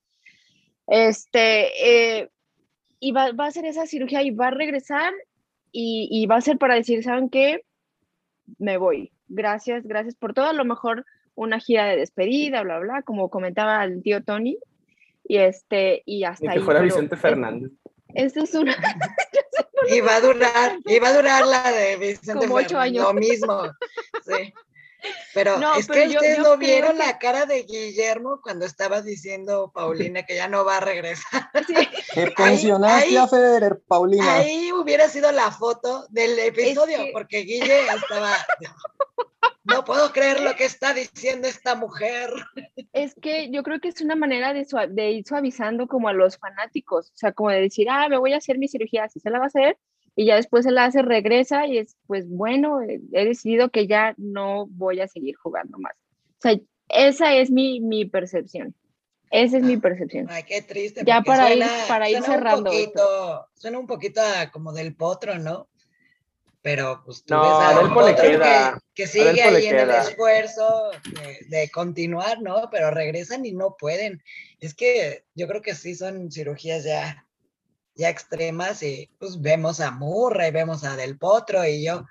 Este, 0.87 2.21
eh, 2.21 2.31
y 3.01 3.13
va, 3.13 3.33
va, 3.33 3.45
a 3.45 3.49
hacer 3.49 3.65
esa 3.65 3.87
cirugía 3.87 4.23
y 4.23 4.31
va 4.31 4.49
a 4.49 4.53
regresar 4.53 5.13
y, 5.73 6.09
y, 6.11 6.27
va 6.27 6.37
a 6.37 6.41
ser 6.41 6.59
para 6.59 6.75
decir, 6.75 7.03
¿saben 7.03 7.29
qué? 7.29 7.63
Me 8.59 8.79
voy. 8.79 9.13
Gracias, 9.29 9.85
gracias 9.87 10.15
por 10.15 10.33
todo. 10.33 10.47
A 10.47 10.53
lo 10.53 10.65
mejor 10.65 11.05
una 11.37 11.61
gira 11.61 11.85
de 11.85 11.97
despedida, 11.97 12.63
bla, 12.63 12.81
bla, 12.81 13.03
como 13.03 13.31
comentaba 13.31 13.85
el 13.85 14.03
tío 14.03 14.25
Tony. 14.25 14.59
Y 15.29 15.39
este, 15.39 16.03
y 16.05 16.25
hasta 16.25 16.53
que 16.53 16.61
fuera 16.61 16.81
Vicente 16.81 17.17
Fernández. 17.17 17.71
Esto 18.15 18.43
es 18.43 18.55
una. 18.55 18.75
y 19.89 20.01
va 20.01 20.17
a 20.17 20.21
durar, 20.21 20.79
y 20.85 20.99
va 20.99 21.09
a 21.09 21.13
durar 21.13 21.47
la 21.47 21.71
de 21.71 21.97
Vicente 21.97 22.47
Como 22.47 22.57
ocho 22.57 22.79
años. 22.79 23.05
Lo 23.05 23.15
mismo. 23.15 23.63
Sí. 24.25 24.53
Pero 25.35 25.59
es 25.79 25.87
que 25.87 26.09
ustedes 26.09 26.39
no 26.39 26.57
vieron 26.57 26.99
la 26.99 27.19
cara 27.19 27.47
de 27.47 27.63
Guillermo 27.63 28.41
cuando 28.43 28.65
estaba 28.65 29.03
diciendo 29.03 29.71
Paulina 29.73 30.25
que 30.25 30.35
ya 30.35 30.49
no 30.49 30.65
va 30.65 30.79
a 30.79 30.81
regresar. 30.81 31.49
Sí. 31.67 31.89
pensionaste 32.37 33.17
a 33.19 33.29
Federer, 33.29 33.81
Paulina. 33.87 34.37
Ahí 34.37 34.73
hubiera 34.73 35.09
sido 35.09 35.31
la 35.31 35.51
foto 35.53 36.07
del 36.11 36.39
episodio, 36.39 36.99
porque 37.13 37.41
Guille 37.41 37.83
estaba. 37.95 38.33
No 39.67 39.85
puedo 39.85 40.13
creer 40.13 40.41
lo 40.41 40.55
que 40.55 40.65
está 40.65 40.95
diciendo 40.95 41.49
esta 41.49 41.75
mujer. 41.75 42.31
Es 42.93 43.15
que 43.15 43.51
yo 43.51 43.63
creo 43.63 43.81
que 43.81 43.89
es 43.89 44.01
una 44.01 44.15
manera 44.15 44.53
de, 44.53 44.67
de 44.91 45.11
ir 45.11 45.27
suavizando 45.27 45.87
como 45.89 46.09
a 46.09 46.13
los 46.13 46.39
fanáticos, 46.39 47.11
o 47.11 47.17
sea, 47.17 47.33
como 47.33 47.51
de 47.51 47.63
decir, 47.63 47.89
ah, 47.91 48.09
me 48.09 48.19
voy 48.19 48.33
a 48.33 48.39
hacer 48.39 48.59
mi 48.59 48.69
cirugía, 48.69 49.05
así 49.05 49.19
se 49.21 49.31
la 49.31 49.39
va 49.39 49.45
a 49.45 49.49
hacer, 49.49 49.77
y 50.15 50.27
ya 50.27 50.37
después 50.37 50.65
se 50.65 50.71
la 50.71 50.85
hace, 50.85 51.03
regresa 51.03 51.67
y 51.67 51.79
es, 51.79 51.97
pues 52.07 52.29
bueno, 52.29 52.81
he 52.81 53.25
decidido 53.25 53.71
que 53.71 53.87
ya 53.87 54.15
no 54.17 54.67
voy 54.69 55.01
a 55.01 55.09
seguir 55.09 55.37
jugando 55.37 55.79
más. 55.79 55.95
O 56.39 56.41
sea, 56.41 56.59
esa 56.89 57.35
es 57.35 57.51
mi, 57.51 57.81
mi 57.81 58.05
percepción. 58.05 58.75
Esa 59.31 59.59
es 59.59 59.65
mi 59.65 59.77
percepción. 59.77 60.27
Ay, 60.31 60.45
qué 60.45 60.63
triste. 60.63 61.03
Ya 61.05 61.21
para 61.21 61.53
ir, 61.53 61.65
para 61.89 62.09
ir 62.09 62.23
cerrando. 62.23 62.71
Un 62.71 62.77
poquito, 62.77 63.47
suena 63.55 63.79
un 63.79 63.87
poquito 63.87 64.23
como 64.53 64.73
del 64.73 64.95
potro, 64.95 65.39
¿no? 65.39 65.69
Pero 66.67 67.01
pues 67.05 67.23
tú 67.23 67.33
no, 67.33 67.43
ves 67.43 68.41
a 68.41 68.77
que, 68.93 69.07
sigue 69.07 69.41
ahí 69.41 69.67
en 69.67 69.79
el 69.79 69.91
esfuerzo 69.91 70.91
de, 71.05 71.39
de, 71.49 71.71
continuar, 71.71 72.43
¿no? 72.43 72.69
Pero 72.73 72.91
regresan 72.91 73.47
y 73.47 73.53
no 73.53 73.77
pueden. 73.79 74.21
Es 74.59 74.75
que 74.75 75.23
yo 75.37 75.47
creo 75.47 75.63
que 75.63 75.77
sí 75.77 75.95
son 75.95 76.29
cirugías 76.33 76.83
ya 76.83 77.25
ya 77.95 78.09
extremas 78.09 78.83
y 78.83 79.09
pues 79.21 79.41
vemos 79.41 79.79
a 79.79 79.93
Murray, 79.93 80.51
vemos 80.51 80.83
a 80.83 80.97
Del 80.97 81.17
Potro 81.19 81.65
y 81.65 81.85
yo 81.85 82.05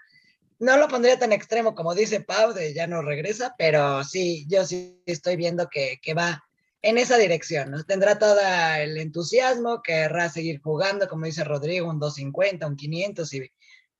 no 0.59 0.77
lo 0.77 0.87
pondría 0.87 1.19
tan 1.19 1.33
extremo 1.33 1.75
como 1.75 1.93
dice 1.93 2.21
Pau 2.21 2.53
de 2.53 2.73
ya 2.73 2.87
no 2.87 3.01
regresa, 3.01 3.55
pero 3.57 4.05
sí, 4.05 4.45
yo 4.47 4.63
sí 4.65 5.01
estoy 5.05 5.35
viendo 5.35 5.67
que, 5.67 5.99
que 6.01 6.13
va 6.13 6.45
en 6.81 6.97
esa 6.97 7.17
dirección, 7.17 7.71
¿no? 7.71 7.83
Tendrá 7.83 8.17
todo 8.17 8.39
el 8.77 8.97
entusiasmo, 8.99 9.81
querrá 9.81 10.29
seguir 10.29 10.61
jugando, 10.61 11.09
como 11.09 11.25
dice 11.25 11.43
Rodrigo, 11.43 11.89
un 11.89 11.99
250, 11.99 12.65
un 12.65 12.77
500 12.77 13.33
y, 13.33 13.51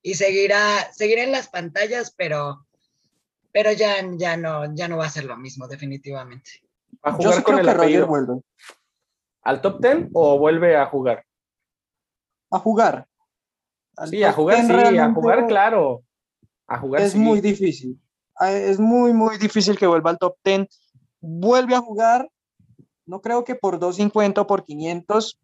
y 0.05 0.13
seguirá, 0.13 0.93
seguirá 0.93 1.23
en 1.23 1.31
las 1.31 1.47
pantallas, 1.47 2.13
pero, 2.15 2.67
pero 3.51 3.71
ya, 3.71 3.95
ya, 4.17 4.37
no, 4.37 4.71
ya 4.75 4.87
no 4.87 4.97
va 4.97 5.07
a 5.07 5.09
ser 5.09 5.23
lo 5.23 5.35
mismo, 5.35 5.67
definitivamente. 5.67 6.61
¿A 7.01 7.13
jugar 7.13 7.41
con 7.41 7.57
el 7.57 7.67
apellido? 7.67 8.05
Vuelve. 8.05 8.39
¿Al 9.41 9.61
top 9.61 9.81
10 9.81 10.09
o 10.13 10.37
vuelve 10.37 10.77
a 10.77 10.85
jugar? 10.85 11.25
a 12.51 12.59
jugar. 12.59 13.07
sí, 14.07 14.23
a 14.23 14.31
jugar, 14.31 14.67
sí, 14.67 14.97
a 14.99 15.11
jugar, 15.11 15.47
claro. 15.47 16.03
A 16.67 16.77
jugar, 16.77 17.01
es 17.01 17.15
muy 17.15 17.41
difícil. 17.41 17.99
Ah, 18.35 18.51
es 18.51 18.79
muy, 18.79 19.11
muy 19.11 19.39
difícil 19.39 19.75
que 19.75 19.87
vuelva 19.87 20.11
al 20.11 20.19
top 20.19 20.35
10. 20.43 20.67
Vuelve 21.19 21.73
a 21.73 21.81
jugar, 21.81 22.29
no 23.07 23.21
creo 23.21 23.43
que 23.43 23.55
por 23.55 23.79
250 23.79 24.41
o 24.41 24.45
por 24.45 24.65
500. 24.65 25.39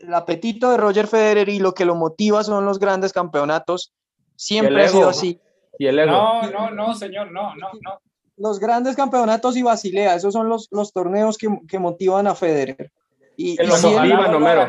El 0.00 0.14
apetito 0.14 0.70
de 0.70 0.76
Roger 0.76 1.06
Federer 1.06 1.48
y 1.48 1.58
lo 1.58 1.74
que 1.74 1.84
lo 1.84 1.94
motiva 1.94 2.42
son 2.42 2.64
los 2.64 2.78
grandes 2.78 3.12
campeonatos. 3.12 3.92
Siempre 4.34 4.84
ha 4.84 4.88
sido 4.88 5.08
así. 5.08 5.40
Y 5.78 5.86
el 5.86 5.98
ego. 5.98 6.10
No, 6.10 6.50
no, 6.50 6.70
no, 6.70 6.94
señor, 6.94 7.30
no, 7.30 7.54
no, 7.56 7.68
no. 7.82 8.00
Los 8.36 8.58
grandes 8.58 8.96
campeonatos 8.96 9.56
y 9.56 9.62
Basilea, 9.62 10.14
esos 10.14 10.32
son 10.32 10.48
los, 10.48 10.68
los 10.70 10.92
torneos 10.92 11.36
que, 11.36 11.48
que 11.68 11.78
motivan 11.78 12.26
a 12.26 12.34
Federer 12.34 12.90
Y, 13.36 13.56
que 13.56 13.64
lo 13.64 13.76
motivan, 13.76 14.34
Homero. 14.34 14.68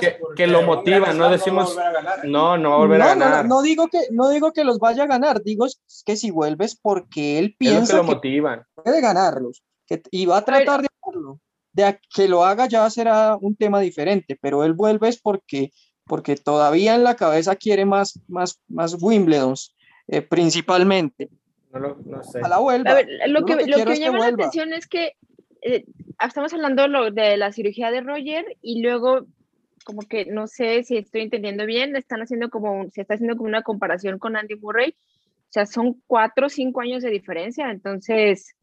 Que, 0.00 0.18
que, 0.34 0.46
lo 0.48 0.62
motivan, 0.62 1.16
no 1.16 1.30
decimos. 1.30 1.76
No, 2.24 2.58
no 2.58 2.70
va 2.70 2.74
a 2.74 2.78
volver 2.78 3.02
a 3.02 3.06
ganar. 3.06 3.44
No, 3.44 3.56
no, 3.56 3.62
digo 3.62 3.86
que, 3.86 4.08
no 4.10 4.28
digo 4.30 4.52
que 4.52 4.64
los 4.64 4.80
vaya 4.80 5.04
a 5.04 5.06
ganar, 5.06 5.42
digo 5.42 5.66
que 6.04 6.16
si 6.16 6.32
vuelves 6.32 6.74
porque 6.74 7.38
él 7.38 7.54
piensa 7.56 7.92
que, 7.92 7.96
lo 7.98 8.04
motivan. 8.04 8.64
puede 8.74 9.00
ganarlos 9.00 9.62
que, 9.86 10.02
y 10.10 10.26
va 10.26 10.38
a 10.38 10.44
tratar 10.44 10.82
de 10.82 10.88
hacerlo. 11.00 11.38
De 11.76 12.00
que 12.14 12.26
lo 12.26 12.42
haga 12.42 12.66
ya 12.66 12.88
será 12.88 13.36
un 13.38 13.54
tema 13.54 13.80
diferente, 13.80 14.38
pero 14.40 14.64
él 14.64 14.72
vuelve 14.72 15.08
es 15.08 15.20
porque, 15.20 15.72
porque 16.06 16.36
todavía 16.36 16.94
en 16.94 17.04
la 17.04 17.16
cabeza 17.16 17.54
quiere 17.54 17.84
más, 17.84 18.18
más, 18.28 18.62
más 18.66 18.96
Wimbledons, 19.00 19.76
eh, 20.08 20.22
principalmente. 20.22 21.28
No, 21.70 21.80
lo, 21.80 21.96
no 22.02 22.22
sé. 22.24 22.40
A 22.42 22.48
la 22.48 22.58
vuelta. 22.58 23.02
lo, 23.26 23.44
que, 23.44 23.66
lo 23.66 23.84
que, 23.84 24.00
llama 24.00 24.20
la 24.20 24.28
atención 24.28 24.72
es 24.72 24.86
que 24.86 25.12
eh, 25.60 25.84
estamos 26.18 26.54
hablando 26.54 27.10
de 27.10 27.36
la 27.36 27.52
cirugía 27.52 27.90
de 27.90 28.00
Roger 28.00 28.56
y 28.62 28.80
luego 28.80 29.26
como 29.84 30.00
que 30.00 30.24
no 30.24 30.46
sé 30.46 30.82
si 30.82 30.96
estoy 30.96 31.20
entendiendo 31.20 31.66
bien, 31.66 31.94
están 31.94 32.22
haciendo 32.22 32.48
como, 32.48 32.90
se 32.90 33.02
está 33.02 33.14
haciendo 33.14 33.36
como 33.36 33.48
una 33.48 33.62
comparación 33.62 34.18
con 34.18 34.34
Andy 34.34 34.56
Murray, 34.56 34.90
o 34.90 35.50
sea, 35.50 35.66
son 35.66 36.02
cuatro 36.06 36.46
o 36.46 36.48
cinco 36.48 36.80
años 36.80 37.02
de 37.02 37.10
diferencia, 37.10 37.70
entonces 37.70 38.56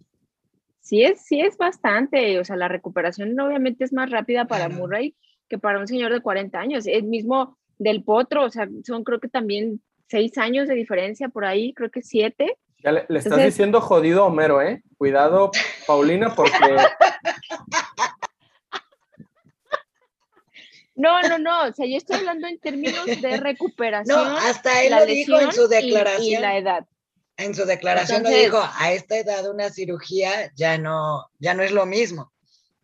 sí 0.83 1.03
es, 1.03 1.21
sí 1.21 1.41
es 1.41 1.57
bastante, 1.57 2.39
o 2.39 2.43
sea, 2.43 2.55
la 2.55 2.67
recuperación 2.67 3.39
obviamente 3.39 3.83
es 3.85 3.93
más 3.93 4.11
rápida 4.11 4.45
para 4.45 4.69
Murray 4.69 5.15
que 5.49 5.57
para 5.57 5.79
un 5.79 5.87
señor 5.87 6.11
de 6.11 6.21
40 6.21 6.59
años, 6.59 6.85
el 6.85 7.03
mismo 7.03 7.57
del 7.79 8.03
potro, 8.03 8.43
o 8.43 8.49
sea, 8.49 8.67
son 8.85 9.03
creo 9.03 9.19
que 9.19 9.29
también 9.29 9.81
seis 10.07 10.37
años 10.37 10.67
de 10.67 10.75
diferencia 10.75 11.29
por 11.29 11.45
ahí, 11.45 11.73
creo 11.73 11.89
que 11.89 12.01
siete, 12.01 12.57
ya 12.83 12.91
le, 12.91 13.05
estás 13.09 13.41
diciendo 13.43 13.79
jodido 13.79 14.25
Homero, 14.25 14.61
¿eh? 14.61 14.83
Cuidado, 14.97 15.51
Paulina, 15.87 16.35
porque... 16.35 16.75
No, 20.95 21.21
no, 21.21 21.39
no, 21.39 21.63
o 21.69 21.71
sea, 21.71 21.87
yo 21.87 21.97
estoy 21.97 22.17
hablando 22.17 22.45
en 22.45 22.59
términos 22.59 23.05
de 23.05 23.37
recuperación. 23.41 24.15
No, 24.15 24.37
hasta 24.37 24.83
él 24.83 24.93
lo 24.93 25.05
dijo 25.05 25.39
en 25.39 25.51
su 25.51 25.67
declaración. 25.67 26.25
Y, 26.25 26.37
la 26.37 26.57
edad. 26.57 26.85
En 27.43 27.55
su 27.55 27.65
declaración 27.65 28.23
lo 28.23 28.29
dijo, 28.29 28.61
a 28.61 28.91
esta 28.93 29.17
edad 29.17 29.49
una 29.49 29.69
cirugía 29.69 30.51
ya 30.55 30.77
no, 30.77 31.29
ya 31.39 31.53
no 31.53 31.63
es 31.63 31.71
lo 31.71 31.85
mismo. 31.85 32.31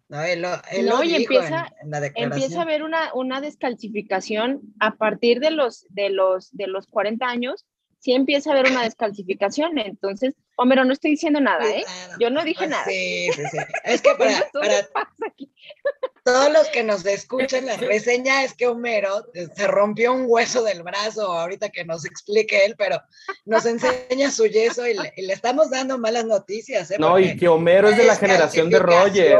No, 0.10 0.22
él 0.24 0.42
lo, 0.42 0.50
no, 0.84 1.04
y 1.04 1.16
empieza, 1.16 1.72
empieza 2.16 2.60
a 2.60 2.64
haber 2.64 2.82
una, 2.82 3.14
una 3.14 3.42
descalcificación 3.42 4.62
a 4.80 4.96
partir 4.96 5.40
de 5.40 5.52
los, 5.52 5.86
de, 5.90 6.10
los, 6.10 6.50
de 6.52 6.66
los 6.66 6.88
40 6.88 7.28
años 7.28 7.66
sí 8.00 8.14
empieza 8.14 8.50
a 8.50 8.54
haber 8.54 8.72
una 8.72 8.84
descalcificación. 8.84 9.78
Entonces, 9.78 10.36
Homero, 10.62 10.84
no 10.84 10.92
estoy 10.92 11.12
diciendo 11.12 11.40
nada, 11.40 11.66
¿eh? 11.70 11.86
Yo 12.20 12.30
no 12.30 12.44
dije 12.44 12.68
nada. 12.68 12.84
Sí, 12.84 13.30
sí, 13.34 13.44
sí. 13.50 13.58
Es 13.86 14.02
que 14.02 14.14
para, 14.16 14.46
todos 16.26 16.52
los 16.52 16.68
que 16.68 16.84
nos 16.84 17.06
escuchan 17.06 17.66
la 17.66 17.78
reseña 17.78 18.44
es 18.44 18.54
que 18.54 18.68
Homero 18.68 19.26
se 19.34 19.68
rompió 19.68 20.12
un 20.12 20.26
hueso 20.28 20.62
del 20.64 20.84
brazo, 20.84 21.32
ahorita 21.32 21.70
que 21.70 21.86
nos 21.86 22.06
explique 22.06 22.66
él, 22.66 22.76
pero 22.78 23.02
nos 23.46 23.66
enseña 23.66 24.32
su 24.32 24.48
yeso 24.48 24.86
y 24.86 24.96
le, 24.96 25.14
estamos 25.32 25.70
dando 25.70 25.98
malas 25.98 26.26
noticias. 26.26 26.92
¿eh? 26.92 26.98
No, 27.00 27.18
y 27.18 27.38
que 27.38 27.48
Homero 27.48 27.88
es 27.88 27.96
de 27.96 28.04
la 28.04 28.18
generación 28.18 28.70
de 28.70 28.80
Roger. 28.80 29.40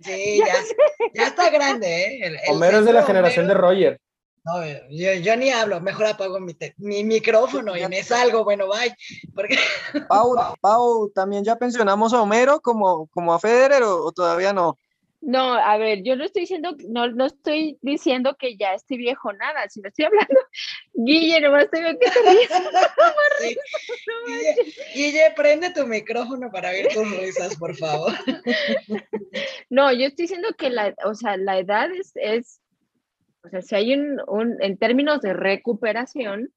Sí, 0.00 0.38
ya, 0.46 0.54
ya 1.12 1.26
está 1.26 1.50
grande, 1.50 2.04
¿eh? 2.04 2.36
Homero 2.48 2.78
es 2.78 2.86
de 2.86 2.92
la 2.94 3.02
generación 3.02 3.46
de 3.46 3.54
Roger. 3.54 4.00
No, 4.44 4.62
yo, 4.90 5.36
ni 5.36 5.50
hablo, 5.50 5.80
mejor 5.80 6.04
apago 6.04 6.38
mi, 6.38 6.54
mi 6.76 7.02
micrófono 7.02 7.74
y 7.78 7.88
me 7.88 8.02
salgo, 8.02 8.44
bueno, 8.44 8.68
bye. 8.68 8.94
Porque... 9.34 9.56
Pau, 10.08 10.36
Pau, 10.60 11.10
¿también 11.14 11.44
ya 11.44 11.56
pensionamos 11.56 12.12
a 12.12 12.20
Homero 12.20 12.60
como, 12.60 13.06
como 13.06 13.32
a 13.32 13.38
Federer 13.38 13.82
o, 13.82 14.12
todavía 14.12 14.52
no? 14.52 14.78
No, 15.22 15.54
a 15.54 15.78
ver, 15.78 16.02
yo 16.02 16.16
no 16.16 16.24
estoy 16.24 16.42
diciendo, 16.42 16.76
no, 16.90 17.08
no 17.08 17.24
estoy 17.24 17.78
diciendo 17.80 18.36
que 18.38 18.58
ya 18.58 18.74
estoy 18.74 18.98
viejo 18.98 19.32
nada, 19.32 19.66
sino 19.70 19.88
estoy 19.88 20.04
hablando, 20.04 20.38
Guille, 20.92 21.40
nomás 21.40 21.70
tengo 21.70 21.98
que 21.98 22.10
sí. 23.40 23.56
Guille, 24.26 24.56
Guille, 24.94 25.32
prende 25.34 25.70
tu 25.70 25.86
micrófono 25.86 26.50
para 26.50 26.72
ver 26.72 26.88
tus 26.92 27.10
risas, 27.16 27.56
por 27.56 27.74
favor. 27.74 28.12
No, 29.70 29.90
yo 29.90 30.08
estoy 30.08 30.24
diciendo 30.24 30.48
que 30.58 30.68
la, 30.68 30.94
o 31.06 31.14
sea, 31.14 31.38
la 31.38 31.58
edad 31.58 31.90
es, 31.90 32.12
es 32.16 32.60
o 33.44 33.48
sea, 33.48 33.62
si 33.62 33.74
hay 33.74 33.94
un, 33.94 34.56
en 34.60 34.78
términos 34.78 35.20
de 35.20 35.34
recuperación, 35.34 36.50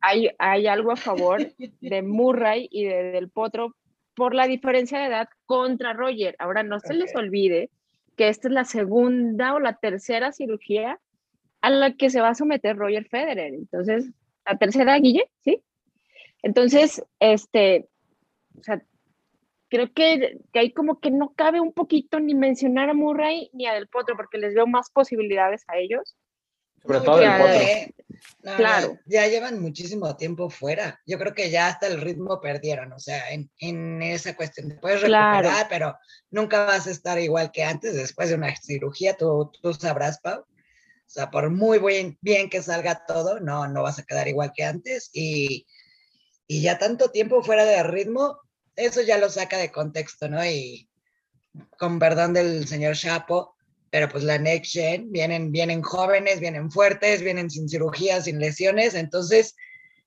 hay, 0.00 0.30
hay 0.38 0.66
algo 0.66 0.92
a 0.92 0.96
favor 0.96 1.40
de 1.80 2.02
Murray 2.02 2.68
y 2.70 2.84
de, 2.84 3.04
del 3.12 3.30
Potro 3.30 3.74
por 4.14 4.34
la 4.34 4.46
diferencia 4.46 4.98
de 4.98 5.06
edad 5.06 5.28
contra 5.46 5.94
Roger. 5.94 6.36
Ahora, 6.38 6.62
no 6.62 6.80
se 6.80 6.94
les 6.94 7.14
olvide 7.16 7.70
que 8.16 8.28
esta 8.28 8.48
es 8.48 8.54
la 8.54 8.64
segunda 8.64 9.54
o 9.54 9.60
la 9.60 9.74
tercera 9.74 10.32
cirugía 10.32 11.00
a 11.60 11.70
la 11.70 11.94
que 11.94 12.10
se 12.10 12.20
va 12.20 12.30
a 12.30 12.34
someter 12.34 12.76
Roger 12.76 13.06
Federer. 13.08 13.54
Entonces, 13.54 14.10
la 14.44 14.58
tercera, 14.58 14.98
Guille, 14.98 15.30
¿sí? 15.40 15.62
Entonces, 16.42 17.02
este, 17.20 17.88
o 18.58 18.62
sea, 18.62 18.82
creo 19.68 19.92
que, 19.92 20.38
que 20.52 20.58
ahí 20.58 20.72
como 20.72 21.00
que 21.00 21.10
no 21.10 21.34
cabe 21.34 21.60
un 21.60 21.72
poquito 21.72 22.20
ni 22.20 22.34
mencionar 22.34 22.88
a 22.90 22.94
Murray 22.94 23.50
ni 23.52 23.66
a 23.66 23.74
Del 23.74 23.88
Potro, 23.88 24.16
porque 24.16 24.38
les 24.38 24.54
veo 24.54 24.66
más 24.66 24.90
posibilidades 24.90 25.64
a 25.68 25.76
ellos. 25.78 26.16
Sobre 26.82 27.00
todo 27.00 27.18
Del 27.18 27.30
Potro. 27.30 28.56
claro. 28.56 28.98
Ya 29.06 29.26
llevan 29.26 29.60
muchísimo 29.60 30.16
tiempo 30.16 30.48
fuera. 30.48 31.00
Yo 31.06 31.18
creo 31.18 31.34
que 31.34 31.50
ya 31.50 31.68
hasta 31.68 31.86
el 31.86 32.00
ritmo 32.00 32.40
perdieron, 32.40 32.92
o 32.92 32.98
sea, 32.98 33.30
en, 33.30 33.50
en 33.58 34.02
esa 34.02 34.34
cuestión. 34.36 34.78
puedes 34.80 35.00
recuperar, 35.02 35.66
pero 35.68 35.96
nunca 36.30 36.64
vas 36.64 36.86
a 36.86 36.90
estar 36.90 37.18
igual 37.18 37.50
que 37.52 37.64
antes 37.64 37.94
después 37.94 38.28
de 38.28 38.36
una 38.36 38.54
cirugía, 38.56 39.16
tú, 39.16 39.50
tú 39.62 39.74
sabrás, 39.74 40.20
Pau. 40.20 40.40
O 40.40 41.10
sea, 41.10 41.30
por 41.30 41.48
muy 41.48 41.78
buen, 41.78 42.18
bien 42.20 42.50
que 42.50 42.62
salga 42.62 43.06
todo, 43.06 43.40
no, 43.40 43.66
no 43.66 43.82
vas 43.82 43.98
a 43.98 44.02
quedar 44.02 44.28
igual 44.28 44.52
que 44.54 44.64
antes. 44.64 45.08
Y, 45.14 45.66
y 46.46 46.60
ya 46.60 46.78
tanto 46.78 47.10
tiempo 47.10 47.42
fuera 47.42 47.64
de 47.64 47.82
ritmo, 47.82 48.38
eso 48.78 49.02
ya 49.02 49.18
lo 49.18 49.28
saca 49.28 49.58
de 49.58 49.70
contexto, 49.70 50.28
¿no? 50.28 50.44
Y 50.44 50.88
con 51.76 51.98
perdón 51.98 52.32
del 52.32 52.66
señor 52.66 52.96
Chapo, 52.96 53.56
pero 53.90 54.08
pues 54.08 54.22
la 54.24 54.38
Next 54.38 54.72
Gen 54.72 55.10
vienen, 55.10 55.50
vienen 55.50 55.82
jóvenes, 55.82 56.40
vienen 56.40 56.70
fuertes, 56.70 57.22
vienen 57.22 57.50
sin 57.50 57.68
cirugías, 57.68 58.24
sin 58.24 58.38
lesiones, 58.38 58.94
entonces 58.94 59.56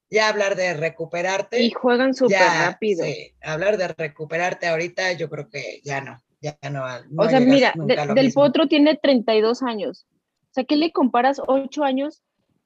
ya 0.09 0.30
hablar 0.30 0.55
de 0.55 0.74
recuperarte. 0.74 1.61
Y 1.61 1.72
juegan 1.72 2.13
súper 2.13 2.39
rápido. 2.39 3.05
Sí, 3.05 3.34
hablar 3.41 3.78
de 3.78 3.89
recuperarte 3.89 4.67
ahorita 4.67 5.13
yo 5.13 5.30
creo 5.30 5.49
que 5.49 5.82
ya 5.84 6.01
no, 6.01 6.17
ya 6.41 6.57
no. 6.69 6.84
o 7.17 7.30
sea, 7.30 7.39
mira, 7.39 7.74
Del 8.15 8.32
Potro 8.34 8.67
tiene 8.67 8.97
32 8.97 9.63
años. 9.63 10.05
O 10.51 10.53
sea, 10.53 10.63
¿qué 10.65 10.76
le 10.76 10.91
comparas 10.91 11.41
8 11.45 11.84
años 11.84 12.22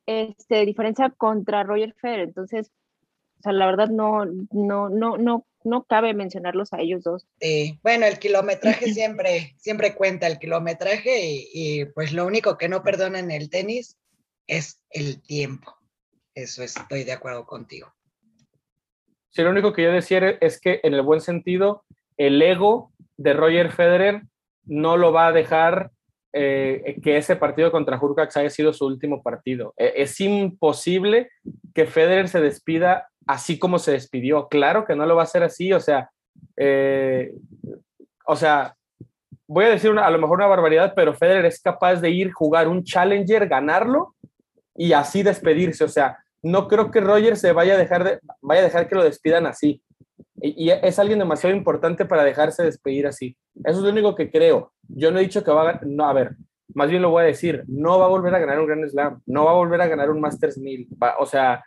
este, 0.07 0.55
de 0.55 0.65
diferencia 0.65 1.11
contra 1.15 1.63
Roger 1.63 1.93
Federer? 1.99 2.27
Entonces, 2.27 2.71
o 3.39 3.41
sea, 3.43 3.51
la 3.53 3.67
verdad 3.67 3.89
no, 3.89 4.25
no, 4.51 4.89
no, 4.89 5.17
no, 5.17 5.45
no 5.65 5.83
cabe 5.83 6.13
mencionarlos 6.13 6.73
a 6.73 6.79
ellos 6.79 7.03
dos. 7.03 7.27
Sí, 7.39 7.79
bueno, 7.83 8.05
el 8.05 8.19
kilometraje 8.19 8.85
siempre, 8.93 9.55
siempre 9.57 9.95
cuenta 9.95 10.27
el 10.27 10.39
kilometraje 10.39 11.45
y, 11.53 11.85
pues 11.85 12.13
lo 12.13 12.25
único 12.25 12.57
que 12.57 12.69
no 12.69 12.83
perdona 12.83 13.19
en 13.19 13.31
el 13.31 13.49
tenis 13.49 13.97
es 14.47 14.81
el 14.89 15.21
tiempo. 15.21 15.75
Eso 16.33 16.63
estoy 16.63 17.03
de 17.03 17.13
acuerdo 17.13 17.45
contigo. 17.45 17.93
Sí, 19.29 19.41
lo 19.41 19.49
único 19.49 19.73
que 19.73 19.83
yo 19.83 19.91
decía 19.91 20.37
es 20.39 20.59
que 20.61 20.79
en 20.83 20.93
el 20.93 21.01
buen 21.01 21.21
sentido, 21.21 21.83
el 22.17 22.41
ego 22.41 22.91
de 23.17 23.33
Roger 23.33 23.71
Federer 23.71 24.21
no 24.63 24.97
lo 24.97 25.11
va 25.11 25.27
a 25.27 25.31
dejar 25.31 25.91
eh, 26.37 26.97
que 27.01 27.15
ese 27.15 27.37
partido 27.37 27.71
contra 27.71 27.97
Hurkacz 27.97 28.35
haya 28.35 28.49
sido 28.49 28.73
su 28.73 28.85
último 28.85 29.23
partido. 29.23 29.73
E, 29.77 29.93
es 29.95 30.19
imposible 30.19 31.29
que 31.73 31.85
Federer 31.85 32.27
se 32.27 32.41
despida 32.41 33.09
así 33.25 33.57
como 33.59 33.79
se 33.79 33.91
despidió. 33.91 34.47
Claro 34.47 34.85
que 34.85 34.95
no 34.95 35.05
lo 35.05 35.15
va 35.15 35.23
a 35.23 35.25
hacer 35.25 35.43
así, 35.43 35.73
o 35.73 35.79
sea, 35.79 36.09
eh, 36.57 37.33
o 38.25 38.35
sea, 38.35 38.75
voy 39.47 39.65
a 39.65 39.69
decir 39.69 39.91
a 39.91 40.09
lo 40.09 40.19
mejor 40.19 40.37
una 40.37 40.47
barbaridad, 40.47 40.93
pero 40.95 41.13
Federer 41.13 41.45
es 41.45 41.61
capaz 41.61 41.95
de 41.97 42.09
ir, 42.09 42.31
jugar 42.31 42.67
un 42.67 42.83
challenger, 42.83 43.47
ganarlo 43.47 44.15
y 44.75 44.93
así 44.93 45.23
despedirse. 45.23 45.83
O 45.83 45.89
sea, 45.89 46.17
no 46.41 46.67
creo 46.67 46.91
que 46.91 47.01
Roger 47.01 47.37
se 47.37 47.51
vaya 47.51 47.75
a 47.75 47.77
dejar, 47.77 48.03
de, 48.03 48.19
vaya 48.41 48.61
a 48.61 48.65
dejar 48.65 48.87
que 48.87 48.95
lo 48.95 49.03
despidan 49.03 49.45
así. 49.45 49.81
Y, 50.41 50.69
es 50.69 50.99
alguien 50.99 51.19
demasiado 51.19 51.55
importante 51.55 52.05
para 52.05 52.23
dejarse 52.23 52.63
despedir 52.63 53.07
así. 53.07 53.35
Eso 53.63 53.77
es 53.77 53.83
lo 53.83 53.89
único 53.89 54.15
que 54.15 54.29
creo. 54.29 54.71
Yo 54.87 55.11
no 55.11 55.19
he 55.19 55.23
dicho 55.23 55.43
que 55.43 55.51
va 55.51 55.69
a 55.69 55.79
no, 55.83 56.05
a 56.05 56.13
ver, 56.13 56.35
más 56.73 56.89
bien 56.89 57.01
lo 57.01 57.09
voy 57.09 57.23
a 57.23 57.27
decir, 57.27 57.63
no 57.67 57.99
va 57.99 58.05
a 58.05 58.09
volver 58.09 58.33
a 58.33 58.39
ganar 58.39 58.59
un 58.59 58.67
Grand 58.67 58.89
Slam, 58.89 59.21
no 59.25 59.45
va 59.45 59.51
a 59.51 59.55
volver 59.55 59.81
a 59.81 59.87
ganar 59.87 60.09
un 60.09 60.19
Masters 60.19 60.57
1000. 60.57 60.87
O 61.19 61.25
sea, 61.25 61.63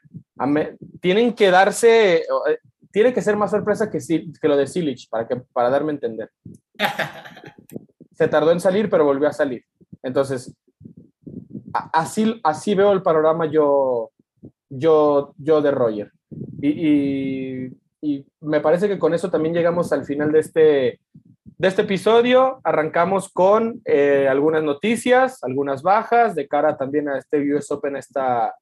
tienen 1.00 1.34
que 1.34 1.50
darse, 1.50 2.16
eh, 2.16 2.58
tiene 2.90 3.12
que 3.12 3.22
ser 3.22 3.36
más 3.36 3.50
sorpresa 3.50 3.90
que, 3.90 3.98
que 3.98 4.48
lo 4.48 4.56
de 4.56 4.66
Silich, 4.66 5.08
para, 5.08 5.26
que, 5.26 5.36
para 5.52 5.70
darme 5.70 5.92
a 5.92 5.94
entender. 5.94 6.30
Se 8.12 8.28
tardó 8.28 8.50
en 8.50 8.60
salir, 8.60 8.90
pero 8.90 9.04
volvió 9.04 9.28
a 9.28 9.32
salir. 9.32 9.64
Entonces, 10.02 10.54
así, 11.72 12.40
así 12.42 12.74
veo 12.74 12.92
el 12.92 13.02
panorama 13.02 13.46
yo, 13.46 14.10
yo, 14.68 15.34
yo 15.38 15.62
de 15.62 15.70
Roger. 15.70 16.12
Y, 16.60 17.66
y, 18.00 18.26
me 18.40 18.60
parece 18.60 18.88
que 18.88 18.98
con 18.98 19.14
eso 19.14 19.30
también 19.30 19.54
llegamos 19.54 19.92
al 19.92 20.04
final 20.04 20.32
de 20.32 20.38
este, 20.38 21.00
de 21.58 21.68
este 21.68 21.82
episodio. 21.82 22.60
Arrancamos 22.64 23.28
con 23.28 23.82
eh, 23.84 24.26
algunas 24.30 24.62
noticias, 24.62 25.42
algunas 25.42 25.82
bajas, 25.82 26.34
de 26.34 26.46
cara 26.46 26.76
también 26.76 27.08
a 27.08 27.18
este 27.18 27.38
US 27.52 27.70
Open, 27.72 27.96
esta, 27.96 28.54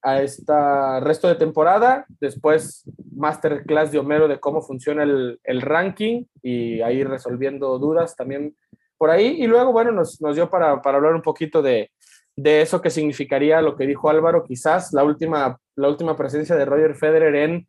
a 0.00 0.22
esta 0.22 1.00
resto 1.00 1.28
de 1.28 1.34
temporada. 1.34 2.06
Después, 2.20 2.90
masterclass 3.14 3.92
de 3.92 3.98
Homero 3.98 4.28
de 4.28 4.40
cómo 4.40 4.62
funciona 4.62 5.02
el, 5.02 5.38
el 5.44 5.60
ranking 5.60 6.24
y 6.42 6.80
ahí 6.80 7.04
resolviendo 7.04 7.78
dudas 7.78 8.16
también 8.16 8.56
por 8.96 9.10
ahí. 9.10 9.42
Y 9.42 9.46
luego, 9.46 9.72
bueno, 9.72 9.92
nos, 9.92 10.20
nos 10.22 10.34
dio 10.34 10.48
para, 10.48 10.80
para, 10.80 10.96
hablar 10.96 11.14
un 11.14 11.22
poquito 11.22 11.60
de, 11.60 11.90
de 12.34 12.62
eso 12.62 12.80
que 12.80 12.90
significaría 12.90 13.60
lo 13.60 13.76
que 13.76 13.86
dijo 13.86 14.08
Álvaro, 14.08 14.42
quizás 14.42 14.94
la 14.94 15.04
última, 15.04 15.58
la 15.76 15.88
última 15.88 16.16
presencia 16.16 16.56
de 16.56 16.64
Roger 16.64 16.94
Federer 16.94 17.34
en 17.34 17.66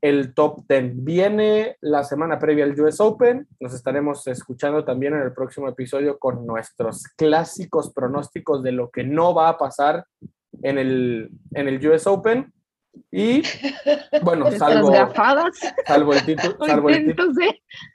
el 0.00 0.34
top 0.34 0.64
10. 0.68 1.04
Viene 1.04 1.76
la 1.80 2.04
semana 2.04 2.38
previa 2.38 2.64
al 2.64 2.78
US 2.80 3.00
Open. 3.00 3.46
Nos 3.58 3.74
estaremos 3.74 4.26
escuchando 4.26 4.84
también 4.84 5.14
en 5.14 5.22
el 5.22 5.32
próximo 5.32 5.68
episodio 5.68 6.18
con 6.18 6.46
nuestros 6.46 7.04
clásicos 7.16 7.92
pronósticos 7.92 8.62
de 8.62 8.72
lo 8.72 8.90
que 8.90 9.04
no 9.04 9.34
va 9.34 9.48
a 9.48 9.58
pasar 9.58 10.06
en 10.62 10.78
el, 10.78 11.30
en 11.54 11.68
el 11.68 11.86
US 11.88 12.06
Open. 12.06 12.52
Y 13.10 13.42
bueno, 14.22 14.50
salvo, 14.52 14.92
salvo, 15.86 16.12
el, 16.12 16.24
título, 16.24 16.56
salvo, 16.66 16.90
el, 16.90 17.16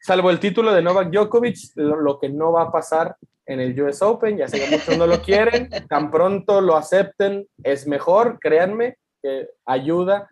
salvo 0.02 0.32
el 0.32 0.40
título 0.40 0.73
de 0.73 0.82
Novak 0.82 1.11
Djokovic, 1.11 1.57
lo, 1.76 1.99
lo, 1.99 2.19
que 2.19 2.30
no 2.30 2.53
va 2.53 2.64
a 2.64 2.72
pasar 2.72 3.18
en 3.45 3.60
el 3.60 3.80
US 3.82 4.02
Open, 4.02 4.38
ya 4.38 4.48
sé 4.48 4.60
que 4.60 4.72
muchos 4.72 4.98
no 4.98 5.06
lo 5.06 5.22
quieren, 5.22 5.69
tan 5.90 6.10
pronto 6.10 6.61
lo 6.61 6.77
acepten, 6.77 7.45
es 7.64 7.88
mejor, 7.88 8.40
créanme, 8.40 8.98
que 9.22 9.49
ayuda 9.65 10.30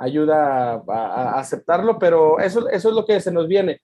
ayuda 0.00 0.82
a, 0.88 1.38
aceptarlo, 1.38 1.98
pero 1.98 2.40
eso, 2.40 2.68
eso 2.68 2.88
es 2.88 2.94
lo 2.94 3.04
que 3.04 3.20
se 3.20 3.30
nos 3.30 3.46
viene. 3.46 3.80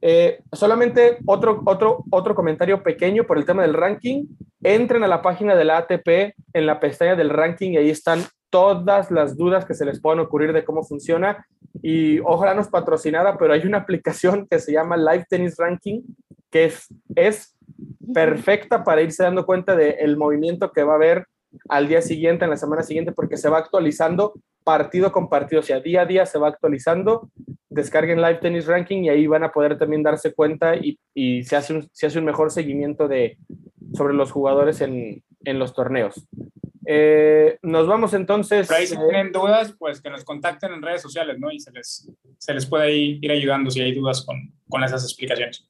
Eh, 0.00 0.40
solamente 0.52 1.18
otro, 1.26 1.62
otro, 1.64 2.04
otro 2.10 2.34
comentario 2.34 2.82
pequeño 2.82 3.24
por 3.24 3.38
el 3.38 3.44
tema 3.44 3.62
del 3.62 3.74
ranking. 3.74 4.26
Entren 4.62 5.02
a 5.02 5.08
la 5.08 5.22
página 5.22 5.56
de 5.56 5.64
la 5.64 5.78
ATP 5.78 6.34
en 6.52 6.66
la 6.66 6.78
pestaña 6.78 7.16
del 7.16 7.30
ranking 7.30 7.72
y 7.72 7.76
ahí 7.78 7.90
están 7.90 8.20
todas 8.50 9.10
las 9.10 9.36
dudas 9.36 9.64
que 9.64 9.74
se 9.74 9.84
les 9.84 10.00
puedan 10.00 10.20
ocurrir 10.20 10.52
de 10.52 10.64
cómo 10.64 10.84
funciona. 10.84 11.46
Y 11.82 12.20
ojalá 12.20 12.54
nos 12.54 12.68
patrocinara, 12.68 13.36
pero 13.38 13.52
hay 13.52 13.66
una 13.66 13.78
aplicación 13.84 14.46
que 14.48 14.58
se 14.58 14.72
llama 14.72 14.96
Live 14.96 15.26
Tennis 15.28 15.56
Ranking 15.56 16.02
que 16.50 16.66
es, 16.66 16.86
es 17.14 17.54
perfecta 18.14 18.84
para 18.84 19.02
irse 19.02 19.22
dando 19.22 19.44
cuenta 19.44 19.76
del 19.76 20.16
movimiento 20.16 20.72
que 20.72 20.84
va 20.84 20.92
a 20.92 20.96
haber 20.96 21.26
al 21.68 21.88
día 21.88 22.02
siguiente, 22.02 22.44
en 22.44 22.50
la 22.50 22.56
semana 22.56 22.82
siguiente, 22.82 23.12
porque 23.12 23.36
se 23.36 23.48
va 23.48 23.58
actualizando 23.58 24.34
partido 24.66 25.12
con 25.12 25.28
partido, 25.28 25.60
o 25.60 25.62
sea, 25.62 25.78
día 25.78 26.02
a 26.02 26.06
día 26.06 26.26
se 26.26 26.40
va 26.40 26.48
actualizando. 26.48 27.30
Descarguen 27.70 28.20
Live 28.20 28.40
Tennis 28.40 28.66
Ranking 28.66 29.04
y 29.04 29.08
ahí 29.08 29.28
van 29.28 29.44
a 29.44 29.52
poder 29.52 29.78
también 29.78 30.02
darse 30.02 30.34
cuenta 30.34 30.74
y, 30.74 30.98
y 31.14 31.44
se, 31.44 31.54
hace 31.54 31.72
un, 31.72 31.88
se 31.92 32.06
hace 32.06 32.18
un 32.18 32.24
mejor 32.24 32.50
seguimiento 32.50 33.06
de, 33.06 33.38
sobre 33.94 34.14
los 34.14 34.32
jugadores 34.32 34.80
en, 34.80 35.22
en 35.44 35.58
los 35.60 35.72
torneos. 35.72 36.26
Eh, 36.84 37.58
nos 37.62 37.86
vamos 37.86 38.12
entonces. 38.14 38.66
Pero 38.66 38.80
ahí 38.80 38.86
si 38.88 38.96
eh, 38.96 38.98
tienen 39.08 39.30
dudas, 39.30 39.72
pues 39.78 40.00
que 40.00 40.10
nos 40.10 40.24
contacten 40.24 40.72
en 40.72 40.82
redes 40.82 41.02
sociales, 41.02 41.38
¿no? 41.38 41.52
Y 41.52 41.60
se 41.60 41.70
les, 41.70 42.10
se 42.38 42.52
les 42.52 42.66
puede 42.66 42.92
ir 42.92 43.30
ayudando 43.30 43.70
si 43.70 43.80
hay 43.80 43.94
dudas 43.94 44.26
con, 44.26 44.36
con 44.68 44.82
esas 44.82 45.04
explicaciones. 45.04 45.68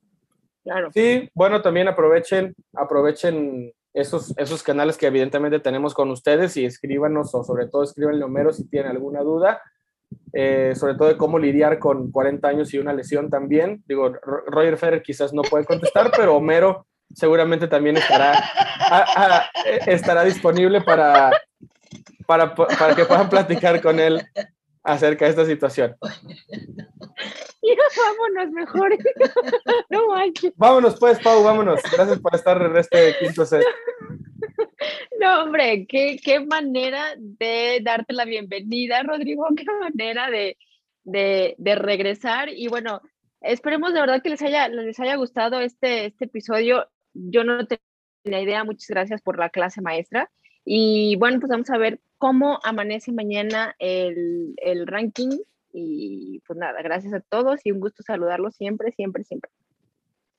Claro. 0.64 0.90
Sí, 0.94 1.28
bueno, 1.34 1.60
también 1.60 1.88
aprovechen, 1.88 2.54
aprovechen 2.74 3.72
esos, 3.96 4.34
esos 4.36 4.62
canales 4.62 4.98
que 4.98 5.06
evidentemente 5.06 5.58
tenemos 5.58 5.94
con 5.94 6.10
ustedes 6.10 6.56
y 6.58 6.66
escríbanos 6.66 7.34
o 7.34 7.42
sobre 7.42 7.66
todo 7.66 7.82
escríbanle 7.82 8.22
a 8.22 8.26
Homero 8.26 8.52
si 8.52 8.68
tienen 8.68 8.90
alguna 8.90 9.22
duda, 9.22 9.62
eh, 10.34 10.74
sobre 10.76 10.96
todo 10.96 11.08
de 11.08 11.16
cómo 11.16 11.38
lidiar 11.38 11.78
con 11.78 12.12
40 12.12 12.46
años 12.46 12.74
y 12.74 12.78
una 12.78 12.92
lesión 12.92 13.30
también. 13.30 13.82
Digo, 13.86 14.12
Roger 14.12 14.76
Federer 14.76 15.02
quizás 15.02 15.32
no 15.32 15.40
puede 15.40 15.64
contestar, 15.64 16.10
pero 16.14 16.36
Homero 16.36 16.86
seguramente 17.14 17.68
también 17.68 17.96
estará, 17.96 18.34
estará 19.86 20.24
disponible 20.24 20.82
para, 20.82 21.30
para, 22.26 22.54
para 22.54 22.94
que 22.94 23.06
puedan 23.06 23.30
platicar 23.30 23.80
con 23.80 23.98
él 23.98 24.22
acerca 24.86 25.24
de 25.24 25.30
esta 25.32 25.44
situación. 25.44 25.96
vámonos 27.96 28.52
mejor. 28.52 28.96
no 29.90 30.06
Vámonos 30.56 30.98
pues, 30.98 31.18
Pau, 31.20 31.42
vámonos. 31.42 31.80
Gracias 31.92 32.18
por 32.20 32.34
estar 32.34 32.60
en 32.62 32.76
este 32.76 33.16
quinto 33.18 33.44
set. 33.44 33.62
No, 35.18 35.44
hombre, 35.44 35.86
qué, 35.88 36.20
qué 36.22 36.40
manera 36.40 37.14
de 37.18 37.80
darte 37.82 38.12
la 38.12 38.26
bienvenida, 38.26 39.02
Rodrigo, 39.02 39.46
qué 39.56 39.64
manera 39.64 40.30
de, 40.30 40.58
de, 41.04 41.54
de, 41.56 41.74
regresar. 41.74 42.50
Y 42.50 42.68
bueno, 42.68 43.00
esperemos 43.40 43.94
de 43.94 44.00
verdad 44.00 44.22
que 44.22 44.28
les 44.28 44.42
haya, 44.42 44.68
les 44.68 45.00
haya 45.00 45.16
gustado 45.16 45.60
este, 45.60 46.06
este 46.06 46.26
episodio. 46.26 46.86
Yo 47.14 47.44
no 47.44 47.66
tenía 47.66 48.42
idea, 48.42 48.62
muchas 48.62 48.88
gracias 48.88 49.22
por 49.22 49.38
la 49.38 49.48
clase 49.48 49.80
maestra. 49.80 50.30
Y 50.64 51.16
bueno, 51.16 51.40
pues 51.40 51.50
vamos 51.50 51.70
a 51.70 51.78
ver 51.78 51.98
cómo 52.18 52.58
amanece 52.62 53.12
mañana 53.12 53.74
el, 53.78 54.54
el 54.58 54.86
ranking 54.86 55.38
y 55.72 56.40
pues 56.46 56.58
nada, 56.58 56.80
gracias 56.82 57.12
a 57.12 57.20
todos 57.20 57.60
y 57.64 57.70
un 57.70 57.80
gusto 57.80 58.02
saludarlos 58.02 58.56
siempre, 58.56 58.92
siempre, 58.92 59.24
siempre. 59.24 59.50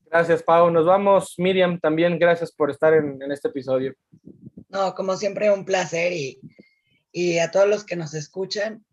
Gracias, 0.09 0.41
Pau. 0.41 0.71
Nos 0.71 0.85
vamos. 0.85 1.35
Miriam, 1.37 1.79
también 1.79 2.17
gracias 2.17 2.51
por 2.51 2.71
estar 2.71 2.93
en, 2.93 3.21
en 3.21 3.31
este 3.31 3.49
episodio. 3.49 3.93
No, 4.69 4.93
como 4.95 5.15
siempre, 5.15 5.51
un 5.51 5.65
placer 5.65 6.13
y, 6.13 6.39
y 7.11 7.39
a 7.39 7.51
todos 7.51 7.67
los 7.67 7.83
que 7.83 7.95
nos 7.95 8.13
escuchan, 8.13 8.85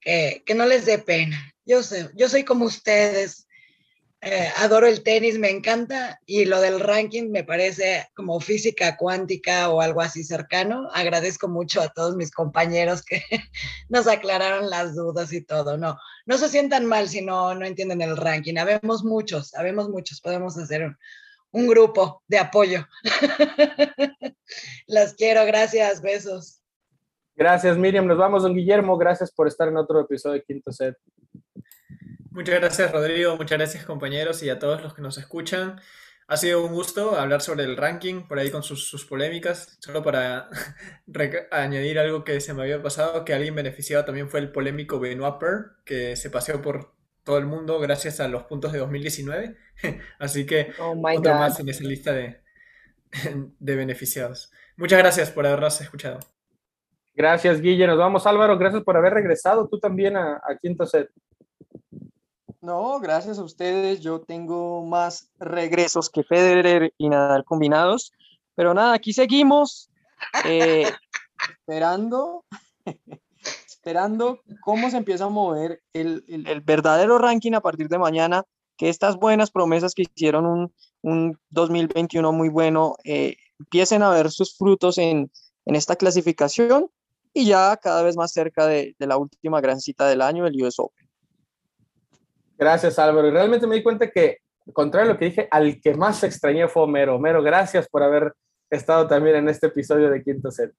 que, 0.00 0.42
que, 0.44 0.54
no 0.54 0.66
les 0.66 0.86
dé 0.86 0.98
pena. 0.98 1.36
Yo 1.64 1.82
sé, 1.82 2.10
yo 2.14 2.28
soy 2.28 2.44
como 2.44 2.64
ustedes, 2.64 3.45
eh, 4.22 4.48
adoro 4.56 4.86
el 4.86 5.02
tenis, 5.02 5.38
me 5.38 5.50
encanta 5.50 6.18
y 6.24 6.46
lo 6.46 6.60
del 6.60 6.80
ranking 6.80 7.30
me 7.30 7.44
parece 7.44 8.08
como 8.14 8.40
física 8.40 8.96
cuántica 8.96 9.68
o 9.68 9.80
algo 9.80 10.00
así 10.00 10.24
cercano. 10.24 10.88
Agradezco 10.94 11.48
mucho 11.48 11.82
a 11.82 11.90
todos 11.90 12.16
mis 12.16 12.30
compañeros 12.30 13.04
que 13.04 13.22
nos 13.88 14.08
aclararon 14.08 14.70
las 14.70 14.96
dudas 14.96 15.32
y 15.32 15.42
todo. 15.42 15.76
No, 15.76 15.98
no 16.24 16.38
se 16.38 16.48
sientan 16.48 16.86
mal 16.86 17.08
si 17.08 17.20
no, 17.20 17.54
no 17.54 17.66
entienden 17.66 18.00
el 18.00 18.16
ranking. 18.16 18.56
Habemos 18.56 19.04
muchos, 19.04 19.54
habemos 19.54 19.90
muchos, 19.90 20.20
podemos 20.20 20.56
hacer 20.56 20.96
un, 21.52 21.66
grupo 21.66 22.22
de 22.26 22.38
apoyo. 22.38 22.86
Las 24.86 25.14
quiero, 25.14 25.44
gracias, 25.46 26.00
besos. 26.00 26.62
Gracias, 27.34 27.76
Miriam. 27.78 28.06
Nos 28.06 28.18
vamos, 28.18 28.42
don 28.42 28.54
Guillermo. 28.54 28.96
Gracias 28.96 29.30
por 29.30 29.46
estar 29.46 29.68
en 29.68 29.76
otro 29.76 30.00
episodio 30.00 30.34
de 30.34 30.42
Quinto 30.42 30.72
Set. 30.72 30.96
Muchas 32.36 32.60
gracias 32.60 32.92
Rodrigo, 32.92 33.34
muchas 33.38 33.56
gracias 33.56 33.86
compañeros 33.86 34.42
y 34.42 34.50
a 34.50 34.58
todos 34.58 34.82
los 34.82 34.92
que 34.92 35.00
nos 35.00 35.16
escuchan. 35.16 35.80
Ha 36.28 36.36
sido 36.36 36.62
un 36.62 36.74
gusto 36.74 37.18
hablar 37.18 37.40
sobre 37.40 37.64
el 37.64 37.78
ranking, 37.78 38.28
por 38.28 38.38
ahí 38.38 38.50
con 38.50 38.62
sus, 38.62 39.06
polémicas. 39.06 39.78
Solo 39.80 40.02
para 40.02 40.50
añadir 41.50 41.98
algo 41.98 42.24
que 42.24 42.38
se 42.42 42.52
me 42.52 42.60
había 42.60 42.82
pasado, 42.82 43.24
que 43.24 43.32
alguien 43.32 43.54
beneficiado 43.54 44.04
también 44.04 44.28
fue 44.28 44.40
el 44.40 44.52
polémico 44.52 45.00
Benoit 45.00 45.38
Per, 45.38 45.82
que 45.86 46.14
se 46.14 46.28
paseó 46.28 46.60
por 46.60 46.92
todo 47.24 47.38
el 47.38 47.46
mundo 47.46 47.80
gracias 47.80 48.20
a 48.20 48.28
los 48.28 48.42
puntos 48.42 48.70
de 48.70 48.80
2019. 48.80 49.56
Así 50.18 50.44
que 50.44 50.72
oh 50.78 50.94
otro 51.16 51.34
más 51.36 51.58
en 51.58 51.70
esa 51.70 51.84
lista 51.84 52.12
de, 52.12 52.42
de 53.58 53.76
beneficiados. 53.76 54.52
Muchas 54.76 54.98
gracias 54.98 55.30
por 55.30 55.46
habernos 55.46 55.80
escuchado. 55.80 56.20
Gracias, 57.14 57.62
Guille. 57.62 57.86
Nos 57.86 57.96
vamos, 57.96 58.26
Álvaro. 58.26 58.58
Gracias 58.58 58.82
por 58.82 58.94
haber 58.98 59.14
regresado 59.14 59.66
tú 59.68 59.80
también 59.80 60.18
a, 60.18 60.34
a 60.34 60.58
Quinto 60.60 60.84
Set. 60.84 61.08
No, 62.66 62.98
gracias 62.98 63.38
a 63.38 63.44
ustedes. 63.44 64.00
Yo 64.00 64.22
tengo 64.22 64.84
más 64.84 65.30
regresos 65.38 66.10
que 66.10 66.24
Federer 66.24 66.92
y 66.98 67.08
Nadal 67.08 67.44
combinados. 67.44 68.12
Pero 68.56 68.74
nada, 68.74 68.92
aquí 68.92 69.12
seguimos 69.12 69.88
eh, 70.44 70.90
esperando, 71.48 72.44
esperando 73.68 74.40
cómo 74.62 74.90
se 74.90 74.96
empieza 74.96 75.26
a 75.26 75.28
mover 75.28 75.80
el, 75.92 76.24
el, 76.26 76.60
verdadero 76.60 77.18
ranking 77.18 77.52
a 77.52 77.60
partir 77.60 77.88
de 77.88 77.98
mañana. 77.98 78.42
Que 78.76 78.88
estas 78.88 79.14
buenas 79.14 79.52
promesas 79.52 79.94
que 79.94 80.02
hicieron 80.02 80.44
un, 80.44 80.74
un 81.02 81.38
2021 81.50 82.32
muy 82.32 82.48
bueno 82.48 82.96
eh, 83.04 83.36
empiecen 83.60 84.02
a 84.02 84.10
ver 84.10 84.32
sus 84.32 84.56
frutos 84.56 84.98
en, 84.98 85.30
en, 85.66 85.76
esta 85.76 85.94
clasificación 85.94 86.90
y 87.32 87.46
ya 87.46 87.76
cada 87.76 88.02
vez 88.02 88.16
más 88.16 88.32
cerca 88.32 88.66
de, 88.66 88.96
de 88.98 89.06
la 89.06 89.18
última 89.18 89.60
gran 89.60 89.80
cita 89.80 90.08
del 90.08 90.20
año, 90.20 90.48
el 90.48 90.60
US 90.60 90.80
Open. 90.80 91.05
Gracias, 92.58 92.98
Álvaro. 92.98 93.28
Y 93.28 93.30
realmente 93.30 93.66
me 93.66 93.76
di 93.76 93.82
cuenta 93.82 94.10
que, 94.10 94.38
contrario 94.72 95.10
a 95.10 95.12
lo 95.14 95.18
que 95.18 95.26
dije, 95.26 95.48
al 95.50 95.80
que 95.80 95.94
más 95.94 96.22
extrañé 96.24 96.68
fue 96.68 96.82
Homero. 96.82 97.16
Homero, 97.16 97.42
gracias 97.42 97.88
por 97.88 98.02
haber 98.02 98.32
estado 98.70 99.06
también 99.06 99.36
en 99.36 99.48
este 99.48 99.66
episodio 99.66 100.10
de 100.10 100.22
Quinto 100.22 100.50
Set. 100.50 100.72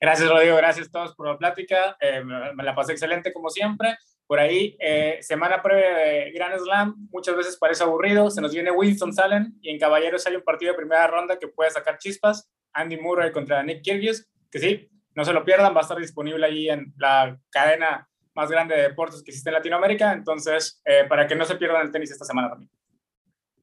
Gracias, 0.00 0.28
Rodrigo. 0.28 0.56
Gracias 0.56 0.88
a 0.88 0.90
todos 0.90 1.14
por 1.14 1.28
la 1.28 1.38
plática. 1.38 1.96
Eh, 2.00 2.22
me, 2.22 2.62
la 2.62 2.74
pasé 2.74 2.92
excelente, 2.92 3.32
como 3.32 3.50
siempre. 3.50 3.96
Por 4.26 4.38
ahí, 4.38 4.76
eh, 4.78 5.18
semana 5.22 5.62
previa 5.62 5.96
de 5.96 6.32
Grand 6.32 6.58
Slam, 6.58 7.08
muchas 7.10 7.34
veces 7.34 7.56
parece 7.56 7.82
aburrido. 7.82 8.30
Se 8.30 8.40
nos 8.40 8.52
viene 8.52 8.70
Winston 8.70 9.12
Salen 9.12 9.54
y 9.62 9.70
en 9.70 9.78
Caballeros 9.78 10.26
hay 10.26 10.36
un 10.36 10.42
partido 10.42 10.72
de 10.72 10.76
primera 10.76 11.06
ronda 11.06 11.38
que 11.38 11.48
puede 11.48 11.70
sacar 11.70 11.98
chispas. 11.98 12.50
Andy 12.72 12.98
Murray 12.98 13.32
contra 13.32 13.62
Nick 13.62 13.82
Kyrgios, 13.82 14.28
que 14.50 14.58
sí, 14.58 14.90
no 15.14 15.24
se 15.24 15.32
lo 15.32 15.44
pierdan, 15.44 15.74
va 15.74 15.78
a 15.78 15.82
estar 15.82 15.98
disponible 15.98 16.44
ahí 16.44 16.68
en 16.68 16.92
la 16.96 17.38
cadena 17.50 18.07
más 18.38 18.50
grande 18.50 18.76
de 18.76 18.82
deportes 18.82 19.20
que 19.20 19.32
existe 19.32 19.50
en 19.50 19.54
Latinoamérica. 19.54 20.12
Entonces, 20.12 20.80
eh, 20.84 21.04
para 21.08 21.26
que 21.26 21.34
no 21.34 21.44
se 21.44 21.56
pierdan 21.56 21.84
el 21.84 21.90
tenis 21.90 22.12
esta 22.12 22.24
semana 22.24 22.50
también. 22.50 22.70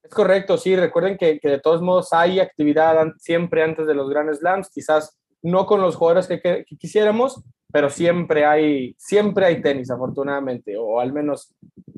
Es 0.04 0.12
correcto, 0.12 0.58
sí, 0.58 0.76
recuerden 0.76 1.18
que, 1.18 1.40
de 1.42 1.60
todos 1.60 1.82
modos 1.82 2.12
hay 2.12 2.40
actividad 2.40 3.08
siempre 3.18 3.64
antes 3.64 3.88
de 3.88 3.96
los 3.96 4.08
Grand 4.10 4.32
Slams, 4.34 4.70
quizás 4.70 5.18
no 5.42 5.66
con 5.66 5.82
los 5.82 5.96
jugadores 5.96 6.28
que, 6.28 6.66
quisiéramos, 6.78 7.42
pero 7.72 7.90
siempre 7.90 8.46
hay, 8.46 8.94
siempre 9.00 9.46
hay 9.46 9.62
tenis, 9.62 9.90
afortunadamente, 9.90 10.76
o 10.78 11.00
al 11.00 11.14
menos 11.14 11.56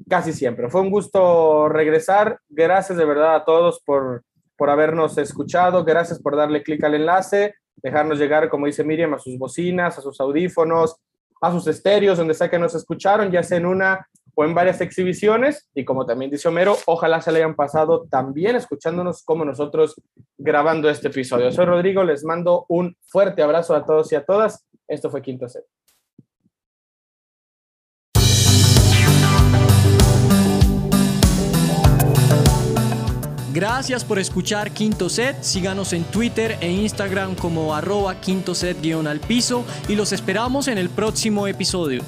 casi 0.07 0.31
siempre. 0.31 0.69
Fue 0.69 0.81
un 0.81 0.91
gusto 0.91 1.67
regresar. 1.67 2.39
Gracias 2.47 2.97
de 2.97 3.05
verdad 3.05 3.35
a 3.35 3.43
todos 3.43 3.81
por, 3.83 4.23
por 4.55 4.69
habernos 4.69 5.17
escuchado. 5.17 5.83
Gracias 5.83 6.21
por 6.21 6.35
darle 6.35 6.63
clic 6.63 6.83
al 6.83 6.95
enlace, 6.95 7.55
dejarnos 7.77 8.19
llegar, 8.19 8.49
como 8.49 8.67
dice 8.67 8.83
Miriam, 8.83 9.15
a 9.15 9.19
sus 9.19 9.37
bocinas, 9.37 9.97
a 9.97 10.01
sus 10.01 10.19
audífonos, 10.21 10.97
a 11.41 11.51
sus 11.51 11.67
estéreos, 11.67 12.17
donde 12.17 12.33
sea 12.33 12.49
que 12.49 12.59
nos 12.59 12.75
escucharon, 12.75 13.31
ya 13.31 13.43
sea 13.43 13.57
en 13.57 13.65
una 13.65 14.07
o 14.35 14.45
en 14.45 14.53
varias 14.53 14.81
exhibiciones. 14.81 15.67
Y 15.73 15.83
como 15.83 16.05
también 16.05 16.29
dice 16.29 16.47
Homero, 16.47 16.77
ojalá 16.85 17.21
se 17.21 17.31
le 17.31 17.39
hayan 17.39 17.55
pasado 17.55 18.05
también 18.09 18.55
escuchándonos 18.55 19.23
como 19.23 19.43
nosotros 19.43 19.95
grabando 20.37 20.89
este 20.89 21.07
episodio. 21.07 21.51
Soy 21.51 21.65
Rodrigo, 21.65 22.03
les 22.03 22.23
mando 22.23 22.65
un 22.69 22.95
fuerte 23.07 23.41
abrazo 23.41 23.75
a 23.75 23.85
todos 23.85 24.11
y 24.11 24.15
a 24.15 24.23
todas. 24.23 24.65
Esto 24.87 25.09
fue 25.09 25.21
Quinto 25.23 25.49
Set. 25.49 25.65
Gracias 33.57 34.05
por 34.05 34.19
escuchar 34.19 34.69
Quinto 34.69 35.09
Set. 35.09 35.41
Síganos 35.41 35.91
en 35.93 36.03
Twitter 36.03 36.59
e 36.61 36.71
Instagram 36.71 37.33
como 37.33 37.73
arroba 37.73 38.21
quinto 38.21 38.53
set 38.53 38.79
guion 38.83 39.07
al 39.07 39.19
piso 39.19 39.65
y 39.89 39.95
los 39.95 40.11
esperamos 40.11 40.67
en 40.67 40.77
el 40.77 40.91
próximo 40.91 41.47
episodio. 41.47 42.03